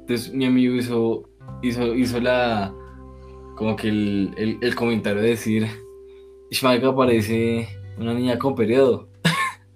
Entonces 0.00 0.34
mi 0.34 0.44
amigo 0.44 0.74
hizo, 0.74 1.26
hizo, 1.68 1.94
hizo 1.94 2.20
la, 2.20 2.74
como 3.56 3.76
que 3.76 3.88
el, 3.88 4.58
el, 4.60 4.74
comentario 4.74 5.22
de 5.22 5.30
decir, 5.30 5.66
Ishmael 6.50 6.94
parece 6.94 7.68
una 7.98 8.14
niña 8.14 8.38
con 8.38 8.54
periodo. 8.54 9.08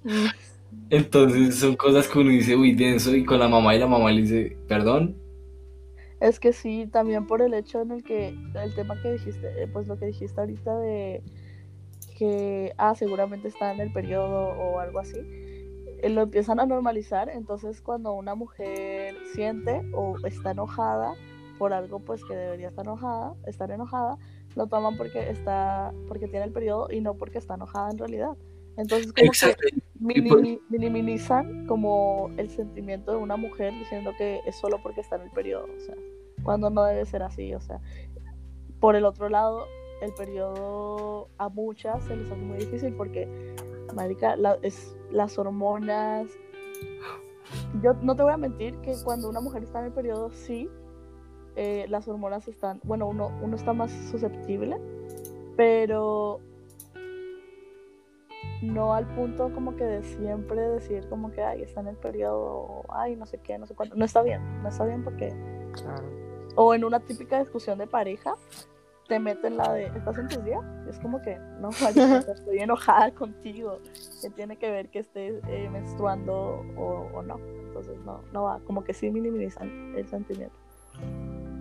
Entonces 0.91 1.57
son 1.57 1.76
cosas 1.76 2.09
que 2.09 2.18
uno 2.18 2.30
dice, 2.30 2.57
uy, 2.57 2.74
denso, 2.74 3.14
y 3.14 3.24
con 3.24 3.38
la 3.38 3.49
mamá 3.49 3.74
y 3.74 3.78
la 3.78 3.86
mamá 3.86 4.11
le 4.11 4.22
dice, 4.22 4.57
perdón. 4.68 5.16
Es 6.20 6.38
que 6.38 6.53
sí, 6.53 6.86
también 6.91 7.26
por 7.26 7.41
el 7.41 7.55
hecho 7.55 7.80
en 7.80 7.93
el 7.93 8.03
que, 8.03 8.34
el 8.55 8.74
tema 8.74 9.01
que 9.01 9.12
dijiste, 9.12 9.62
eh, 9.62 9.68
pues 9.72 9.86
lo 9.86 9.99
que 9.99 10.07
dijiste 10.07 10.38
ahorita 10.38 10.78
de 10.78 11.22
que, 12.18 12.74
ah, 12.76 12.95
seguramente 12.95 13.49
está 13.49 13.72
en 13.72 13.80
el 13.80 13.93
periodo 13.93 14.51
o 14.51 14.78
algo 14.78 14.99
así, 14.99 15.18
eh, 16.03 16.11
lo 16.11 16.22
empiezan 16.22 16.61
a 16.61 16.66
normalizar, 16.66 17.30
entonces 17.30 17.80
cuando 17.80 18.12
una 18.12 18.34
mujer 18.34 19.16
siente 19.32 19.82
o 19.95 20.16
está 20.26 20.51
enojada 20.51 21.14
por 21.61 21.75
algo 21.75 22.01
pues 22.01 22.25
que 22.25 22.35
debería 22.35 22.69
estar 22.69 22.87
enojada, 22.87 23.35
estar 23.47 23.71
enojada, 23.71 24.17
lo 24.57 24.67
toman 24.67 24.97
porque 24.97 25.29
está, 25.29 25.93
porque 26.09 26.27
tiene 26.27 26.47
el 26.47 26.53
periodo 26.53 26.89
y 26.91 27.03
no 27.03 27.19
porque 27.19 27.37
está 27.37 27.57
enojada 27.57 27.91
en 27.91 27.99
realidad. 27.99 28.35
Entonces 28.79 29.13
como 29.13 29.31
que 29.31 30.61
minimizan 30.71 31.67
como 31.67 32.31
el 32.39 32.49
sentimiento 32.49 33.13
de 33.13 33.19
una 33.19 33.37
mujer 33.37 33.75
diciendo 33.75 34.13
que 34.17 34.41
es 34.47 34.57
solo 34.57 34.79
porque 34.83 35.03
está 35.03 35.17
en 35.17 35.23
el 35.23 35.31
periodo, 35.33 35.67
o 35.67 35.81
sea, 35.81 35.95
cuando 36.45 36.71
no 36.71 36.83
debe 36.85 37.05
ser 37.05 37.23
así, 37.23 37.53
o 37.53 37.61
sea, 37.61 37.79
por 38.81 38.97
el 38.97 39.05
otro 39.05 39.29
lado, 39.29 39.67
el 40.01 40.15
periodo 40.15 41.29
a 41.37 41.51
muchas 41.51 42.03
se 42.05 42.17
les 42.17 42.31
hace 42.31 42.41
muy 42.41 42.57
difícil 42.57 42.95
porque, 42.95 43.29
marica, 43.95 44.35
es, 44.63 44.97
las 45.11 45.39
hormonas, 45.39 46.27
yo 47.83 47.93
no 48.01 48.17
te 48.17 48.23
voy 48.23 48.33
a 48.33 48.39
mentir 48.39 48.77
que 48.77 48.95
cuando 49.05 49.29
una 49.29 49.43
mujer 49.43 49.65
está 49.65 49.81
en 49.81 49.87
el 49.87 49.93
periodo, 49.93 50.31
sí, 50.31 50.71
eh, 51.57 51.87
las 51.89 52.09
hormonas 52.09 52.49
están, 52.49 52.81
bueno, 52.85 53.09
uno, 53.09 53.31
uno 53.43 53.57
está 53.57 53.73
más 53.73 53.91
susceptible, 54.11 54.79
pero 55.57 56.41
no 58.63 58.95
al 58.95 59.07
punto 59.15 59.53
como 59.53 59.75
que 59.77 59.85
de 59.85 60.03
siempre 60.03 60.61
decir 60.61 61.09
como 61.09 61.33
que, 61.33 61.43
ay, 61.43 61.63
está 61.63 61.81
en 61.81 61.89
el 61.89 61.97
periodo, 61.97 62.85
ay, 62.89 63.17
no 63.17 63.27
sé 63.27 63.39
qué, 63.39 63.59
no 63.59 63.67
sé 63.67 63.75
cuánto. 63.75 63.97
No 63.97 64.05
está 64.05 64.23
bien, 64.23 64.41
no 64.63 64.69
está 64.69 64.85
bien 64.85 65.03
porque... 65.03 65.35
O 66.57 66.75
en 66.75 66.85
una 66.85 67.01
típica 67.01 67.39
discusión 67.39 67.79
de 67.79 67.87
pareja, 67.87 68.35
te 69.11 69.19
meten 69.19 69.57
la 69.57 69.73
de, 69.73 69.87
¿estás 69.87 70.19
en 70.19 70.29
tus 70.29 70.45
días? 70.45 70.63
Es 70.89 70.99
como 70.99 71.21
que, 71.23 71.39
no, 71.59 71.71
estoy 72.35 72.59
enojada 72.59 73.13
contigo. 73.13 73.79
Que 74.23 74.31
tiene 74.31 74.57
que 74.57 74.71
ver 74.71 74.89
que 74.89 75.01
estés 75.01 75.43
eh, 75.49 75.68
menstruando 75.71 76.64
o, 76.77 77.22
no. 77.22 77.39
Entonces, 77.39 77.99
no, 78.05 78.21
no 78.33 78.45
va, 78.45 78.61
como 78.61 78.85
que 78.85 78.93
sí 78.93 79.11
minimizan 79.11 79.95
el 79.97 80.07
sentimiento. 80.09 80.55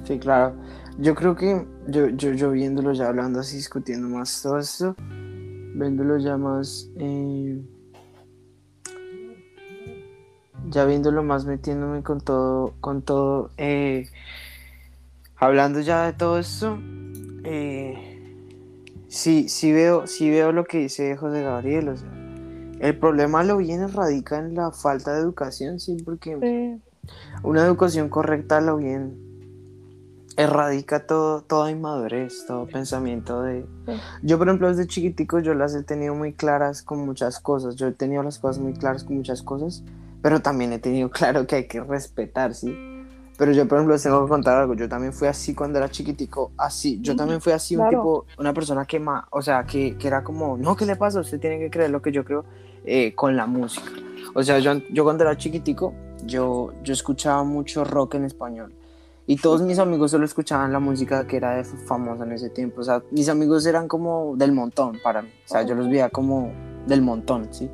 Sí, 0.04 0.20
claro. 0.20 0.56
Yo 0.98 1.16
creo 1.16 1.34
que 1.36 1.66
yo, 1.88 2.10
yo, 2.10 2.34
yo 2.34 2.52
viéndolo 2.52 2.92
ya 2.92 3.08
hablando 3.08 3.40
así, 3.40 3.56
discutiendo 3.56 4.10
más 4.10 4.42
todo 4.42 4.60
esto, 4.60 4.96
viéndolo 5.00 6.18
ya 6.18 6.36
más, 6.36 6.90
eh, 6.98 7.62
ya 10.68 10.84
viéndolo 10.84 11.24
más 11.24 11.46
metiéndome 11.46 12.04
con 12.04 12.20
todo, 12.20 12.74
con 12.82 13.02
todo, 13.02 13.52
eh, 13.56 14.08
hablando 15.38 15.80
ya 15.80 16.06
de 16.06 16.12
todo 16.14 16.38
esto, 16.38 16.78
eh, 17.46 18.36
sí, 19.08 19.48
sí 19.48 19.72
veo, 19.72 20.06
sí 20.06 20.30
veo 20.30 20.52
lo 20.52 20.66
que 20.66 20.80
dice 20.80 21.16
José 21.16 21.44
Gabriel, 21.44 21.90
o 21.90 21.96
sea, 21.96 22.12
el 22.82 22.98
problema 23.00 23.46
lo 23.46 23.56
viene 23.56 23.88
radica 23.88 24.38
en 24.38 24.56
la 24.56 24.72
falta 24.72 25.14
de 25.14 25.22
educación, 25.22 25.80
sí, 25.80 25.96
porque 26.04 26.78
una 27.42 27.66
educación 27.66 28.10
correcta 28.10 28.60
lo 28.60 28.76
bien 28.76 29.29
erradica 30.38 31.06
todo, 31.06 31.42
toda 31.42 31.72
inmadurez, 31.72 32.46
todo 32.46 32.66
pensamiento 32.68 33.42
de... 33.42 33.66
Yo, 34.22 34.38
por 34.38 34.48
ejemplo, 34.48 34.70
desde 34.70 34.88
chiquitico 34.88 35.40
yo 35.40 35.54
las 35.54 35.76
he 35.76 35.84
tenido 35.84 36.16
muy 36.16 36.34
claras 36.34 36.82
con 36.82 37.00
muchas 37.00 37.40
cosas, 37.40 37.76
yo 37.76 37.88
he 37.88 37.92
tenido 37.92 38.24
las 38.24 38.40
cosas 38.40 38.60
muy 38.60 38.74
claras 38.74 39.04
con 39.04 39.18
muchas 39.18 39.42
cosas, 39.42 39.84
pero 40.22 40.42
también 40.42 40.74
he 40.74 40.80
tenido 40.80 41.10
claro 41.12 41.46
que 41.48 41.56
hay 41.56 41.68
que 41.68 41.82
respetar, 41.82 42.54
¿sí? 42.54 42.76
Pero 43.38 43.54
yo, 43.54 43.66
por 43.68 43.78
ejemplo, 43.78 43.96
les 43.96 44.04
tengo 44.04 44.22
que 44.26 44.30
contar 44.30 44.58
algo, 44.58 44.74
yo 44.74 44.90
también 44.90 45.14
fui 45.14 45.28
así 45.28 45.56
cuando 45.56 45.78
era 45.78 45.90
chiquitico, 45.90 46.52
así, 46.58 47.00
yo 47.02 47.16
también 47.16 47.40
fui 47.40 47.54
así 47.54 47.78
un 47.78 47.88
tipo, 47.88 48.26
una 48.38 48.54
persona 48.54 48.86
que, 48.86 49.00
ma, 49.00 49.28
o 49.32 49.42
sea, 49.42 49.64
que, 49.64 49.98
que, 49.98 50.08
era 50.08 50.24
como, 50.24 50.58
no, 50.58 50.76
¿qué 50.76 50.86
le 50.86 50.98
pasa? 50.98 51.22
Usted 51.22 51.40
tiene 51.40 51.58
que 51.58 51.70
creer 51.70 51.90
lo 51.90 52.02
que 52.02 52.12
yo 52.12 52.26
creo 52.26 52.44
eh, 52.86 53.16
con 53.16 53.38
la 53.38 53.46
música. 53.46 53.92
O 54.36 54.44
sea, 54.44 54.60
yo, 54.60 54.74
yo 54.92 55.06
cuando 55.06 55.24
era 55.24 55.38
chiquitico, 55.38 55.94
yo, 56.26 56.74
yo 56.84 56.92
escuchaba 56.92 57.46
mucho 57.46 57.86
rock 57.86 58.16
en 58.16 58.26
español 58.26 58.74
y 59.30 59.36
todos 59.36 59.62
mis 59.62 59.78
amigos 59.78 60.10
solo 60.10 60.26
escuchaban 60.26 60.74
la 60.74 60.80
música 60.80 61.28
que 61.28 61.38
era 61.38 61.64
famosa 61.64 62.24
en 62.24 62.32
ese 62.32 62.50
tiempo. 62.50 62.82
O 62.82 62.84
sea, 62.84 63.04
mis 63.12 63.30
amigos 63.30 63.64
eran 63.68 63.88
como 63.88 64.36
del 64.36 64.54
montón 64.54 64.98
para 65.04 65.22
mí. 65.22 65.30
O 65.46 65.48
sea, 65.48 65.62
yo 65.62 65.76
los 65.76 65.88
veía 65.88 66.10
como 66.10 66.52
del 66.88 67.04
montón, 67.04 67.48
¿sí? 67.54 67.70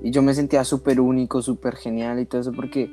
Y 0.00 0.12
yo 0.12 0.22
me 0.22 0.32
sentía 0.32 0.62
súper 0.62 1.00
único, 1.00 1.42
súper 1.42 1.74
genial 1.74 2.20
y 2.20 2.26
todo 2.26 2.40
eso 2.40 2.52
porque, 2.52 2.88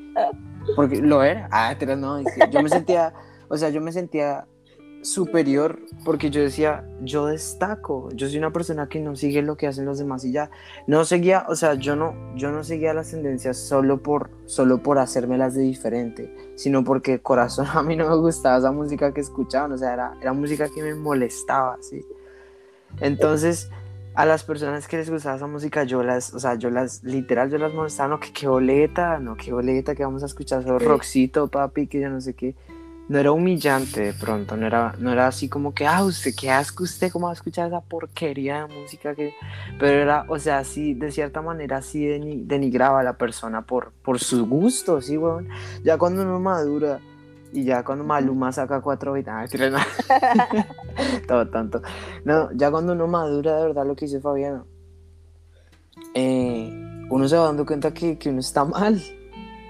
porque 0.75 1.03
lo 1.03 1.21
era. 1.21 1.47
Ah, 1.51 1.75
pero 1.77 1.95
no, 1.95 2.19
yo 2.19 2.63
me 2.63 2.69
sentía, 2.69 3.13
o 3.47 3.57
sea, 3.57 3.69
yo 3.69 3.79
me 3.79 3.91
sentía 3.91 4.47
superior 5.03 5.79
porque 6.03 6.29
yo 6.29 6.41
decía, 6.41 6.85
yo 7.01 7.27
destaco, 7.27 8.09
yo 8.13 8.27
soy 8.27 8.37
una 8.37 8.51
persona 8.51 8.87
que 8.87 8.99
no 8.99 9.15
sigue 9.15 9.41
lo 9.41 9.55
que 9.55 9.67
hacen 9.67 9.85
los 9.85 9.99
demás 9.99 10.23
y 10.25 10.31
ya, 10.31 10.49
no 10.87 11.05
seguía, 11.05 11.45
o 11.47 11.55
sea, 11.55 11.75
yo 11.75 11.95
no, 11.95 12.15
yo 12.35 12.51
no 12.51 12.63
seguía 12.63 12.93
las 12.93 13.11
tendencias 13.11 13.57
solo 13.57 14.01
por, 14.01 14.31
solo 14.45 14.81
por 14.81 14.97
hacérmelas 14.97 15.53
de 15.53 15.61
diferente, 15.61 16.33
sino 16.55 16.83
porque 16.83 17.19
corazón 17.19 17.67
a 17.73 17.83
mí 17.83 17.95
no 17.95 18.09
me 18.09 18.15
gustaba 18.15 18.57
esa 18.57 18.71
música 18.71 19.13
que 19.13 19.21
escuchaban, 19.21 19.71
o 19.73 19.77
sea, 19.77 19.93
era, 19.93 20.17
era 20.21 20.33
música 20.33 20.67
que 20.69 20.81
me 20.81 20.95
molestaba, 20.95 21.77
¿sí? 21.81 22.05
Entonces, 22.99 23.69
a 24.15 24.25
las 24.25 24.43
personas 24.43 24.87
que 24.87 24.97
les 24.97 25.09
gustaba 25.09 25.35
esa 25.35 25.47
música, 25.47 25.83
yo 25.83 26.03
las, 26.03 26.33
o 26.33 26.39
sea, 26.39 26.55
yo 26.55 26.69
las, 26.69 27.03
literal, 27.03 27.49
yo 27.49 27.57
las 27.57 27.73
molestaba, 27.73 28.09
no, 28.09 28.19
que 28.19 28.31
qué 28.31 28.47
boleta, 28.47 29.19
no, 29.19 29.35
qué 29.35 29.51
boleta, 29.51 29.95
que 29.95 30.03
vamos 30.03 30.23
a 30.23 30.27
escuchar 30.27 30.63
solo 30.63 30.79
rockcito, 30.79 31.47
papi, 31.47 31.87
que 31.87 31.99
yo 31.99 32.09
no 32.09 32.21
sé 32.21 32.33
qué 32.33 32.55
no 33.09 33.19
era 33.19 33.31
humillante 33.31 34.01
de 34.01 34.13
pronto, 34.13 34.55
no 34.55 34.65
era, 34.65 34.95
no 34.97 35.11
era 35.11 35.27
así 35.27 35.49
como 35.49 35.73
que, 35.73 35.85
ah, 35.85 36.03
usted, 36.03 36.33
qué 36.39 36.51
asco 36.51 36.83
usted, 36.83 37.11
cómo 37.11 37.25
va 37.25 37.31
a 37.31 37.35
escuchar 37.35 37.67
esa 37.67 37.81
porquería 37.81 38.65
de 38.65 38.73
música 38.73 39.13
que... 39.13 39.33
Pero 39.77 40.01
era, 40.01 40.25
o 40.29 40.39
sea, 40.39 40.63
sí, 40.63 40.93
de 40.93 41.11
cierta 41.11 41.41
manera 41.41 41.81
sí 41.81 42.05
denigraba 42.45 43.01
a 43.01 43.03
la 43.03 43.17
persona 43.17 43.63
por, 43.63 43.91
por 44.03 44.19
sus 44.19 44.47
gustos, 44.47 45.07
sí, 45.07 45.17
weón. 45.17 45.49
Ya 45.83 45.97
cuando 45.97 46.21
uno 46.21 46.39
madura 46.39 46.99
y 47.51 47.65
ya 47.65 47.83
cuando 47.83 48.03
Maluma 48.03 48.51
saca 48.51 48.81
cuatro 48.81 49.13
ah, 49.27 49.45
todo 51.27 51.47
tanto. 51.49 51.81
No, 52.25 52.51
ya 52.53 52.71
cuando 52.71 52.93
uno 52.93 53.07
madura 53.07 53.57
de 53.57 53.67
verdad 53.67 53.85
lo 53.85 53.95
que 53.95 54.05
dice 54.05 54.19
Fabiano, 54.19 54.65
eh, 56.15 57.05
uno 57.09 57.27
se 57.27 57.37
va 57.37 57.45
dando 57.45 57.65
cuenta 57.65 57.93
que, 57.93 58.17
que 58.17 58.29
uno 58.29 58.39
está 58.39 58.65
mal. 58.65 59.01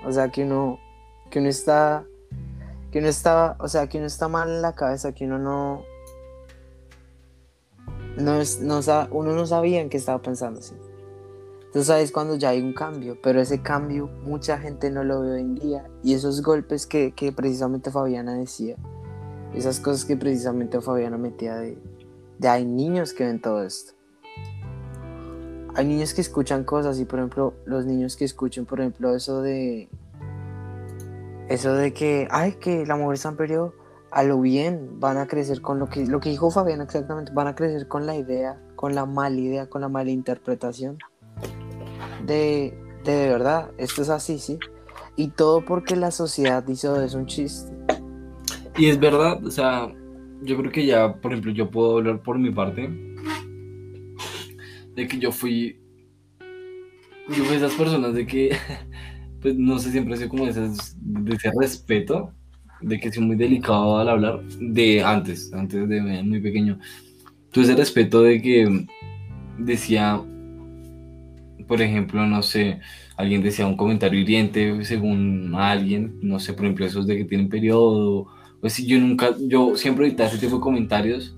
O 0.06 0.12
sea, 0.12 0.30
que 0.30 0.44
uno, 0.44 0.80
que 1.30 1.40
uno 1.40 1.50
está 1.50 2.06
que 2.94 3.00
uno 3.00 3.08
estaba, 3.08 3.56
o 3.60 3.68
sea, 3.68 3.90
que 3.90 3.98
uno 3.98 4.06
está 4.06 4.28
mal 4.28 4.48
en 4.48 4.62
la 4.62 4.76
cabeza, 4.76 5.14
que 5.14 5.26
uno 5.26 5.40
no, 5.40 5.82
no, 8.18 8.40
es, 8.40 8.60
no 8.62 8.82
uno 9.10 9.34
no 9.34 9.48
sabía 9.48 9.82
en 9.82 9.90
qué 9.90 9.98
estaba 9.98 10.22
pensando, 10.22 10.62
¿sí? 10.62 10.76
Entonces 11.66 11.88
sabes 11.88 12.12
cuando 12.12 12.36
ya 12.36 12.50
hay 12.50 12.62
un 12.62 12.72
cambio, 12.72 13.18
pero 13.20 13.42
ese 13.42 13.64
cambio 13.64 14.06
mucha 14.06 14.60
gente 14.60 14.92
no 14.92 15.04
lo 15.04 15.22
ve 15.22 15.32
hoy 15.32 15.42
en 15.42 15.56
día 15.56 15.90
y 16.04 16.14
esos 16.14 16.44
golpes 16.44 16.86
que, 16.86 17.14
que 17.14 17.32
precisamente 17.32 17.90
Fabiana 17.90 18.36
decía, 18.36 18.76
esas 19.56 19.80
cosas 19.80 20.06
que 20.06 20.16
precisamente 20.16 20.80
Fabiana 20.80 21.18
metía 21.18 21.56
de, 21.56 21.80
de 22.38 22.48
hay 22.48 22.64
niños 22.64 23.14
que 23.14 23.26
ven 23.26 23.42
todo 23.42 23.64
esto. 23.64 23.94
Hay 25.74 25.88
niños 25.88 26.14
que 26.14 26.22
escuchan 26.22 26.64
cosas 26.64 27.00
y 27.00 27.06
por 27.06 27.18
ejemplo 27.18 27.56
los 27.66 27.88
niños 27.88 28.16
que 28.16 28.26
escuchan 28.26 28.66
por 28.66 28.82
ejemplo 28.82 29.16
eso 29.16 29.42
de 29.42 29.90
eso 31.50 31.74
de 31.74 31.94
que, 31.94 32.28
ay, 32.32 32.54
que 32.54 32.86
la 32.86 32.96
mujer 32.96 33.20
en 33.26 33.36
periodo, 33.38 33.74
a 34.12 34.24
lo 34.24 34.40
bien 34.40 35.00
van 35.00 35.18
a 35.18 35.28
crecer 35.28 35.62
con 35.62 35.80
lo 35.80 35.90
que, 35.90 36.06
lo 36.06 36.20
que 36.20 36.30
dijo 36.30 36.52
Fabián 36.52 36.82
exactamente, 36.82 37.32
van 37.34 37.48
a 37.48 37.56
crecer 37.56 37.88
con 37.88 38.06
la 38.06 38.16
idea, 38.16 38.62
con 38.76 38.94
la 38.94 39.06
mala 39.06 39.40
idea, 39.40 39.68
con 39.68 39.82
la 39.82 39.90
mala 39.90 40.12
interpretación 40.12 40.98
de, 42.26 42.78
de, 43.04 43.28
verdad, 43.28 43.72
esto 43.78 44.02
es 44.02 44.10
así, 44.10 44.40
¿sí? 44.40 44.58
Y 45.16 45.30
todo 45.30 45.64
porque 45.64 45.96
la 45.96 46.12
sociedad 46.12 46.66
hizo 46.68 47.02
eso 47.02 47.18
un 47.18 47.26
chiste. 47.26 47.74
Y 48.78 48.88
es 48.88 49.00
verdad, 49.00 49.44
o 49.46 49.52
sea, 49.52 49.92
yo 50.42 50.58
creo 50.58 50.72
que 50.72 50.86
ya, 50.86 51.14
por 51.16 51.32
ejemplo, 51.32 51.52
yo 51.52 51.70
puedo 51.70 51.98
hablar 51.98 52.22
por 52.22 52.40
mi 52.40 52.52
parte, 52.52 52.90
de 54.96 55.08
que 55.08 55.20
yo 55.20 55.32
fui, 55.32 55.80
yo 57.30 57.44
fui 57.44 57.56
esas 57.56 57.74
personas 57.74 58.14
de 58.14 58.26
que 58.26 58.56
pues 59.44 59.56
no 59.58 59.78
sé, 59.78 59.92
siempre 59.92 60.16
he 60.16 60.18
sido 60.18 60.30
como 60.30 60.46
de 60.46 60.52
ese 60.52 61.52
respeto, 61.60 62.32
de 62.82 63.00
que 63.00 63.12
soy 63.12 63.26
muy 63.26 63.36
delicado 63.36 63.98
al 63.98 64.08
hablar, 64.08 64.42
de 64.60 65.04
antes, 65.04 65.52
antes 65.54 65.88
de 65.88 66.02
muy 66.24 66.40
pequeño. 66.40 66.80
Tuve 67.52 67.66
ese 67.66 67.76
respeto 67.76 68.22
de 68.22 68.42
que 68.42 68.88
decía, 69.60 70.22
por 71.68 71.82
ejemplo, 71.82 72.26
no 72.26 72.42
sé, 72.42 72.80
alguien 73.18 73.44
decía 73.44 73.68
un 73.68 73.76
comentario 73.76 74.20
hiriente 74.20 74.84
según 74.86 75.54
alguien, 75.56 76.18
no 76.22 76.40
sé, 76.40 76.54
por 76.54 76.64
ejemplo, 76.64 76.86
esos 76.86 77.06
de 77.06 77.18
que 77.18 77.26
tienen 77.26 77.50
periodo, 77.50 78.28
pues 78.62 78.78
yo 78.78 78.98
nunca, 78.98 79.36
yo 79.42 79.76
siempre 79.76 80.08
evitaba 80.08 80.30
ese 80.30 80.40
tipo 80.40 80.56
de 80.56 80.62
comentarios 80.62 81.36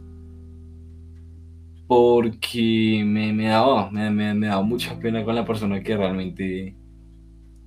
porque 1.88 3.04
me, 3.04 3.34
me 3.34 3.48
daba, 3.48 3.90
me, 3.90 4.12
me, 4.12 4.34
me 4.36 4.48
daba 4.48 4.62
mucha 4.62 4.98
pena 5.00 5.24
con 5.24 5.34
la 5.34 5.46
persona 5.46 5.82
que 5.82 5.98
realmente 5.98 6.76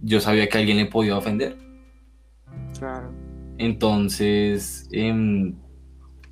yo 0.02 0.20
sabía 0.20 0.48
que 0.48 0.58
alguien 0.58 0.76
le 0.76 0.86
podía 0.86 1.16
ofender. 1.16 1.56
Claro. 2.78 3.12
Entonces, 3.58 4.88
em, 4.92 5.54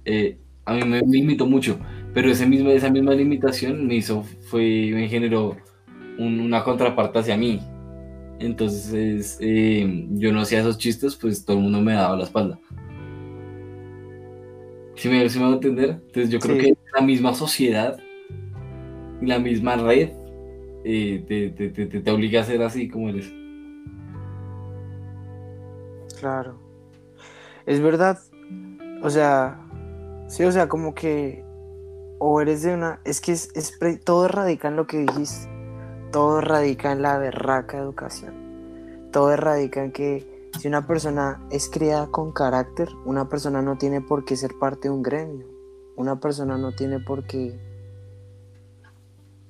eh, 0.05 0.39
a 0.65 0.75
mí 0.75 0.85
me, 0.85 1.01
limitó 1.01 1.47
mucho, 1.47 1.79
pero 2.15 2.31
ese 2.31 2.47
mismo, 2.47 2.71
esa 2.71 2.91
misma 2.91 3.15
limitación 3.15 3.87
me 3.87 3.97
hizo, 3.97 4.23
fue, 4.49 4.91
me 4.93 5.09
generó 5.09 5.57
una 6.19 6.63
contraparte 6.63 7.19
hacia 7.19 7.37
mí. 7.37 7.61
Entonces, 8.39 9.39
em, 9.41 10.19
yo 10.19 10.33
no 10.33 10.41
hacía 10.41 10.61
esos 10.61 10.79
chistes, 10.79 11.17
pues 11.17 11.45
todo 11.45 11.57
el 11.57 11.65
mundo 11.65 11.81
me 11.81 11.95
daba 11.95 12.17
la 12.17 12.25
espalda. 12.25 12.59
¿Sí 14.95 15.09
me, 15.09 15.19
me 15.19 15.41
va 15.41 15.49
a 15.49 15.53
entender? 15.53 15.91
Entonces, 15.91 16.31
yo 16.31 16.39
creo 16.39 16.59
que 16.59 16.75
la 16.95 17.03
misma 17.05 17.35
sociedad 17.35 17.99
y 19.21 19.27
la 19.27 19.39
misma 19.39 19.77
red 19.77 20.11
eh, 20.85 21.25
te, 21.27 21.51
te, 21.51 21.87
te, 21.87 22.01
te 22.01 22.11
obliga 22.11 22.41
a 22.41 22.45
ser 22.45 22.63
así 22.63 22.89
como 22.89 23.09
eres. 23.09 23.33
Claro. 26.27 26.57
Es 27.67 27.81
verdad. 27.81 28.19
O 29.01 29.11
sea, 29.11 29.65
sí, 30.27 30.43
o 30.43 30.51
sea, 30.51 30.69
como 30.69 30.93
que 30.93 31.45
o 32.19 32.41
eres 32.41 32.63
de 32.63 32.75
una, 32.75 32.99
es 33.05 33.21
que 33.21 33.31
es, 33.31 33.53
todo 34.05 34.27
radica 34.27 34.67
en 34.67 34.75
lo 34.75 34.89
que 34.89 34.99
dijiste. 34.99 35.49
Todo 36.11 36.41
radica 36.41 36.91
en 36.91 37.03
la 37.03 37.17
berraca 37.19 37.79
educación. 37.79 39.09
Todo 39.13 39.37
radica 39.37 39.85
en 39.85 39.93
que 39.93 40.51
si 40.59 40.67
una 40.67 40.85
persona 40.89 41.47
es 41.53 41.69
criada 41.69 42.09
con 42.09 42.33
carácter, 42.33 42.89
una 43.05 43.29
persona 43.29 43.63
no 43.63 43.79
tiene 43.79 44.01
por 44.01 44.25
qué 44.25 44.35
ser 44.35 44.51
parte 44.59 44.89
de 44.89 44.95
un 44.95 45.05
gremio. 45.05 45.47
Una 45.95 46.19
persona 46.19 46.59
no 46.59 46.73
tiene 46.73 46.99
por 46.99 47.25
qué 47.25 47.57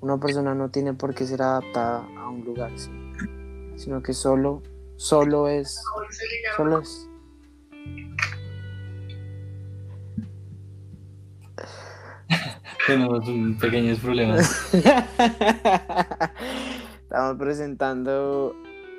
una 0.01 0.19
persona 0.19 0.55
no 0.55 0.69
tiene 0.69 0.93
por 0.93 1.15
qué 1.15 1.25
ser 1.25 1.41
adaptada 1.41 2.07
a 2.19 2.29
un 2.29 2.45
lugar, 2.45 2.71
sino 3.77 4.03
que 4.03 4.13
solo 4.13 4.61
Solo 4.97 5.49
es. 5.49 5.83
Solo 6.57 6.81
es. 6.81 7.09
Tenemos 12.87 13.25
pequeños 13.61 13.99
problemas. 13.99 14.75
estamos 17.03 17.37
presentando. 17.39 18.57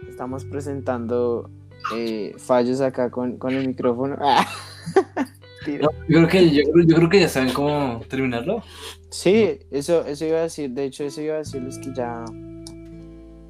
Estamos 0.08 0.46
presentando 0.46 1.50
eh, 1.96 2.36
fallos 2.38 2.82
acá 2.82 3.10
con, 3.10 3.38
con 3.38 3.56
el 3.56 3.68
micrófono. 3.68 4.18
yo, 5.66 5.90
creo 6.08 6.28
que, 6.28 6.52
yo, 6.52 6.62
yo, 6.86 6.96
creo 6.96 7.10
que 7.10 7.22
ya 7.22 7.30
saben 7.30 7.52
cómo 7.54 8.02
terminarlo. 8.08 8.62
Sí, 9.10 9.60
eso, 9.72 10.06
eso 10.06 10.26
iba 10.26 10.38
a 10.38 10.44
decir. 10.44 10.70
De 10.70 10.86
hecho, 10.86 11.04
eso 11.04 11.22
iba 11.22 11.36
a 11.36 11.40
decirles 11.40 11.80
que 11.80 11.92
ya. 11.96 12.24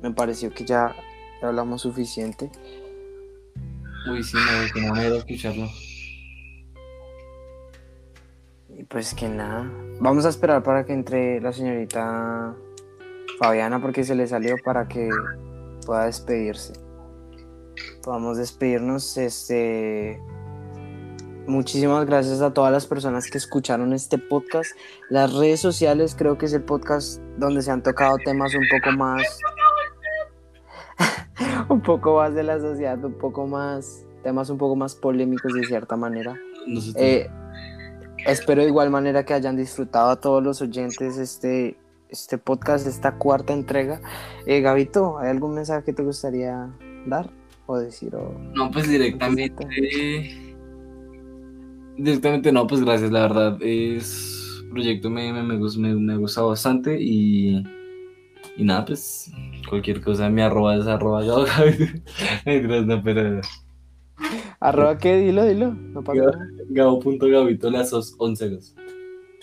Me 0.02 0.12
pareció 0.12 0.54
que 0.54 0.64
ya 0.64 0.96
hablamos 1.42 1.82
suficiente. 1.82 2.50
Uy, 4.10 4.24
sí, 4.24 4.38
no, 4.38 4.74
que 4.74 4.82
no 4.82 4.94
me 4.94 5.02
a 5.02 5.18
escucharlo. 5.18 5.68
Y 8.70 8.84
pues 8.84 9.14
que 9.14 9.28
nada. 9.28 9.70
Vamos 10.00 10.26
a 10.26 10.30
esperar 10.30 10.64
para 10.64 10.86
que 10.86 10.94
entre 10.94 11.42
la 11.42 11.52
señorita 11.52 12.56
Fabiana 13.40 13.82
porque 13.82 14.04
se 14.04 14.16
le 14.16 14.28
salió 14.28 14.56
para 14.64 14.88
que 14.88 15.10
pueda 15.86 16.06
despedirse. 16.06 16.74
Podamos 18.04 18.38
despedirnos. 18.38 19.18
Este. 19.18 20.20
Muchísimas 21.48 22.06
gracias 22.06 22.42
a 22.42 22.54
todas 22.54 22.72
las 22.74 22.86
personas 22.86 23.30
que 23.30 23.38
escucharon 23.38 23.94
este 23.94 24.18
podcast. 24.18 24.72
Las 25.10 25.34
redes 25.34 25.62
sociales 25.62 26.14
creo 26.18 26.38
que 26.38 26.46
es 26.46 26.54
el 26.54 26.64
podcast 26.64 27.22
donde 27.38 27.62
se 27.62 27.72
han 27.72 27.82
tocado 27.82 28.18
temas 28.26 28.54
un 28.54 28.66
poco 28.70 28.92
más 28.98 29.24
un 31.78 31.84
poco 31.84 32.16
más 32.16 32.34
de 32.34 32.42
la 32.42 32.60
sociedad, 32.60 33.04
un 33.06 33.14
poco 33.14 33.46
más, 33.46 34.04
temas 34.24 34.50
un 34.50 34.58
poco 34.58 34.76
más 34.76 34.96
polémicos 34.96 35.54
de 35.54 35.64
cierta 35.64 35.96
manera. 35.96 36.36
Eh, 36.96 37.30
espero 38.26 38.64
de 38.64 38.68
igual 38.68 38.90
manera 38.90 39.24
que 39.24 39.36
hayan 39.36 39.56
disfrutado 39.56 40.10
a 40.10 40.20
todos 40.20 40.44
los 40.44 40.60
oyentes 40.60 41.20
este, 41.20 41.78
este 42.10 42.40
podcast, 42.40 42.88
esta 42.88 43.20
cuarta 43.20 43.54
entrega. 43.54 44.02
Eh, 44.48 44.62
Gabito, 44.62 45.20
¿hay 45.20 45.30
algún 45.30 45.54
mensaje 45.54 45.86
que 45.86 45.94
te 45.94 46.02
gustaría 46.02 46.68
dar 47.06 47.30
o 47.68 47.78
decir? 47.78 48.16
O, 48.16 48.34
no, 48.56 48.72
pues 48.72 48.90
directamente. 48.90 49.68
Directamente 51.96 52.52
no, 52.52 52.66
pues 52.66 52.84
gracias, 52.84 53.12
la 53.12 53.22
verdad. 53.22 53.58
Es 53.62 54.64
proyecto 54.72 55.12
me, 55.12 55.32
me, 55.32 55.44
me, 55.44 55.58
me, 55.60 55.96
me 55.96 56.18
gusta 56.18 56.42
bastante 56.42 56.98
y 57.00 57.64
y 58.58 58.64
nada, 58.64 58.86
pues 58.86 59.32
cualquier 59.70 60.02
cosa 60.02 60.30
me 60.30 60.42
arroba 60.44 60.76
es 60.76 60.88
arroba 60.88 61.24
yo. 61.24 61.46
no, 62.86 63.04
pero... 63.04 63.42
¿Arroba 64.60 64.98
qué? 64.98 65.18
Dilo, 65.18 65.46
dilo. 65.46 65.74
No 65.74 66.04
pasa 66.04 66.22
Gabo- 66.22 66.32
nada. 66.32 66.48
Gabo.gavito 66.70 67.70
las 67.70 67.94
11 67.94 68.50
dos. 68.50 68.76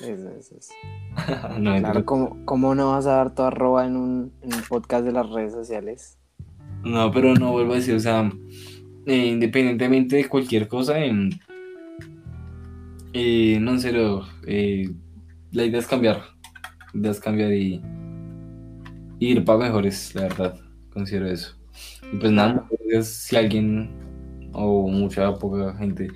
Eso, 0.01 0.31
eso, 0.31 0.57
eso. 0.59 0.73
No, 1.61 1.77
Claro, 1.79 2.05
¿cómo, 2.05 2.45
cómo 2.45 2.75
no 2.75 2.91
vas 2.91 3.07
a 3.07 3.13
dar 3.13 3.35
tu 3.35 3.43
arroba 3.43 3.87
en 3.87 3.97
un, 3.97 4.33
en 4.43 4.53
un 4.53 4.63
podcast 4.69 5.05
de 5.05 5.13
las 5.13 5.31
redes 5.31 5.53
sociales? 5.53 6.19
No, 6.83 7.11
pero 7.13 7.35
no 7.35 7.53
vuelvo 7.53 7.73
a 7.73 7.77
decir, 7.77 7.95
o 7.95 8.01
sea, 8.01 8.31
eh, 9.07 9.27
independientemente 9.27 10.17
de 10.17 10.29
cualquier 10.29 10.67
cosa, 10.69 10.99
eh, 13.13 13.59
no 13.61 13.71
en 13.71 13.81
serio, 13.81 14.23
eh, 14.47 14.91
la 15.53 15.65
idea 15.65 15.79
es 15.79 15.87
cambiar, 15.87 16.23
la 16.93 17.01
idea 17.01 17.11
es 17.13 17.21
cambiar 17.21 17.53
y, 17.53 17.81
y 19.19 19.33
ir 19.33 19.45
para 19.45 19.59
mejores, 19.59 20.15
la 20.15 20.23
verdad, 20.23 20.57
considero 20.93 21.27
eso. 21.29 21.57
Y 22.13 22.17
pues 22.19 22.33
nada, 22.33 22.67
pues, 22.69 23.09
si 23.09 23.37
alguien 23.37 23.91
o 24.53 24.89
mucha 24.89 25.35
poca 25.35 25.75
gente 25.77 26.09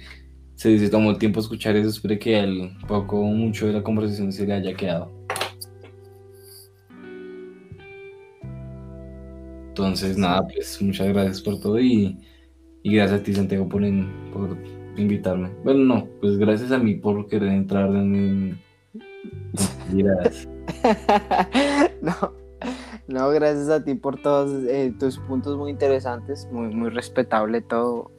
se, 0.55 0.79
se 0.79 0.89
tomó 0.89 1.11
el 1.11 1.19
tiempo 1.19 1.41
a 1.41 1.43
escuchar 1.43 1.77
eso, 1.77 1.89
espero 1.91 2.19
que 2.19 2.39
al 2.39 2.77
poco 2.87 3.21
o 3.21 3.25
mucho 3.25 3.67
de 3.67 3.75
la 3.75 3.83
conversación 3.83 4.33
se 4.33 4.47
le 4.47 4.55
haya 4.55 4.75
quedado. 4.75 5.11
Entonces, 9.69 10.19
nada, 10.19 10.47
pues 10.47 10.81
muchas 10.83 11.09
gracias 11.09 11.41
por 11.41 11.61
todo 11.61 11.79
y, 11.81 12.19
y 12.83 12.95
gracias 12.97 13.21
a 13.21 13.23
ti, 13.23 13.33
Santiago, 13.33 13.69
por, 13.69 13.85
in- 13.85 14.09
por 14.33 14.57
invitarme. 14.97 15.51
Bueno, 15.63 15.81
no, 15.85 16.09
pues 16.21 16.37
gracias 16.37 16.73
a 16.73 16.79
mí 16.79 16.95
por 16.97 17.27
querer 17.29 17.51
entrar 17.51 17.89
en... 17.91 18.15
en- 18.15 18.59
no, 22.03 22.15
no, 23.09 23.31
gracias 23.31 23.71
a 23.71 23.83
ti 23.83 23.95
por 23.95 24.21
todos 24.21 24.65
eh, 24.65 24.95
tus 24.99 25.19
puntos 25.19 25.57
muy 25.57 25.71
interesantes, 25.71 26.47
muy, 26.53 26.69
muy 26.69 26.91
respetable 26.91 27.63
todo, 27.63 28.11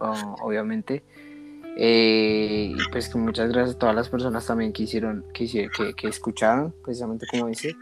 obviamente. 0.42 1.04
Eh, 1.78 2.74
y 2.76 2.90
pues 2.92 3.16
muchas 3.16 3.50
gracias 3.52 3.76
a 3.76 3.80
todas 3.80 3.96
las 3.96 4.10
personas 4.10 4.46
también 4.46 4.74
que 4.74 4.84
hicieron, 4.84 5.24
que, 5.34 5.48
que, 5.48 5.94
que 5.94 6.08
escucharon, 6.08 6.74
precisamente 6.84 7.26
como 7.30 7.48
dice, 7.48 7.76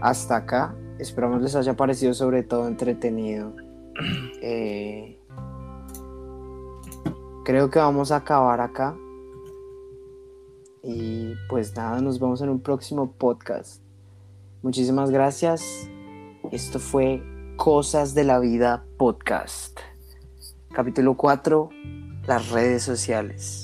hasta 0.00 0.36
acá. 0.36 0.74
Esperamos 0.98 1.42
les 1.42 1.54
haya 1.56 1.74
parecido 1.74 2.14
sobre 2.14 2.42
todo 2.42 2.68
entretenido. 2.68 3.54
Eh, 4.40 5.18
creo 7.44 7.68
que 7.70 7.78
vamos 7.78 8.12
a 8.12 8.16
acabar 8.16 8.60
acá. 8.60 8.96
Y 10.82 11.34
pues 11.48 11.74
nada, 11.76 12.00
nos 12.00 12.20
vemos 12.20 12.40
en 12.42 12.48
un 12.48 12.60
próximo 12.60 13.12
podcast. 13.12 13.82
Muchísimas 14.62 15.10
gracias. 15.10 15.90
Esto 16.52 16.78
fue 16.78 17.22
Cosas 17.56 18.14
de 18.14 18.24
la 18.24 18.38
Vida 18.38 18.84
Podcast. 18.98 19.80
Capítulo 20.72 21.16
4, 21.16 21.70
las 22.26 22.50
redes 22.50 22.82
sociales. 22.82 23.63